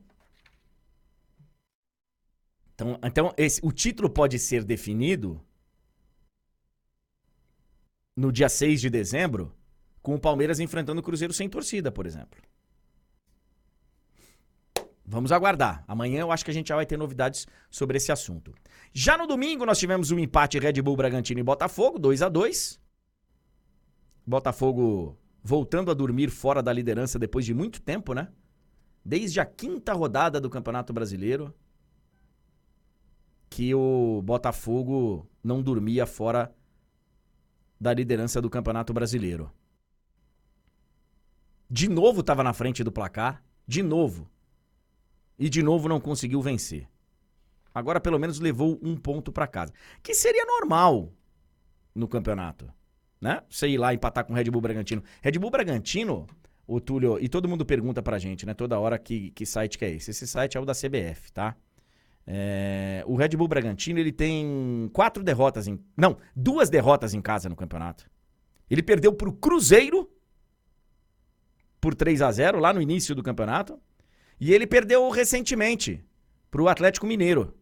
Então, 2.73 2.99
então 3.01 3.33
esse, 3.37 3.61
o 3.63 3.71
título 3.71 4.09
pode 4.09 4.37
ser 4.37 4.65
definido 4.65 5.41
no 8.13 8.33
dia 8.33 8.49
6 8.49 8.81
de 8.81 8.89
dezembro 8.89 9.55
com 10.01 10.13
o 10.13 10.19
Palmeiras 10.19 10.59
enfrentando 10.59 10.99
o 10.99 11.03
Cruzeiro 11.03 11.33
sem 11.33 11.47
torcida, 11.47 11.89
por 11.89 12.05
exemplo. 12.05 12.41
Vamos 15.05 15.31
aguardar. 15.31 15.85
Amanhã 15.87 16.19
eu 16.19 16.33
acho 16.33 16.43
que 16.43 16.51
a 16.51 16.53
gente 16.53 16.67
já 16.67 16.75
vai 16.75 16.85
ter 16.85 16.97
novidades 16.97 17.47
sobre 17.71 17.95
esse 17.95 18.11
assunto. 18.11 18.53
Já 18.91 19.17
no 19.17 19.25
domingo 19.25 19.65
nós 19.65 19.79
tivemos 19.79 20.11
um 20.11 20.19
empate 20.19 20.59
Red 20.59 20.81
Bull 20.81 20.97
Bragantino 20.97 21.39
e 21.39 21.43
Botafogo, 21.43 21.97
2 21.97 22.23
a 22.23 22.27
2 22.27 22.82
Botafogo 24.25 25.17
voltando 25.43 25.91
a 25.91 25.93
dormir 25.93 26.29
fora 26.29 26.63
da 26.63 26.71
liderança 26.71 27.19
depois 27.19 27.45
de 27.45 27.53
muito 27.53 27.81
tempo, 27.81 28.13
né? 28.13 28.29
Desde 29.03 29.39
a 29.39 29.45
quinta 29.45 29.93
rodada 29.93 30.39
do 30.39 30.49
Campeonato 30.49 30.93
Brasileiro 30.93 31.53
que 33.49 33.75
o 33.75 34.21
Botafogo 34.23 35.29
não 35.43 35.61
dormia 35.61 36.07
fora 36.07 36.55
da 37.79 37.93
liderança 37.93 38.41
do 38.41 38.49
Campeonato 38.49 38.91
Brasileiro. 38.93 39.51
De 41.69 41.87
novo 41.87 42.21
estava 42.21 42.43
na 42.43 42.53
frente 42.53 42.83
do 42.83 42.91
placar. 42.91 43.43
De 43.67 43.83
novo. 43.83 44.27
E 45.37 45.49
de 45.49 45.61
novo 45.61 45.87
não 45.87 45.99
conseguiu 45.99 46.41
vencer. 46.41 46.89
Agora 47.73 47.99
pelo 47.99 48.17
menos 48.17 48.39
levou 48.39 48.79
um 48.81 48.95
ponto 48.95 49.31
para 49.31 49.45
casa. 49.45 49.73
Que 50.01 50.15
seria 50.15 50.45
normal 50.45 51.11
no 51.93 52.07
campeonato. 52.07 52.71
Né? 53.23 53.41
Você 53.49 53.69
ir 53.69 53.77
lá 53.77 53.93
empatar 53.93 54.25
com 54.25 54.33
o 54.33 54.35
Red 54.35 54.51
Bull 54.51 54.59
Bragantino. 54.59 55.01
Red 55.21 55.39
Bull 55.39 55.49
Bragantino, 55.49 56.27
o 56.67 56.81
Túlio, 56.81 57.17
e 57.21 57.29
todo 57.29 57.47
mundo 57.47 57.65
pergunta 57.65 58.03
pra 58.03 58.19
gente, 58.19 58.45
né? 58.45 58.53
Toda 58.53 58.77
hora 58.77 58.99
que, 58.99 59.31
que 59.31 59.45
site 59.45 59.77
que 59.77 59.85
é 59.85 59.91
esse. 59.91 60.11
Esse 60.11 60.27
site 60.27 60.57
é 60.57 60.59
o 60.59 60.65
da 60.65 60.73
CBF, 60.73 61.31
tá? 61.31 61.55
É, 62.27 63.01
o 63.07 63.15
Red 63.15 63.29
Bull 63.29 63.47
Bragantino 63.47 63.97
ele 63.97 64.11
tem 64.11 64.89
quatro 64.91 65.23
derrotas 65.23 65.69
em. 65.69 65.79
Não, 65.95 66.17
duas 66.35 66.69
derrotas 66.69 67.13
em 67.13 67.21
casa 67.21 67.47
no 67.47 67.55
campeonato. 67.55 68.11
Ele 68.69 68.83
perdeu 68.83 69.13
pro 69.13 69.31
Cruzeiro 69.31 70.11
por 71.79 71.95
3 71.95 72.21
a 72.21 72.29
0 72.29 72.59
lá 72.59 72.73
no 72.73 72.81
início 72.81 73.15
do 73.15 73.23
campeonato. 73.23 73.79
E 74.37 74.53
ele 74.53 74.67
perdeu 74.67 75.09
recentemente 75.09 76.03
pro 76.51 76.67
Atlético 76.67 77.05
Mineiro. 77.05 77.57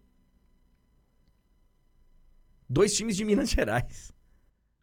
Dois 2.68 2.96
times 2.96 3.16
de 3.16 3.24
Minas 3.24 3.52
Gerais. 3.52 4.12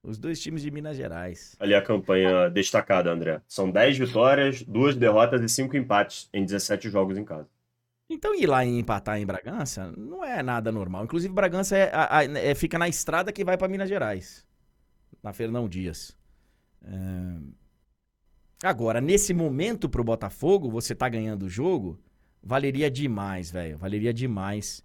Os 0.09 0.17
dois 0.17 0.41
times 0.41 0.63
de 0.63 0.71
Minas 0.71 0.97
Gerais. 0.97 1.55
Ali 1.61 1.75
a 1.75 1.83
campanha 1.83 2.49
destacada, 2.49 3.13
André. 3.13 3.43
São 3.47 3.71
10 3.71 3.99
vitórias, 3.99 4.63
2 4.63 4.97
derrotas 4.97 5.43
e 5.43 5.49
5 5.51 5.77
empates 5.77 6.31
em 6.33 6.47
17 6.47 6.89
jogos 6.89 7.19
em 7.19 7.25
casa. 7.25 7.47
Então 8.09 8.35
ir 8.35 8.47
lá 8.47 8.65
e 8.65 8.79
empatar 8.79 9.19
em 9.19 9.27
Bragança 9.27 9.93
não 9.99 10.25
é 10.25 10.43
nada 10.43 10.73
normal. 10.73 11.05
Inclusive, 11.05 11.35
Bragança 11.35 11.77
é, 11.77 11.93
é, 12.51 12.55
fica 12.55 12.79
na 12.79 12.89
estrada 12.89 13.31
que 13.31 13.45
vai 13.45 13.59
para 13.59 13.69
Minas 13.69 13.91
Gerais. 13.91 14.47
Na 15.23 15.35
Fernão 15.35 15.69
Dias. 15.69 16.17
É... 16.83 18.67
Agora, 18.67 19.03
nesse 19.03 19.35
momento 19.35 19.91
pro 19.91 20.03
Botafogo, 20.03 20.71
você 20.71 20.95
tá 20.95 21.07
ganhando 21.07 21.43
o 21.43 21.51
jogo, 21.51 22.01
valeria 22.43 22.91
demais, 22.91 23.51
velho. 23.51 23.77
Valeria 23.77 24.15
demais 24.15 24.83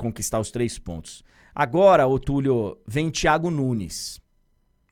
conquistar 0.00 0.40
os 0.40 0.50
três 0.50 0.78
pontos. 0.78 1.22
Agora, 1.54 2.06
o 2.06 2.18
Túlio, 2.18 2.78
vem 2.86 3.10
Thiago 3.10 3.50
Nunes. 3.50 4.18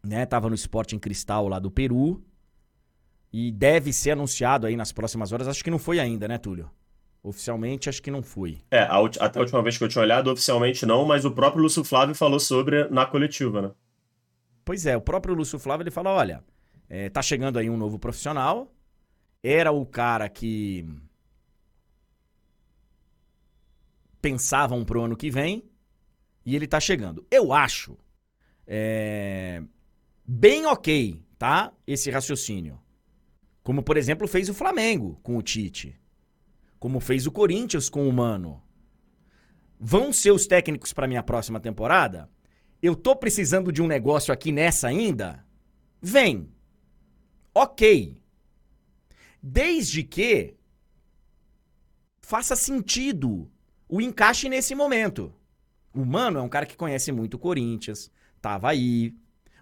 Né? 0.04 0.26
Tava 0.26 0.48
no 0.48 0.54
Sporting 0.54 0.98
Cristal 0.98 1.48
lá 1.48 1.58
do 1.58 1.70
Peru. 1.70 2.22
E 3.32 3.50
deve 3.50 3.92
ser 3.92 4.12
anunciado 4.12 4.66
aí 4.66 4.76
nas 4.76 4.92
próximas 4.92 5.32
horas. 5.32 5.48
Acho 5.48 5.64
que 5.64 5.70
não 5.70 5.78
foi 5.78 5.98
ainda, 5.98 6.28
né, 6.28 6.36
Túlio? 6.38 6.70
Oficialmente, 7.22 7.88
acho 7.88 8.02
que 8.02 8.10
não 8.10 8.22
foi. 8.22 8.58
É, 8.70 8.80
a, 8.80 8.98
até 9.20 9.38
a 9.38 9.42
última 9.42 9.62
vez 9.62 9.76
que 9.76 9.84
eu 9.84 9.88
tinha 9.88 10.02
olhado, 10.02 10.30
oficialmente 10.30 10.86
não, 10.86 11.04
mas 11.04 11.24
o 11.24 11.30
próprio 11.30 11.62
Lúcio 11.62 11.84
Flávio 11.84 12.14
falou 12.14 12.40
sobre 12.40 12.88
na 12.88 13.04
coletiva, 13.04 13.60
né? 13.60 13.70
Pois 14.64 14.86
é, 14.86 14.96
o 14.96 15.00
próprio 15.00 15.34
Lúcio 15.34 15.58
Flávio 15.58 15.84
ele 15.84 15.90
fala: 15.90 16.10
olha, 16.10 16.44
é, 16.88 17.08
tá 17.08 17.20
chegando 17.20 17.58
aí 17.58 17.68
um 17.68 17.76
novo 17.76 17.98
profissional. 17.98 18.72
Era 19.42 19.72
o 19.72 19.84
cara 19.84 20.28
que 20.28 20.86
pensavam 24.28 24.84
pro 24.84 25.02
ano 25.02 25.16
que 25.16 25.30
vem 25.30 25.64
e 26.44 26.54
ele 26.54 26.66
tá 26.66 26.78
chegando. 26.78 27.26
Eu 27.30 27.50
acho 27.50 27.96
é, 28.66 29.62
bem 30.26 30.66
ok, 30.66 31.22
tá? 31.38 31.72
Esse 31.86 32.10
raciocínio. 32.10 32.78
Como, 33.62 33.82
por 33.82 33.96
exemplo, 33.96 34.28
fez 34.28 34.50
o 34.50 34.54
Flamengo 34.54 35.18
com 35.22 35.36
o 35.38 35.42
Tite. 35.42 35.98
Como 36.78 37.00
fez 37.00 37.26
o 37.26 37.32
Corinthians 37.32 37.88
com 37.88 38.06
o 38.06 38.12
Mano. 38.12 38.62
Vão 39.80 40.12
ser 40.12 40.32
os 40.32 40.46
técnicos 40.46 40.92
para 40.92 41.08
minha 41.08 41.22
próxima 41.22 41.58
temporada? 41.58 42.28
Eu 42.82 42.94
tô 42.94 43.16
precisando 43.16 43.72
de 43.72 43.80
um 43.80 43.86
negócio 43.86 44.32
aqui 44.32 44.52
nessa 44.52 44.88
ainda? 44.88 45.42
Vem. 46.02 46.52
Ok. 47.54 48.20
Desde 49.42 50.02
que 50.02 50.54
faça 52.20 52.54
sentido 52.54 53.50
o 53.88 54.00
encaixe 54.00 54.48
nesse 54.48 54.74
momento. 54.74 55.32
O 55.94 56.04
Mano 56.04 56.38
é 56.38 56.42
um 56.42 56.48
cara 56.48 56.66
que 56.66 56.76
conhece 56.76 57.10
muito 57.10 57.34
o 57.34 57.38
Corinthians, 57.38 58.10
tava 58.40 58.68
aí. 58.68 59.14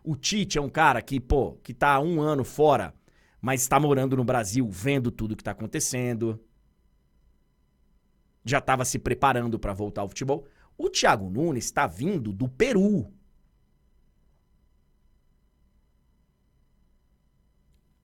O 0.03 0.17
Tite 0.17 0.59
é 0.59 0.61
um 0.61 0.69
cara 0.69 1.01
que, 1.01 1.21
pô, 1.21 1.53
que 1.63 1.73
tá 1.73 1.99
um 2.01 2.21
ano 2.21 2.45
fora, 2.45 2.95
mas 3.41 3.63
está 3.63 3.79
morando 3.79 4.17
no 4.17 4.25
Brasil, 4.25 4.69
vendo 4.69 5.11
tudo 5.11 5.37
que 5.37 5.45
tá 5.45 5.53
acontecendo. 5.53 6.41
Já 8.45 8.61
tava 8.61 8.85
se 8.85 8.99
preparando 8.99 9.59
para 9.59 9.73
voltar 9.73 10.03
ao 10.03 10.09
futebol. 10.09 10.47
O 10.77 10.91
Thiago 10.91 11.31
Nunes 11.31 11.65
está 11.65 11.87
vindo 11.87 12.33
do 12.33 12.49
Peru. 12.49 13.13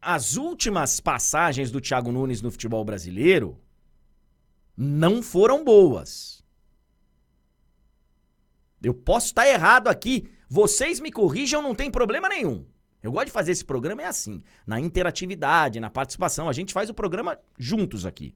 As 0.01 0.37
últimas 0.37 0.99
passagens 0.99 1.71
do 1.71 1.81
Thiago 1.81 2.11
Nunes 2.11 2.43
no 2.43 2.51
futebol 2.51 2.85
brasileiro 2.85 3.62
não 4.77 5.23
foram 5.23 5.65
boas. 5.65 6.43
Eu 8.83 8.95
posso 8.95 9.27
estar 9.27 9.47
errado 9.47 9.89
aqui. 9.89 10.29
Vocês 10.49 11.01
me 11.01 11.11
corrijam, 11.11 11.63
não 11.63 11.75
tem 11.75 11.91
problema 11.91 12.29
nenhum. 12.29 12.67
Eu 13.03 13.13
gosto 13.13 13.27
de 13.27 13.33
fazer 13.33 13.53
esse 13.53 13.65
programa 13.65 14.03
é 14.03 14.07
assim, 14.07 14.43
na 14.67 14.79
interatividade, 14.79 15.81
na 15.81 15.91
participação. 15.91 16.49
A 16.49 16.53
gente 16.53 16.73
faz 16.73 16.89
o 16.89 16.95
programa 16.95 17.39
juntos 17.59 18.07
aqui. 18.07 18.35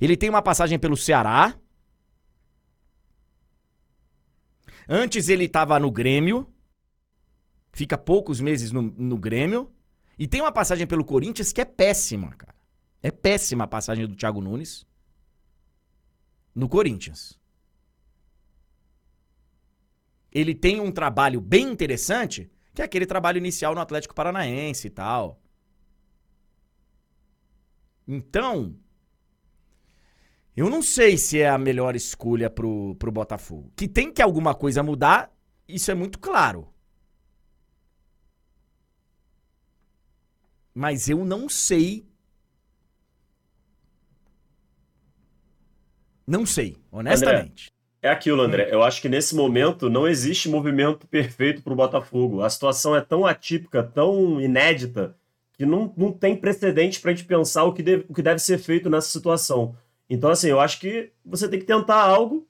Ele 0.00 0.16
tem 0.16 0.30
uma 0.30 0.42
passagem 0.42 0.78
pelo 0.78 0.96
Ceará. 0.96 1.58
Antes 4.88 5.28
ele 5.28 5.44
estava 5.44 5.78
no 5.78 5.90
Grêmio. 5.90 6.50
Fica 7.72 7.98
poucos 7.98 8.40
meses 8.40 8.72
no, 8.72 8.82
no 8.82 9.18
Grêmio. 9.18 9.70
E 10.18 10.26
tem 10.26 10.40
uma 10.40 10.52
passagem 10.52 10.86
pelo 10.86 11.04
Corinthians 11.04 11.52
que 11.52 11.60
é 11.60 11.64
péssima, 11.64 12.34
cara. 12.34 12.59
É 13.02 13.10
péssima 13.10 13.64
a 13.64 13.68
passagem 13.68 14.06
do 14.06 14.14
Thiago 14.14 14.40
Nunes 14.40 14.86
no 16.54 16.68
Corinthians. 16.68 17.38
Ele 20.30 20.54
tem 20.54 20.80
um 20.80 20.92
trabalho 20.92 21.40
bem 21.40 21.68
interessante, 21.70 22.50
que 22.74 22.82
é 22.82 22.84
aquele 22.84 23.06
trabalho 23.06 23.38
inicial 23.38 23.74
no 23.74 23.80
Atlético 23.80 24.14
Paranaense 24.14 24.86
e 24.86 24.90
tal. 24.90 25.40
Então, 28.06 28.76
eu 30.56 30.68
não 30.68 30.82
sei 30.82 31.16
se 31.16 31.40
é 31.40 31.48
a 31.48 31.56
melhor 31.56 31.96
escolha 31.96 32.50
pro, 32.50 32.94
pro 32.96 33.10
Botafogo. 33.10 33.72
Que 33.74 33.88
tem 33.88 34.12
que 34.12 34.20
alguma 34.20 34.54
coisa 34.54 34.82
mudar, 34.82 35.32
isso 35.66 35.90
é 35.90 35.94
muito 35.94 36.18
claro. 36.18 36.68
Mas 40.74 41.08
eu 41.08 41.24
não 41.24 41.48
sei 41.48 42.09
Não 46.30 46.46
sei, 46.46 46.76
honestamente. 46.92 47.72
André, 48.00 48.02
é 48.02 48.08
aquilo, 48.08 48.40
André. 48.40 48.68
Eu 48.70 48.84
acho 48.84 49.02
que 49.02 49.08
nesse 49.08 49.34
momento 49.34 49.90
não 49.90 50.06
existe 50.06 50.48
movimento 50.48 51.04
perfeito 51.08 51.60
para 51.60 51.72
o 51.72 51.76
Botafogo. 51.76 52.42
A 52.42 52.48
situação 52.48 52.94
é 52.94 53.00
tão 53.00 53.26
atípica, 53.26 53.82
tão 53.82 54.40
inédita, 54.40 55.16
que 55.54 55.66
não, 55.66 55.92
não 55.96 56.12
tem 56.12 56.36
precedente 56.36 57.00
para 57.00 57.10
a 57.10 57.14
gente 57.14 57.26
pensar 57.26 57.64
o 57.64 57.72
que, 57.72 57.82
deve, 57.82 58.06
o 58.08 58.14
que 58.14 58.22
deve 58.22 58.38
ser 58.38 58.58
feito 58.58 58.88
nessa 58.88 59.08
situação. 59.08 59.74
Então, 60.08 60.30
assim, 60.30 60.48
eu 60.48 60.60
acho 60.60 60.78
que 60.78 61.10
você 61.24 61.48
tem 61.48 61.58
que 61.58 61.66
tentar 61.66 62.00
algo. 62.00 62.46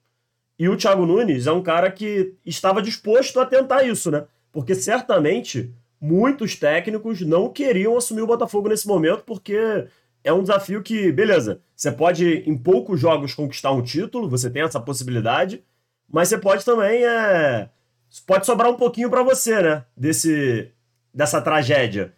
E 0.59 0.69
o 0.69 0.77
Thiago 0.77 1.03
Nunes 1.03 1.47
é 1.47 1.51
um 1.51 1.63
cara 1.63 1.89
que 1.89 2.35
estava 2.45 2.83
disposto 2.83 3.39
a 3.39 3.47
tentar 3.47 3.81
isso, 3.81 4.11
né? 4.11 4.25
Porque 4.51 4.75
certamente 4.75 5.73
muitos 5.99 6.55
técnicos 6.55 7.21
não 7.21 7.49
queriam 7.49 7.97
assumir 7.97 8.21
o 8.21 8.27
Botafogo 8.27 8.69
nesse 8.69 8.87
momento, 8.87 9.23
porque 9.25 9.87
é 10.23 10.31
um 10.31 10.41
desafio 10.41 10.81
que, 10.81 11.11
beleza, 11.11 11.61
você 11.75 11.91
pode 11.91 12.43
em 12.47 12.57
poucos 12.57 12.99
jogos 12.99 13.33
conquistar 13.33 13.71
um 13.71 13.81
título, 13.81 14.29
você 14.29 14.49
tem 14.49 14.61
essa 14.61 14.79
possibilidade, 14.79 15.63
mas 16.11 16.29
você 16.29 16.37
pode 16.37 16.63
também 16.63 17.03
é, 17.03 17.69
pode 18.25 18.45
sobrar 18.45 18.69
um 18.69 18.75
pouquinho 18.75 19.09
para 19.09 19.23
você, 19.23 19.61
né? 19.61 19.85
Desse 19.95 20.71
dessa 21.13 21.41
tragédia. 21.41 22.13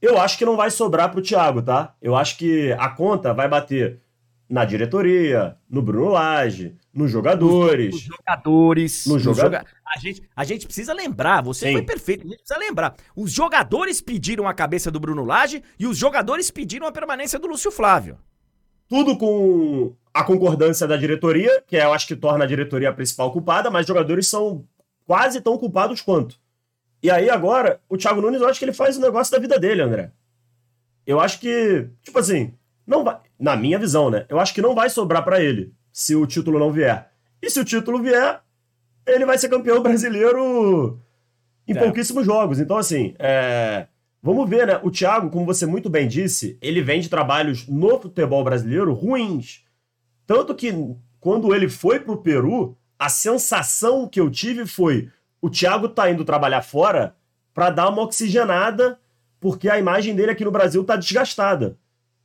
Eu 0.00 0.18
acho 0.18 0.38
que 0.38 0.44
não 0.44 0.56
vai 0.56 0.70
sobrar 0.70 1.10
pro 1.10 1.22
Thiago, 1.22 1.60
tá? 1.60 1.94
Eu 2.00 2.14
acho 2.14 2.36
que 2.38 2.72
a 2.72 2.88
conta 2.88 3.34
vai 3.34 3.48
bater 3.48 4.00
na 4.48 4.64
diretoria, 4.64 5.56
no 5.68 5.82
Bruno 5.82 6.08
Lage, 6.08 6.74
nos 6.92 7.10
jogadores. 7.10 7.94
Nos 7.94 8.02
jogadores. 8.02 9.06
Nos 9.06 9.22
joga... 9.22 9.64
a, 9.84 9.98
gente, 9.98 10.22
a 10.34 10.44
gente 10.44 10.66
precisa 10.66 10.94
lembrar, 10.94 11.42
você 11.42 11.66
Sim. 11.66 11.72
foi 11.72 11.82
perfeito, 11.82 12.26
a 12.26 12.28
gente 12.28 12.38
precisa 12.38 12.58
lembrar. 12.58 12.96
Os 13.14 13.30
jogadores 13.30 14.00
pediram 14.00 14.48
a 14.48 14.54
cabeça 14.54 14.90
do 14.90 14.98
Bruno 14.98 15.24
Lage 15.24 15.62
e 15.78 15.86
os 15.86 15.98
jogadores 15.98 16.50
pediram 16.50 16.86
a 16.86 16.92
permanência 16.92 17.38
do 17.38 17.46
Lúcio 17.46 17.70
Flávio. 17.70 18.18
Tudo 18.88 19.18
com 19.18 19.94
a 20.14 20.24
concordância 20.24 20.86
da 20.86 20.96
diretoria, 20.96 21.62
que 21.66 21.76
é, 21.76 21.84
eu 21.84 21.92
acho 21.92 22.06
que 22.06 22.16
torna 22.16 22.44
a 22.44 22.48
diretoria 22.48 22.88
a 22.88 22.92
principal 22.92 23.30
culpada, 23.30 23.70
mas 23.70 23.82
os 23.82 23.88
jogadores 23.88 24.26
são 24.26 24.64
quase 25.06 25.42
tão 25.42 25.58
culpados 25.58 26.00
quanto. 26.00 26.40
E 27.02 27.10
aí 27.10 27.28
agora, 27.28 27.80
o 27.88 27.98
Thiago 27.98 28.20
Nunes, 28.20 28.40
eu 28.40 28.48
acho 28.48 28.58
que 28.58 28.64
ele 28.64 28.72
faz 28.72 28.96
o 28.96 29.00
negócio 29.00 29.30
da 29.30 29.38
vida 29.38 29.58
dele, 29.58 29.82
André. 29.82 30.10
Eu 31.06 31.20
acho 31.20 31.38
que, 31.38 31.88
tipo 32.02 32.18
assim, 32.18 32.54
não 32.86 33.04
vai, 33.04 33.18
na 33.38 33.56
minha 33.56 33.78
visão, 33.78 34.10
né? 34.10 34.26
Eu 34.28 34.40
acho 34.40 34.52
que 34.52 34.62
não 34.62 34.74
vai 34.74 34.90
sobrar 34.90 35.24
para 35.24 35.42
ele 35.42 35.72
se 35.92 36.14
o 36.16 36.26
título 36.26 36.58
não 36.58 36.72
vier. 36.72 37.10
E 37.40 37.48
se 37.48 37.60
o 37.60 37.64
título 37.64 38.02
vier, 38.02 38.40
ele 39.06 39.24
vai 39.24 39.38
ser 39.38 39.48
campeão 39.48 39.82
brasileiro 39.82 41.00
em 41.66 41.76
é. 41.76 41.78
pouquíssimos 41.78 42.26
jogos. 42.26 42.58
Então, 42.58 42.76
assim, 42.76 43.14
é... 43.18 43.86
vamos 44.22 44.48
ver, 44.48 44.66
né? 44.66 44.80
O 44.82 44.90
Thiago, 44.90 45.30
como 45.30 45.46
você 45.46 45.66
muito 45.66 45.88
bem 45.88 46.08
disse, 46.08 46.58
ele 46.60 46.82
vem 46.82 47.00
de 47.00 47.08
trabalhos 47.08 47.66
no 47.68 48.00
futebol 48.00 48.42
brasileiro 48.42 48.92
ruins. 48.92 49.64
Tanto 50.26 50.54
que 50.54 50.72
quando 51.20 51.54
ele 51.54 51.68
foi 51.68 52.00
pro 52.00 52.22
Peru, 52.22 52.76
a 52.98 53.08
sensação 53.08 54.08
que 54.08 54.20
eu 54.20 54.30
tive 54.30 54.66
foi: 54.66 55.08
o 55.40 55.48
Thiago 55.48 55.88
tá 55.88 56.10
indo 56.10 56.24
trabalhar 56.24 56.62
fora 56.62 57.14
para 57.54 57.70
dar 57.70 57.88
uma 57.88 58.02
oxigenada, 58.02 58.98
porque 59.40 59.68
a 59.68 59.78
imagem 59.78 60.14
dele 60.14 60.32
aqui 60.32 60.44
no 60.44 60.50
Brasil 60.50 60.84
tá 60.84 60.96
desgastada. 60.96 61.76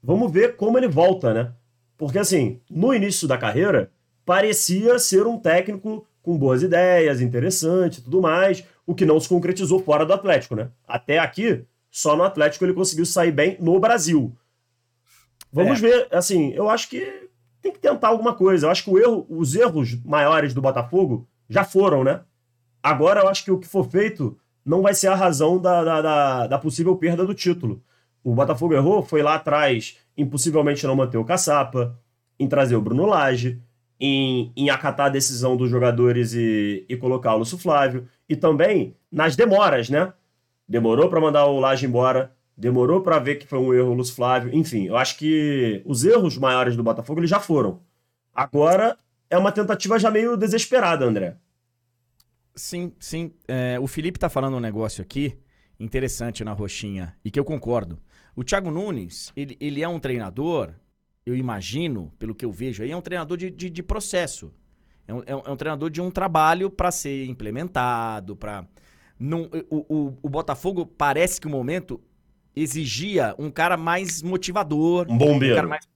Vamos 0.03 0.31
ver 0.31 0.57
como 0.57 0.77
ele 0.77 0.87
volta, 0.87 1.33
né? 1.33 1.53
Porque, 1.97 2.19
assim, 2.19 2.59
no 2.69 2.93
início 2.93 3.27
da 3.27 3.37
carreira, 3.37 3.89
parecia 4.25 4.99
ser 4.99 5.25
um 5.25 5.37
técnico 5.37 6.05
com 6.21 6.37
boas 6.37 6.61
ideias, 6.61 7.21
interessante 7.21 7.99
e 7.99 8.01
tudo 8.01 8.21
mais, 8.21 8.63
o 8.85 8.93
que 8.93 9.05
não 9.05 9.19
se 9.19 9.29
concretizou 9.29 9.79
fora 9.79 10.05
do 10.05 10.13
Atlético, 10.13 10.55
né? 10.55 10.69
Até 10.85 11.19
aqui, 11.19 11.65
só 11.89 12.15
no 12.15 12.23
Atlético 12.23 12.65
ele 12.65 12.73
conseguiu 12.73 13.05
sair 13.05 13.31
bem 13.31 13.57
no 13.59 13.79
Brasil. 13.79 14.35
Vamos 15.51 15.79
é. 15.79 15.87
ver, 15.87 16.07
assim, 16.11 16.51
eu 16.53 16.69
acho 16.69 16.89
que 16.89 17.29
tem 17.61 17.71
que 17.71 17.79
tentar 17.79 18.09
alguma 18.09 18.33
coisa. 18.33 18.65
Eu 18.65 18.71
acho 18.71 18.83
que 18.83 18.89
o 18.89 18.97
erro, 18.97 19.25
os 19.29 19.55
erros 19.55 19.97
maiores 20.03 20.53
do 20.53 20.61
Botafogo 20.61 21.27
já 21.47 21.63
foram, 21.63 22.03
né? 22.03 22.21
Agora 22.81 23.21
eu 23.21 23.29
acho 23.29 23.45
que 23.45 23.51
o 23.51 23.59
que 23.59 23.67
for 23.67 23.89
feito 23.89 24.37
não 24.65 24.81
vai 24.81 24.93
ser 24.93 25.07
a 25.07 25.15
razão 25.15 25.59
da, 25.59 25.83
da, 25.83 26.01
da, 26.01 26.47
da 26.47 26.57
possível 26.57 26.95
perda 26.97 27.25
do 27.25 27.33
título. 27.33 27.81
O 28.23 28.33
Botafogo 28.33 28.73
errou, 28.73 29.03
foi 29.03 29.21
lá 29.21 29.35
atrás, 29.35 29.97
impossivelmente 30.17 30.85
não 30.87 30.95
manter 30.95 31.17
o 31.17 31.25
Caçapa, 31.25 31.99
em 32.39 32.47
trazer 32.47 32.75
o 32.75 32.81
Bruno 32.81 33.05
Lage, 33.05 33.61
em, 33.99 34.51
em 34.55 34.69
acatar 34.69 35.07
a 35.07 35.09
decisão 35.09 35.55
dos 35.55 35.69
jogadores 35.69 36.33
e, 36.33 36.85
e 36.87 36.95
colocar 36.97 37.35
o 37.35 37.39
Lúcio 37.39 37.57
Flávio, 37.57 38.07
e 38.27 38.35
também 38.35 38.95
nas 39.11 39.35
demoras, 39.35 39.89
né? 39.89 40.13
Demorou 40.67 41.09
para 41.09 41.21
mandar 41.21 41.45
o 41.45 41.59
Lage 41.59 41.85
embora, 41.85 42.33
demorou 42.55 43.01
para 43.01 43.19
ver 43.19 43.35
que 43.35 43.47
foi 43.47 43.59
um 43.59 43.73
erro 43.73 43.91
o 43.91 43.93
Lúcio 43.93 44.15
Flávio, 44.15 44.53
enfim, 44.55 44.85
eu 44.85 44.95
acho 44.95 45.17
que 45.17 45.81
os 45.85 46.03
erros 46.05 46.37
maiores 46.37 46.75
do 46.75 46.83
Botafogo 46.83 47.19
eles 47.19 47.29
já 47.29 47.39
foram. 47.39 47.81
Agora 48.33 48.97
é 49.29 49.37
uma 49.37 49.51
tentativa 49.51 49.99
já 49.99 50.09
meio 50.09 50.37
desesperada, 50.37 51.05
André. 51.05 51.35
Sim, 52.55 52.93
sim. 52.99 53.33
É, 53.47 53.79
o 53.79 53.87
Felipe 53.87 54.19
tá 54.19 54.29
falando 54.29 54.57
um 54.57 54.59
negócio 54.59 55.01
aqui 55.01 55.37
interessante 55.79 56.43
na 56.43 56.53
roxinha 56.53 57.15
e 57.25 57.31
que 57.31 57.39
eu 57.39 57.43
concordo. 57.43 57.99
O 58.35 58.43
Thiago 58.43 58.71
Nunes, 58.71 59.31
ele, 59.35 59.57
ele 59.59 59.81
é 59.81 59.87
um 59.87 59.99
treinador, 59.99 60.73
eu 61.25 61.35
imagino, 61.35 62.11
pelo 62.17 62.33
que 62.33 62.43
eu 62.45 62.51
vejo 62.51 62.83
aí, 62.83 62.91
é 62.91 62.97
um 62.97 63.01
treinador 63.01 63.37
de, 63.37 63.49
de, 63.49 63.69
de 63.69 63.83
processo. 63.83 64.51
É 65.07 65.13
um, 65.13 65.23
é, 65.25 65.35
um, 65.35 65.41
é 65.45 65.49
um, 65.51 65.55
treinador 65.55 65.89
de 65.89 66.01
um 66.01 66.09
trabalho 66.09 66.69
para 66.69 66.91
ser 66.91 67.25
implementado, 67.25 68.35
para 68.35 68.65
o, 69.69 69.85
o, 69.87 70.17
o 70.21 70.29
Botafogo 70.29 70.85
parece 70.85 71.39
que 71.39 71.47
o 71.47 71.49
momento 71.49 72.01
exigia 72.55 73.35
um 73.37 73.51
cara 73.51 73.77
mais 73.77 74.21
motivador. 74.21 75.07
Um 75.09 75.17
bombeiro. 75.17 75.53
Um 75.53 75.57
cara 75.57 75.67
mais 75.67 75.93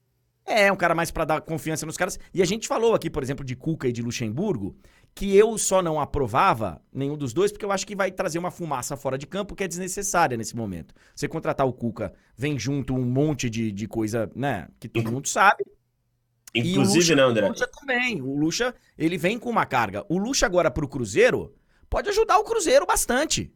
é, 0.47 0.71
um 0.71 0.77
cara 0.77 0.95
mais 0.95 1.11
para 1.11 1.25
dar 1.25 1.41
confiança 1.41 1.85
nos 1.85 1.97
caras. 1.97 2.17
E 2.33 2.41
a 2.41 2.45
gente 2.45 2.69
falou 2.69 2.95
aqui, 2.95 3.09
por 3.09 3.21
exemplo, 3.21 3.43
de 3.43 3.53
Cuca 3.53 3.89
e 3.89 3.91
de 3.91 4.01
Luxemburgo, 4.01 4.77
que 5.17 5.35
eu 5.35 5.57
só 5.57 5.81
não 5.81 5.99
aprovava 5.99 6.79
nenhum 6.93 7.17
dos 7.17 7.33
dois, 7.33 7.51
porque 7.51 7.65
eu 7.65 7.71
acho 7.71 7.87
que 7.87 7.95
vai 7.95 8.11
trazer 8.11 8.37
uma 8.37 8.51
fumaça 8.51 8.95
fora 8.95 9.17
de 9.17 9.25
campo 9.25 9.55
que 9.55 9.63
é 9.63 9.67
desnecessária 9.67 10.37
nesse 10.37 10.55
momento. 10.55 10.93
Você 11.15 11.27
contratar 11.27 11.65
o 11.65 11.73
Cuca, 11.73 12.13
vem 12.37 12.57
junto 12.59 12.93
um 12.93 13.03
monte 13.03 13.49
de, 13.49 13.71
de 13.71 13.87
coisa, 13.87 14.29
né, 14.35 14.67
que 14.79 14.87
todo 14.87 15.11
mundo 15.11 15.27
sabe. 15.27 15.65
Inclusive, 16.53 17.15
né, 17.15 17.23
André? 17.23 17.47
O 17.47 17.49
Lucha 17.49 17.67
também. 17.67 18.21
O 18.21 18.37
Lucha, 18.37 18.75
ele 18.95 19.17
vem 19.17 19.39
com 19.39 19.49
uma 19.49 19.65
carga. 19.65 20.05
O 20.07 20.19
Lucha 20.19 20.45
agora 20.45 20.69
pro 20.69 20.87
Cruzeiro 20.87 21.55
pode 21.89 22.09
ajudar 22.09 22.37
o 22.37 22.43
Cruzeiro 22.43 22.85
bastante. 22.85 23.51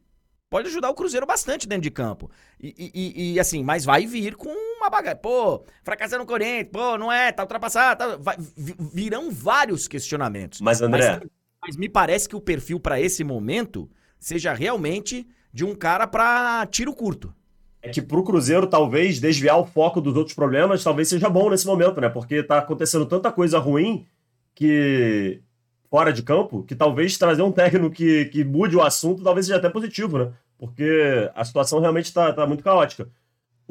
Pode 0.49 0.67
ajudar 0.67 0.89
o 0.89 0.95
Cruzeiro 0.95 1.27
bastante 1.27 1.67
dentro 1.67 1.83
de 1.83 1.91
campo. 1.91 2.31
E, 2.59 2.91
e, 2.91 3.33
e 3.33 3.39
assim, 3.39 3.63
mas 3.63 3.85
vai 3.85 4.07
vir 4.07 4.35
com 4.35 4.49
uma 4.49 4.89
bagagem. 4.89 5.21
Pô, 5.21 5.63
fracassando 5.83 6.23
no 6.23 6.25
Corinthians, 6.25 6.69
pô, 6.71 6.97
não 6.97 7.11
é, 7.11 7.31
tá 7.31 7.43
ultrapassado. 7.43 7.99
Tá, 7.99 8.17
vai, 8.17 8.35
virão 8.57 9.29
vários 9.29 9.87
questionamentos. 9.87 10.59
Mas, 10.59 10.81
André. 10.81 11.19
Mas, 11.19 11.29
mas 11.61 11.77
me 11.77 11.87
parece 11.87 12.27
que 12.27 12.35
o 12.35 12.41
perfil 12.41 12.79
para 12.79 12.99
esse 12.99 13.23
momento 13.23 13.89
seja 14.19 14.53
realmente 14.53 15.27
de 15.53 15.63
um 15.63 15.75
cara 15.75 16.07
para 16.07 16.65
tiro 16.67 16.93
curto. 16.93 17.33
É 17.81 17.89
que 17.89 18.01
pro 18.01 18.23
Cruzeiro, 18.23 18.67
talvez, 18.67 19.19
desviar 19.19 19.59
o 19.59 19.65
foco 19.65 19.99
dos 19.99 20.15
outros 20.15 20.35
problemas, 20.35 20.83
talvez 20.83 21.09
seja 21.09 21.29
bom 21.29 21.49
nesse 21.49 21.65
momento, 21.65 21.99
né? 21.99 22.09
Porque 22.09 22.43
tá 22.43 22.59
acontecendo 22.59 23.05
tanta 23.05 23.31
coisa 23.31 23.57
ruim 23.57 24.05
que 24.53 25.41
fora 25.89 26.13
de 26.13 26.21
campo, 26.21 26.63
que 26.63 26.75
talvez 26.75 27.17
trazer 27.17 27.41
um 27.41 27.51
técnico 27.51 27.89
que, 27.89 28.25
que 28.25 28.43
mude 28.43 28.75
o 28.75 28.81
assunto 28.81 29.23
talvez 29.23 29.47
seja 29.47 29.57
até 29.57 29.69
positivo, 29.69 30.17
né? 30.17 30.31
Porque 30.57 31.29
a 31.35 31.43
situação 31.43 31.79
realmente 31.79 32.05
está 32.05 32.31
tá 32.31 32.45
muito 32.45 32.63
caótica. 32.63 33.09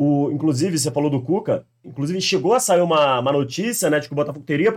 O, 0.02 0.30
inclusive, 0.30 0.78
você 0.78 0.90
falou 0.90 1.10
do 1.10 1.20
Cuca, 1.20 1.66
inclusive 1.84 2.18
chegou 2.22 2.54
a 2.54 2.58
sair 2.58 2.80
uma, 2.80 3.20
uma 3.20 3.32
notícia, 3.32 3.90
né, 3.90 4.00
de 4.00 4.08
que 4.08 4.14
o 4.14 4.16
Botafogo 4.16 4.42
teria 4.46 4.72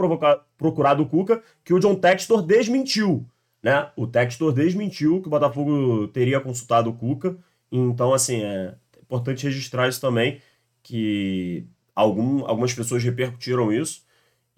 procurado 0.57 1.01
o 1.01 1.05
Cuca, 1.05 1.41
que 1.63 1.74
o 1.74 1.80
John 1.80 1.95
Textor 1.95 2.41
desmentiu, 2.41 3.26
né? 3.63 3.89
O 3.95 4.05
Textor 4.05 4.51
desmentiu 4.51 5.21
que 5.21 5.28
o 5.28 5.30
Botafogo 5.30 6.09
teria 6.09 6.41
consultado 6.41 6.89
o 6.89 6.93
Cuca. 6.93 7.38
Então, 7.71 8.13
assim, 8.13 8.41
é 8.41 8.76
importante 9.01 9.45
registrar 9.45 9.88
isso 9.88 10.01
também, 10.01 10.41
que 10.84 11.65
algum, 11.95 12.45
algumas 12.45 12.74
pessoas 12.74 13.01
repercutiram 13.01 13.71
isso. 13.71 14.03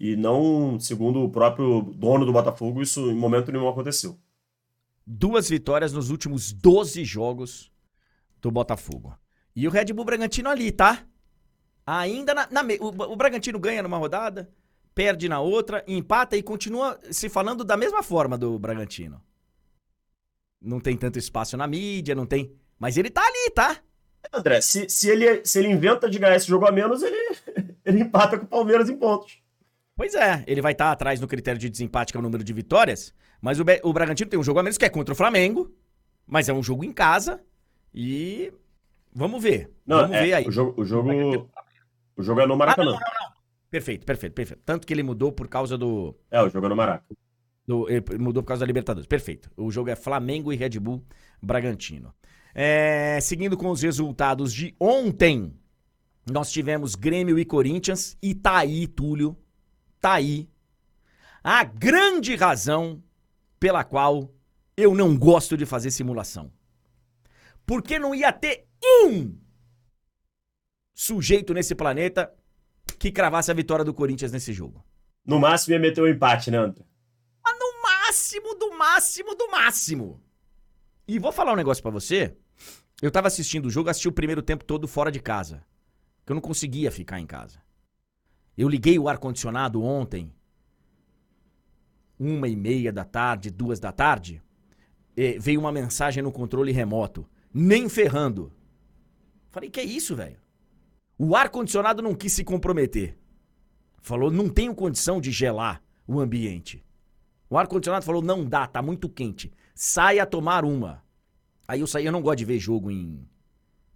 E 0.00 0.16
não, 0.16 0.80
segundo 0.80 1.22
o 1.22 1.30
próprio 1.30 1.94
dono 1.94 2.26
do 2.26 2.32
Botafogo, 2.32 2.82
isso 2.82 3.08
em 3.08 3.14
momento 3.14 3.52
nenhum 3.52 3.68
aconteceu. 3.68 4.18
Duas 5.06 5.48
vitórias 5.48 5.92
nos 5.92 6.10
últimos 6.10 6.52
12 6.52 7.04
jogos 7.04 7.70
do 8.42 8.50
Botafogo. 8.50 9.16
E 9.56 9.66
o 9.66 9.70
Red 9.70 9.86
Bull 9.86 10.04
Bragantino 10.04 10.50
ali, 10.50 10.70
tá? 10.70 11.02
Ainda 11.86 12.34
na. 12.34 12.46
na 12.50 12.62
o, 12.78 13.12
o 13.12 13.16
Bragantino 13.16 13.58
ganha 13.58 13.82
numa 13.82 13.96
rodada, 13.96 14.52
perde 14.94 15.30
na 15.30 15.40
outra, 15.40 15.82
empata 15.88 16.36
e 16.36 16.42
continua 16.42 17.00
se 17.10 17.30
falando 17.30 17.64
da 17.64 17.74
mesma 17.74 18.02
forma 18.02 18.36
do 18.36 18.58
Bragantino. 18.58 19.22
Não 20.60 20.78
tem 20.78 20.94
tanto 20.96 21.18
espaço 21.18 21.56
na 21.56 21.66
mídia, 21.66 22.14
não 22.14 22.26
tem. 22.26 22.54
Mas 22.78 22.98
ele 22.98 23.08
tá 23.08 23.22
ali, 23.22 23.50
tá? 23.50 23.78
André, 24.30 24.60
se, 24.60 24.88
se, 24.90 25.08
ele, 25.08 25.44
se 25.44 25.58
ele 25.58 25.68
inventa 25.68 26.10
de 26.10 26.18
ganhar 26.18 26.36
esse 26.36 26.48
jogo 26.48 26.66
a 26.66 26.72
menos, 26.72 27.02
ele, 27.02 27.36
ele 27.84 28.00
empata 28.00 28.38
com 28.38 28.44
o 28.44 28.48
Palmeiras 28.48 28.90
em 28.90 28.96
pontos. 28.96 29.40
Pois 29.94 30.14
é, 30.14 30.44
ele 30.46 30.60
vai 30.60 30.72
estar 30.72 30.86
tá 30.86 30.92
atrás 30.92 31.20
no 31.20 31.28
critério 31.28 31.58
de 31.58 31.70
desempate, 31.70 32.12
que 32.12 32.18
é 32.18 32.20
o 32.20 32.22
número 32.22 32.44
de 32.44 32.52
vitórias, 32.52 33.14
mas 33.40 33.58
o, 33.58 33.64
o 33.84 33.92
Bragantino 33.92 34.28
tem 34.28 34.38
um 34.38 34.42
jogo 34.42 34.58
a 34.58 34.62
menos 34.62 34.76
que 34.76 34.84
é 34.84 34.90
contra 34.90 35.14
o 35.14 35.16
Flamengo, 35.16 35.74
mas 36.26 36.48
é 36.50 36.52
um 36.52 36.62
jogo 36.62 36.84
em 36.84 36.92
casa 36.92 37.40
e 37.94 38.52
vamos 39.16 39.42
ver. 39.42 39.70
Não, 39.86 40.02
vamos 40.02 40.16
é, 40.16 40.22
ver 40.22 40.32
aí. 40.34 40.46
O 40.46 40.52
jogo, 40.52 40.80
o 40.80 40.84
jogo, 40.84 41.10
o 42.16 42.22
jogo 42.22 42.40
é 42.40 42.46
no 42.46 42.56
Maracanã. 42.56 42.90
Ah, 42.90 42.94
não, 42.94 43.20
não, 43.20 43.28
não. 43.28 43.36
Perfeito, 43.70 44.06
perfeito, 44.06 44.32
perfeito. 44.32 44.62
Tanto 44.64 44.86
que 44.86 44.94
ele 44.94 45.02
mudou 45.02 45.32
por 45.32 45.48
causa 45.48 45.76
do. 45.76 46.14
É, 46.30 46.40
o 46.42 46.48
jogo 46.48 46.66
é 46.66 46.68
no 46.68 46.76
Maracanã. 46.76 47.16
Do, 47.66 47.90
ele 47.90 48.04
mudou 48.18 48.42
por 48.42 48.48
causa 48.48 48.60
da 48.60 48.66
Libertadores. 48.66 49.08
Perfeito. 49.08 49.50
O 49.56 49.70
jogo 49.70 49.90
é 49.90 49.96
Flamengo 49.96 50.52
e 50.52 50.56
Red 50.56 50.78
Bull 50.78 51.04
Bragantino. 51.42 52.14
É, 52.54 53.18
seguindo 53.20 53.56
com 53.56 53.70
os 53.70 53.82
resultados 53.82 54.52
de 54.52 54.74
ontem, 54.78 55.52
nós 56.30 56.52
tivemos 56.52 56.94
Grêmio 56.94 57.38
e 57.38 57.44
Corinthians. 57.44 58.16
E 58.22 58.34
tá 58.34 58.58
aí, 58.58 58.86
Túlio, 58.86 59.36
tá 60.00 60.12
aí 60.12 60.48
a 61.48 61.62
grande 61.62 62.34
razão 62.34 63.00
pela 63.60 63.84
qual 63.84 64.34
eu 64.76 64.96
não 64.96 65.16
gosto 65.16 65.56
de 65.56 65.64
fazer 65.64 65.92
simulação. 65.92 66.50
Porque 67.64 68.00
não 68.00 68.12
ia 68.12 68.32
ter 68.32 68.65
um 69.04 69.36
sujeito 70.94 71.52
nesse 71.52 71.74
planeta 71.74 72.32
que 72.98 73.12
cravasse 73.12 73.50
a 73.50 73.54
vitória 73.54 73.84
do 73.84 73.94
Corinthians 73.94 74.32
nesse 74.32 74.52
jogo. 74.52 74.84
No 75.24 75.38
máximo 75.38 75.74
ia 75.74 75.80
meter 75.80 76.00
o 76.00 76.04
um 76.04 76.08
empate, 76.08 76.50
né, 76.50 76.58
André? 76.58 76.84
Ah, 77.44 77.52
no 77.52 77.82
máximo, 77.82 78.54
do 78.54 78.78
máximo, 78.78 79.34
do 79.34 79.50
máximo. 79.50 80.22
E 81.06 81.18
vou 81.18 81.32
falar 81.32 81.52
um 81.52 81.56
negócio 81.56 81.82
para 81.82 81.90
você. 81.90 82.36
Eu 83.02 83.10
tava 83.10 83.26
assistindo 83.26 83.66
o 83.66 83.70
jogo, 83.70 83.90
assisti 83.90 84.08
o 84.08 84.12
primeiro 84.12 84.42
tempo 84.42 84.64
todo 84.64 84.88
fora 84.88 85.10
de 85.10 85.20
casa. 85.20 85.64
Que 86.24 86.32
eu 86.32 86.34
não 86.34 86.40
conseguia 86.40 86.90
ficar 86.90 87.20
em 87.20 87.26
casa. 87.26 87.60
Eu 88.56 88.68
liguei 88.68 88.98
o 88.98 89.08
ar-condicionado 89.08 89.82
ontem, 89.82 90.32
uma 92.18 92.48
e 92.48 92.56
meia 92.56 92.90
da 92.90 93.04
tarde, 93.04 93.50
duas 93.50 93.78
da 93.78 93.92
tarde, 93.92 94.42
veio 95.38 95.60
uma 95.60 95.70
mensagem 95.70 96.22
no 96.22 96.32
controle 96.32 96.72
remoto. 96.72 97.28
Nem 97.52 97.88
ferrando. 97.88 98.52
Falei, 99.56 99.70
que 99.70 99.80
é 99.80 99.84
isso, 99.84 100.14
velho? 100.14 100.36
O 101.16 101.34
ar-condicionado 101.34 102.02
não 102.02 102.14
quis 102.14 102.34
se 102.34 102.44
comprometer. 102.44 103.16
Falou, 104.02 104.30
não 104.30 104.50
tenho 104.50 104.74
condição 104.74 105.18
de 105.18 105.30
gelar 105.30 105.82
o 106.06 106.20
ambiente. 106.20 106.84
O 107.48 107.56
ar-condicionado 107.56 108.04
falou, 108.04 108.20
não 108.20 108.44
dá, 108.44 108.66
tá 108.66 108.82
muito 108.82 109.08
quente. 109.08 109.50
Saia 109.74 110.26
tomar 110.26 110.62
uma. 110.62 111.02
Aí 111.66 111.80
eu 111.80 111.86
saí, 111.86 112.04
eu 112.04 112.12
não 112.12 112.20
gosto 112.20 112.40
de 112.40 112.44
ver 112.44 112.58
jogo 112.58 112.90
em, 112.90 113.26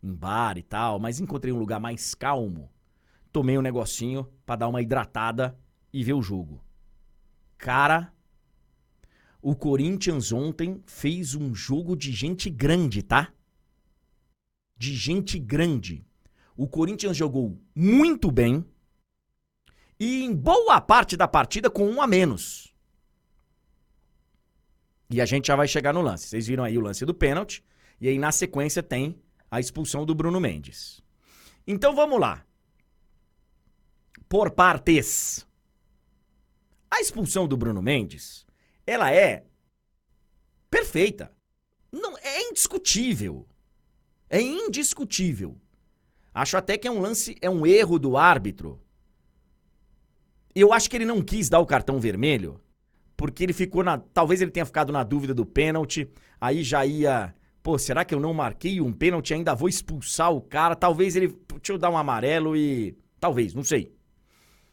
em 0.03 0.15
bar 0.15 0.57
e 0.57 0.63
tal, 0.63 0.99
mas 0.99 1.21
encontrei 1.21 1.53
um 1.53 1.59
lugar 1.59 1.79
mais 1.79 2.15
calmo 2.15 2.71
tomei 3.31 3.57
um 3.57 3.63
negocinho 3.63 4.27
para 4.45 4.57
dar 4.57 4.69
uma 4.69 4.83
hidratada 4.83 5.57
e 5.93 6.03
ver 6.03 6.15
o 6.15 6.23
jogo. 6.23 6.65
Cara, 7.57 8.13
o 9.43 9.55
Corinthians 9.55 10.33
ontem 10.33 10.83
fez 10.87 11.35
um 11.35 11.55
jogo 11.55 11.97
de 11.97 12.13
gente 12.13 12.51
grande, 12.51 13.03
tá? 13.03 13.33
De 14.81 14.97
gente 14.97 15.39
grande. 15.39 16.07
O 16.57 16.66
Corinthians 16.66 17.14
jogou 17.14 17.61
muito 17.74 18.31
bem 18.31 18.64
e 19.99 20.24
em 20.24 20.35
boa 20.35 20.81
parte 20.81 21.18
da 21.18 21.28
partida 21.28 21.68
com 21.68 21.87
um 21.87 22.01
a 22.01 22.07
menos. 22.07 22.74
E 25.11 25.20
a 25.20 25.26
gente 25.26 25.49
já 25.49 25.55
vai 25.55 25.68
chegar 25.68 25.93
no 25.93 26.01
lance. 26.01 26.28
Vocês 26.28 26.47
viram 26.47 26.64
aí 26.64 26.78
o 26.78 26.81
lance 26.81 27.05
do 27.05 27.12
pênalti. 27.12 27.62
E 28.01 28.09
aí 28.09 28.18
na 28.18 28.33
sequência 28.33 28.83
tem 28.83 29.20
a 29.51 29.61
expulsão 29.61 30.07
do 30.07 30.14
Bruno 30.14 30.41
Mendes. 30.41 31.03
Então 31.66 31.95
vamos 31.95 32.18
lá 32.18 32.43
por 34.31 34.51
partes. 34.53 35.47
A 36.91 37.03
expulsão 37.03 37.47
do 37.47 37.59
Bruno 37.59 37.83
Mendes, 37.83 38.47
ela 38.87 39.12
é 39.12 39.45
perfeita. 40.70 41.31
Não 41.93 42.16
é 42.16 42.49
indiscutível. 42.49 43.47
É 44.31 44.41
indiscutível. 44.41 45.59
Acho 46.33 46.57
até 46.57 46.78
que 46.78 46.89
é 46.89 46.91
um 46.91 47.01
lance, 47.01 47.37
é 47.43 47.51
um 47.51 47.66
erro 47.66 47.99
do 47.99 48.16
árbitro. 48.16 48.81
Eu 50.55 50.72
acho 50.72 50.89
que 50.89 50.97
ele 50.97 51.05
não 51.05 51.20
quis 51.20 51.51
dar 51.51 51.59
o 51.59 51.66
cartão 51.66 52.01
vermelho 52.01 52.61
porque 53.20 53.45
ele 53.45 53.53
ficou 53.53 53.85
na. 53.85 53.99
Talvez 53.99 54.41
ele 54.41 54.51
tenha 54.51 54.64
ficado 54.64 54.91
na 54.91 55.03
dúvida 55.05 55.35
do 55.35 55.45
pênalti, 55.45 56.09
aí 56.41 56.62
já 56.62 56.87
ia. 56.87 57.35
Pô, 57.62 57.76
será 57.78 58.03
que 58.03 58.14
eu 58.14 58.18
não 58.18 58.33
marquei 58.33 58.81
um 58.81 58.91
pênalti? 58.91 59.35
Ainda 59.35 59.55
vou 59.55 59.68
expulsar 59.68 60.33
o 60.33 60.41
cara. 60.41 60.74
Talvez 60.74 61.16
ele. 61.16 61.28
Deixa 61.28 61.74
eu 61.74 61.76
dar 61.76 61.91
um 61.91 61.99
amarelo 61.99 62.57
e. 62.57 62.97
Talvez, 63.20 63.53
não 63.53 63.62
sei. 63.62 63.93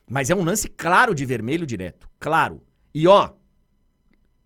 Mas 0.10 0.30
é 0.30 0.36
um 0.36 0.45
lance 0.45 0.70
claro 0.70 1.14
de 1.14 1.26
vermelho 1.26 1.66
direto. 1.66 2.10
Claro. 2.18 2.64
E 2.95 3.05
ó, 3.05 3.32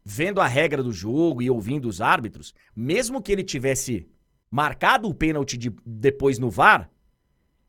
vendo 0.03 0.41
a 0.41 0.47
regra 0.47 0.81
do 0.81 0.91
jogo 0.91 1.39
e 1.39 1.51
ouvindo 1.51 1.87
os 1.87 2.01
árbitros, 2.01 2.55
mesmo 2.75 3.21
que 3.21 3.31
ele 3.31 3.43
tivesse 3.43 4.07
marcado 4.51 5.07
o 5.07 5.15
pênalti 5.15 5.57
de, 5.57 5.73
depois 5.85 6.37
no 6.37 6.49
VAR, 6.49 6.91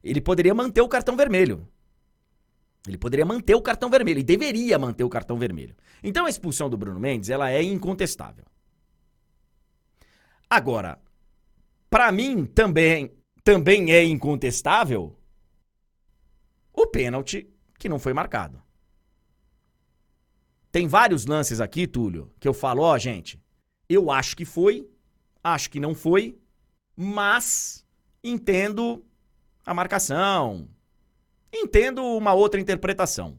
ele 0.03 0.21
poderia 0.21 0.53
manter 0.53 0.81
o 0.81 0.89
cartão 0.89 1.17
vermelho. 1.17 1.69
Ele 2.87 2.99
poderia 2.99 3.25
manter 3.25 3.55
o 3.55 3.63
cartão 3.63 3.89
vermelho 3.89 4.19
e 4.19 4.25
deveria 4.25 4.77
manter 4.77 5.05
o 5.05 5.09
cartão 5.09 5.39
vermelho. 5.39 5.77
Então 6.03 6.27
a 6.27 6.31
expulsão 6.31 6.69
do 6.69 6.77
Bruno 6.77 6.99
Mendes, 6.99 7.31
ela 7.31 7.49
é 7.49 7.63
incontestável. 7.63 8.45
Agora, 10.51 11.01
para 11.89 12.11
mim 12.11 12.45
também 12.45 13.13
também 13.45 13.93
é 13.93 14.05
incontestável 14.05 15.17
o 16.73 16.87
pênalti 16.87 17.49
que 17.79 17.89
não 17.89 17.99
foi 17.99 18.13
marcado. 18.13 18.63
Tem 20.71 20.89
vários 20.89 21.27
lances 21.27 21.61
aqui, 21.61 21.87
Túlio, 21.87 22.33
que 22.41 22.49
eu 22.49 22.55
falo, 22.55 22.83
ó, 22.83 22.95
oh, 22.95 22.99
gente, 22.99 23.41
eu 23.89 24.11
acho 24.11 24.37
que 24.37 24.45
foi, 24.45 24.89
acho 25.45 25.71
que 25.71 25.79
não 25.79 25.95
foi, 25.95 26.39
mas 26.97 27.87
entendo 28.23 29.05
a 29.65 29.75
marcação, 29.75 30.69
entendo 31.53 32.03
uma 32.05 32.33
outra 32.33 32.61
interpretação. 32.61 33.39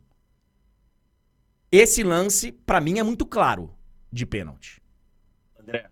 Esse 1.72 2.04
lance, 2.04 2.51
para 2.51 2.80
mim, 2.80 2.99
é 2.99 3.04
muito 3.04 3.26
claro 3.26 3.74
de 4.12 4.26
pênalti. 4.26 4.82
André, 5.60 5.89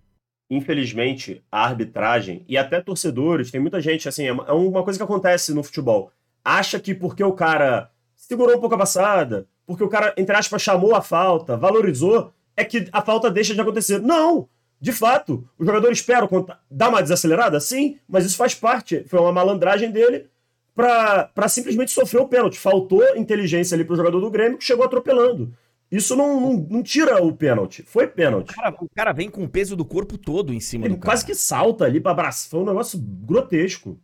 infelizmente, 0.50 1.44
a 1.52 1.64
arbitragem 1.64 2.46
e 2.48 2.58
até 2.58 2.80
torcedores, 2.80 3.50
tem 3.50 3.60
muita 3.60 3.82
gente, 3.82 4.08
assim, 4.08 4.26
é 4.26 4.32
uma 4.32 4.84
coisa 4.84 5.00
que 5.00 5.04
acontece 5.04 5.54
no 5.54 5.64
futebol. 5.64 6.12
Acha 6.44 6.80
que 6.80 6.94
porque 6.94 7.24
o 7.24 7.34
cara 7.34 7.92
segurou 8.16 8.56
um 8.56 8.60
pouco 8.60 8.76
a 8.76 8.78
passada, 8.78 9.48
porque 9.66 9.84
o 9.84 9.90
cara, 9.90 10.14
entre 10.18 10.36
aspas, 10.36 10.62
chamou 10.62 10.94
a 10.94 11.02
falta, 11.02 11.58
valorizou, 11.58 12.32
é 12.56 12.64
que 12.64 12.88
a 12.92 13.02
falta 13.02 13.32
deixa 13.32 13.56
de 13.56 13.62
acontecer. 13.62 14.00
Não! 14.00 14.48
De 14.82 14.92
fato, 14.92 15.48
o 15.60 15.64
jogador 15.64 15.92
espera 15.92 16.28
dar 16.70 16.90
uma 16.90 17.04
desacelerada? 17.04 17.60
Sim, 17.60 18.00
mas 18.10 18.26
isso 18.26 18.36
faz 18.36 18.56
parte. 18.56 19.04
Foi 19.08 19.20
uma 19.20 19.32
malandragem 19.32 19.92
dele 19.92 20.28
para 20.76 21.48
simplesmente 21.48 21.92
sofrer 21.92 22.20
o 22.20 22.28
pênalti. 22.28 22.58
Faltou 22.58 23.16
inteligência 23.16 23.76
ali 23.76 23.86
pro 23.86 23.96
jogador 23.96 24.20
do 24.20 24.32
Grêmio 24.32 24.58
que 24.58 24.64
chegou 24.64 24.84
atropelando. 24.84 25.54
Isso 25.92 26.16
não, 26.16 26.42
não, 26.42 26.54
não 26.70 26.82
tira 26.82 27.22
o 27.22 27.32
pênalti. 27.36 27.84
Foi 27.84 28.08
pênalti. 28.08 28.50
O 28.52 28.56
cara, 28.56 28.76
o 28.82 28.90
cara, 28.90 29.12
vem 29.12 29.30
com 29.30 29.44
o 29.44 29.50
peso 29.50 29.76
do 29.76 29.86
corpo 29.86 30.18
todo 30.18 30.52
em 30.52 30.60
cima 30.60 30.86
Ele 30.86 30.96
do 30.96 31.00
cara. 31.00 31.12
quase 31.12 31.26
que 31.26 31.36
salta 31.36 31.86
ali 31.86 32.02
pra 32.02 32.12
abraçar. 32.12 32.50
Foi 32.50 32.62
um 32.62 32.66
negócio 32.66 32.98
grotesco. 33.00 34.00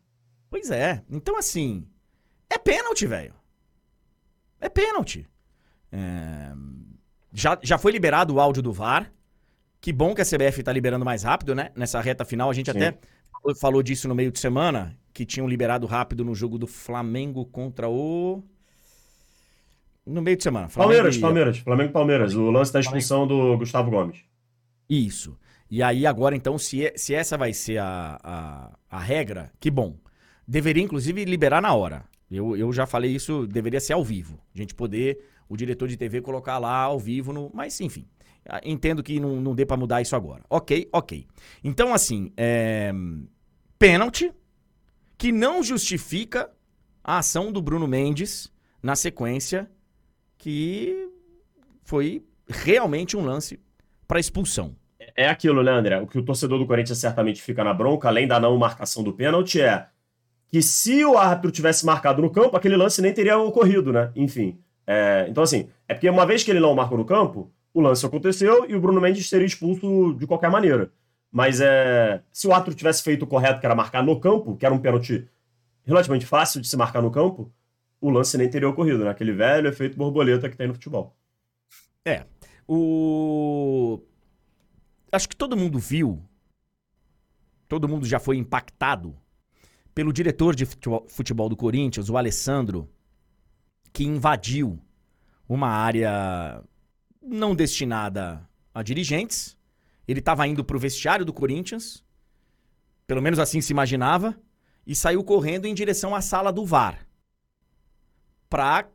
Pois 0.47 0.69
é. 0.69 1.01
Então, 1.09 1.37
assim, 1.37 1.87
é 2.49 2.57
pênalti, 2.59 3.07
velho. 3.07 3.33
É 4.61 4.69
pênalti. 4.69 5.27
É... 5.91 6.53
Já, 7.33 7.57
já 7.63 7.77
foi 7.77 7.91
liberado 7.91 8.35
o 8.35 8.39
áudio 8.39 8.61
do 8.61 8.73
VAR. 8.73 9.11
Que 9.79 9.93
bom 9.93 10.13
que 10.13 10.21
a 10.21 10.25
CBF 10.25 10.63
tá 10.63 10.71
liberando 10.71 11.05
mais 11.05 11.23
rápido, 11.23 11.53
né? 11.53 11.71
Nessa 11.75 12.01
reta 12.01 12.25
final. 12.25 12.49
A 12.49 12.53
gente 12.53 12.71
Sim. 12.71 12.77
até 12.77 12.97
falou 13.59 13.81
disso 13.83 14.07
no 14.07 14.15
meio 14.15 14.31
de 14.31 14.39
semana 14.39 14.97
que 15.13 15.25
tinham 15.25 15.47
liberado 15.47 15.87
rápido 15.87 16.23
no 16.23 16.35
jogo 16.35 16.57
do 16.57 16.67
Flamengo 16.67 17.45
contra 17.45 17.89
o. 17.89 18.43
No 20.05 20.21
meio 20.21 20.37
de 20.37 20.43
semana. 20.43 20.69
Flamengo 20.69 20.93
Palmeiras, 20.93 21.15
e... 21.15 21.19
Palmeiras. 21.19 21.57
Flamengo 21.59 21.91
Palmeiras. 21.91 22.35
O 22.35 22.49
lance 22.49 22.71
da 22.71 22.79
expulsão 22.79 23.27
do 23.27 23.57
Gustavo 23.57 23.91
Gomes. 23.91 24.19
Isso. 24.89 25.37
E 25.69 25.83
aí, 25.83 26.05
agora, 26.05 26.35
então, 26.35 26.57
se, 26.57 26.85
é, 26.85 26.93
se 26.95 27.13
essa 27.13 27.37
vai 27.37 27.51
ser 27.51 27.77
a, 27.79 28.19
a, 28.23 28.77
a 28.89 28.99
regra, 28.99 29.51
que 29.59 29.69
bom. 29.69 29.97
Deveria, 30.47 30.83
inclusive, 30.83 31.25
liberar 31.25 31.61
na 31.61 31.73
hora. 31.73 32.05
Eu, 32.31 32.55
eu 32.55 32.71
já 32.71 32.85
falei 32.85 33.11
isso, 33.11 33.45
deveria 33.47 33.79
ser 33.79 33.93
ao 33.93 34.03
vivo. 34.03 34.39
A 34.53 34.57
gente 34.57 34.73
poder, 34.73 35.19
o 35.49 35.57
diretor 35.57 35.87
de 35.87 35.97
TV, 35.97 36.21
colocar 36.21 36.57
lá 36.57 36.83
ao 36.83 36.99
vivo. 36.99 37.33
No, 37.33 37.51
mas, 37.53 37.81
enfim. 37.81 38.05
Entendo 38.63 39.03
que 39.03 39.19
não, 39.19 39.41
não 39.41 39.55
dê 39.55 39.65
para 39.65 39.77
mudar 39.77 40.01
isso 40.01 40.15
agora. 40.15 40.43
Ok, 40.49 40.87
ok. 40.91 41.25
Então, 41.63 41.93
assim, 41.93 42.31
é... 42.37 42.91
pênalti 43.77 44.31
que 45.17 45.31
não 45.31 45.63
justifica 45.63 46.49
a 47.03 47.17
ação 47.17 47.51
do 47.51 47.61
Bruno 47.61 47.87
Mendes 47.87 48.51
na 48.81 48.95
sequência, 48.95 49.69
que 50.37 51.09
foi 51.83 52.23
realmente 52.47 53.17
um 53.17 53.25
lance 53.25 53.59
para 54.07 54.19
expulsão. 54.19 54.75
É 55.15 55.27
aquilo, 55.27 55.63
né, 55.63 55.71
André? 55.71 55.99
O 55.99 56.07
que 56.07 56.19
o 56.19 56.23
torcedor 56.23 56.59
do 56.59 56.67
Corinthians 56.67 56.99
certamente 56.99 57.41
fica 57.41 57.63
na 57.63 57.73
bronca, 57.73 58.07
além 58.07 58.27
da 58.27 58.39
não 58.39 58.57
marcação 58.57 59.03
do 59.03 59.13
pênalti, 59.13 59.59
é 59.59 59.87
que 60.49 60.61
se 60.61 61.03
o 61.03 61.17
árbitro 61.17 61.51
tivesse 61.51 61.85
marcado 61.85 62.21
no 62.21 62.29
campo, 62.29 62.55
aquele 62.55 62.77
lance 62.77 63.01
nem 63.01 63.13
teria 63.13 63.37
ocorrido, 63.37 63.91
né? 63.91 64.11
Enfim. 64.15 64.59
É, 64.85 65.25
então, 65.29 65.43
assim, 65.43 65.69
é 65.87 65.93
porque 65.93 66.09
uma 66.09 66.25
vez 66.25 66.43
que 66.43 66.51
ele 66.51 66.59
não 66.59 66.73
marcou 66.73 66.97
no 66.97 67.05
campo, 67.05 67.51
o 67.77 67.81
lance 67.81 68.03
aconteceu 68.03 68.67
e 68.67 68.75
o 68.75 68.81
Bruno 68.81 68.99
Mendes 68.99 69.29
seria 69.29 69.45
expulso 69.45 70.15
de 70.15 70.25
qualquer 70.25 70.49
maneira. 70.49 70.91
Mas 71.31 71.61
é, 71.61 72.23
se 72.31 72.47
o 72.47 72.51
árbitro 72.51 72.73
tivesse 72.73 73.03
feito 73.03 73.21
o 73.21 73.27
correto, 73.27 73.59
que 73.59 73.65
era 73.67 73.75
marcar 73.75 74.01
no 74.03 74.19
campo, 74.19 74.57
que 74.57 74.65
era 74.65 74.73
um 74.73 74.79
pênalti 74.79 75.29
relativamente 75.85 76.25
fácil 76.25 76.59
de 76.59 76.67
se 76.67 76.75
marcar 76.75 77.03
no 77.03 77.11
campo, 77.11 77.53
o 78.01 78.09
lance 78.09 78.35
nem 78.35 78.49
teria 78.49 78.67
ocorrido, 78.67 79.03
né? 79.03 79.11
Aquele 79.11 79.31
velho 79.31 79.69
efeito 79.69 79.95
borboleta 79.95 80.49
que 80.49 80.57
tem 80.57 80.67
no 80.67 80.73
futebol. 80.73 81.15
É. 82.03 82.25
O. 82.67 84.01
Acho 85.11 85.29
que 85.29 85.35
todo 85.35 85.55
mundo 85.55 85.77
viu, 85.77 86.19
todo 87.67 87.87
mundo 87.87 88.07
já 88.07 88.19
foi 88.19 88.37
impactado 88.37 89.15
pelo 89.93 90.11
diretor 90.11 90.55
de 90.55 90.65
futebol 90.65 91.47
do 91.47 91.55
Corinthians, 91.55 92.09
o 92.09 92.17
Alessandro, 92.17 92.89
que 93.93 94.03
invadiu 94.03 94.79
uma 95.47 95.69
área 95.69 96.63
não 97.27 97.55
destinada 97.55 98.47
a 98.73 98.81
dirigentes, 98.81 99.57
ele 100.07 100.19
estava 100.19 100.47
indo 100.47 100.63
para 100.63 100.77
o 100.77 100.79
vestiário 100.79 101.25
do 101.25 101.33
Corinthians, 101.33 102.03
pelo 103.05 103.21
menos 103.21 103.39
assim 103.39 103.59
se 103.61 103.73
imaginava, 103.73 104.39
e 104.85 104.95
saiu 104.95 105.23
correndo 105.23 105.65
em 105.65 105.73
direção 105.73 106.15
à 106.15 106.21
sala 106.21 106.51
do 106.51 106.65
VAR. 106.65 107.05
Para 108.49 108.89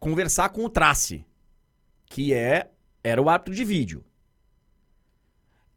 conversar 0.00 0.48
com 0.48 0.64
o 0.64 0.70
Trace, 0.70 1.24
que 2.06 2.32
é 2.32 2.70
era 3.04 3.20
o 3.20 3.28
árbitro 3.28 3.54
de 3.54 3.64
vídeo. 3.64 4.04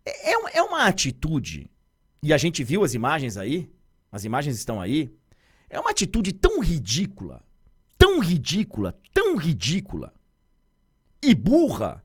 É, 0.06 0.32
é, 0.32 0.58
é 0.58 0.62
uma 0.62 0.86
atitude, 0.86 1.70
e 2.24 2.34
a 2.34 2.38
gente 2.38 2.64
viu 2.64 2.84
as 2.84 2.94
imagens 2.94 3.36
aí, 3.36 3.70
as 4.12 4.24
imagens 4.24 4.56
estão 4.56 4.80
aí, 4.80 5.14
é 5.70 5.80
uma 5.80 5.92
atitude 5.92 6.32
tão 6.34 6.60
ridícula, 6.60 7.44
tão 7.98 8.20
ridícula, 8.20 8.98
tão 9.14 9.36
ridícula 9.36 10.14
e 11.22 11.36
burra 11.36 12.04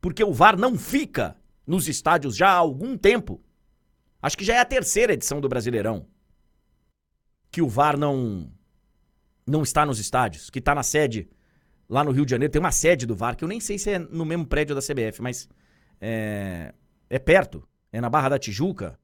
porque 0.00 0.22
o 0.22 0.32
VAR 0.32 0.56
não 0.56 0.78
fica 0.78 1.36
nos 1.66 1.88
estádios 1.88 2.36
já 2.36 2.48
há 2.48 2.54
algum 2.54 2.96
tempo. 2.96 3.42
Acho 4.22 4.38
que 4.38 4.44
já 4.44 4.54
é 4.54 4.60
a 4.60 4.64
terceira 4.64 5.14
edição 5.14 5.40
do 5.40 5.48
Brasileirão 5.48 6.06
que 7.50 7.62
o 7.62 7.68
VAR 7.68 7.96
não 7.96 8.52
não 9.46 9.62
está 9.62 9.86
nos 9.86 9.98
estádios, 9.98 10.50
que 10.50 10.58
está 10.58 10.74
na 10.74 10.82
sede 10.82 11.28
lá 11.88 12.04
no 12.04 12.10
Rio 12.10 12.24
de 12.24 12.32
Janeiro. 12.32 12.52
Tem 12.52 12.60
uma 12.60 12.72
sede 12.72 13.06
do 13.06 13.16
VAR 13.16 13.36
que 13.36 13.44
eu 13.44 13.48
nem 13.48 13.60
sei 13.60 13.78
se 13.78 13.90
é 13.90 13.98
no 13.98 14.24
mesmo 14.24 14.46
prédio 14.46 14.74
da 14.74 14.82
CBF, 14.82 15.22
mas 15.22 15.48
é, 16.00 16.74
é 17.08 17.18
perto, 17.18 17.66
é 17.92 18.00
na 18.00 18.10
Barra 18.10 18.28
da 18.28 18.38
Tijuca. 18.38 18.98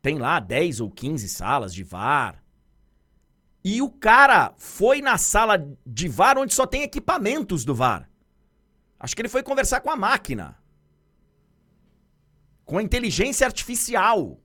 Tem 0.00 0.18
lá 0.18 0.40
10 0.40 0.80
ou 0.80 0.90
15 0.90 1.28
salas 1.28 1.72
de 1.72 1.84
VAR. 1.84 2.41
E 3.64 3.80
o 3.80 3.88
cara 3.90 4.52
foi 4.56 5.00
na 5.00 5.16
sala 5.16 5.56
de 5.86 6.08
VAR 6.08 6.36
onde 6.36 6.52
só 6.52 6.66
tem 6.66 6.82
equipamentos 6.82 7.64
do 7.64 7.74
VAR. 7.74 8.10
Acho 8.98 9.14
que 9.14 9.22
ele 9.22 9.28
foi 9.28 9.42
conversar 9.42 9.80
com 9.80 9.90
a 9.90 9.96
máquina. 9.96 10.58
Com 12.64 12.78
a 12.78 12.82
inteligência 12.82 13.46
artificial. 13.46 14.40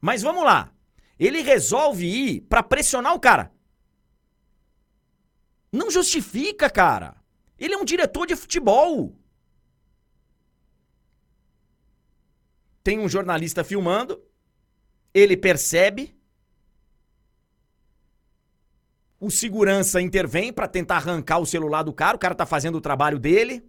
Mas 0.00 0.22
vamos 0.22 0.44
lá. 0.44 0.72
Ele 1.18 1.42
resolve 1.42 2.06
ir 2.06 2.40
para 2.42 2.62
pressionar 2.62 3.14
o 3.14 3.20
cara. 3.20 3.52
Não 5.72 5.90
justifica, 5.90 6.70
cara. 6.70 7.16
Ele 7.58 7.74
é 7.74 7.76
um 7.76 7.84
diretor 7.84 8.26
de 8.26 8.36
futebol. 8.36 9.18
Tem 12.82 12.98
um 12.98 13.08
jornalista 13.08 13.62
filmando. 13.62 14.22
Ele 15.12 15.36
percebe. 15.36 16.16
O 19.20 19.30
segurança 19.30 20.00
intervém 20.00 20.52
para 20.52 20.68
tentar 20.68 20.96
arrancar 20.96 21.38
o 21.38 21.46
celular 21.46 21.82
do 21.82 21.92
cara, 21.92 22.16
o 22.16 22.20
cara 22.20 22.34
tá 22.34 22.46
fazendo 22.46 22.78
o 22.78 22.80
trabalho 22.80 23.18
dele. 23.18 23.68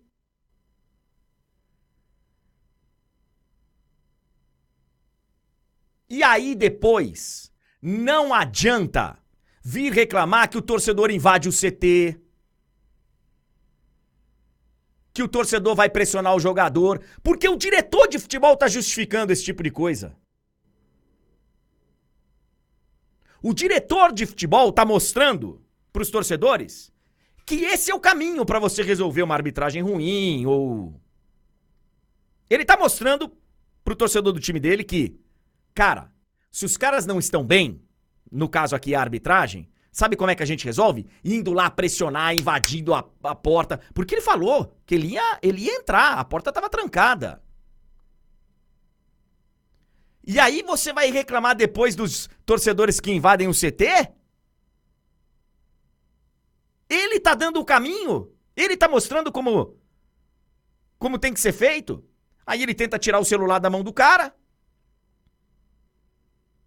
E 6.07 6.24
aí 6.24 6.55
depois, 6.55 7.51
não 7.82 8.34
adianta 8.34 9.18
vir 9.64 9.93
reclamar 9.93 10.49
que 10.49 10.57
o 10.57 10.62
torcedor 10.62 11.12
invade 11.12 11.47
o 11.47 11.51
CT, 11.51 12.20
que 15.20 15.24
o 15.24 15.28
torcedor 15.28 15.76
vai 15.76 15.89
pressionar 15.89 16.34
o 16.34 16.39
jogador, 16.39 17.01
porque 17.22 17.49
o 17.49 17.57
diretor 17.57 18.07
de 18.07 18.17
futebol 18.17 18.55
tá 18.55 18.70
justificando 18.70 19.34
esse 19.34 19.43
tipo 19.43 19.61
de 19.61 19.70
coisa. 19.70 20.15
O 23.43 23.53
diretor 23.53 24.13
de 24.13 24.26
futebol 24.26 24.72
tá 24.72 24.86
mostrando 24.86 25.61
para 25.91 26.03
os 26.03 26.09
torcedores 26.09 26.89
que 27.45 27.65
esse 27.65 27.91
é 27.91 27.93
o 27.93 27.99
caminho 27.99 28.45
para 28.45 28.59
você 28.59 28.82
resolver 28.82 29.22
uma 29.22 29.36
arbitragem 29.36 29.82
ruim 29.82 30.45
ou 30.45 30.97
ele 32.49 32.63
tá 32.63 32.78
mostrando 32.78 33.30
pro 33.84 33.97
torcedor 33.97 34.32
do 34.32 34.39
time 34.39 34.57
dele 34.57 34.86
que, 34.86 35.20
cara, 35.74 36.13
se 36.49 36.63
os 36.63 36.78
caras 36.78 37.05
não 37.05 37.20
estão 37.20 37.43
bem, 37.43 37.82
no 38.32 38.47
caso 38.47 38.74
aqui 38.74 38.95
a 38.95 39.01
arbitragem, 39.01 39.70
sabe 40.00 40.16
como 40.16 40.32
é 40.32 40.36
que 40.36 40.43
a 40.43 40.45
gente 40.45 40.66
resolve? 40.66 41.06
Indo 41.24 41.52
lá 41.52 41.70
pressionar, 41.70 42.34
invadindo 42.34 42.93
a, 42.93 43.04
a 43.24 43.36
porta. 43.36 43.80
Porque 43.93 44.16
ele 44.16 44.22
falou 44.22 44.74
que 44.86 44.95
ele 44.95 45.10
ia, 45.10 45.39
ele 45.41 45.62
ia 45.62 45.76
entrar, 45.76 46.14
a 46.14 46.24
porta 46.24 46.52
tava 46.52 46.70
trancada. 46.70 47.41
E 50.26 50.39
aí 50.39 50.64
você 50.64 50.93
vai 50.93 51.12
reclamar 51.12 51.56
depois 51.56 51.95
dos 51.95 52.30
torcedores 52.45 53.00
que 53.00 53.12
invadem 53.12 53.47
o 53.47 53.54
CT? 53.54 54.12
Ele 56.89 57.20
tá 57.20 57.36
dando 57.36 57.60
o 57.60 57.66
caminho. 57.66 58.32
Ele 58.56 58.78
tá 58.78 58.88
mostrando 58.88 59.32
como 59.32 59.78
como 60.97 61.20
tem 61.20 61.34
que 61.34 61.39
ser 61.39 61.54
feito. 61.54 62.04
Aí 62.45 62.64
ele 62.64 62.74
tenta 62.74 63.00
tirar 63.00 63.20
o 63.20 63.26
celular 63.26 63.60
da 63.60 63.70
mão 63.70 63.84
do 63.84 63.93
cara. 63.93 64.36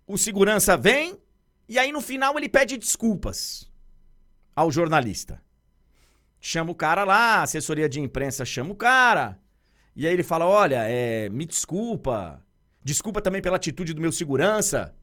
O 0.06 0.18
segurança 0.18 0.76
vem 0.76 1.18
e 1.68 1.78
aí 1.78 1.92
no 1.92 2.00
final 2.00 2.36
ele 2.36 2.48
pede 2.48 2.76
desculpas 2.76 3.70
ao 4.54 4.70
jornalista. 4.70 5.42
Chama 6.40 6.72
o 6.72 6.74
cara 6.74 7.04
lá, 7.04 7.42
assessoria 7.42 7.88
de 7.88 8.00
imprensa 8.00 8.44
chama 8.44 8.72
o 8.72 8.76
cara. 8.76 9.38
E 9.94 10.06
aí 10.06 10.12
ele 10.12 10.22
fala: 10.22 10.46
"Olha, 10.46 10.82
é, 10.88 11.28
me 11.28 11.46
desculpa. 11.46 12.44
Desculpa 12.82 13.22
também 13.22 13.40
pela 13.40 13.56
atitude 13.56 13.94
do 13.94 14.00
meu 14.00 14.10
segurança. 14.10 14.94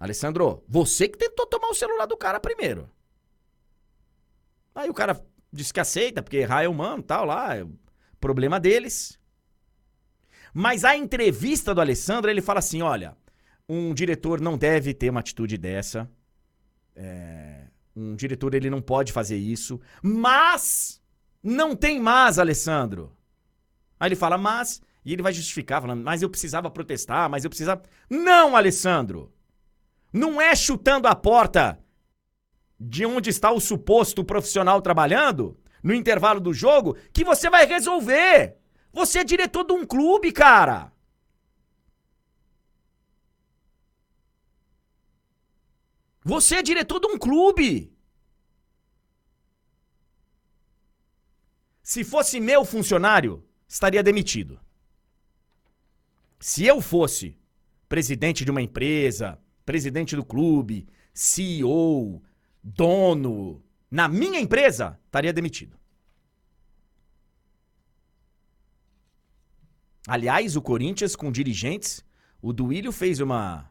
Alessandro, 0.00 0.64
você 0.68 1.08
que 1.08 1.18
tentou 1.18 1.46
tomar 1.46 1.68
o 1.68 1.74
celular 1.74 2.06
do 2.06 2.16
cara 2.16 2.40
primeiro. 2.40 2.90
Aí 4.74 4.90
o 4.90 4.94
cara 4.94 5.22
disse 5.52 5.72
que 5.72 5.80
aceita, 5.80 6.22
porque 6.22 6.36
errar 6.36 6.62
é 6.64 6.68
humano, 6.68 7.02
tal 7.02 7.24
lá, 7.24 7.56
é 7.56 7.66
problema 8.20 8.60
deles. 8.60 9.18
Mas 10.52 10.84
a 10.84 10.96
entrevista 10.96 11.74
do 11.74 11.80
Alessandro, 11.80 12.30
ele 12.30 12.42
fala 12.42 12.58
assim: 12.58 12.82
olha, 12.82 13.16
um 13.68 13.92
diretor 13.92 14.40
não 14.40 14.56
deve 14.56 14.94
ter 14.94 15.10
uma 15.10 15.20
atitude 15.20 15.58
dessa. 15.58 16.10
É, 16.94 17.64
um 17.94 18.14
diretor 18.14 18.54
ele 18.54 18.70
não 18.70 18.80
pode 18.80 19.12
fazer 19.12 19.36
isso. 19.36 19.80
Mas 20.02 21.00
não 21.42 21.74
tem 21.74 22.00
mais, 22.00 22.38
Alessandro. 22.38 23.12
Aí 23.98 24.08
ele 24.08 24.16
fala, 24.16 24.38
mas. 24.38 24.82
E 25.04 25.12
ele 25.12 25.22
vai 25.22 25.32
justificar, 25.32 25.80
falando, 25.80 26.02
mas 26.02 26.20
eu 26.20 26.28
precisava 26.28 26.70
protestar, 26.70 27.30
mas 27.30 27.44
eu 27.44 27.50
precisava. 27.50 27.82
Não, 28.10 28.56
Alessandro! 28.56 29.32
Não 30.12 30.40
é 30.40 30.54
chutando 30.56 31.06
a 31.06 31.14
porta 31.14 31.78
de 32.78 33.06
onde 33.06 33.30
está 33.30 33.52
o 33.52 33.60
suposto 33.60 34.24
profissional 34.24 34.82
trabalhando, 34.82 35.56
no 35.82 35.94
intervalo 35.94 36.40
do 36.40 36.52
jogo, 36.52 36.96
que 37.12 37.24
você 37.24 37.48
vai 37.48 37.66
resolver. 37.66 38.56
Você 38.92 39.20
é 39.20 39.24
diretor 39.24 39.64
de 39.64 39.72
um 39.72 39.86
clube, 39.86 40.32
cara. 40.32 40.92
Você 46.32 46.56
é 46.56 46.62
diretor 46.62 46.98
de 46.98 47.06
um 47.06 47.16
clube. 47.16 47.96
Se 51.80 52.02
fosse 52.02 52.40
meu 52.40 52.64
funcionário, 52.64 53.44
estaria 53.68 54.02
demitido. 54.02 54.58
Se 56.40 56.64
eu 56.64 56.80
fosse 56.80 57.38
presidente 57.88 58.44
de 58.44 58.50
uma 58.50 58.60
empresa, 58.60 59.40
presidente 59.64 60.16
do 60.16 60.24
clube, 60.24 60.88
CEO, 61.14 62.20
dono, 62.60 63.62
na 63.88 64.08
minha 64.08 64.40
empresa, 64.40 64.98
estaria 65.06 65.32
demitido. 65.32 65.78
Aliás, 70.08 70.56
o 70.56 70.60
Corinthians 70.60 71.14
com 71.14 71.30
dirigentes, 71.30 72.04
o 72.42 72.52
Duílio 72.52 72.90
fez 72.90 73.20
uma. 73.20 73.70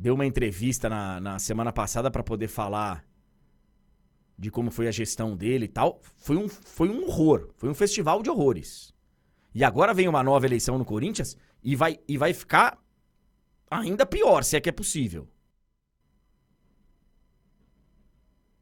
Deu 0.00 0.14
uma 0.14 0.24
entrevista 0.24 0.88
na, 0.88 1.20
na 1.20 1.38
semana 1.38 1.70
passada 1.70 2.10
para 2.10 2.22
poder 2.22 2.48
falar 2.48 3.04
de 4.38 4.50
como 4.50 4.70
foi 4.70 4.88
a 4.88 4.90
gestão 4.90 5.36
dele 5.36 5.66
e 5.66 5.68
tal. 5.68 6.00
Foi 6.16 6.38
um, 6.38 6.48
foi 6.48 6.88
um 6.88 7.04
horror. 7.04 7.50
Foi 7.58 7.68
um 7.68 7.74
festival 7.74 8.22
de 8.22 8.30
horrores. 8.30 8.94
E 9.54 9.62
agora 9.62 9.92
vem 9.92 10.08
uma 10.08 10.22
nova 10.22 10.46
eleição 10.46 10.78
no 10.78 10.86
Corinthians 10.86 11.36
e 11.62 11.76
vai, 11.76 11.98
e 12.08 12.16
vai 12.16 12.32
ficar 12.32 12.82
ainda 13.70 14.06
pior, 14.06 14.42
se 14.42 14.56
é 14.56 14.60
que 14.62 14.70
é 14.70 14.72
possível. 14.72 15.28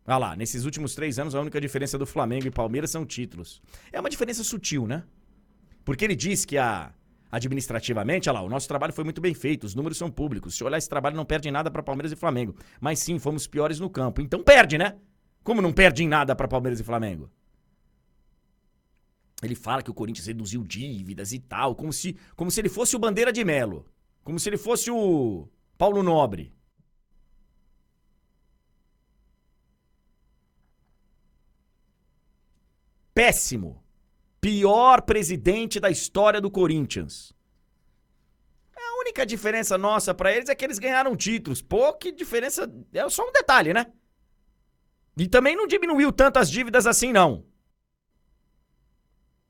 Olha 0.05 0.19
lá, 0.19 0.35
nesses 0.35 0.65
últimos 0.65 0.97
três 0.97 1.21
anos 1.21 1.37
a 1.37 1.41
única 1.41 1.61
diferença 1.61 1.97
do 1.97 2.05
Flamengo 2.05 2.49
e 2.49 2.51
Palmeiras 2.51 2.91
são 2.91 3.07
títulos. 3.07 3.63
É 3.93 4.01
uma 4.01 4.11
diferença 4.11 4.43
sutil, 4.43 4.89
né? 4.89 5.05
Porque 5.85 6.05
ele 6.05 6.17
diz 6.17 6.45
que 6.45 6.59
a 6.59 6.93
administrativamente, 7.31 8.29
olha 8.29 8.41
lá, 8.41 8.45
o 8.45 8.49
nosso 8.49 8.69
trabalho 8.69 8.93
foi 8.93 9.05
muito 9.05 9.21
bem 9.21 9.35
feito, 9.35 9.65
os 9.65 9.75
números 9.75 9.99
são 9.99 10.11
públicos. 10.11 10.57
Se 10.57 10.65
olhar 10.65 10.79
esse 10.79 10.89
trabalho, 10.89 11.17
não 11.17 11.25
perde 11.25 11.51
nada 11.51 11.71
para 11.71 11.83
Palmeiras 11.83 12.13
e 12.13 12.17
Flamengo. 12.17 12.57
Mas 12.81 12.99
sim, 12.99 13.19
fomos 13.19 13.47
piores 13.47 13.79
no 13.79 13.91
campo. 13.91 14.21
Então 14.21 14.43
perde, 14.43 14.79
né? 14.79 14.97
Como 15.43 15.63
não 15.63 15.73
perde 15.73 16.03
em 16.03 16.09
nada 16.09 16.35
para 16.35 16.49
Palmeiras 16.49 16.81
e 16.81 16.85
Flamengo? 16.85 17.31
Ele 19.43 19.55
fala 19.55 19.83
que 19.83 19.91
o 19.91 19.95
Corinthians 19.95 20.27
reduziu 20.27 20.65
dívidas 20.65 21.33
e 21.33 21.39
tal, 21.39 21.75
como 21.75 21.93
se, 21.93 22.17
como 22.35 22.51
se 22.51 22.61
ele 22.61 22.69
fosse 22.69 22.97
o 22.97 22.99
Bandeira 22.99 23.33
de 23.33 23.45
Melo. 23.45 23.87
Como 24.25 24.39
se 24.39 24.49
ele 24.49 24.59
fosse 24.59 24.91
o 24.91 25.49
Paulo 25.77 26.03
Nobre. 26.03 26.53
Péssimo 33.15 33.83
pior 34.49 35.03
presidente 35.03 35.79
da 35.79 35.91
história 35.91 36.41
do 36.41 36.51
Corinthians. 36.51 37.35
A 38.75 39.01
única 39.01 39.27
diferença 39.27 39.77
nossa 39.77 40.15
para 40.15 40.33
eles 40.33 40.49
é 40.49 40.55
que 40.55 40.65
eles 40.65 40.79
ganharam 40.79 41.15
títulos. 41.15 41.61
Pô, 41.61 41.93
que 41.93 42.11
diferença. 42.11 42.67
É 42.95 43.07
só 43.11 43.29
um 43.29 43.33
detalhe, 43.33 43.75
né? 43.75 43.93
E 45.19 45.29
também 45.29 45.55
não 45.55 45.67
diminuiu 45.67 46.11
tanto 46.11 46.39
as 46.39 46.51
dívidas 46.51 46.87
assim, 46.87 47.13
não. 47.13 47.45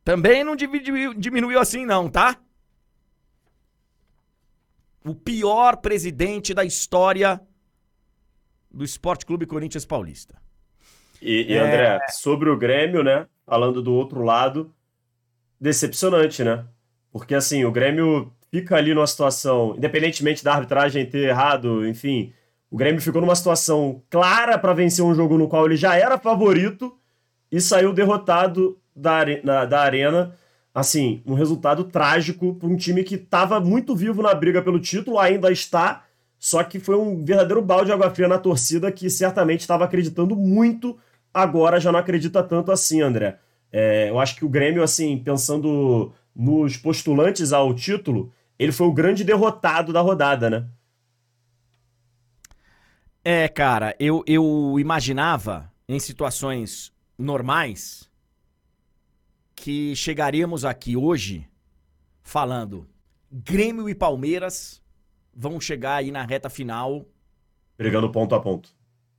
Também 0.02 0.42
não 0.42 0.56
diminuiu, 0.56 1.14
diminuiu 1.14 1.60
assim, 1.60 1.86
não, 1.86 2.08
tá? 2.08 2.36
O 5.04 5.14
pior 5.14 5.76
presidente 5.76 6.52
da 6.52 6.64
história 6.64 7.40
do 8.68 8.84
Esporte 8.84 9.24
Clube 9.24 9.46
Corinthians 9.46 9.86
Paulista. 9.86 10.42
E, 11.22 11.52
e 11.52 11.54
é... 11.54 11.60
André, 11.60 12.00
sobre 12.10 12.50
o 12.50 12.56
Grêmio, 12.56 13.04
né? 13.04 13.28
Falando 13.46 13.80
do 13.80 13.94
outro 13.94 14.22
lado, 14.22 14.74
decepcionante, 15.60 16.44
né? 16.44 16.64
Porque 17.12 17.34
assim, 17.34 17.64
o 17.64 17.72
Grêmio 17.72 18.32
fica 18.50 18.76
ali 18.76 18.94
numa 18.94 19.06
situação, 19.06 19.74
independentemente 19.76 20.44
da 20.44 20.54
arbitragem 20.54 21.06
ter 21.06 21.28
errado, 21.28 21.86
enfim, 21.86 22.32
o 22.70 22.76
Grêmio 22.76 23.00
ficou 23.00 23.20
numa 23.20 23.34
situação 23.34 24.02
clara 24.10 24.58
para 24.58 24.74
vencer 24.74 25.04
um 25.04 25.14
jogo 25.14 25.38
no 25.38 25.48
qual 25.48 25.66
ele 25.66 25.76
já 25.76 25.96
era 25.96 26.18
favorito 26.18 26.96
e 27.50 27.60
saiu 27.60 27.92
derrotado 27.92 28.78
da, 28.94 29.20
na, 29.42 29.64
da 29.64 29.80
arena. 29.80 30.34
Assim, 30.74 31.22
um 31.26 31.34
resultado 31.34 31.84
trágico 31.84 32.54
para 32.54 32.68
um 32.68 32.76
time 32.76 33.02
que 33.02 33.14
estava 33.14 33.58
muito 33.58 33.96
vivo 33.96 34.22
na 34.22 34.34
briga 34.34 34.62
pelo 34.62 34.78
título, 34.78 35.18
ainda 35.18 35.50
está, 35.50 36.04
só 36.38 36.62
que 36.62 36.78
foi 36.78 36.96
um 36.96 37.24
verdadeiro 37.24 37.62
balde 37.62 37.86
de 37.86 37.92
água 37.92 38.10
fria 38.10 38.28
na 38.28 38.38
torcida 38.38 38.92
que 38.92 39.08
certamente 39.10 39.60
estava 39.60 39.84
acreditando 39.84 40.36
muito, 40.36 40.96
agora 41.32 41.80
já 41.80 41.90
não 41.90 41.98
acredita 41.98 42.42
tanto 42.42 42.70
assim, 42.70 43.00
André. 43.00 43.38
É, 43.72 44.08
eu 44.10 44.18
acho 44.18 44.36
que 44.36 44.44
o 44.44 44.48
Grêmio, 44.48 44.82
assim, 44.82 45.18
pensando 45.18 46.12
nos 46.34 46.76
postulantes 46.76 47.52
ao 47.52 47.74
título, 47.74 48.32
ele 48.58 48.72
foi 48.72 48.86
o 48.86 48.92
grande 48.92 49.24
derrotado 49.24 49.92
da 49.92 50.00
rodada, 50.00 50.48
né? 50.48 50.68
É, 53.24 53.46
cara, 53.48 53.94
eu, 53.98 54.24
eu 54.26 54.76
imaginava 54.78 55.70
em 55.88 55.98
situações 55.98 56.92
normais 57.18 58.08
que 59.54 59.94
chegaríamos 59.96 60.64
aqui 60.64 60.96
hoje 60.96 61.46
falando 62.22 62.88
Grêmio 63.30 63.88
e 63.88 63.94
Palmeiras 63.94 64.80
vão 65.34 65.60
chegar 65.60 65.96
aí 65.96 66.10
na 66.10 66.24
reta 66.24 66.48
final. 66.48 67.04
Brigando 67.76 68.10
ponto 68.10 68.34
a 68.34 68.40
ponto. 68.40 68.74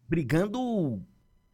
Brigando 0.07 1.01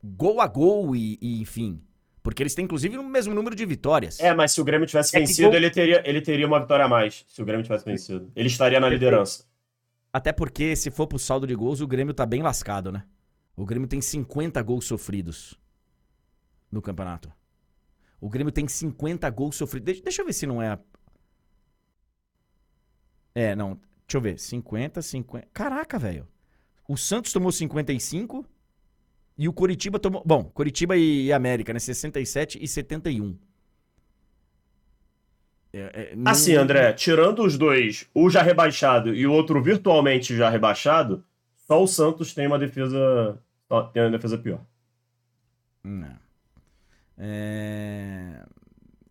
gol 0.03 0.39
a 0.39 0.47
gol 0.47 0.95
e, 0.95 1.17
e 1.21 1.41
enfim. 1.41 1.81
Porque 2.25 2.41
eles 2.41 2.55
têm, 2.55 2.65
inclusive, 2.65 2.97
o 2.97 3.03
mesmo 3.03 3.35
número 3.35 3.55
de 3.55 3.63
vitórias. 3.67 4.19
É, 4.19 4.33
mas 4.33 4.51
se 4.51 4.59
o 4.59 4.63
Grêmio 4.63 4.87
tivesse 4.87 5.15
é 5.15 5.19
vencido, 5.19 5.49
gol... 5.49 5.57
ele, 5.57 5.69
teria, 5.69 6.01
ele 6.09 6.19
teria 6.19 6.47
uma 6.47 6.59
vitória 6.59 6.83
a 6.83 6.87
mais. 6.87 7.23
Se 7.27 7.39
o 7.39 7.45
Grêmio 7.45 7.61
tivesse 7.61 7.85
vencido. 7.85 8.31
Ele 8.35 8.47
estaria 8.47 8.79
na 8.79 8.89
liderança. 8.89 9.45
Até 10.11 10.31
porque, 10.31 10.75
se 10.75 10.89
for 10.89 11.05
pro 11.05 11.19
saldo 11.19 11.45
de 11.45 11.53
gols, 11.53 11.81
o 11.81 11.87
Grêmio 11.87 12.15
tá 12.15 12.25
bem 12.25 12.41
lascado, 12.41 12.91
né? 12.91 13.03
O 13.55 13.63
Grêmio 13.63 13.87
tem 13.87 14.01
50 14.01 14.59
gols 14.63 14.85
sofridos 14.85 15.53
no 16.71 16.81
campeonato. 16.81 17.31
O 18.19 18.27
Grêmio 18.27 18.51
tem 18.51 18.67
50 18.67 19.29
gols 19.29 19.55
sofridos. 19.55 19.85
Deixa, 19.85 20.01
deixa 20.01 20.21
eu 20.23 20.25
ver 20.25 20.33
se 20.33 20.47
não 20.47 20.59
é. 20.59 20.69
A... 20.69 20.79
É, 23.35 23.55
não. 23.55 23.79
Deixa 24.07 24.17
eu 24.17 24.21
ver. 24.21 24.39
50, 24.39 24.99
50. 24.99 25.47
Caraca, 25.53 25.99
velho. 25.99 26.27
O 26.87 26.97
Santos 26.97 27.31
tomou 27.31 27.51
55 27.51 28.43
e 29.37 29.47
o 29.47 29.53
Coritiba 29.53 29.99
tomou. 29.99 30.23
Bom, 30.25 30.45
Coritiba 30.45 30.95
e 30.95 31.31
América, 31.33 31.73
né? 31.73 31.79
67 31.79 32.57
e 32.61 32.67
71. 32.67 33.37
É, 35.73 35.79
é, 35.79 36.15
não... 36.15 36.31
Assim, 36.31 36.55
André, 36.55 36.93
tirando 36.93 37.43
os 37.43 37.57
dois, 37.57 38.07
o 38.13 38.29
já 38.29 38.41
rebaixado 38.41 39.13
e 39.13 39.27
o 39.27 39.33
outro 39.33 39.61
virtualmente 39.61 40.35
já 40.35 40.49
rebaixado, 40.49 41.23
só 41.67 41.83
o 41.83 41.87
Santos 41.87 42.33
tem 42.33 42.47
uma 42.47 42.57
defesa. 42.57 43.37
Tem 43.91 44.03
uma 44.03 44.11
defesa 44.11 44.37
pior. 44.37 44.61
Não. 45.83 46.15
É... 47.17 48.45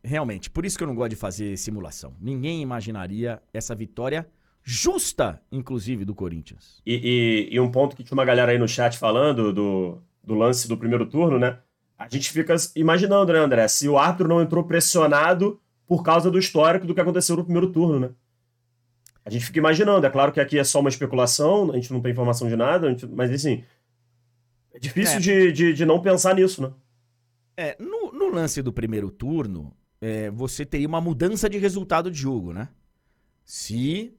Realmente, 0.03 0.51
por 0.51 0.65
isso 0.65 0.77
que 0.77 0.85
eu 0.85 0.89
não 0.89 0.95
gosto 0.95 1.11
de 1.11 1.17
fazer 1.17 1.57
simulação. 1.57 2.15
Ninguém 2.21 2.63
imaginaria 2.63 3.43
essa 3.53 3.75
vitória 3.75 4.27
justa, 4.63 5.41
inclusive, 5.53 6.05
do 6.05 6.15
Corinthians. 6.15 6.81
E, 6.87 7.49
e, 7.51 7.55
e, 7.55 7.61
um 7.61 7.71
ponto 7.71 7.95
que 7.95 8.03
tinha 8.03 8.17
uma 8.17 8.25
galera 8.25 8.53
aí 8.53 8.59
no 8.59 8.69
chat 8.69 8.99
falando 8.99 9.53
do, 9.53 9.99
do 10.25 10.35
lance 10.35 10.67
do 10.67 10.77
primeiro 10.77 11.07
turno, 11.07 11.39
né? 11.39 11.59
A 11.99 12.09
gente 12.09 12.31
fica 12.31 12.55
imaginando, 12.75 13.33
né, 13.33 13.39
André? 13.39 13.69
Se 13.69 13.89
o 13.89 13.99
árbitro 13.99 14.29
não 14.29 14.43
entrou 14.43 14.65
pressionado 14.65 15.61
por 15.87 16.03
causa 16.03 16.31
do 16.31 16.39
histórico 16.39 16.87
do 16.87 16.95
que 16.95 17.01
aconteceu 17.01 17.37
no 17.37 17.45
primeiro 17.45 17.71
turno, 17.71 18.01
né? 18.01 18.11
A 19.25 19.31
gente 19.31 19.47
fica 19.47 19.59
imaginando. 19.59 20.07
É 20.07 20.11
claro 20.11 20.33
que 20.33 20.41
aqui 20.41 20.59
é 20.59 20.65
só 20.65 20.81
uma 20.81 20.89
especulação, 20.89 21.71
a 21.71 21.77
gente 21.77 21.93
não 21.93 22.01
tem 22.01 22.13
informação 22.13 22.49
de 22.49 22.57
nada, 22.57 22.91
gente, 22.91 23.07
mas 23.07 23.31
assim. 23.31 23.65
É 24.73 24.79
difícil 24.79 25.17
é. 25.17 25.21
De, 25.21 25.53
de, 25.53 25.73
de, 25.73 25.87
não 25.87 26.01
pensar 26.01 26.35
nisso, 26.35 26.61
né? 26.63 26.73
É, 27.57 27.77
no, 27.79 28.13
no 28.13 28.29
lance 28.29 28.61
do 28.61 28.73
primeiro 28.73 29.11
turno, 29.11 29.75
é, 30.01 30.31
você 30.31 30.67
teria 30.67 30.89
uma 30.89 31.01
mudança 31.01 31.49
de 31.49 31.59
resultado 31.59 32.11
de 32.11 32.19
jogo, 32.19 32.53
né? 32.53 32.69
Se, 33.45 34.13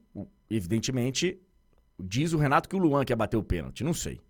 evidentemente, 0.48 1.38
diz 2.00 2.32
o 2.32 2.38
Renato 2.38 2.68
que 2.68 2.76
o 2.76 2.78
Luan 2.78 3.04
quer 3.04 3.16
bater 3.16 3.36
o 3.36 3.42
pênalti. 3.42 3.84
Não 3.84 3.92
sei. 3.92 4.20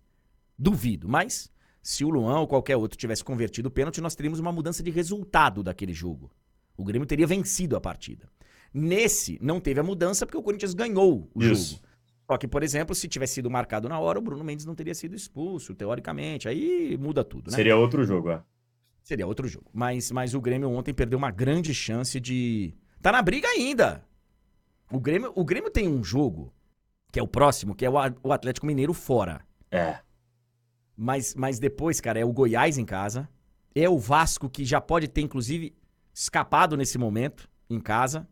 Duvido, 0.59 1.07
mas 1.07 1.49
se 1.81 2.03
o 2.03 2.09
Luan 2.09 2.39
ou 2.39 2.47
qualquer 2.47 2.75
outro 2.75 2.97
tivesse 2.97 3.23
convertido 3.23 3.67
o 3.67 3.71
pênalti, 3.71 4.01
nós 4.01 4.15
teríamos 4.15 4.39
uma 4.39 4.51
mudança 4.51 4.83
de 4.83 4.91
resultado 4.91 5.63
daquele 5.63 5.93
jogo. 5.93 6.31
O 6.75 6.83
Grêmio 6.83 7.07
teria 7.07 7.25
vencido 7.25 7.75
a 7.75 7.81
partida. 7.81 8.29
Nesse, 8.73 9.39
não 9.41 9.59
teve 9.59 9.79
a 9.79 9.83
mudança 9.83 10.25
porque 10.25 10.37
o 10.37 10.43
Corinthians 10.43 10.73
ganhou 10.73 11.29
o 11.33 11.43
Isso. 11.43 11.75
jogo. 11.75 11.87
Só 12.29 12.37
que, 12.37 12.47
por 12.47 12.61
exemplo, 12.61 12.93
se 12.93 13.07
tivesse 13.07 13.35
sido 13.35 13.49
marcado 13.49 13.87
na 13.87 13.97
hora, 13.99 14.19
o 14.19 14.21
Bruno 14.21 14.43
Mendes 14.43 14.65
não 14.65 14.75
teria 14.75 14.93
sido 14.93 15.15
expulso, 15.15 15.73
teoricamente. 15.73 16.49
Aí 16.49 16.97
muda 16.97 17.23
tudo, 17.23 17.49
né? 17.49 17.55
Seria 17.55 17.77
outro 17.77 18.03
jogo, 18.03 18.31
é. 18.31 18.43
Seria 19.01 19.25
outro 19.25 19.47
jogo. 19.47 19.71
Mas, 19.73 20.11
mas 20.11 20.33
o 20.33 20.41
Grêmio 20.41 20.69
ontem 20.69 20.93
perdeu 20.93 21.17
uma 21.17 21.31
grande 21.31 21.73
chance 21.73 22.19
de. 22.19 22.75
Tá 23.01 23.13
na 23.13 23.21
briga 23.21 23.47
ainda. 23.47 24.03
O 24.91 24.99
Grêmio, 24.99 25.31
o 25.33 25.45
Grêmio 25.45 25.71
tem 25.71 25.87
um 25.87 26.03
jogo, 26.03 26.53
que 27.11 27.17
é 27.17 27.23
o 27.23 27.27
próximo, 27.27 27.73
que 27.73 27.85
é 27.85 27.89
o 27.89 28.31
Atlético 28.31 28.65
Mineiro 28.65 28.93
fora. 28.93 29.41
É. 29.71 29.99
Mas, 30.97 31.35
mas 31.35 31.59
depois, 31.59 32.01
cara, 32.01 32.19
é 32.19 32.25
o 32.25 32.33
Goiás 32.33 32.79
em 32.79 32.85
casa. 32.85 33.29
É 33.75 33.87
o 33.87 33.99
Vasco, 33.99 34.49
que 34.49 34.65
já 34.65 34.81
pode 34.81 35.07
ter, 35.07 35.21
inclusive, 35.21 35.75
escapado 36.11 36.75
nesse 36.75 36.97
momento, 36.97 37.47
em 37.69 37.79
casa. 37.79 38.27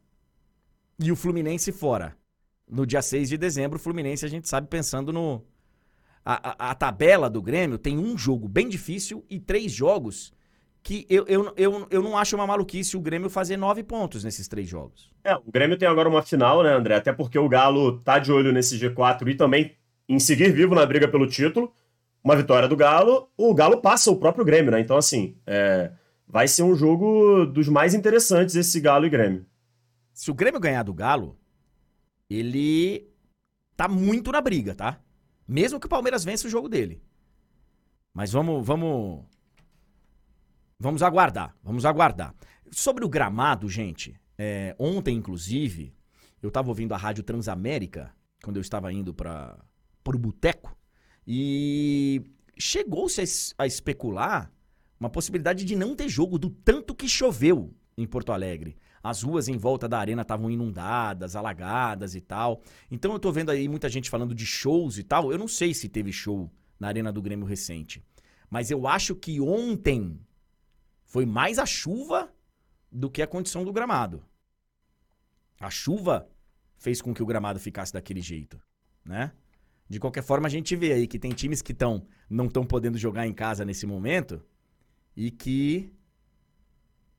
E 0.99 1.11
o 1.11 1.15
Fluminense 1.15 1.71
fora. 1.71 2.17
No 2.67 2.85
dia 2.85 3.03
6 3.03 3.29
de 3.29 3.37
dezembro, 3.37 3.77
o 3.77 3.81
Fluminense, 3.81 4.25
a 4.25 4.29
gente 4.29 4.49
sabe, 4.49 4.67
pensando 4.67 5.13
no. 5.13 5.43
A, 6.25 6.49
a, 6.49 6.71
a 6.71 6.75
tabela 6.75 7.29
do 7.29 7.39
Grêmio 7.39 7.77
tem 7.77 7.99
um 7.99 8.17
jogo 8.17 8.47
bem 8.47 8.67
difícil 8.67 9.23
e 9.29 9.39
três 9.39 9.71
jogos 9.71 10.33
que 10.81 11.05
eu, 11.07 11.25
eu, 11.27 11.53
eu, 11.55 11.87
eu 11.91 12.01
não 12.01 12.17
acho 12.17 12.35
uma 12.35 12.47
maluquice 12.47 12.97
o 12.97 13.01
Grêmio 13.01 13.29
fazer 13.29 13.57
nove 13.57 13.83
pontos 13.83 14.23
nesses 14.23 14.47
três 14.47 14.67
jogos. 14.67 15.11
É, 15.23 15.35
o 15.35 15.51
Grêmio 15.51 15.77
tem 15.77 15.87
agora 15.87 16.09
uma 16.09 16.23
final, 16.23 16.63
né, 16.63 16.73
André? 16.73 16.95
Até 16.95 17.13
porque 17.13 17.37
o 17.37 17.47
Galo 17.49 17.99
tá 17.99 18.17
de 18.17 18.31
olho 18.31 18.51
nesse 18.51 18.79
G4 18.79 19.27
e 19.27 19.35
também 19.35 19.75
em 20.09 20.19
seguir 20.19 20.51
vivo 20.51 20.73
na 20.73 20.85
briga 20.85 21.07
pelo 21.07 21.27
título. 21.27 21.71
Uma 22.25 22.35
vitória 22.35 22.67
do 22.67 22.75
Galo, 22.75 23.29
o 23.37 23.53
Galo 23.53 23.79
passa 23.81 24.09
o 24.09 24.15
próprio 24.17 24.43
Grêmio, 24.43 24.71
né? 24.71 24.79
Então, 24.79 24.97
assim, 24.97 25.37
é, 25.45 25.91
vai 26.27 26.47
ser 26.47 26.63
um 26.63 26.73
jogo 26.73 27.45
dos 27.45 27.67
mais 27.69 27.93
interessantes 27.93 28.55
esse 28.55 28.81
Galo 28.81 29.05
e 29.05 29.11
Grêmio. 29.11 29.45
Se 30.11 30.31
o 30.31 30.33
Grêmio 30.33 30.59
ganhar 30.59 30.81
do 30.81 30.91
Galo, 30.91 31.37
ele 32.27 33.07
tá 33.77 33.87
muito 33.87 34.31
na 34.31 34.41
briga, 34.41 34.73
tá? 34.73 34.99
Mesmo 35.47 35.79
que 35.79 35.85
o 35.85 35.89
Palmeiras 35.89 36.23
vença 36.23 36.47
o 36.47 36.49
jogo 36.49 36.67
dele. 36.67 36.99
Mas 38.11 38.31
vamos, 38.31 38.65
vamos, 38.65 39.23
vamos 40.79 41.03
aguardar, 41.03 41.55
vamos 41.61 41.85
aguardar. 41.85 42.33
Sobre 42.71 43.05
o 43.05 43.09
gramado, 43.09 43.69
gente, 43.69 44.19
é, 44.35 44.75
ontem, 44.79 45.15
inclusive, 45.15 45.95
eu 46.41 46.49
tava 46.49 46.69
ouvindo 46.69 46.95
a 46.95 46.97
Rádio 46.97 47.23
Transamérica, 47.23 48.11
quando 48.43 48.57
eu 48.57 48.61
estava 48.61 48.91
indo 48.91 49.13
para 49.13 49.59
o 50.07 50.17
boteco, 50.17 50.75
e 51.27 52.21
chegou-se 52.57 53.53
a, 53.57 53.65
especular 53.65 54.51
uma 54.99 55.09
possibilidade 55.09 55.65
de 55.65 55.75
não 55.75 55.95
ter 55.95 56.07
jogo 56.07 56.37
do 56.37 56.49
tanto 56.49 56.95
que 56.95 57.07
choveu 57.07 57.73
em 57.97 58.05
Porto 58.05 58.31
Alegre. 58.31 58.77
As 59.03 59.21
ruas 59.21 59.47
em 59.47 59.57
volta 59.57 59.87
da 59.87 59.99
arena 59.99 60.23
estavam 60.23 60.49
inundadas, 60.49 61.35
alagadas 61.35 62.15
e 62.15 62.21
tal. 62.21 62.61
Então 62.89 63.13
eu 63.13 63.19
tô 63.19 63.31
vendo 63.31 63.51
aí 63.51 63.67
muita 63.67 63.87
gente 63.89 64.09
falando 64.09 64.33
de 64.33 64.45
shows 64.45 64.97
e 64.97 65.03
tal. 65.03 65.31
Eu 65.31 65.37
não 65.37 65.47
sei 65.47 65.73
se 65.73 65.87
teve 65.87 66.11
show 66.11 66.51
na 66.79 66.87
Arena 66.87 67.11
do 67.11 67.21
Grêmio 67.21 67.45
recente. 67.45 68.03
Mas 68.49 68.71
eu 68.71 68.87
acho 68.87 69.15
que 69.15 69.39
ontem 69.39 70.19
foi 71.03 71.25
mais 71.25 71.59
a 71.59 71.65
chuva 71.65 72.33
do 72.91 73.09
que 73.09 73.21
a 73.21 73.27
condição 73.27 73.63
do 73.63 73.71
gramado. 73.71 74.23
A 75.59 75.69
chuva 75.69 76.27
fez 76.77 77.01
com 77.01 77.13
que 77.13 77.21
o 77.21 77.25
gramado 77.25 77.59
ficasse 77.59 77.93
daquele 77.93 78.21
jeito, 78.21 78.59
né? 79.03 79.31
De 79.87 79.99
qualquer 79.99 80.23
forma, 80.23 80.47
a 80.47 80.49
gente 80.49 80.75
vê 80.75 80.93
aí 80.93 81.07
que 81.07 81.19
tem 81.19 81.31
times 81.31 81.61
que 81.61 81.73
tão, 81.73 82.07
não 82.29 82.45
estão 82.45 82.65
podendo 82.65 82.97
jogar 82.97 83.27
em 83.27 83.33
casa 83.33 83.63
nesse 83.63 83.85
momento 83.85 84.43
e 85.15 85.29
que, 85.29 85.93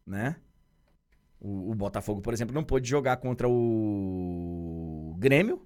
né? 0.05 0.37
O, 1.41 1.71
o, 1.71 1.75
Botafogo, 1.75 2.21
por 2.21 2.33
exemplo, 2.33 2.55
não 2.55 2.65
pôde 2.65 2.89
jogar 2.89 3.19
contra 3.19 3.49
o 3.49 5.15
Grêmio 5.19 5.65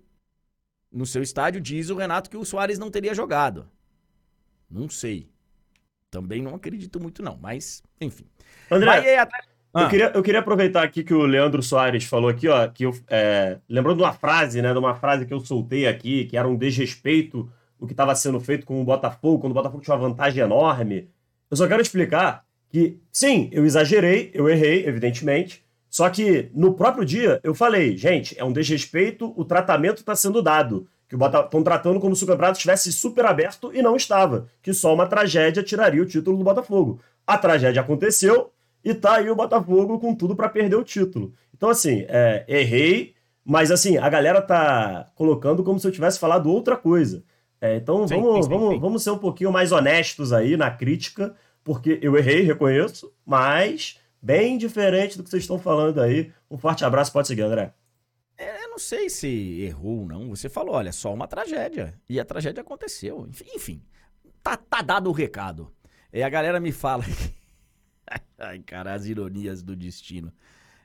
no 0.93 1.07
seu 1.07 1.23
estádio. 1.23 1.61
Diz 1.61 1.89
o 1.89 1.97
Renato 1.97 2.29
que 2.29 2.37
o 2.37 2.45
Soares 2.45 2.79
não 2.79 2.91
teria 2.91 3.15
jogado. 3.15 3.71
Não 4.69 4.89
sei. 4.89 5.31
Também 6.11 6.43
não 6.43 6.55
acredito 6.55 7.01
muito, 7.01 7.23
não. 7.23 7.37
Mas, 7.37 7.83
enfim. 8.01 8.27
André, 8.71 8.91
aí, 8.91 9.27
ah. 9.73 9.83
eu, 9.83 9.89
queria, 9.89 10.13
eu 10.15 10.23
queria 10.23 10.41
aproveitar 10.41 10.83
aqui 10.83 11.05
que 11.05 11.15
o 11.15 11.25
Leandro 11.25 11.63
Soares 11.63 12.05
falou 12.05 12.31
aqui, 12.31 12.49
ó, 12.49 12.67
que 12.69 12.85
eu, 12.85 12.95
é, 13.09 13.59
lembrando 13.69 14.01
uma 14.01 14.13
frase, 14.13 14.61
né, 14.61 14.73
de 14.73 14.79
uma 14.79 14.95
frase 14.95 15.27
que 15.27 15.35
eu 15.35 15.41
soltei 15.41 15.87
aqui, 15.87 16.25
que 16.27 16.37
era 16.37 16.49
um 16.49 16.57
desrespeito 16.57 17.51
o 17.79 17.87
que 17.87 17.95
estava 17.95 18.15
sendo 18.15 18.39
feito 18.39 18.67
com 18.67 18.81
o 18.83 18.85
Botafogo, 18.85 19.39
quando 19.39 19.53
o 19.53 19.55
Botafogo 19.55 19.83
tinha 19.83 19.97
uma 19.97 20.07
vantagem 20.07 20.45
enorme 20.45 21.09
eu 21.51 21.57
só 21.57 21.67
quero 21.67 21.83
explicar 21.83 22.45
que, 22.69 22.97
sim, 23.11 23.49
eu 23.51 23.67
exagerei, 23.67 24.31
eu 24.33 24.49
errei, 24.49 24.87
evidentemente. 24.87 25.65
Só 25.89 26.09
que 26.09 26.49
no 26.55 26.75
próprio 26.75 27.05
dia 27.05 27.41
eu 27.43 27.53
falei, 27.53 27.97
gente, 27.97 28.39
é 28.39 28.45
um 28.45 28.53
desrespeito, 28.53 29.35
o 29.37 29.45
tratamento 29.45 29.99
está 29.99 30.15
sendo 30.15 30.41
dado. 30.41 30.87
Que 31.09 31.17
estão 31.17 31.65
tratando 31.65 31.99
como 31.99 32.15
se 32.15 32.23
o 32.23 32.27
campeonato 32.29 32.59
estivesse 32.59 32.93
super 32.93 33.27
aberto 33.27 33.73
e 33.75 33.83
não 33.83 33.97
estava. 33.97 34.47
Que 34.63 34.73
só 34.73 34.95
uma 34.95 35.09
tragédia 35.09 35.61
tiraria 35.61 36.01
o 36.01 36.07
título 36.07 36.39
do 36.39 36.45
Botafogo. 36.45 37.01
A 37.27 37.37
tragédia 37.37 37.83
aconteceu 37.83 38.53
e 38.85 38.95
tá 38.95 39.17
aí 39.17 39.31
o 39.31 39.37
Botafogo 39.37 39.99
com 39.99 40.15
tudo 40.15 40.35
para 40.35 40.49
perder 40.49 40.77
o 40.77 40.85
título. 40.85 41.33
Então, 41.55 41.69
assim, 41.69 42.05
é, 42.09 42.45
errei, 42.49 43.15
mas 43.45 43.71
assim, 43.71 43.99
a 43.99 44.09
galera 44.09 44.41
tá 44.41 45.11
colocando 45.15 45.63
como 45.63 45.79
se 45.79 45.87
eu 45.87 45.93
tivesse 45.93 46.19
falado 46.19 46.51
outra 46.51 46.77
coisa. 46.77 47.23
É, 47.61 47.77
então 47.77 48.09
sim, 48.09 48.15
vamos, 48.15 48.47
sim, 48.47 48.51
vamos, 48.51 48.75
sim. 48.75 48.81
vamos 48.81 49.03
ser 49.03 49.11
um 49.11 49.19
pouquinho 49.19 49.53
mais 49.53 49.71
honestos 49.71 50.33
aí 50.33 50.57
na 50.57 50.71
crítica, 50.71 51.35
porque 51.63 51.99
eu 52.01 52.17
errei, 52.17 52.41
reconheço, 52.41 53.13
mas 53.25 53.99
bem 54.23 54.57
diferente 54.57 55.19
do 55.19 55.23
que 55.23 55.31
vocês 55.31 55.43
estão 55.43 55.59
falando 55.59 56.01
aí. 56.01 56.33
Um 56.51 56.57
forte 56.57 56.85
abraço, 56.85 57.13
pode 57.13 57.29
seguir, 57.29 57.43
André. 57.43 57.75
É, 58.39 58.65
eu 58.65 58.71
não 58.71 58.79
sei 58.79 59.11
se 59.11 59.61
errou 59.61 60.01
ou 60.01 60.07
não. 60.07 60.31
Você 60.31 60.49
falou, 60.49 60.75
olha, 60.75 60.93
só 60.93 61.13
uma 61.13 61.29
tragédia. 61.29 61.93
E 62.09 62.19
a 62.19 62.25
tragédia 62.25 62.63
aconteceu. 62.63 63.27
Enfim, 63.29 63.45
enfim 63.55 63.83
tá, 64.43 64.57
tá 64.57 64.83
dado 64.83 65.09
o 65.09 65.13
recado. 65.13 65.73
E 66.13 66.23
a 66.23 66.29
galera 66.29 66.61
me 66.61 66.73
fala. 66.73 67.05
Ai, 68.39 68.61
cara, 68.61 68.95
as 68.95 69.07
ironias 69.07 69.63
do 69.63 69.77
destino. 69.77 70.33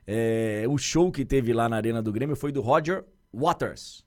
É, 0.06 0.64
o 0.68 0.78
show 0.78 1.10
que 1.10 1.24
teve 1.24 1.52
lá 1.52 1.68
na 1.68 1.76
Arena 1.76 2.02
do 2.02 2.12
Grêmio 2.12 2.36
foi 2.36 2.52
do 2.52 2.60
Roger 2.60 3.04
Waters. 3.32 4.04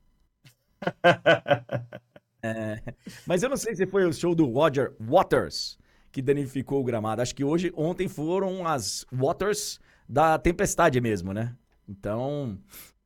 É, 2.41 2.81
mas 3.27 3.43
eu 3.43 3.49
não 3.49 3.57
sei 3.57 3.75
se 3.75 3.85
foi 3.85 4.05
o 4.05 4.13
show 4.13 4.33
do 4.33 4.45
Roger 4.45 4.95
Waters 4.97 5.77
que 6.09 6.21
danificou 6.21 6.79
o 6.79 6.83
gramado. 6.85 7.21
Acho 7.21 7.35
que 7.35 7.43
hoje, 7.43 7.69
ontem 7.75 8.07
foram 8.07 8.65
as 8.65 9.05
Waters 9.11 9.77
da 10.07 10.39
tempestade 10.39 11.01
mesmo, 11.01 11.33
né? 11.33 11.53
Então, 11.85 12.57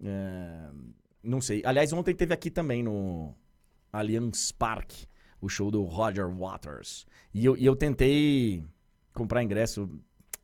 é, 0.04 0.70
não 1.24 1.42
sei. 1.42 1.64
Aliás, 1.66 1.92
ontem 1.94 2.14
teve 2.14 2.32
aqui 2.32 2.52
também 2.52 2.84
no 2.84 3.34
Allianz 3.92 4.52
Parque 4.52 5.08
o 5.42 5.50
show 5.50 5.72
do 5.72 5.84
Roger 5.84 6.30
Waters. 6.30 7.06
E 7.34 7.44
eu, 7.44 7.58
e 7.58 7.66
eu 7.66 7.76
tentei 7.76 8.64
comprar 9.14 9.44
ingresso, 9.44 9.90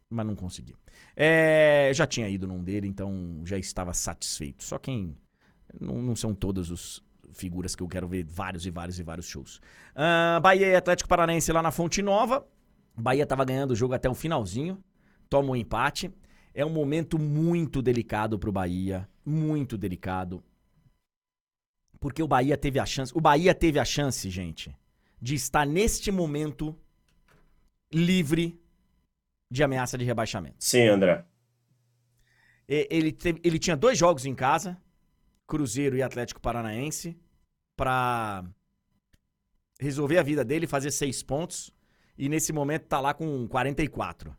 mas 0.09 0.25
não 0.25 0.35
consegui. 0.35 0.75
É, 1.15 1.91
já 1.93 2.07
tinha 2.07 2.27
ido 2.29 2.47
num 2.47 2.63
dele, 2.63 2.87
então 2.87 3.41
já 3.45 3.57
estava 3.57 3.93
satisfeito. 3.93 4.63
Só 4.63 4.77
quem. 4.77 5.17
Não, 5.79 6.01
não 6.01 6.15
são 6.15 6.33
todas 6.33 6.71
as 6.71 7.01
figuras 7.31 7.75
que 7.75 7.83
eu 7.83 7.87
quero 7.87 8.07
ver 8.07 8.25
vários 8.25 8.65
e 8.65 8.71
vários 8.71 8.99
e 8.99 9.03
vários 9.03 9.27
shows. 9.27 9.57
Uh, 9.95 10.41
Bahia 10.41 10.67
e 10.67 10.75
Atlético 10.75 11.09
Paranaense 11.09 11.51
lá 11.51 11.61
na 11.61 11.71
Fonte 11.71 12.01
Nova. 12.01 12.47
Bahia 12.97 13.23
estava 13.23 13.45
ganhando 13.45 13.71
o 13.71 13.75
jogo 13.75 13.93
até 13.93 14.09
o 14.09 14.15
finalzinho. 14.15 14.83
Toma 15.29 15.51
um 15.51 15.55
empate. 15.55 16.11
É 16.53 16.65
um 16.65 16.69
momento 16.69 17.19
muito 17.19 17.81
delicado 17.81 18.39
pro 18.39 18.51
Bahia. 18.51 19.07
Muito 19.25 19.77
delicado. 19.77 20.43
Porque 21.99 22.23
o 22.23 22.27
Bahia 22.27 22.57
teve 22.57 22.79
a 22.79 22.85
chance. 22.85 23.11
O 23.15 23.21
Bahia 23.21 23.53
teve 23.53 23.77
a 23.79 23.85
chance, 23.85 24.29
gente, 24.29 24.75
de 25.21 25.35
estar 25.35 25.65
neste 25.65 26.11
momento 26.11 26.75
livre 27.93 28.59
de 29.51 29.63
ameaça 29.63 29.97
de 29.97 30.05
rebaixamento. 30.05 30.57
Sim, 30.59 30.87
André. 30.87 31.25
Ele, 32.67 33.11
teve, 33.11 33.41
ele 33.43 33.57
tinha 33.57 33.75
dois 33.75 33.97
jogos 33.97 34.25
em 34.25 34.35
casa, 34.35 34.77
Cruzeiro 35.47 35.97
e 35.97 36.03
Atlético 36.03 36.39
Paranaense, 36.39 37.17
para 37.75 38.43
resolver 39.79 40.19
a 40.19 40.23
vida 40.23 40.45
dele, 40.45 40.67
fazer 40.67 40.91
seis 40.91 41.23
pontos. 41.23 41.73
E 42.15 42.29
nesse 42.29 42.53
momento 42.53 42.85
tá 42.85 42.99
lá 42.99 43.13
com 43.13 43.47
44. 43.47 44.35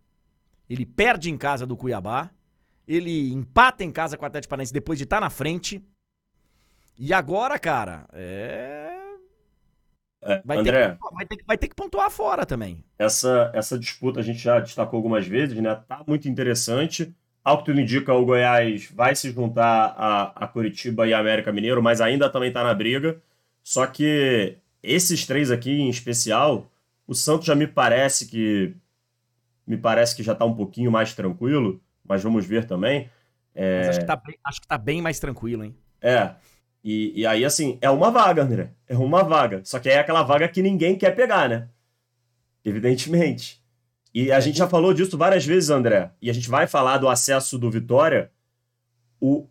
Ele 0.68 0.86
perde 0.86 1.30
em 1.30 1.36
casa 1.36 1.66
do 1.66 1.76
Cuiabá. 1.76 2.30
Ele 2.86 3.32
empata 3.32 3.82
em 3.82 3.90
casa 3.90 4.16
com 4.16 4.24
o 4.24 4.26
Atlético 4.26 4.50
Paranaense 4.50 4.72
depois 4.72 4.98
de 4.98 5.04
estar 5.04 5.16
tá 5.16 5.20
na 5.22 5.30
frente. 5.30 5.84
E 6.96 7.12
agora, 7.12 7.58
cara, 7.58 8.06
é 8.12 8.89
é, 8.89 8.89
vai, 10.44 10.58
André, 10.58 10.88
ter 10.88 10.94
que, 10.96 11.14
vai, 11.14 11.26
ter, 11.26 11.44
vai 11.46 11.58
ter 11.58 11.68
que 11.68 11.74
pontuar 11.74 12.10
fora 12.10 12.44
também. 12.44 12.84
Essa, 12.98 13.50
essa 13.54 13.78
disputa 13.78 14.20
a 14.20 14.22
gente 14.22 14.38
já 14.38 14.60
destacou 14.60 14.98
algumas 14.98 15.26
vezes, 15.26 15.56
né? 15.60 15.74
Tá 15.88 16.02
muito 16.06 16.28
interessante. 16.28 17.14
Ao 17.42 17.58
que 17.58 17.64
tudo 17.64 17.80
indica, 17.80 18.12
o 18.12 18.24
Goiás 18.24 18.90
vai 18.94 19.14
se 19.16 19.30
juntar 19.30 19.94
a, 19.96 20.44
a 20.44 20.46
Curitiba 20.46 21.06
e 21.06 21.14
a 21.14 21.18
América 21.18 21.50
Mineiro, 21.50 21.82
mas 21.82 22.00
ainda 22.00 22.28
também 22.28 22.52
tá 22.52 22.62
na 22.62 22.74
briga. 22.74 23.20
Só 23.62 23.86
que 23.86 24.58
esses 24.82 25.26
três 25.26 25.50
aqui 25.50 25.70
em 25.70 25.88
especial, 25.88 26.70
o 27.06 27.14
Santos 27.14 27.46
já 27.46 27.54
me 27.54 27.66
parece 27.66 28.26
que 28.26 28.74
me 29.66 29.76
parece 29.76 30.16
que 30.16 30.22
já 30.22 30.34
tá 30.34 30.44
um 30.44 30.54
pouquinho 30.54 30.90
mais 30.90 31.14
tranquilo, 31.14 31.80
mas 32.04 32.22
vamos 32.22 32.44
ver 32.44 32.66
também. 32.66 33.08
É... 33.54 33.78
Mas 33.78 33.88
acho 33.88 34.00
que, 34.00 34.06
tá 34.06 34.16
bem, 34.16 34.38
acho 34.44 34.60
que 34.60 34.66
tá 34.66 34.78
bem 34.78 35.00
mais 35.00 35.20
tranquilo, 35.20 35.64
hein? 35.64 35.76
É, 36.02 36.34
e, 36.82 37.20
e 37.20 37.26
aí, 37.26 37.44
assim, 37.44 37.78
é 37.80 37.90
uma 37.90 38.10
vaga, 38.10 38.42
André. 38.42 38.72
É 38.88 38.96
uma 38.96 39.22
vaga. 39.22 39.60
Só 39.64 39.78
que 39.78 39.88
é 39.88 39.98
aquela 39.98 40.22
vaga 40.22 40.48
que 40.48 40.62
ninguém 40.62 40.96
quer 40.96 41.14
pegar, 41.14 41.48
né? 41.48 41.68
Evidentemente. 42.64 43.60
E 44.14 44.32
a 44.32 44.40
gente 44.40 44.58
já 44.58 44.68
falou 44.68 44.92
disso 44.92 45.16
várias 45.16 45.44
vezes, 45.44 45.70
André. 45.70 46.10
E 46.20 46.30
a 46.30 46.32
gente 46.32 46.48
vai 46.48 46.66
falar 46.66 46.98
do 46.98 47.08
acesso 47.08 47.58
do 47.58 47.70
Vitória. 47.70 48.30
O, 49.20 49.46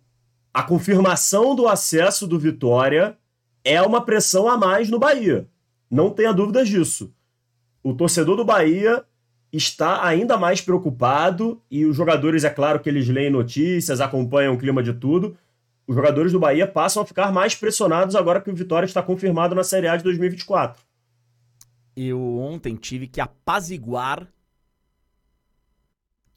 a 0.53 0.63
confirmação 0.63 1.55
do 1.55 1.67
acesso 1.67 2.27
do 2.27 2.39
Vitória 2.39 3.17
é 3.63 3.81
uma 3.81 4.03
pressão 4.03 4.49
a 4.49 4.57
mais 4.57 4.89
no 4.89 4.99
Bahia. 4.99 5.47
Não 5.89 6.09
tenha 6.09 6.33
dúvidas 6.33 6.67
disso. 6.67 7.13
O 7.83 7.93
torcedor 7.93 8.35
do 8.35 8.45
Bahia 8.45 9.05
está 9.51 10.05
ainda 10.05 10.37
mais 10.37 10.61
preocupado 10.61 11.61
e 11.71 11.85
os 11.85 11.95
jogadores, 11.95 12.43
é 12.43 12.49
claro 12.49 12.79
que 12.79 12.89
eles 12.89 13.07
leem 13.07 13.31
notícias, 13.31 14.01
acompanham 14.01 14.53
o 14.53 14.57
clima 14.57 14.83
de 14.83 14.93
tudo, 14.93 15.37
os 15.89 15.95
jogadores 15.95 16.31
do 16.31 16.39
Bahia 16.39 16.67
passam 16.67 17.01
a 17.01 17.05
ficar 17.05 17.31
mais 17.31 17.55
pressionados 17.55 18.15
agora 18.15 18.39
que 18.39 18.51
o 18.51 18.55
Vitória 18.55 18.85
está 18.85 19.01
confirmado 19.01 19.55
na 19.55 19.63
Série 19.63 19.87
A 19.87 19.97
de 19.97 20.03
2024. 20.03 20.85
Eu 21.95 22.37
ontem 22.37 22.75
tive 22.75 23.07
que 23.07 23.19
apaziguar 23.19 24.31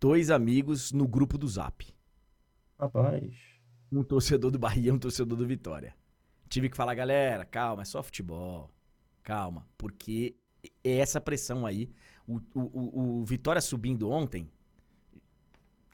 dois 0.00 0.30
amigos 0.30 0.90
no 0.90 1.06
grupo 1.06 1.36
do 1.36 1.46
Zap. 1.46 1.86
Rapaz. 2.80 3.34
Um 3.92 4.02
torcedor 4.02 4.50
do 4.50 4.58
Bahia 4.58 4.88
e 4.88 4.90
um 4.90 4.98
torcedor 4.98 5.36
do 5.36 5.46
Vitória. 5.46 5.94
Tive 6.48 6.70
que 6.70 6.76
falar, 6.76 6.94
galera, 6.94 7.44
calma, 7.44 7.82
é 7.82 7.84
só 7.84 8.02
futebol. 8.02 8.70
Calma, 9.22 9.68
porque 9.76 10.34
é 10.82 10.96
essa 10.96 11.20
pressão 11.20 11.66
aí. 11.66 11.90
O, 12.26 12.36
o, 12.54 12.60
o, 12.60 13.20
o 13.20 13.24
Vitória 13.26 13.60
subindo 13.60 14.08
ontem, 14.08 14.50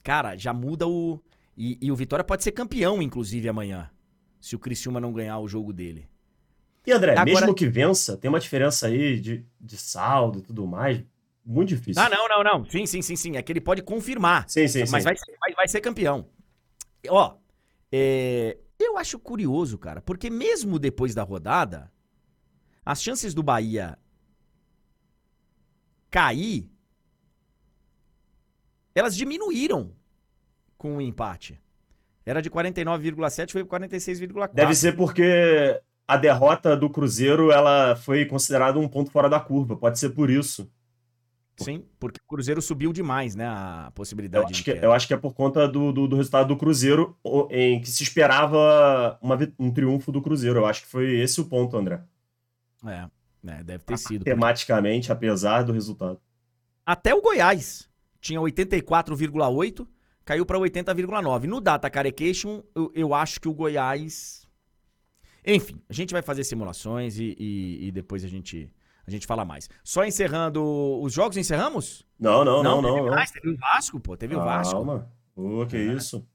cara, 0.04 0.36
já 0.36 0.52
muda 0.52 0.86
o 0.86 1.20
e, 1.58 1.76
e, 1.82 1.90
o 1.90 1.96
Vitória 1.96 2.24
pode 2.24 2.44
ser 2.44 2.52
campeão, 2.52 3.02
inclusive, 3.02 3.48
amanhã. 3.48 3.90
Se 4.40 4.54
o 4.54 4.60
Criciúma 4.60 5.00
não 5.00 5.12
ganhar 5.12 5.40
o 5.40 5.48
jogo 5.48 5.72
dele. 5.72 6.08
E 6.86 6.92
André, 6.92 7.12
Agora... 7.12 7.24
mesmo 7.24 7.52
que 7.52 7.66
vença, 7.66 8.16
tem 8.16 8.28
uma 8.28 8.38
diferença 8.38 8.86
aí 8.86 9.18
de, 9.20 9.44
de 9.60 9.76
saldo 9.76 10.38
e 10.38 10.42
tudo 10.42 10.64
mais. 10.68 11.02
Muito 11.44 11.70
difícil. 11.70 12.00
Ah, 12.00 12.08
não, 12.08 12.28
não, 12.28 12.44
não. 12.44 12.64
Sim, 12.64 12.86
sim, 12.86 13.02
sim, 13.02 13.16
sim. 13.16 13.36
É 13.36 13.42
que 13.42 13.50
ele 13.50 13.60
pode 13.60 13.82
confirmar. 13.82 14.48
Sim, 14.48 14.68
sim, 14.68 14.80
mas 14.80 14.90
sim. 14.90 15.00
Vai, 15.00 15.16
ser, 15.16 15.36
vai, 15.40 15.52
vai 15.54 15.68
ser 15.68 15.80
campeão. 15.80 16.28
Ó, 17.08 17.36
é, 17.90 18.56
eu 18.78 18.96
acho 18.96 19.18
curioso, 19.18 19.76
cara, 19.78 20.00
porque 20.00 20.30
mesmo 20.30 20.78
depois 20.78 21.12
da 21.12 21.24
rodada, 21.24 21.90
as 22.86 23.02
chances 23.02 23.34
do 23.34 23.42
Bahia 23.42 23.98
cair, 26.08 26.70
elas 28.94 29.16
diminuíram 29.16 29.97
com 30.78 30.92
o 30.92 30.96
um 30.96 31.00
empate. 31.00 31.60
Era 32.24 32.40
de 32.40 32.50
49,7, 32.50 33.52
foi 33.52 33.64
46,4. 33.64 34.54
Deve 34.54 34.74
ser 34.74 34.96
porque 34.96 35.80
a 36.06 36.16
derrota 36.16 36.76
do 36.76 36.88
Cruzeiro 36.88 37.50
ela 37.50 37.96
foi 37.96 38.24
considerada 38.24 38.78
um 38.78 38.88
ponto 38.88 39.10
fora 39.10 39.28
da 39.28 39.40
curva. 39.40 39.76
Pode 39.76 39.98
ser 39.98 40.10
por 40.10 40.30
isso. 40.30 40.70
Sim, 41.56 41.84
porque 41.98 42.20
o 42.24 42.28
Cruzeiro 42.28 42.62
subiu 42.62 42.92
demais, 42.92 43.34
né? 43.34 43.44
A 43.46 43.90
possibilidade. 43.94 44.44
Eu 44.44 44.50
acho, 44.50 44.64
que, 44.64 44.70
eu 44.70 44.92
acho 44.92 45.06
que 45.08 45.14
é 45.14 45.16
por 45.16 45.34
conta 45.34 45.66
do, 45.66 45.92
do, 45.92 46.06
do, 46.06 46.16
resultado 46.16 46.48
do 46.48 46.56
Cruzeiro, 46.56 47.16
em 47.50 47.80
que 47.80 47.90
se 47.90 48.04
esperava 48.04 49.18
uma, 49.20 49.36
um 49.58 49.72
triunfo 49.72 50.12
do 50.12 50.22
Cruzeiro. 50.22 50.60
Eu 50.60 50.66
acho 50.66 50.82
que 50.82 50.88
foi 50.88 51.18
esse 51.18 51.40
o 51.40 51.46
ponto, 51.46 51.76
André. 51.76 52.00
É, 52.86 53.08
é 53.48 53.64
deve 53.64 53.82
ter 53.82 53.98
sido. 53.98 54.24
Tematicamente, 54.24 55.08
porque... 55.08 55.26
apesar 55.26 55.62
do 55.62 55.72
resultado. 55.72 56.20
Até 56.86 57.12
o 57.12 57.20
Goiás 57.20 57.88
tinha 58.20 58.40
84,8 58.40 59.86
caiu 60.28 60.44
para 60.44 60.58
80,9. 60.58 61.44
No 61.44 61.58
Data 61.58 61.88
Carecation, 61.88 62.62
eu, 62.74 62.92
eu, 62.94 63.14
acho 63.14 63.40
que 63.40 63.48
o 63.48 63.54
Goiás. 63.54 64.46
Enfim, 65.42 65.80
a 65.88 65.92
gente 65.94 66.12
vai 66.12 66.20
fazer 66.20 66.44
simulações 66.44 67.18
e, 67.18 67.34
e, 67.38 67.88
e, 67.88 67.90
depois 67.90 68.22
a 68.22 68.28
gente, 68.28 68.70
a 69.06 69.10
gente 69.10 69.26
fala 69.26 69.42
mais. 69.42 69.70
Só 69.82 70.04
encerrando. 70.04 70.62
Os 71.00 71.14
jogos 71.14 71.38
encerramos? 71.38 72.04
Não, 72.20 72.44
não, 72.44 72.62
não, 72.62 72.82
não. 72.82 72.94
Teve, 72.94 73.08
não, 73.08 73.26
teve 73.32 73.48
o 73.48 73.56
Vasco, 73.56 74.00
pô. 74.00 74.16
Teve 74.18 74.36
o 74.36 74.40
Vasco. 74.40 74.74
Calma. 74.74 75.10
Ô, 75.34 75.64
que 75.64 75.76
é. 75.78 75.94
isso. 75.94 76.28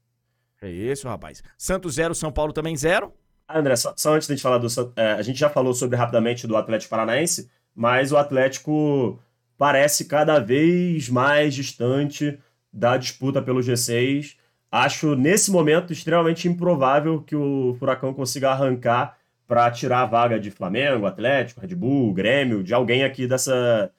Que 0.58 0.66
isso, 0.66 1.06
rapaz. 1.06 1.44
Santos 1.56 1.94
0, 1.94 2.16
São 2.16 2.32
Paulo 2.32 2.52
também 2.52 2.76
0. 2.76 3.14
André, 3.48 3.76
só, 3.76 3.94
só, 3.96 4.14
antes 4.14 4.26
de 4.26 4.34
gente 4.34 4.42
falar 4.42 4.58
do. 4.58 4.66
É, 4.96 5.12
a 5.12 5.22
gente 5.22 5.38
já 5.38 5.48
falou 5.48 5.72
sobre 5.72 5.96
rapidamente 5.96 6.48
do 6.48 6.56
Atlético 6.56 6.90
Paranaense, 6.90 7.48
mas 7.72 8.10
o 8.10 8.16
Atlético 8.16 9.20
parece 9.56 10.06
cada 10.06 10.40
vez 10.40 11.08
mais 11.08 11.54
distante 11.54 12.40
da 12.74 12.96
disputa 12.96 13.40
pelo 13.40 13.60
G6. 13.60 14.36
Acho, 14.70 15.14
nesse 15.14 15.52
momento, 15.52 15.92
extremamente 15.92 16.48
improvável 16.48 17.22
que 17.22 17.36
o 17.36 17.76
Furacão 17.78 18.12
consiga 18.12 18.50
arrancar 18.50 19.16
para 19.46 19.70
tirar 19.70 20.02
a 20.02 20.06
vaga 20.06 20.40
de 20.40 20.50
Flamengo, 20.50 21.06
Atlético, 21.06 21.60
Red 21.60 21.74
Bull, 21.76 22.12
Grêmio, 22.12 22.64
de 22.64 22.74
alguém 22.74 23.04
aqui 23.04 23.28
dessa. 23.28 23.92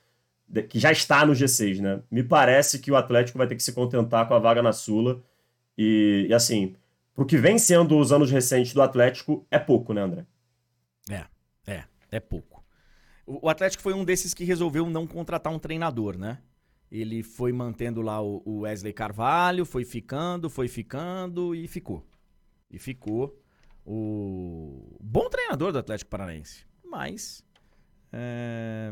que 0.67 0.77
já 0.77 0.91
está 0.91 1.25
no 1.25 1.31
G6, 1.31 1.79
né? 1.79 2.01
Me 2.11 2.21
parece 2.21 2.79
que 2.79 2.91
o 2.91 2.97
Atlético 2.97 3.37
vai 3.37 3.47
ter 3.47 3.55
que 3.55 3.63
se 3.63 3.71
contentar 3.71 4.27
com 4.27 4.33
a 4.33 4.39
vaga 4.39 4.61
na 4.61 4.73
Sula. 4.73 5.21
E, 5.77 6.25
e 6.29 6.33
assim, 6.33 6.75
pro 7.13 7.25
que 7.25 7.37
vem 7.37 7.57
sendo 7.57 7.97
os 7.97 8.11
anos 8.11 8.29
recentes 8.29 8.73
do 8.73 8.81
Atlético, 8.81 9.45
é 9.49 9.57
pouco, 9.57 9.93
né, 9.93 10.01
André? 10.01 10.25
É, 11.09 11.23
é, 11.65 11.83
é 12.11 12.19
pouco. 12.19 12.63
O 13.25 13.49
Atlético 13.49 13.81
foi 13.81 13.93
um 13.93 14.03
desses 14.03 14.33
que 14.33 14.43
resolveu 14.43 14.89
não 14.89 15.07
contratar 15.07 15.51
um 15.51 15.59
treinador, 15.59 16.17
né? 16.17 16.39
Ele 16.91 17.23
foi 17.23 17.51
mantendo 17.51 18.01
lá 18.01 18.21
o 18.21 18.59
Wesley 18.59 18.93
Carvalho, 18.93 19.65
foi 19.65 19.83
ficando, 19.83 20.49
foi 20.49 20.67
ficando 20.67 21.53
e 21.55 21.67
ficou. 21.67 22.05
E 22.69 22.79
ficou 22.79 23.41
o 23.85 24.97
bom 25.01 25.29
treinador 25.29 25.71
do 25.71 25.79
Atlético 25.79 26.09
Paranaense. 26.09 26.65
Mas 26.83 27.43
é, 28.11 28.89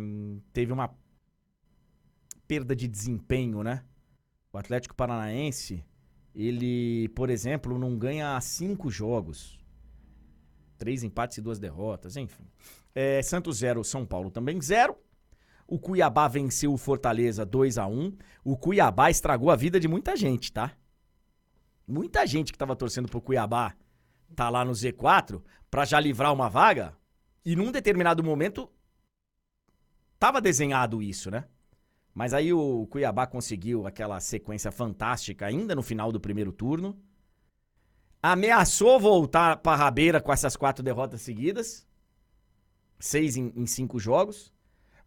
teve 0.52 0.74
uma 0.74 0.94
perda 2.48 2.76
de 2.76 2.88
desempenho, 2.88 3.64
né? 3.64 3.84
O 4.52 4.58
Atlético 4.58 4.96
Paranaense, 4.96 5.84
ele, 6.36 7.10
por 7.10 7.30
exemplo, 7.30 7.80
não 7.80 7.98
ganha 7.98 8.40
cinco 8.42 8.90
jogos. 8.92 9.58
Três 10.78 11.04
empates 11.04 11.38
e 11.38 11.42
duas 11.42 11.60
derrotas, 11.60 12.18
enfim. 12.18 12.46
É, 12.94 13.22
Santos 13.22 13.58
zero, 13.58 13.84
São 13.84 14.06
Paulo 14.06 14.30
também 14.30 14.62
zero. 14.62 14.96
O 15.68 15.80
Cuiabá 15.80 16.28
venceu 16.28 16.74
o 16.74 16.78
Fortaleza 16.78 17.46
2 17.46 17.78
a 17.78 17.88
1 17.88 18.18
O 18.44 18.58
Cuiabá 18.58 19.10
estragou 19.10 19.50
a 19.50 19.56
vida 19.56 19.80
de 19.80 19.88
muita 19.88 20.16
gente, 20.16 20.52
tá? 20.52 20.76
Muita 21.88 22.26
gente 22.26 22.52
que 22.52 22.58
tava 22.58 22.76
torcendo 22.76 23.10
pro 23.10 23.22
Cuiabá 23.22 23.76
tá 24.36 24.50
lá 24.50 24.64
no 24.66 24.72
Z4 24.72 25.42
pra 25.70 25.86
já 25.86 26.00
livrar 26.00 26.34
uma 26.34 26.50
vaga. 26.50 26.96
E 27.46 27.56
num 27.56 27.72
determinado 27.72 28.24
momento 28.24 28.70
tava 30.18 30.40
desenhado 30.40 31.02
isso, 31.02 31.30
né? 31.30 31.46
Mas 32.14 32.34
aí 32.34 32.54
o 32.54 32.86
Cuiabá 32.88 33.26
conseguiu 33.26 33.88
aquela 33.88 34.20
sequência 34.20 34.72
fantástica 34.72 35.46
ainda 35.46 35.74
no 35.76 35.82
final 35.82 36.12
do 36.12 36.20
primeiro 36.20 36.52
turno. 36.52 36.98
Ameaçou 38.22 39.00
voltar 39.00 39.58
pra 39.58 39.76
rabeira 39.76 40.22
com 40.22 40.32
essas 40.32 40.56
quatro 40.56 40.84
derrotas 40.84 41.22
seguidas. 41.22 41.88
Seis 43.00 43.36
em, 43.36 43.52
em 43.56 43.66
cinco 43.66 44.00
jogos. 44.00 44.53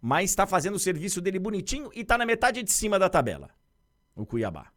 Mas 0.09 0.31
está 0.31 0.47
fazendo 0.47 0.77
o 0.77 0.79
serviço 0.79 1.21
dele 1.21 1.37
bonitinho 1.37 1.91
e 1.93 2.05
tá 2.05 2.17
na 2.17 2.25
metade 2.25 2.63
de 2.63 2.71
cima 2.71 2.97
da 2.97 3.09
tabela. 3.09 3.51
O 4.15 4.25
Cuiabá. 4.25 4.69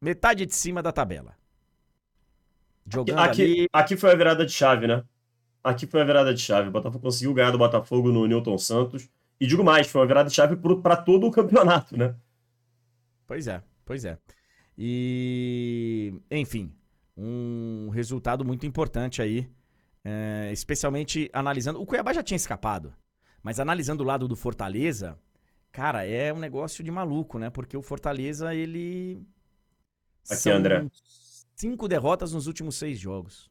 Metade 0.00 0.46
de 0.46 0.54
cima 0.54 0.80
da 0.80 0.92
tabela. 0.92 1.36
Jogando 2.86 3.18
aqui, 3.18 3.42
ali... 3.42 3.68
aqui 3.72 3.96
foi 3.96 4.12
a 4.12 4.14
virada 4.14 4.46
de 4.46 4.52
chave, 4.52 4.86
né? 4.86 5.02
Aqui 5.64 5.84
foi 5.84 6.02
a 6.02 6.04
virada 6.04 6.32
de 6.32 6.40
chave. 6.40 6.68
O 6.68 6.70
Botafogo 6.70 7.02
conseguiu 7.02 7.34
ganhar 7.34 7.50
do 7.50 7.58
Botafogo 7.58 8.12
no 8.12 8.24
Newton 8.24 8.56
Santos. 8.56 9.10
E 9.40 9.48
digo 9.48 9.64
mais, 9.64 9.88
foi 9.88 10.02
uma 10.02 10.06
virada 10.06 10.28
de 10.28 10.36
chave 10.36 10.54
para 10.80 10.96
todo 10.96 11.26
o 11.26 11.32
campeonato, 11.32 11.96
né? 11.96 12.14
Pois 13.26 13.48
é, 13.48 13.60
pois 13.84 14.04
é. 14.04 14.16
E, 14.78 16.14
enfim, 16.30 16.72
um 17.16 17.88
resultado 17.88 18.44
muito 18.44 18.64
importante 18.64 19.20
aí, 19.20 19.50
é, 20.04 20.50
especialmente 20.52 21.28
analisando. 21.32 21.82
O 21.82 21.84
Cuiabá 21.84 22.12
já 22.12 22.22
tinha 22.22 22.36
escapado, 22.36 22.94
mas 23.44 23.60
analisando 23.60 24.02
o 24.02 24.06
lado 24.06 24.26
do 24.26 24.34
Fortaleza, 24.34 25.20
cara, 25.70 26.06
é 26.06 26.32
um 26.32 26.38
negócio 26.38 26.82
de 26.82 26.90
maluco, 26.90 27.38
né? 27.38 27.50
Porque 27.50 27.76
o 27.76 27.82
Fortaleza, 27.82 28.54
ele. 28.54 29.22
Aqui, 30.24 30.36
São 30.40 30.54
André. 30.54 30.88
Cinco 31.54 31.86
derrotas 31.86 32.32
nos 32.32 32.46
últimos 32.46 32.76
seis 32.76 32.98
jogos. 32.98 33.50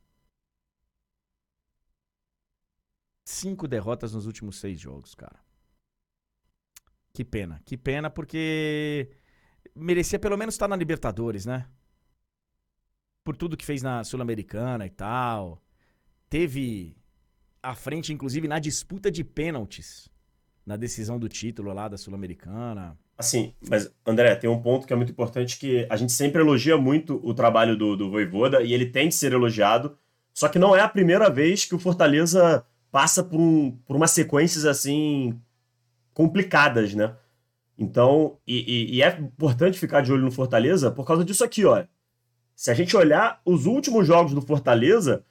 Cinco 3.23 3.67
derrotas 3.67 4.13
nos 4.13 4.25
últimos 4.25 4.59
seis 4.59 4.79
jogos, 4.79 5.13
cara. 5.13 5.39
Que 7.13 7.23
pena, 7.23 7.61
que 7.63 7.77
pena, 7.77 8.09
porque 8.09 9.15
merecia 9.75 10.17
pelo 10.17 10.35
menos 10.35 10.55
estar 10.55 10.67
na 10.67 10.75
Libertadores, 10.75 11.45
né? 11.45 11.69
Por 13.23 13.37
tudo 13.37 13.55
que 13.55 13.63
fez 13.63 13.83
na 13.83 14.03
Sul-Americana 14.03 14.87
e 14.87 14.89
tal. 14.89 15.63
Teve 16.27 16.97
à 17.63 17.73
frente, 17.73 18.11
inclusive, 18.11 18.47
na 18.47 18.59
disputa 18.59 19.09
de 19.09 19.23
pênaltis. 19.23 20.09
Na 20.65 20.75
decisão 20.75 21.17
do 21.17 21.27
título 21.27 21.73
lá 21.73 21.87
da 21.87 21.97
Sul-Americana. 21.97 22.97
Assim, 23.17 23.53
mas 23.69 23.91
André, 24.05 24.35
tem 24.35 24.49
um 24.49 24.61
ponto 24.61 24.85
que 24.85 24.93
é 24.93 24.95
muito 24.95 25.11
importante 25.11 25.57
que 25.57 25.87
a 25.89 25.95
gente 25.95 26.11
sempre 26.11 26.41
elogia 26.41 26.77
muito 26.77 27.19
o 27.23 27.33
trabalho 27.33 27.77
do, 27.77 27.95
do 27.95 28.09
Voivoda 28.09 28.61
e 28.61 28.73
ele 28.73 28.85
tem 28.85 29.07
de 29.07 29.15
ser 29.15 29.33
elogiado. 29.33 29.97
Só 30.33 30.47
que 30.47 30.59
não 30.59 30.75
é 30.75 30.81
a 30.81 30.89
primeira 30.89 31.29
vez 31.29 31.65
que 31.65 31.75
o 31.75 31.79
Fortaleza 31.79 32.65
passa 32.91 33.23
por, 33.23 33.39
um, 33.39 33.71
por 33.85 33.95
umas 33.95 34.11
sequências 34.11 34.65
assim 34.65 35.39
complicadas, 36.13 36.93
né? 36.93 37.15
Então, 37.77 38.37
e, 38.45 38.59
e, 38.59 38.95
e, 38.95 39.01
é 39.01 39.17
importante 39.19 39.79
ficar 39.79 40.01
de 40.01 40.11
olho 40.11 40.23
no 40.23 40.31
Fortaleza 40.31 40.91
por 40.91 41.05
causa 41.05 41.25
disso 41.25 41.43
aqui, 41.43 41.65
ó. 41.65 41.83
Se 42.55 42.69
a 42.69 42.73
gente 42.73 42.95
olhar 42.95 43.41
os 43.43 43.65
últimos 43.65 44.05
jogos 44.05 44.33
do 44.33 44.41
Fortaleza, 44.41 45.25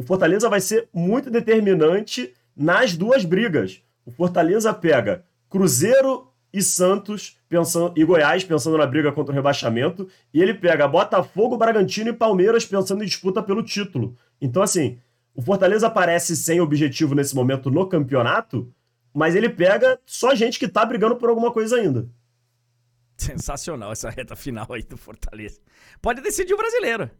o 0.00 0.02
Fortaleza 0.02 0.48
vai 0.48 0.62
ser 0.62 0.88
muito 0.94 1.30
determinante 1.30 2.32
nas 2.56 2.96
duas 2.96 3.22
brigas. 3.22 3.82
O 4.06 4.10
Fortaleza 4.10 4.72
pega 4.72 5.26
Cruzeiro 5.50 6.32
e 6.50 6.62
Santos 6.62 7.36
pensando 7.50 7.92
e 7.94 8.02
Goiás 8.02 8.42
pensando 8.42 8.78
na 8.78 8.86
briga 8.86 9.12
contra 9.12 9.30
o 9.30 9.34
rebaixamento, 9.34 10.08
e 10.32 10.40
ele 10.40 10.54
pega 10.54 10.88
Botafogo, 10.88 11.58
Bragantino 11.58 12.08
e 12.08 12.14
Palmeiras 12.14 12.64
pensando 12.64 13.02
em 13.02 13.06
disputa 13.06 13.42
pelo 13.42 13.62
título. 13.62 14.16
Então 14.40 14.62
assim, 14.62 14.98
o 15.34 15.42
Fortaleza 15.42 15.90
parece 15.90 16.34
sem 16.34 16.62
objetivo 16.62 17.14
nesse 17.14 17.34
momento 17.34 17.70
no 17.70 17.86
campeonato, 17.86 18.72
mas 19.12 19.36
ele 19.36 19.50
pega 19.50 20.00
só 20.06 20.34
gente 20.34 20.58
que 20.58 20.66
tá 20.66 20.82
brigando 20.82 21.16
por 21.16 21.28
alguma 21.28 21.52
coisa 21.52 21.76
ainda. 21.76 22.08
Sensacional 23.18 23.92
essa 23.92 24.08
reta 24.08 24.34
final 24.34 24.66
aí 24.72 24.82
do 24.82 24.96
Fortaleza. 24.96 25.60
Pode 26.00 26.22
decidir 26.22 26.54
o 26.54 26.56
brasileiro. 26.56 27.10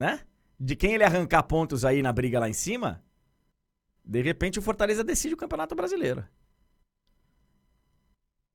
Né? 0.00 0.18
De 0.64 0.76
quem 0.76 0.94
ele 0.94 1.02
arrancar 1.02 1.42
pontos 1.42 1.84
aí 1.84 2.02
na 2.02 2.12
briga 2.12 2.38
lá 2.38 2.48
em 2.48 2.52
cima, 2.52 3.02
de 4.04 4.22
repente 4.22 4.60
o 4.60 4.62
Fortaleza 4.62 5.02
decide 5.02 5.34
o 5.34 5.36
Campeonato 5.36 5.74
Brasileiro. 5.74 6.24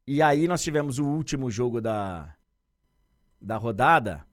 E 0.07 0.21
aí 0.21 0.47
nós 0.47 0.63
tivemos 0.63 0.99
o 0.99 1.05
último 1.05 1.51
jogo 1.51 1.81
da, 1.81 2.33
da 3.41 3.57
rodada. 3.57 4.25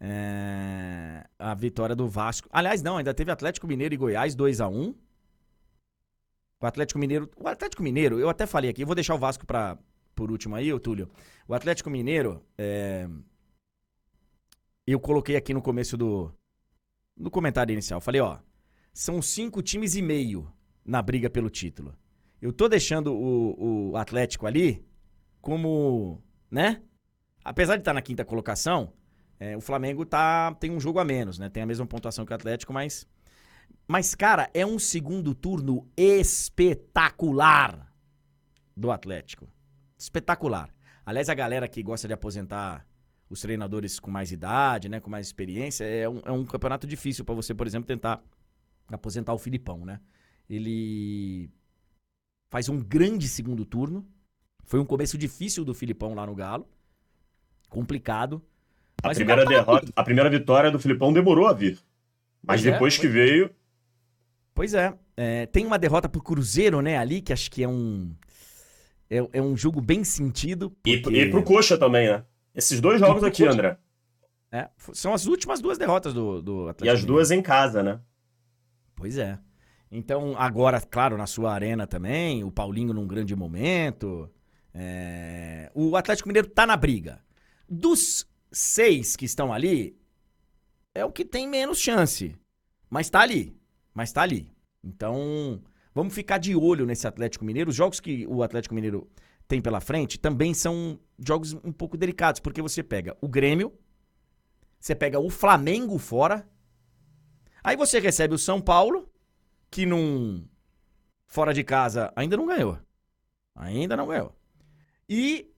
É, 0.00 1.28
a 1.38 1.54
vitória 1.54 1.94
do 1.94 2.08
Vasco. 2.08 2.48
Aliás, 2.50 2.80
não, 2.80 2.96
ainda 2.96 3.12
teve 3.12 3.30
Atlético 3.30 3.66
Mineiro 3.66 3.92
e 3.92 3.98
Goiás 3.98 4.34
2 4.34 4.62
a 4.62 4.68
1 4.68 4.94
o 6.60 6.66
Atlético 6.66 6.98
Mineiro. 6.98 7.30
O 7.36 7.46
Atlético 7.46 7.82
Mineiro, 7.82 8.18
eu 8.18 8.30
até 8.30 8.46
falei 8.46 8.70
aqui, 8.70 8.82
eu 8.82 8.86
vou 8.86 8.94
deixar 8.94 9.14
o 9.14 9.18
Vasco 9.18 9.44
pra, 9.44 9.76
por 10.14 10.30
último 10.30 10.54
aí, 10.54 10.72
ô 10.72 10.80
Túlio. 10.80 11.10
O 11.46 11.52
Atlético 11.52 11.90
Mineiro, 11.90 12.42
é, 12.56 13.06
eu 14.86 14.98
coloquei 14.98 15.36
aqui 15.36 15.52
no 15.52 15.60
começo 15.60 15.94
do. 15.94 16.32
No 17.18 17.30
comentário 17.30 17.72
inicial. 17.72 18.00
Falei, 18.00 18.20
ó. 18.20 18.38
São 18.92 19.20
cinco 19.22 19.62
times 19.62 19.94
e 19.94 20.02
meio 20.02 20.50
na 20.84 21.02
briga 21.02 21.28
pelo 21.28 21.50
título. 21.50 21.94
Eu 22.40 22.52
tô 22.52 22.68
deixando 22.68 23.12
o, 23.12 23.90
o 23.90 23.96
Atlético 23.96 24.46
ali 24.46 24.84
como. 25.40 26.22
né? 26.50 26.82
Apesar 27.44 27.76
de 27.76 27.80
estar 27.80 27.90
tá 27.90 27.94
na 27.94 28.02
quinta 28.02 28.24
colocação, 28.24 28.92
é, 29.38 29.56
o 29.56 29.60
Flamengo 29.60 30.04
tá, 30.04 30.54
tem 30.54 30.70
um 30.70 30.80
jogo 30.80 30.98
a 30.98 31.04
menos, 31.04 31.38
né? 31.38 31.48
Tem 31.48 31.62
a 31.62 31.66
mesma 31.66 31.86
pontuação 31.86 32.24
que 32.24 32.32
o 32.32 32.34
Atlético, 32.34 32.72
mas 32.72 33.06
mas, 33.86 34.14
cara, 34.14 34.50
é 34.52 34.66
um 34.66 34.78
segundo 34.78 35.34
turno 35.34 35.90
espetacular 35.96 37.90
do 38.76 38.90
Atlético. 38.90 39.48
Espetacular. 39.96 40.68
Aliás, 41.06 41.30
a 41.30 41.34
galera 41.34 41.66
que 41.66 41.82
gosta 41.82 42.06
de 42.06 42.12
aposentar 42.12 42.86
os 43.28 43.40
treinadores 43.40 43.98
com 44.00 44.10
mais 44.10 44.32
idade, 44.32 44.88
né, 44.88 45.00
com 45.00 45.10
mais 45.10 45.26
experiência, 45.26 45.84
é 45.84 46.08
um, 46.08 46.20
é 46.24 46.32
um 46.32 46.44
campeonato 46.44 46.86
difícil 46.86 47.24
para 47.24 47.34
você, 47.34 47.54
por 47.54 47.66
exemplo, 47.66 47.86
tentar 47.86 48.22
aposentar 48.90 49.34
o 49.34 49.38
Filipão, 49.38 49.84
né? 49.84 50.00
Ele 50.48 51.50
faz 52.50 52.68
um 52.68 52.78
grande 52.78 53.28
segundo 53.28 53.64
turno. 53.64 54.06
Foi 54.64 54.80
um 54.80 54.84
começo 54.84 55.18
difícil 55.18 55.64
do 55.64 55.74
Filipão 55.74 56.14
lá 56.14 56.26
no 56.26 56.34
Galo. 56.34 56.66
Complicado. 57.68 58.42
A 59.02 59.10
primeira 59.10 59.44
derrota, 59.44 59.92
a 59.94 60.02
primeira 60.02 60.30
vitória 60.30 60.70
do 60.70 60.78
Filipão 60.78 61.12
demorou 61.12 61.46
a 61.46 61.52
vir. 61.52 61.78
Mas 62.42 62.62
pois 62.62 62.66
é, 62.66 62.72
depois 62.72 62.96
é, 62.96 63.00
que 63.00 63.08
veio, 63.08 63.54
Pois 64.58 64.74
é, 64.74 64.92
é, 65.16 65.46
Tem 65.46 65.64
uma 65.64 65.78
derrota 65.78 66.08
pro 66.08 66.20
Cruzeiro, 66.20 66.82
né, 66.82 66.98
ali, 66.98 67.20
que 67.22 67.32
acho 67.32 67.48
que 67.48 67.62
é 67.62 67.68
um. 67.68 68.12
É, 69.08 69.18
é 69.34 69.40
um 69.40 69.56
jogo 69.56 69.80
bem 69.80 70.02
sentido. 70.02 70.70
Porque... 70.82 71.10
E, 71.10 71.20
e 71.20 71.30
pro 71.30 71.44
Coxa 71.44 71.78
também, 71.78 72.08
né? 72.08 72.24
Esses 72.58 72.80
dois 72.80 73.00
jogos 73.00 73.22
aqui. 73.22 73.46
André. 73.46 73.78
É, 74.50 74.68
são 74.92 75.14
as 75.14 75.26
últimas 75.26 75.60
duas 75.60 75.78
derrotas 75.78 76.12
do, 76.12 76.42
do 76.42 76.68
Atlético. 76.68 76.86
E 76.86 76.90
as 76.90 77.04
duas 77.04 77.30
em 77.30 77.40
casa, 77.40 77.82
né? 77.82 78.00
Pois 78.96 79.16
é. 79.16 79.38
Então, 79.90 80.34
agora, 80.36 80.80
claro, 80.80 81.16
na 81.16 81.26
sua 81.26 81.52
arena 81.52 81.86
também, 81.86 82.44
o 82.44 82.50
Paulinho 82.50 82.92
num 82.92 83.06
grande 83.06 83.36
momento. 83.36 84.30
É... 84.74 85.70
O 85.74 85.96
Atlético 85.96 86.28
Mineiro 86.28 86.48
tá 86.48 86.66
na 86.66 86.76
briga. 86.76 87.20
Dos 87.68 88.26
seis 88.50 89.16
que 89.16 89.24
estão 89.24 89.52
ali, 89.52 89.96
é 90.94 91.04
o 91.04 91.12
que 91.12 91.24
tem 91.24 91.48
menos 91.48 91.78
chance. 91.78 92.36
Mas 92.90 93.08
tá 93.08 93.20
ali 93.20 93.58
mas 93.98 94.12
tá 94.12 94.22
ali. 94.22 94.48
Então, 94.84 95.60
vamos 95.92 96.14
ficar 96.14 96.38
de 96.38 96.54
olho 96.54 96.86
nesse 96.86 97.04
Atlético 97.04 97.44
Mineiro. 97.44 97.70
Os 97.70 97.74
jogos 97.74 97.98
que 97.98 98.24
o 98.28 98.44
Atlético 98.44 98.72
Mineiro 98.72 99.10
tem 99.48 99.62
pela 99.62 99.80
frente 99.80 100.18
também 100.18 100.52
são 100.52 101.00
jogos 101.18 101.54
um 101.54 101.72
pouco 101.72 101.96
delicados, 101.96 102.38
porque 102.38 102.60
você 102.60 102.82
pega 102.82 103.16
o 103.20 103.26
Grêmio, 103.26 103.72
você 104.78 104.94
pega 104.94 105.18
o 105.18 105.30
Flamengo 105.30 105.98
fora, 105.98 106.46
aí 107.64 107.74
você 107.74 107.98
recebe 107.98 108.34
o 108.34 108.38
São 108.38 108.60
Paulo, 108.60 109.10
que 109.70 109.86
num 109.86 110.46
fora 111.26 111.54
de 111.54 111.64
casa 111.64 112.12
ainda 112.14 112.36
não 112.36 112.46
ganhou. 112.46 112.78
Ainda 113.54 113.96
não 113.96 114.06
ganhou. 114.06 114.36
E 115.08 115.50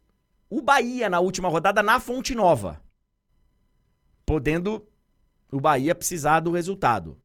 o 0.49 0.63
Bahia 0.63 1.11
na 1.11 1.21
última 1.21 1.49
rodada 1.49 1.83
na 1.83 1.99
Fonte 1.99 2.35
Nova. 2.35 2.81
Podendo 4.25 4.87
o 5.51 5.61
Bahia 5.61 5.95
precisar 5.95 6.41
do 6.41 6.53
resultado. 6.53 7.21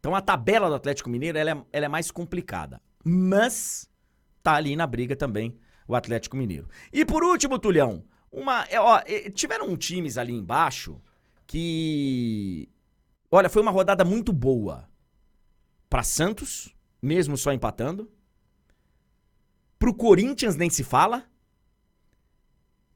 Então 0.00 0.14
a 0.14 0.20
tabela 0.20 0.68
do 0.68 0.74
Atlético 0.74 1.08
Mineiro 1.08 1.38
ela 1.38 1.50
é, 1.52 1.64
ela 1.72 1.86
é 1.86 1.88
mais 1.88 2.10
complicada. 2.10 2.82
Mas 3.04 3.88
tá 4.46 4.54
ali 4.54 4.76
na 4.76 4.86
briga 4.86 5.16
também 5.16 5.58
o 5.88 5.96
Atlético 5.96 6.36
Mineiro. 6.36 6.68
E 6.92 7.04
por 7.04 7.24
último, 7.24 7.58
Tulhão, 7.58 8.04
uma, 8.30 8.64
é, 8.66 8.80
ó, 8.80 9.00
tiveram 9.34 9.76
times 9.76 10.16
ali 10.16 10.32
embaixo 10.32 11.00
que. 11.46 12.68
Olha, 13.28 13.48
foi 13.48 13.60
uma 13.60 13.72
rodada 13.72 14.04
muito 14.04 14.32
boa. 14.32 14.88
Para 15.90 16.04
Santos, 16.04 16.74
mesmo 17.02 17.36
só 17.36 17.52
empatando. 17.52 18.08
Pro 19.78 19.92
Corinthians 19.92 20.54
nem 20.54 20.70
se 20.70 20.84
fala. 20.84 21.24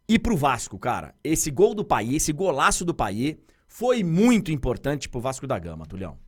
E 0.09 0.19
pro 0.19 0.37
Vasco, 0.37 0.79
cara. 0.79 1.15
Esse 1.23 1.51
gol 1.51 1.75
do 1.75 1.85
Paí, 1.85 2.17
esse 2.17 2.33
golaço 2.33 2.85
do 2.85 2.95
Paí 2.95 3.41
foi 3.67 4.05
muito 4.05 4.53
importante 4.53 5.09
pro 5.09 5.21
Vasco 5.21 5.47
da 5.47 5.59
Gama, 5.59 5.87
Tulhão. 5.87 6.19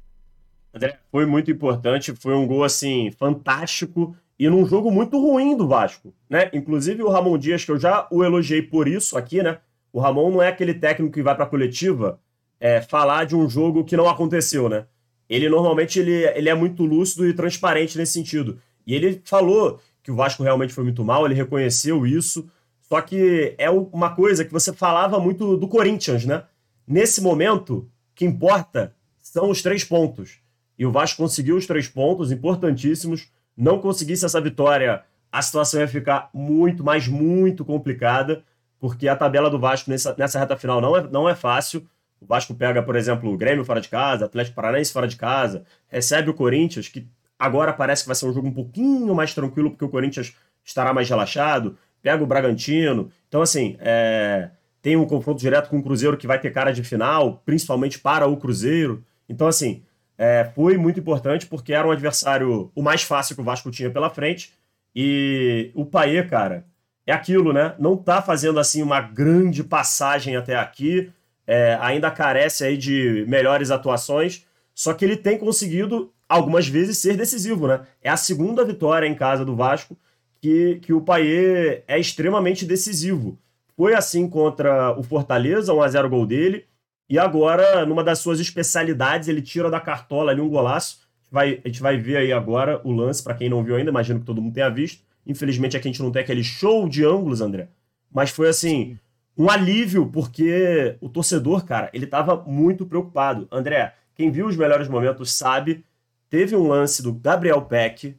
André, 0.75 0.99
foi 1.11 1.27
muito 1.27 1.51
importante, 1.51 2.15
foi 2.15 2.35
um 2.35 2.47
gol 2.47 2.65
assim 2.65 3.11
fantástico 3.11 4.17
e 4.39 4.49
num 4.49 4.67
jogo 4.67 4.91
muito 4.91 5.21
ruim 5.21 5.57
do 5.57 5.69
Vasco, 5.69 6.15
né? 6.29 6.51
Inclusive 6.53 7.03
o 7.03 7.09
Ramon 7.09 7.39
Dias, 7.39 7.65
que 7.65 7.71
eu 7.71 7.79
já 7.79 8.07
o 8.11 8.25
elogiei 8.25 8.63
por 8.63 8.89
isso 8.89 9.17
aqui, 9.17 9.43
né? 9.43 9.59
O 9.93 10.01
Ramon 10.01 10.31
não 10.31 10.43
é 10.43 10.49
aquele 10.49 10.75
técnico 10.75 11.13
que 11.13 11.23
vai 11.23 11.35
para 11.35 11.45
a 11.45 11.49
coletiva 11.49 12.19
é, 12.59 12.81
falar 12.81 13.25
de 13.25 13.37
um 13.37 13.49
jogo 13.49 13.85
que 13.85 13.97
não 13.97 14.09
aconteceu, 14.09 14.69
né? 14.69 14.87
Ele 15.29 15.49
normalmente 15.49 15.99
ele, 15.99 16.25
ele 16.35 16.49
é 16.49 16.55
muito 16.55 16.85
lúcido 16.85 17.27
e 17.27 17.35
transparente 17.35 17.97
nesse 17.97 18.13
sentido. 18.13 18.59
E 18.87 18.95
ele 18.95 19.21
falou 19.25 19.81
que 20.03 20.11
o 20.11 20.17
Vasco 20.17 20.43
realmente 20.43 20.73
foi 20.73 20.85
muito 20.85 21.05
mal, 21.05 21.25
ele 21.25 21.35
reconheceu 21.35 22.07
isso. 22.07 22.49
Só 22.83 23.01
que 23.01 23.55
é 23.57 23.71
uma 23.71 24.15
coisa 24.15 24.45
que 24.45 24.53
você 24.53 24.73
falava 24.73 25.19
muito 25.19 25.57
do 25.57 25.69
Corinthians, 25.69 26.25
né? 26.25 26.45
Nesse 26.87 27.23
momento, 27.23 27.79
o 27.79 27.89
que 28.15 28.25
importa 28.25 28.95
são 29.19 29.49
os 29.49 29.63
três 29.63 29.85
pontos. 29.85 30.41
E 30.79 30.85
o 30.85 30.93
Vasco 30.93 31.23
conseguiu 31.23 31.57
os 31.57 31.67
três 31.67 31.89
pontos 31.89 32.31
importantíssimos. 32.31 33.31
Não 33.57 33.79
conseguisse 33.79 34.25
essa 34.25 34.41
vitória, 34.41 35.03
a 35.31 35.43
situação 35.43 35.81
ia 35.81 35.89
ficar 35.89 36.29
muito, 36.33 36.85
mas 36.85 37.09
muito 37.09 37.65
complicada, 37.65 38.45
porque 38.79 39.09
a 39.09 39.17
tabela 39.17 39.49
do 39.49 39.59
Vasco 39.59 39.91
nessa, 39.91 40.15
nessa 40.19 40.39
reta 40.39 40.57
final 40.57 40.81
não 40.81 40.97
é, 40.97 41.03
não 41.09 41.29
é 41.29 41.35
fácil. 41.35 41.87
O 42.21 42.27
Vasco 42.27 42.55
pega, 42.55 42.83
por 42.83 42.97
exemplo, 42.97 43.33
o 43.33 43.37
Grêmio 43.37 43.65
fora 43.65 43.81
de 43.81 43.89
casa, 43.89 44.27
Atlético 44.27 44.57
Paranaense 44.57 44.93
fora 44.93 45.09
de 45.09 45.17
casa, 45.17 45.65
recebe 45.89 46.31
o 46.31 46.35
Corinthians, 46.35 46.89
que 46.89 47.07
agora 47.39 47.73
parece 47.73 48.03
que 48.03 48.09
vai 48.09 48.15
ser 48.15 48.27
um 48.27 48.33
jogo 48.33 48.49
um 48.49 48.53
pouquinho 48.53 49.15
mais 49.15 49.35
tranquilo, 49.35 49.71
porque 49.71 49.85
o 49.85 49.89
Corinthians 49.89 50.35
estará 50.65 50.93
mais 50.93 51.09
relaxado, 51.09 51.77
pega 52.01 52.23
o 52.23 52.27
Bragantino. 52.27 53.11
Então, 53.29 53.43
assim, 53.43 53.77
é... 53.81 54.51
tem 54.81 54.97
um 54.97 55.07
confronto 55.07 55.41
direto 55.41 55.69
com 55.69 55.79
o 55.79 55.83
Cruzeiro 55.83 56.17
que 56.17 56.27
vai 56.27 56.39
ter 56.39 56.51
cara 56.53 56.73
de 56.73 56.85
final, 56.85 57.43
principalmente 57.45 57.99
para 57.99 58.27
o 58.27 58.37
Cruzeiro. 58.37 59.03
Então, 59.29 59.47
assim, 59.47 59.83
é, 60.17 60.51
foi 60.55 60.77
muito 60.77 61.01
importante 61.01 61.47
porque 61.47 61.73
era 61.73 61.87
um 61.87 61.91
adversário 61.91 62.71
o 62.75 62.83
mais 62.83 63.03
fácil 63.03 63.35
que 63.35 63.41
o 63.41 63.45
Vasco 63.45 63.71
tinha 63.71 63.91
pela 63.91 64.11
frente. 64.11 64.53
E 64.95 65.71
o 65.75 65.87
Paê, 65.87 66.23
cara, 66.23 66.67
é 67.07 67.13
aquilo, 67.13 67.53
né? 67.53 67.75
Não 67.79 67.97
tá 67.97 68.23
fazendo 68.23 68.61
assim 68.61 68.83
uma 68.83 69.01
grande 69.01 69.65
passagem 69.65 70.37
até 70.37 70.57
aqui, 70.57 71.11
é, 71.47 71.77
ainda 71.81 72.11
carece 72.11 72.65
aí 72.65 72.77
de 72.77 73.25
melhores 73.27 73.71
atuações, 73.71 74.47
só 74.75 74.95
que 74.95 75.05
ele 75.05 75.17
tem 75.17 75.39
conseguido 75.39 76.13
algumas 76.29 76.69
vezes 76.69 76.99
ser 76.99 77.17
decisivo, 77.17 77.67
né? 77.67 77.81
É 78.03 78.09
a 78.09 78.17
segunda 78.17 78.65
vitória 78.65 79.07
em 79.07 79.15
casa 79.15 79.45
do 79.45 79.57
Vasco 79.57 79.97
que, 80.41 80.81
que 80.83 80.93
o 80.93 81.01
Paê 81.01 81.83
é 81.87 81.99
extremamente 81.99 82.65
decisivo. 82.65 83.39
Foi 83.77 83.95
assim 83.95 84.29
contra 84.29 84.97
o 84.99 85.03
Fortaleza, 85.03 85.73
1x0 85.73 86.09
gol 86.09 86.27
dele. 86.27 86.67
E 87.13 87.19
agora, 87.19 87.85
numa 87.85 88.03
das 88.03 88.21
suas 88.21 88.41
especialidades, 88.41 89.29
ele 89.29 89.43
tira 89.43 89.71
da 89.71 89.79
cartola 89.79 90.33
ali 90.33 90.41
um 90.41 90.49
golaço. 90.49 91.01
A 91.21 91.21
gente 91.21 91.31
vai, 91.31 91.61
a 91.63 91.69
gente 91.69 91.83
vai 91.83 91.99
ver 91.99 92.17
aí 92.17 92.33
agora 92.33 92.81
o 92.85 92.91
lance, 92.91 93.23
para 93.23 93.35
quem 93.35 93.51
não 93.51 93.63
viu 93.63 93.77
ainda, 93.77 93.91
imagino 93.91 94.19
que 94.19 94.25
todo 94.25 94.41
mundo 94.41 94.55
tenha 94.55 94.71
visto. 94.71 95.05
Infelizmente 95.27 95.77
aqui 95.77 95.89
a 95.89 95.93
gente 95.93 96.03
não 96.03 96.11
tem 96.11 96.23
aquele 96.23 96.43
show 96.43 96.89
de 96.89 97.05
ângulos, 97.05 97.43
André. 97.43 97.69
Mas 98.11 98.31
foi 98.31 98.49
assim, 98.49 98.99
um 99.37 99.51
alívio, 99.51 100.07
porque 100.07 100.97
o 101.03 101.09
torcedor, 101.11 101.67
cara, 101.67 101.91
ele 101.93 102.07
tava 102.07 102.43
muito 102.47 102.87
preocupado. 102.87 103.47
André, 103.53 103.95
quem 104.15 104.31
viu 104.31 104.47
os 104.47 104.57
melhores 104.57 104.89
momentos 104.89 105.35
sabe, 105.35 105.85
teve 106.31 106.57
um 106.57 106.67
lance 106.67 107.03
do 107.03 107.13
Gabriel 107.13 107.61
Peck, 107.61 108.17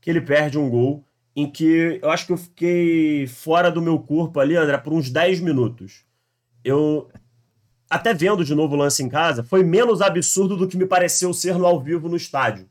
que 0.00 0.10
ele 0.10 0.20
perde 0.20 0.58
um 0.58 0.68
gol, 0.68 1.04
em 1.36 1.48
que 1.48 2.00
eu 2.02 2.10
acho 2.10 2.26
que 2.26 2.32
eu 2.32 2.38
fiquei 2.38 3.24
fora 3.28 3.70
do 3.70 3.80
meu 3.80 4.00
corpo 4.00 4.40
ali, 4.40 4.56
André, 4.56 4.78
por 4.78 4.92
uns 4.92 5.10
10 5.10 5.38
minutos. 5.38 6.04
Eu, 6.64 7.08
até 7.92 8.14
vendo 8.14 8.42
de 8.42 8.54
novo 8.54 8.74
o 8.74 8.78
lance 8.78 9.02
em 9.02 9.08
casa, 9.08 9.44
foi 9.44 9.62
menos 9.62 10.00
absurdo 10.00 10.56
do 10.56 10.66
que 10.66 10.78
me 10.78 10.86
pareceu 10.86 11.34
ser 11.34 11.58
no 11.58 11.66
ao 11.66 11.78
vivo 11.78 12.08
no 12.08 12.16
estádio. 12.16 12.66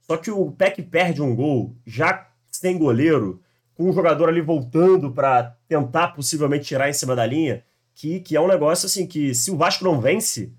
Só 0.00 0.18
que 0.18 0.30
o 0.30 0.52
Peck 0.52 0.82
perde 0.82 1.22
um 1.22 1.34
gol, 1.34 1.74
já 1.86 2.28
sem 2.50 2.76
goleiro, 2.76 3.40
com 3.74 3.88
um 3.88 3.92
jogador 3.92 4.28
ali 4.28 4.42
voltando 4.42 5.12
para 5.12 5.56
tentar 5.66 6.08
possivelmente 6.08 6.66
tirar 6.66 6.90
em 6.90 6.92
cima 6.92 7.16
da 7.16 7.24
linha, 7.24 7.64
que, 7.94 8.20
que 8.20 8.36
é 8.36 8.40
um 8.40 8.46
negócio 8.46 8.84
assim 8.84 9.06
que 9.06 9.34
se 9.34 9.50
o 9.50 9.56
Vasco 9.56 9.82
não 9.82 9.98
vence, 9.98 10.52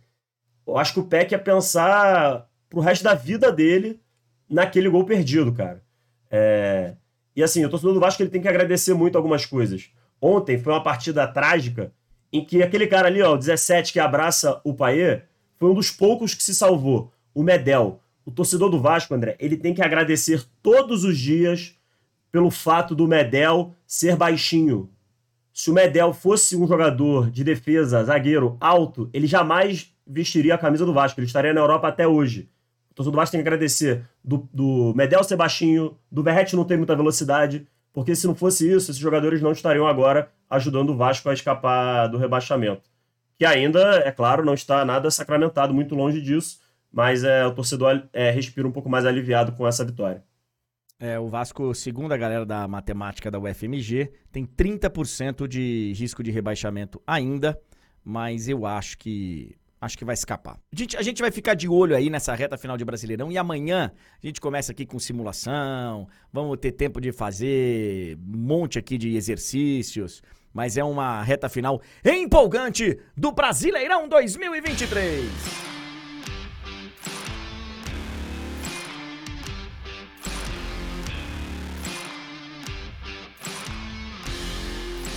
eu 0.66 0.80
acho 0.80 0.94
que 0.94 1.00
o 1.00 1.06
Peck 1.06 1.32
ia 1.32 1.38
pensar 1.38 2.50
pro 2.68 2.80
resto 2.80 3.04
da 3.04 3.14
vida 3.14 3.52
dele 3.52 4.02
naquele 4.50 4.90
gol 4.90 5.06
perdido, 5.06 5.54
cara. 5.54 5.84
É... 6.28 6.96
E 7.36 7.44
assim, 7.44 7.64
o 7.64 7.70
torcedor 7.70 7.94
do 7.94 8.00
Vasco 8.00 8.24
ele 8.24 8.32
tem 8.32 8.42
que 8.42 8.48
agradecer 8.48 8.96
muito 8.96 9.16
algumas 9.16 9.46
coisas. 9.46 9.92
Ontem 10.20 10.58
foi 10.58 10.74
uma 10.74 10.82
partida 10.82 11.28
trágica 11.28 11.94
em 12.32 12.44
que 12.44 12.64
aquele 12.64 12.88
cara 12.88 13.08
ali, 13.08 13.22
ó, 13.22 13.34
o 13.34 13.38
17 13.38 13.92
que 13.92 14.00
abraça 14.00 14.62
o 14.64 14.74
Paê, 14.74 15.22
foi 15.60 15.70
um 15.70 15.74
dos 15.74 15.92
poucos 15.92 16.34
que 16.34 16.44
se 16.44 16.56
salvou. 16.56 17.12
O 17.34 17.44
Medel. 17.44 18.00
O 18.26 18.32
torcedor 18.32 18.70
do 18.70 18.80
Vasco, 18.80 19.14
André, 19.14 19.36
ele 19.40 19.58
tem 19.58 19.74
que 19.74 19.82
agradecer 19.82 20.44
todos 20.62 21.04
os 21.04 21.18
dias 21.18 21.76
pelo 22.32 22.50
fato 22.50 22.96
do 22.96 23.08
Medel 23.08 23.74
ser 23.86 24.16
baixinho. 24.16 24.90
Se 25.54 25.70
o 25.70 25.74
Medel 25.74 26.14
fosse 26.14 26.56
um 26.56 26.68
jogador 26.68 27.30
de 27.30 27.44
defesa, 27.44 28.04
zagueiro, 28.04 28.58
alto, 28.60 29.10
ele 29.12 29.28
jamais 29.28 29.94
vestiria 30.08 30.56
a 30.56 30.58
camisa 30.58 30.86
do 30.86 30.94
Vasco. 30.94 31.20
Ele 31.20 31.28
estaria 31.28 31.54
na 31.54 31.62
Europa 31.62 31.88
até 31.88 32.08
hoje. 32.08 32.50
O 32.92 32.96
torcedor 32.96 33.12
do 33.12 33.18
Vasco 33.18 33.32
tem 33.34 33.42
que 33.42 33.48
agradecer 33.48 34.04
do, 34.24 34.48
do 34.54 34.94
Medel 34.96 35.24
ser 35.24 35.36
baixinho, 35.36 35.98
do 36.12 36.24
Berrete 36.24 36.56
não 36.56 36.64
ter 36.64 36.78
muita 36.78 36.96
velocidade, 36.96 37.68
porque 37.92 38.16
se 38.16 38.28
não 38.28 38.36
fosse 38.36 38.66
isso, 38.66 38.92
esses 38.92 38.98
jogadores 38.98 39.42
não 39.42 39.52
estariam 39.52 39.88
agora 39.88 40.32
ajudando 40.52 40.90
o 40.90 40.98
Vasco 40.98 41.30
a 41.30 41.34
escapar 41.34 42.08
do 42.08 42.18
rebaixamento. 42.18 42.90
Que 43.38 43.46
ainda, 43.46 43.80
é 44.06 44.12
claro, 44.12 44.46
não 44.46 44.54
está 44.54 44.84
nada 44.84 45.10
sacramentado, 45.10 45.74
muito 45.74 45.96
longe 45.96 46.22
disso, 46.22 46.60
mas 46.92 47.24
é, 47.24 47.46
o 47.48 47.56
torcedor 47.56 48.04
é, 48.12 48.30
respira 48.30 48.68
um 48.68 48.72
pouco 48.72 48.90
mais 48.90 49.06
aliviado 49.06 49.54
com 49.54 49.66
essa 49.66 49.86
vitória. 49.86 50.24
É, 51.00 51.18
o 51.18 51.28
Vasco, 51.28 51.74
segundo 51.74 52.12
a 52.12 52.18
galera 52.18 52.46
da 52.46 52.68
matemática 52.68 53.32
da 53.32 53.40
UFMG, 53.40 54.12
tem 54.32 54.46
30% 54.46 55.48
de 55.48 55.94
risco 55.96 56.22
de 56.22 56.30
rebaixamento 56.30 57.02
ainda, 57.08 57.60
mas 58.04 58.48
eu 58.48 58.66
acho 58.66 58.98
que 58.98 59.56
acho 59.80 59.98
que 59.98 60.06
vai 60.06 60.14
escapar. 60.14 60.60
A 60.72 60.76
gente, 60.76 60.96
a 60.96 61.02
gente 61.02 61.22
vai 61.24 61.32
ficar 61.32 61.56
de 61.56 61.68
olho 61.68 61.96
aí 61.96 62.08
nessa 62.08 62.36
reta 62.36 62.56
final 62.56 62.78
de 62.78 62.86
Brasileirão 62.86 63.32
e 63.32 63.38
amanhã 63.38 63.92
a 64.22 64.28
gente 64.28 64.40
começa 64.40 64.72
aqui 64.72 64.86
com 64.86 65.00
simulação, 65.00 66.08
vamos 66.32 66.56
ter 66.60 66.74
tempo 66.74 67.02
de 67.02 67.12
fazer 67.12 68.16
um 68.18 68.38
monte 68.38 68.78
aqui 68.78 68.96
de 68.96 69.16
exercícios, 69.16 70.22
mas 70.54 70.78
é 70.78 70.84
uma 70.84 71.22
reta 71.22 71.50
final 71.50 71.82
empolgante 72.04 73.00
do 73.16 73.32
Brasileirão 73.32 74.08
2023. 74.08 75.30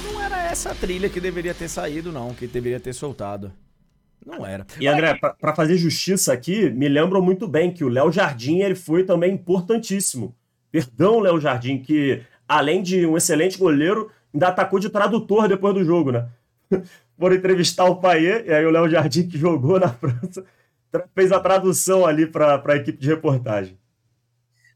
Não 0.04 0.22
era 0.22 0.42
essa 0.44 0.74
trilha 0.74 1.08
que 1.08 1.20
deveria 1.20 1.54
ter 1.54 1.68
saído, 1.68 2.12
não, 2.12 2.34
que 2.34 2.46
deveria 2.46 2.80
ter 2.80 2.92
soltado. 2.92 3.52
Não 4.24 4.46
era. 4.46 4.66
E 4.80 4.86
André, 4.86 5.14
para 5.14 5.54
fazer 5.54 5.76
justiça 5.76 6.32
aqui, 6.32 6.70
me 6.70 6.88
lembram 6.88 7.20
muito 7.20 7.46
bem 7.46 7.70
que 7.70 7.84
o 7.84 7.88
Léo 7.88 8.10
Jardim 8.10 8.60
ele 8.60 8.74
foi 8.74 9.04
também 9.04 9.34
importantíssimo. 9.34 10.34
Perdão, 10.72 11.20
Léo 11.20 11.38
Jardim, 11.38 11.78
que 11.78 12.22
além 12.48 12.82
de 12.82 13.06
um 13.06 13.16
excelente 13.16 13.58
goleiro, 13.58 14.10
ainda 14.34 14.48
atacou 14.48 14.78
de 14.78 14.90
tradutor 14.90 15.48
depois 15.48 15.72
do 15.72 15.84
jogo, 15.84 16.10
né? 16.12 16.28
Foram 17.18 17.36
entrevistar 17.36 17.84
o 17.84 17.96
Paier, 17.96 18.44
e 18.46 18.52
aí 18.52 18.66
o 18.66 18.70
Léo 18.70 18.90
Jardim, 18.90 19.28
que 19.28 19.38
jogou 19.38 19.78
na 19.78 19.88
França, 19.88 20.44
fez 21.14 21.30
a 21.30 21.38
tradução 21.38 22.04
ali 22.04 22.26
para 22.26 22.60
a 22.66 22.76
equipe 22.76 22.98
de 22.98 23.08
reportagem. 23.08 23.78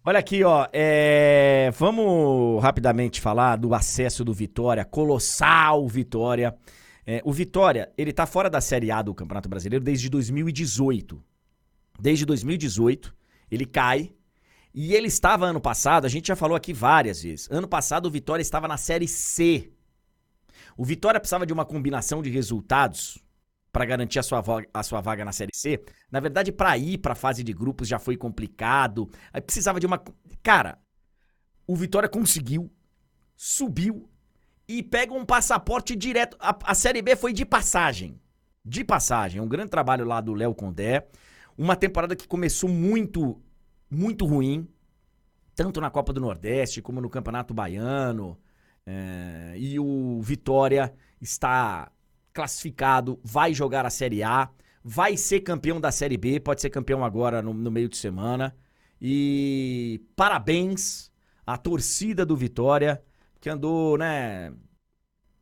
Olha 0.05 0.21
aqui, 0.21 0.45
ó. 0.45 0.67
É... 0.73 1.71
Vamos 1.77 2.63
rapidamente 2.63 3.21
falar 3.21 3.57
do 3.57 3.75
acesso 3.75 4.25
do 4.25 4.33
Vitória, 4.33 4.85
colossal 4.85 5.87
Vitória. 5.89 6.55
É, 7.11 7.23
o 7.25 7.33
Vitória, 7.33 7.91
ele 7.97 8.13
tá 8.13 8.27
fora 8.27 8.51
da 8.51 8.61
Série 8.61 8.91
A 8.91 9.01
do 9.01 9.15
Campeonato 9.15 9.49
Brasileiro 9.49 9.83
desde 9.85 10.09
2018. 10.11 11.23
Desde 11.99 12.25
2018, 12.25 13.15
ele 13.51 13.65
cai. 13.65 14.13
E 14.73 14.95
ele 14.95 15.09
estava 15.09 15.47
ano 15.47 15.61
passado, 15.61 16.05
a 16.05 16.09
gente 16.09 16.29
já 16.29 16.37
falou 16.37 16.57
aqui 16.57 16.73
várias 16.73 17.23
vezes. 17.23 17.49
Ano 17.51 17.67
passado 17.67 18.07
o 18.07 18.11
Vitória 18.11 18.43
estava 18.43 18.69
na 18.69 18.77
Série 18.77 19.09
C. 19.09 19.73
O 20.77 20.85
Vitória 20.85 21.19
precisava 21.19 21.47
de 21.47 21.53
uma 21.53 21.65
combinação 21.65 22.23
de 22.23 22.31
resultados 22.31 23.19
para 23.73 23.85
garantir 23.85 24.19
a 24.19 24.23
sua, 24.23 24.41
vaga, 24.41 24.69
a 24.73 24.83
sua 24.83 25.01
vaga 25.01 25.25
na 25.25 25.33
Série 25.33 25.55
C. 25.55 25.83
Na 26.11 26.21
verdade, 26.21 26.53
para 26.53 26.77
ir 26.77 26.99
para 26.99 27.13
a 27.13 27.17
fase 27.17 27.43
de 27.43 27.53
grupos 27.53 27.89
já 27.89 27.99
foi 27.99 28.17
complicado. 28.17 29.09
Aí 29.33 29.41
precisava 29.41 29.81
de 29.81 29.87
uma. 29.87 30.03
Cara, 30.43 30.79
o 31.67 31.77
Vitória 31.77 32.09
conseguiu, 32.09 32.71
subiu 33.37 34.09
e 34.67 34.83
pega 34.83 35.13
um 35.13 35.25
passaporte 35.25 35.97
direto. 35.97 36.37
A, 36.41 36.57
a 36.65 36.75
Série 36.75 37.03
B 37.03 37.17
foi 37.17 37.33
de 37.33 37.45
passagem. 37.45 38.21
De 38.65 38.85
passagem. 38.85 39.41
Um 39.41 39.49
grande 39.49 39.71
trabalho 39.71 40.05
lá 40.05 40.21
do 40.21 40.35
Léo 40.35 40.55
Condé. 40.55 41.07
Uma 41.57 41.75
temporada 41.75 42.15
que 42.15 42.29
começou 42.29 42.69
muito, 42.69 43.41
muito 43.91 44.27
ruim. 44.27 44.69
Tanto 45.55 45.81
na 45.81 45.91
Copa 45.91 46.13
do 46.13 46.21
Nordeste 46.21 46.81
como 46.81 47.01
no 47.01 47.11
Campeonato 47.11 47.53
Baiano. 47.53 48.39
É, 48.87 49.55
e 49.57 49.79
o 49.79 50.21
Vitória 50.23 50.95
está 51.21 51.91
classificado, 52.33 53.19
vai 53.23 53.53
jogar 53.53 53.85
a 53.85 53.91
Série 53.91 54.23
A. 54.23 54.49
vai 54.83 55.17
ser 55.17 55.41
campeão 55.41 55.81
da 55.81 55.91
Série 55.91 56.17
B, 56.17 56.41
pode 56.41 56.61
ser 56.61 56.71
campeão 56.71 57.05
agora 57.05 57.43
no, 57.43 57.53
no 57.53 57.71
meio 57.71 57.89
de 57.89 57.97
semana. 57.97 58.57
E 59.01 60.01
parabéns 60.17 61.11
à 61.47 61.57
torcida 61.59 62.25
do 62.25 62.37
Vitória, 62.37 63.03
que 63.41 63.51
andou, 63.51 63.99
né, 63.99 64.53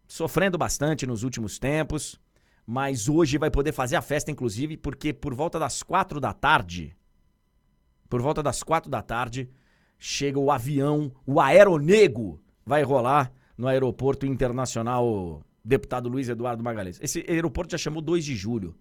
sofrendo 0.09 0.59
bastante 0.59 1.07
nos 1.07 1.23
últimos 1.23 1.59
tempos, 1.59 2.21
mas 2.67 3.09
hoje 3.09 3.39
vai 3.39 3.51
poder 3.51 3.73
fazer 3.73 3.97
a 3.97 4.03
festa, 4.03 4.31
inclusive, 4.31 4.77
porque 4.77 5.13
por 5.13 5.35
volta 5.35 5.59
das 5.59 5.83
quatro 5.83 6.19
da 6.19 6.33
tarde, 6.33 6.97
por 8.09 8.23
volta 8.23 8.43
das 8.43 8.63
quatro 8.63 8.91
da 8.91 9.03
tarde, 9.03 9.49
chega 9.99 10.39
o 10.39 10.51
avião, 10.51 11.13
o 11.27 11.41
aeronego 11.41 12.41
vai 12.65 12.83
rolar 12.83 13.33
no 13.57 13.67
aeroporto 13.67 14.27
internacional 14.27 15.43
deputado 15.65 16.09
Luiz 16.09 16.29
Eduardo 16.29 16.63
Magalhães. 16.63 16.99
Esse 17.03 17.25
aeroporto 17.29 17.73
já 17.73 17.79
chamou 17.79 18.01
2 18.01 18.25
de 18.25 18.37
julho, 18.37 18.77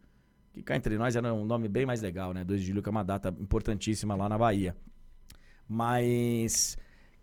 que 0.53 0.61
cá 0.61 0.75
entre 0.75 0.97
nós 0.97 1.15
era 1.15 1.33
um 1.33 1.45
nome 1.45 1.67
bem 1.67 1.85
mais 1.85 2.01
legal, 2.01 2.33
né? 2.33 2.43
2 2.43 2.61
de 2.61 2.67
julho 2.67 2.83
que 2.83 2.89
é 2.89 2.91
uma 2.91 3.03
data 3.03 3.33
importantíssima 3.39 4.15
lá 4.15 4.29
na 4.29 4.37
Bahia. 4.37 4.75
Mas 5.67 6.77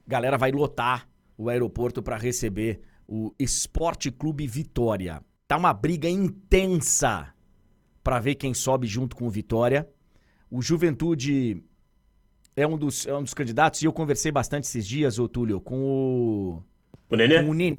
galera 0.06 0.36
vai 0.36 0.50
lotar 0.50 1.08
o 1.36 1.48
aeroporto 1.48 2.02
para 2.02 2.16
receber 2.16 2.80
o 3.06 3.32
Esporte 3.38 4.10
Clube 4.10 4.46
Vitória. 4.46 5.22
Tá 5.46 5.56
uma 5.56 5.72
briga 5.72 6.08
intensa 6.08 7.32
para 8.02 8.18
ver 8.18 8.34
quem 8.34 8.52
sobe 8.52 8.86
junto 8.86 9.14
com 9.14 9.26
o 9.26 9.30
Vitória. 9.30 9.88
O 10.50 10.60
Juventude 10.60 11.62
é 12.56 12.66
um 12.66 12.76
dos, 12.76 13.06
é 13.06 13.14
um 13.14 13.22
dos 13.22 13.34
candidatos 13.34 13.82
e 13.82 13.86
eu 13.86 13.92
conversei 13.92 14.30
bastante 14.30 14.64
esses 14.64 14.86
dias, 14.86 15.18
ô 15.18 15.28
Túlio, 15.28 15.60
com 15.60 15.82
o. 15.82 16.62
O 17.10 17.16
Nenê? 17.16 17.42
Com 17.42 17.50
o 17.50 17.54
Nenê. 17.54 17.76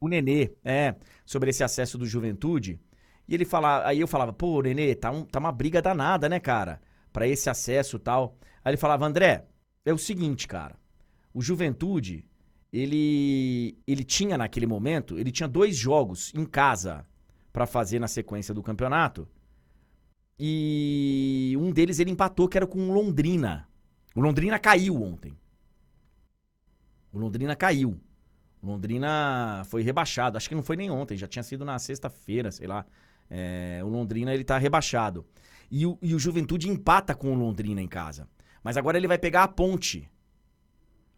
O 0.00 0.08
Nenê, 0.08 0.52
é, 0.64 0.94
sobre 1.24 1.50
esse 1.50 1.64
acesso 1.64 1.96
do 1.96 2.06
Juventude. 2.06 2.80
E 3.28 3.34
ele 3.34 3.44
falava, 3.44 3.86
aí 3.86 4.00
eu 4.00 4.06
falava, 4.06 4.32
pô, 4.32 4.62
Nenê, 4.62 4.94
tá, 4.94 5.10
um, 5.10 5.24
tá 5.24 5.38
uma 5.38 5.52
briga 5.52 5.80
danada, 5.82 6.28
né, 6.28 6.38
cara? 6.38 6.80
Pra 7.12 7.26
esse 7.26 7.48
acesso 7.48 7.96
e 7.96 8.00
tal. 8.00 8.36
Aí 8.64 8.70
ele 8.70 8.76
falava, 8.76 9.06
André, 9.06 9.46
é 9.84 9.92
o 9.92 9.98
seguinte, 9.98 10.46
cara. 10.46 10.76
O 11.32 11.40
Juventude, 11.40 12.24
ele, 12.72 13.78
ele 13.86 14.04
tinha 14.04 14.36
naquele 14.36 14.66
momento, 14.66 15.18
ele 15.18 15.32
tinha 15.32 15.48
dois 15.48 15.76
jogos 15.76 16.32
em 16.34 16.44
casa 16.44 17.04
para 17.52 17.66
fazer 17.66 17.98
na 17.98 18.08
sequência 18.08 18.52
do 18.52 18.62
campeonato. 18.62 19.28
E 20.38 21.56
um 21.58 21.70
deles 21.70 21.98
ele 21.98 22.10
empatou, 22.10 22.48
que 22.48 22.56
era 22.58 22.66
com 22.66 22.78
o 22.78 22.92
Londrina. 22.92 23.66
O 24.16 24.20
Londrina 24.22 24.58
caiu 24.58 25.02
ontem. 25.02 25.36
O 27.12 27.18
Londrina 27.18 27.54
caiu. 27.54 28.00
O 28.62 28.66
Londrina 28.66 29.62
foi 29.66 29.82
rebaixado. 29.82 30.38
Acho 30.38 30.48
que 30.48 30.54
não 30.54 30.62
foi 30.62 30.74
nem 30.74 30.90
ontem, 30.90 31.18
já 31.18 31.26
tinha 31.26 31.42
sido 31.42 31.66
na 31.66 31.78
sexta-feira, 31.78 32.50
sei 32.50 32.66
lá. 32.66 32.86
É, 33.28 33.82
o 33.84 33.88
Londrina 33.88 34.32
ele 34.32 34.42
tá 34.42 34.56
rebaixado. 34.56 35.26
E 35.70 35.84
o, 35.84 35.98
e 36.00 36.14
o 36.14 36.18
Juventude 36.18 36.66
empata 36.66 37.14
com 37.14 37.30
o 37.30 37.34
Londrina 37.34 37.82
em 37.82 37.86
casa. 37.86 38.26
Mas 38.64 38.78
agora 38.78 38.96
ele 38.96 39.06
vai 39.06 39.18
pegar 39.18 39.42
a 39.42 39.48
ponte. 39.48 40.10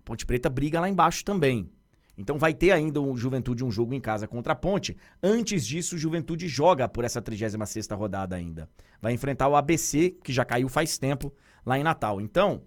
Ponte 0.05 0.27
Preta 0.27 0.51
briga 0.51 0.81
lá 0.81 0.89
embaixo 0.89 1.25
também. 1.25 1.71
Então 2.17 2.37
vai 2.37 2.53
ter 2.53 2.73
ainda 2.73 3.01
o 3.01 3.17
Juventude 3.17 3.65
um 3.65 3.71
jogo 3.71 3.95
em 3.95 4.01
casa 4.01 4.27
contra 4.27 4.55
a 4.55 4.57
Ponte. 4.57 4.97
Antes 5.23 5.65
disso, 5.65 5.95
o 5.95 5.99
Juventude 5.99 6.49
joga 6.49 6.89
por 6.89 7.05
essa 7.05 7.23
36ª 7.23 7.97
rodada 7.97 8.35
ainda. 8.35 8.69
Vai 9.01 9.13
enfrentar 9.13 9.47
o 9.47 9.55
ABC, 9.55 10.17
que 10.25 10.33
já 10.33 10.45
caiu 10.45 10.69
faz 10.69 10.99
tempo, 10.99 11.33
lá 11.65 11.79
em 11.79 11.85
Natal. 11.85 12.21
Então, 12.21 12.61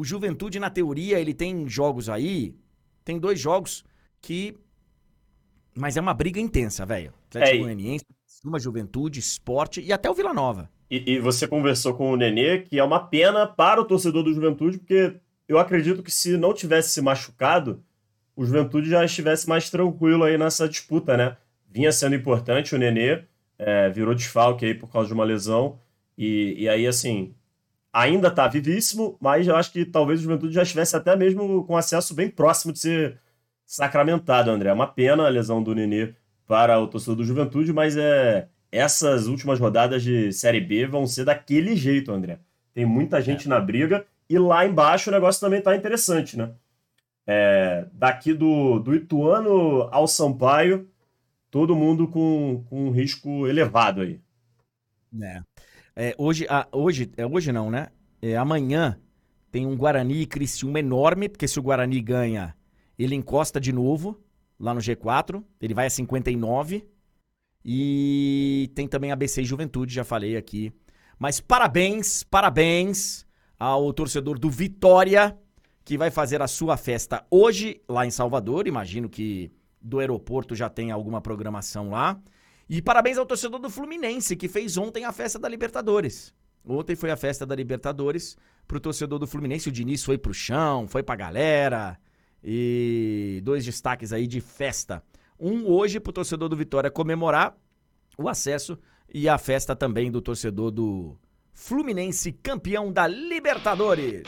o 0.00 0.04
Juventude, 0.04 0.58
na 0.58 0.70
teoria, 0.70 1.20
ele 1.20 1.34
tem 1.34 1.68
jogos 1.68 2.08
aí, 2.08 2.54
tem 3.04 3.18
dois 3.18 3.38
jogos 3.38 3.84
que... 4.18 4.56
Mas 5.76 5.98
é 5.98 6.00
uma 6.00 6.14
briga 6.14 6.40
intensa, 6.40 6.86
velho. 6.86 7.12
Atlético 7.28 7.56
é, 7.56 7.58
Goianiense, 7.58 8.04
uma 8.42 8.58
Juventude, 8.58 9.20
Esporte 9.20 9.82
e 9.82 9.92
até 9.92 10.08
o 10.10 10.14
Vila 10.14 10.32
Nova. 10.32 10.70
E, 10.90 11.12
e 11.12 11.18
você 11.20 11.46
conversou 11.46 11.92
com 11.92 12.10
o 12.10 12.16
Nenê, 12.16 12.60
que 12.60 12.78
é 12.78 12.82
uma 12.82 12.98
pena 12.98 13.46
para 13.46 13.78
o 13.78 13.84
torcedor 13.84 14.22
do 14.22 14.32
Juventude, 14.32 14.78
porque 14.78 15.16
eu 15.46 15.58
acredito 15.58 16.02
que 16.02 16.10
se 16.10 16.38
não 16.38 16.54
tivesse 16.54 16.88
se 16.88 17.02
machucado, 17.02 17.84
o 18.34 18.42
Juventude 18.46 18.88
já 18.88 19.04
estivesse 19.04 19.46
mais 19.46 19.68
tranquilo 19.68 20.24
aí 20.24 20.38
nessa 20.38 20.66
disputa, 20.66 21.14
né? 21.14 21.36
Vinha 21.68 21.92
sendo 21.92 22.14
importante 22.14 22.74
o 22.74 22.78
Nenê, 22.78 23.24
é, 23.58 23.90
virou 23.90 24.14
desfalque 24.14 24.64
aí 24.64 24.74
por 24.74 24.90
causa 24.90 25.08
de 25.08 25.14
uma 25.14 25.24
lesão. 25.24 25.78
E, 26.16 26.54
e 26.56 26.68
aí, 26.70 26.86
assim, 26.86 27.34
ainda 27.92 28.30
tá 28.30 28.46
vivíssimo, 28.46 29.16
mas 29.20 29.46
eu 29.46 29.56
acho 29.56 29.72
que 29.72 29.84
talvez 29.84 30.20
o 30.20 30.22
Juventude 30.22 30.54
já 30.54 30.62
estivesse 30.62 30.96
até 30.96 31.16
mesmo 31.16 31.64
com 31.64 31.76
acesso 31.76 32.14
bem 32.14 32.28
próximo 32.28 32.72
de 32.72 32.78
ser 32.78 33.20
sacramentado, 33.66 34.50
André. 34.50 34.70
É 34.70 34.72
uma 34.72 34.86
pena 34.86 35.26
a 35.26 35.28
lesão 35.28 35.62
do 35.62 35.74
Nenê 35.74 36.14
para 36.46 36.78
o 36.80 36.86
torcedor 36.86 37.16
do 37.16 37.24
Juventude, 37.24 37.72
mas 37.72 37.96
é 37.96 38.48
essas 38.72 39.26
últimas 39.26 39.58
rodadas 39.58 40.02
de 40.02 40.32
Série 40.32 40.60
B 40.60 40.86
vão 40.86 41.06
ser 41.06 41.24
daquele 41.24 41.74
jeito, 41.74 42.12
André. 42.12 42.38
Tem 42.72 42.84
muita 42.84 43.20
gente 43.20 43.46
é. 43.46 43.48
na 43.48 43.60
briga 43.60 44.06
e 44.28 44.38
lá 44.38 44.64
embaixo 44.64 45.10
o 45.10 45.12
negócio 45.12 45.40
também 45.40 45.60
tá 45.60 45.74
interessante, 45.74 46.36
né? 46.36 46.52
É, 47.26 47.86
daqui 47.92 48.32
do, 48.32 48.78
do 48.78 48.94
Ituano 48.94 49.88
ao 49.92 50.06
Sampaio, 50.06 50.88
todo 51.50 51.76
mundo 51.76 52.08
com, 52.08 52.64
com 52.68 52.86
um 52.86 52.90
risco 52.90 53.46
elevado 53.46 54.00
aí. 54.00 54.20
É. 55.20 55.42
é 56.00 56.14
hoje, 56.16 56.46
ah, 56.48 56.66
hoje, 56.72 57.10
é 57.14 57.26
hoje 57.26 57.52
não, 57.52 57.70
né? 57.70 57.88
É, 58.22 58.34
amanhã 58.34 58.98
tem 59.52 59.66
um 59.66 59.76
Guarani 59.76 60.22
e 60.22 60.26
Criciúma 60.26 60.80
enorme, 60.80 61.28
porque 61.28 61.46
se 61.46 61.58
o 61.58 61.62
Guarani 61.62 62.00
ganha, 62.00 62.56
ele 62.98 63.14
encosta 63.14 63.60
de 63.60 63.70
novo 63.70 64.18
lá 64.58 64.72
no 64.72 64.80
G4, 64.80 65.44
ele 65.60 65.74
vai 65.74 65.86
a 65.86 65.90
59. 65.90 66.88
E 67.62 68.70
tem 68.74 68.88
também 68.88 69.12
ABC 69.12 69.42
e 69.42 69.44
Juventude, 69.44 69.92
já 69.92 70.02
falei 70.02 70.38
aqui. 70.38 70.72
Mas 71.18 71.38
parabéns, 71.38 72.22
parabéns 72.22 73.26
ao 73.58 73.92
torcedor 73.92 74.38
do 74.38 74.48
Vitória, 74.48 75.36
que 75.84 75.98
vai 75.98 76.10
fazer 76.10 76.40
a 76.40 76.48
sua 76.48 76.78
festa 76.78 77.26
hoje 77.30 77.82
lá 77.86 78.06
em 78.06 78.10
Salvador. 78.10 78.66
Imagino 78.66 79.06
que 79.06 79.52
do 79.78 79.98
aeroporto 79.98 80.54
já 80.54 80.70
tem 80.70 80.90
alguma 80.90 81.20
programação 81.20 81.90
lá. 81.90 82.18
E 82.72 82.80
parabéns 82.80 83.18
ao 83.18 83.26
torcedor 83.26 83.58
do 83.58 83.68
Fluminense, 83.68 84.36
que 84.36 84.46
fez 84.46 84.76
ontem 84.76 85.04
a 85.04 85.10
festa 85.10 85.40
da 85.40 85.48
Libertadores. 85.48 86.32
Ontem 86.64 86.94
foi 86.94 87.10
a 87.10 87.16
festa 87.16 87.44
da 87.44 87.52
Libertadores 87.52 88.36
pro 88.64 88.78
torcedor 88.78 89.18
do 89.18 89.26
Fluminense. 89.26 89.68
O 89.68 89.72
Diniz 89.72 90.04
foi 90.04 90.16
pro 90.16 90.32
chão, 90.32 90.86
foi 90.86 91.02
pra 91.02 91.16
galera. 91.16 91.98
E 92.44 93.40
dois 93.42 93.64
destaques 93.64 94.12
aí 94.12 94.24
de 94.24 94.40
festa. 94.40 95.02
Um 95.36 95.66
hoje 95.66 95.98
pro 95.98 96.12
torcedor 96.12 96.48
do 96.48 96.56
Vitória 96.56 96.92
comemorar 96.92 97.58
o 98.16 98.28
acesso 98.28 98.78
e 99.12 99.28
a 99.28 99.36
festa 99.36 99.74
também 99.74 100.08
do 100.08 100.22
torcedor 100.22 100.70
do 100.70 101.18
Fluminense 101.52 102.30
campeão 102.30 102.92
da 102.92 103.04
Libertadores. 103.04 104.22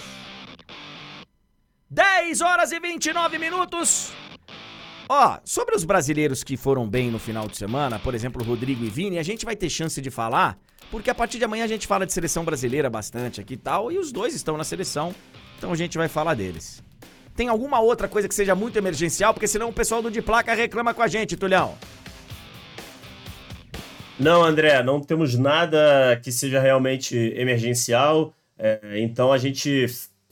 10 1.88 2.40
horas 2.40 2.72
e 2.72 2.80
29 2.80 3.38
minutos. 3.38 4.12
Ó, 5.14 5.38
sobre 5.44 5.76
os 5.76 5.84
brasileiros 5.84 6.42
que 6.42 6.56
foram 6.56 6.88
bem 6.88 7.10
no 7.10 7.18
final 7.18 7.46
de 7.46 7.54
semana, 7.58 7.98
por 7.98 8.14
exemplo, 8.14 8.42
Rodrigo 8.42 8.82
e 8.82 8.88
Vini, 8.88 9.18
a 9.18 9.22
gente 9.22 9.44
vai 9.44 9.54
ter 9.54 9.68
chance 9.68 10.00
de 10.00 10.10
falar, 10.10 10.58
porque 10.90 11.10
a 11.10 11.14
partir 11.14 11.36
de 11.36 11.44
amanhã 11.44 11.64
a 11.64 11.68
gente 11.68 11.86
fala 11.86 12.06
de 12.06 12.14
seleção 12.14 12.46
brasileira 12.46 12.88
bastante 12.88 13.38
aqui 13.38 13.52
e 13.52 13.56
tal, 13.58 13.92
e 13.92 13.98
os 13.98 14.10
dois 14.10 14.34
estão 14.34 14.56
na 14.56 14.64
seleção, 14.64 15.14
então 15.58 15.70
a 15.70 15.76
gente 15.76 15.98
vai 15.98 16.08
falar 16.08 16.32
deles. 16.32 16.82
Tem 17.36 17.48
alguma 17.48 17.78
outra 17.78 18.08
coisa 18.08 18.26
que 18.26 18.34
seja 18.34 18.54
muito 18.54 18.78
emergencial, 18.78 19.34
porque 19.34 19.46
senão 19.46 19.68
o 19.68 19.72
pessoal 19.72 20.00
do 20.00 20.10
De 20.10 20.22
Placa 20.22 20.54
reclama 20.54 20.94
com 20.94 21.02
a 21.02 21.08
gente, 21.08 21.36
Tulhão. 21.36 21.76
Não, 24.18 24.42
André, 24.42 24.82
não 24.82 24.98
temos 24.98 25.36
nada 25.36 26.18
que 26.24 26.32
seja 26.32 26.58
realmente 26.58 27.14
emergencial. 27.36 28.32
É, 28.58 28.98
então 28.98 29.30
a 29.30 29.36
gente 29.36 29.84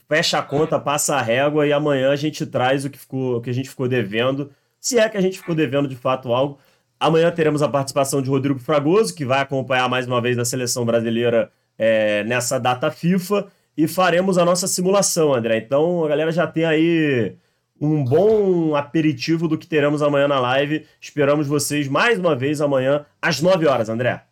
fecha 0.09 0.39
a 0.39 0.41
conta, 0.41 0.79
passa 0.79 1.17
a 1.17 1.21
régua 1.21 1.67
e 1.67 1.71
amanhã 1.71 2.09
a 2.09 2.15
gente 2.15 2.47
traz 2.47 2.83
o 2.83 2.89
que, 2.89 2.97
ficou, 2.97 3.37
o 3.37 3.41
que 3.41 3.51
a 3.51 3.53
gente 3.53 3.69
ficou 3.69 3.87
devendo. 3.87 4.51
Se 4.81 4.97
é 4.97 5.07
que 5.07 5.15
a 5.15 5.21
gente 5.21 5.37
ficou 5.37 5.53
devendo 5.53 5.87
de 5.87 5.95
fato 5.95 6.33
algo. 6.33 6.57
Amanhã 6.99 7.31
teremos 7.31 7.61
a 7.61 7.69
participação 7.69 8.21
de 8.21 8.29
Rodrigo 8.29 8.59
Fragoso, 8.59 9.13
que 9.13 9.23
vai 9.23 9.39
acompanhar 9.39 9.87
mais 9.87 10.07
uma 10.07 10.19
vez 10.19 10.37
a 10.39 10.45
seleção 10.45 10.83
brasileira 10.83 11.51
é, 11.77 12.23
nessa 12.23 12.59
data 12.59 12.89
FIFA. 12.89 13.47
E 13.77 13.87
faremos 13.87 14.39
a 14.39 14.43
nossa 14.43 14.67
simulação, 14.67 15.33
André. 15.33 15.57
Então 15.57 16.03
a 16.03 16.07
galera 16.07 16.31
já 16.31 16.47
tem 16.47 16.65
aí 16.65 17.35
um 17.79 18.03
bom 18.03 18.75
aperitivo 18.75 19.47
do 19.47 19.57
que 19.57 19.67
teremos 19.67 20.01
amanhã 20.01 20.27
na 20.27 20.39
live. 20.39 20.85
Esperamos 20.99 21.47
vocês 21.47 21.87
mais 21.87 22.17
uma 22.17 22.35
vez 22.35 22.59
amanhã 22.59 23.05
às 23.21 23.39
9 23.39 23.67
horas, 23.67 23.87
André. 23.87 24.23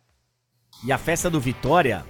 E 0.84 0.90
a 0.90 0.98
festa 0.98 1.30
do 1.30 1.40
Vitória 1.40 2.04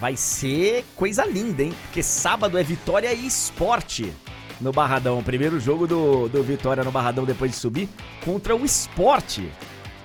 vai 0.00 0.16
ser 0.16 0.84
coisa 0.94 1.24
linda, 1.24 1.62
hein? 1.62 1.74
Porque 1.82 2.02
sábado 2.02 2.56
é 2.58 2.62
Vitória 2.62 3.12
e 3.12 3.26
Esporte 3.26 4.12
no 4.60 4.72
Barradão. 4.72 5.22
Primeiro 5.22 5.60
jogo 5.60 5.86
do, 5.86 6.28
do 6.28 6.42
Vitória 6.42 6.84
no 6.84 6.90
Barradão 6.90 7.24
depois 7.24 7.50
de 7.50 7.56
subir 7.56 7.88
contra 8.24 8.54
o 8.54 8.64
Esporte, 8.64 9.50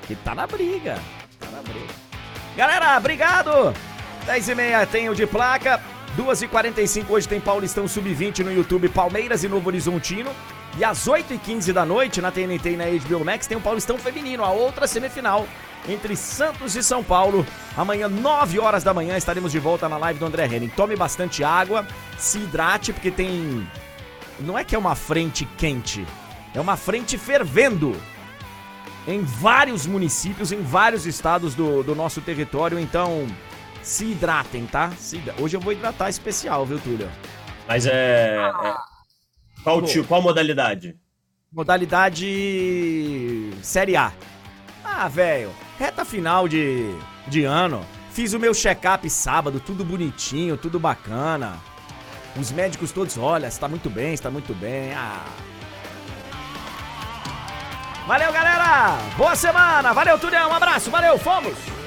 que 0.07 0.15
tá 0.15 0.35
na 0.35 0.47
briga. 0.47 0.99
Tá 1.39 1.47
na 1.51 1.61
briga. 1.61 1.93
Galera, 2.55 2.97
obrigado! 2.97 3.73
10 4.25 4.49
e 4.49 4.55
meia 4.55 4.85
tem 4.85 5.09
o 5.09 5.15
de 5.15 5.25
placa. 5.25 5.81
2h45 6.17 7.05
hoje 7.09 7.27
tem 7.27 7.39
Paulistão 7.39 7.87
Sub-20 7.87 8.39
no 8.39 8.53
YouTube, 8.53 8.89
Palmeiras 8.89 9.43
e 9.43 9.47
Novo 9.47 9.67
Horizontino. 9.67 10.29
E 10.77 10.83
às 10.83 11.07
8h15 11.07 11.73
da 11.73 11.85
noite, 11.85 12.21
na 12.21 12.31
TNT 12.31 12.71
e 12.71 12.77
na 12.77 12.85
HBO 12.85 13.25
Max, 13.25 13.47
tem 13.47 13.57
o 13.57 13.61
Paulistão 13.61 13.97
Feminino, 13.97 14.43
a 14.43 14.51
outra 14.51 14.87
semifinal 14.87 15.47
entre 15.87 16.15
Santos 16.15 16.75
e 16.75 16.83
São 16.83 17.03
Paulo. 17.03 17.45
Amanhã, 17.75 18.07
9 18.07 18.59
horas 18.59 18.83
da 18.83 18.93
manhã, 18.93 19.17
estaremos 19.17 19.51
de 19.51 19.59
volta 19.59 19.89
na 19.89 19.97
live 19.97 20.19
do 20.19 20.25
André 20.25 20.45
Henning. 20.45 20.69
Tome 20.69 20.95
bastante 20.95 21.43
água, 21.43 21.85
se 22.17 22.39
hidrate, 22.39 22.93
porque 22.93 23.11
tem. 23.11 23.67
Não 24.41 24.57
é 24.57 24.63
que 24.63 24.75
é 24.75 24.79
uma 24.79 24.95
frente 24.95 25.45
quente, 25.57 26.05
é 26.53 26.59
uma 26.59 26.75
frente 26.75 27.17
fervendo 27.17 27.95
em 29.07 29.21
vários 29.21 29.85
municípios, 29.85 30.51
em 30.51 30.61
vários 30.61 31.05
estados 31.05 31.55
do, 31.55 31.83
do 31.83 31.95
nosso 31.95 32.21
território. 32.21 32.79
Então, 32.79 33.27
se 33.81 34.05
hidratem, 34.05 34.65
tá? 34.65 34.91
Se... 34.91 35.21
Hoje 35.39 35.57
eu 35.57 35.61
vou 35.61 35.73
hidratar 35.73 36.09
especial, 36.09 36.65
viu, 36.65 36.79
Túlio? 36.79 37.09
Mas 37.67 37.85
é. 37.85 38.37
é... 38.63 38.75
Qual, 39.63 39.81
tio, 39.81 40.03
qual 40.05 40.21
modalidade? 40.21 40.95
Modalidade. 41.51 43.51
Série 43.61 43.95
A. 43.95 44.11
Ah, 44.83 45.07
velho, 45.07 45.51
reta 45.77 46.03
final 46.03 46.47
de, 46.47 46.89
de 47.27 47.43
ano. 47.43 47.85
Fiz 48.11 48.33
o 48.33 48.39
meu 48.39 48.53
check-up 48.53 49.09
sábado, 49.09 49.59
tudo 49.59 49.85
bonitinho, 49.85 50.57
tudo 50.57 50.79
bacana. 50.79 51.59
Os 52.39 52.51
médicos 52.51 52.91
todos, 52.91 53.17
olha, 53.17 53.47
está 53.47 53.67
muito 53.67 53.89
bem, 53.89 54.13
está 54.13 54.31
muito 54.31 54.53
bem. 54.53 54.93
Ah. 54.93 55.25
Valeu, 58.07 58.31
galera! 58.31 58.97
Boa 59.17 59.35
semana! 59.35 59.93
Valeu, 59.93 60.17
Tulião! 60.17 60.49
Um 60.49 60.55
abraço, 60.55 60.89
valeu, 60.89 61.17
fomos! 61.17 61.80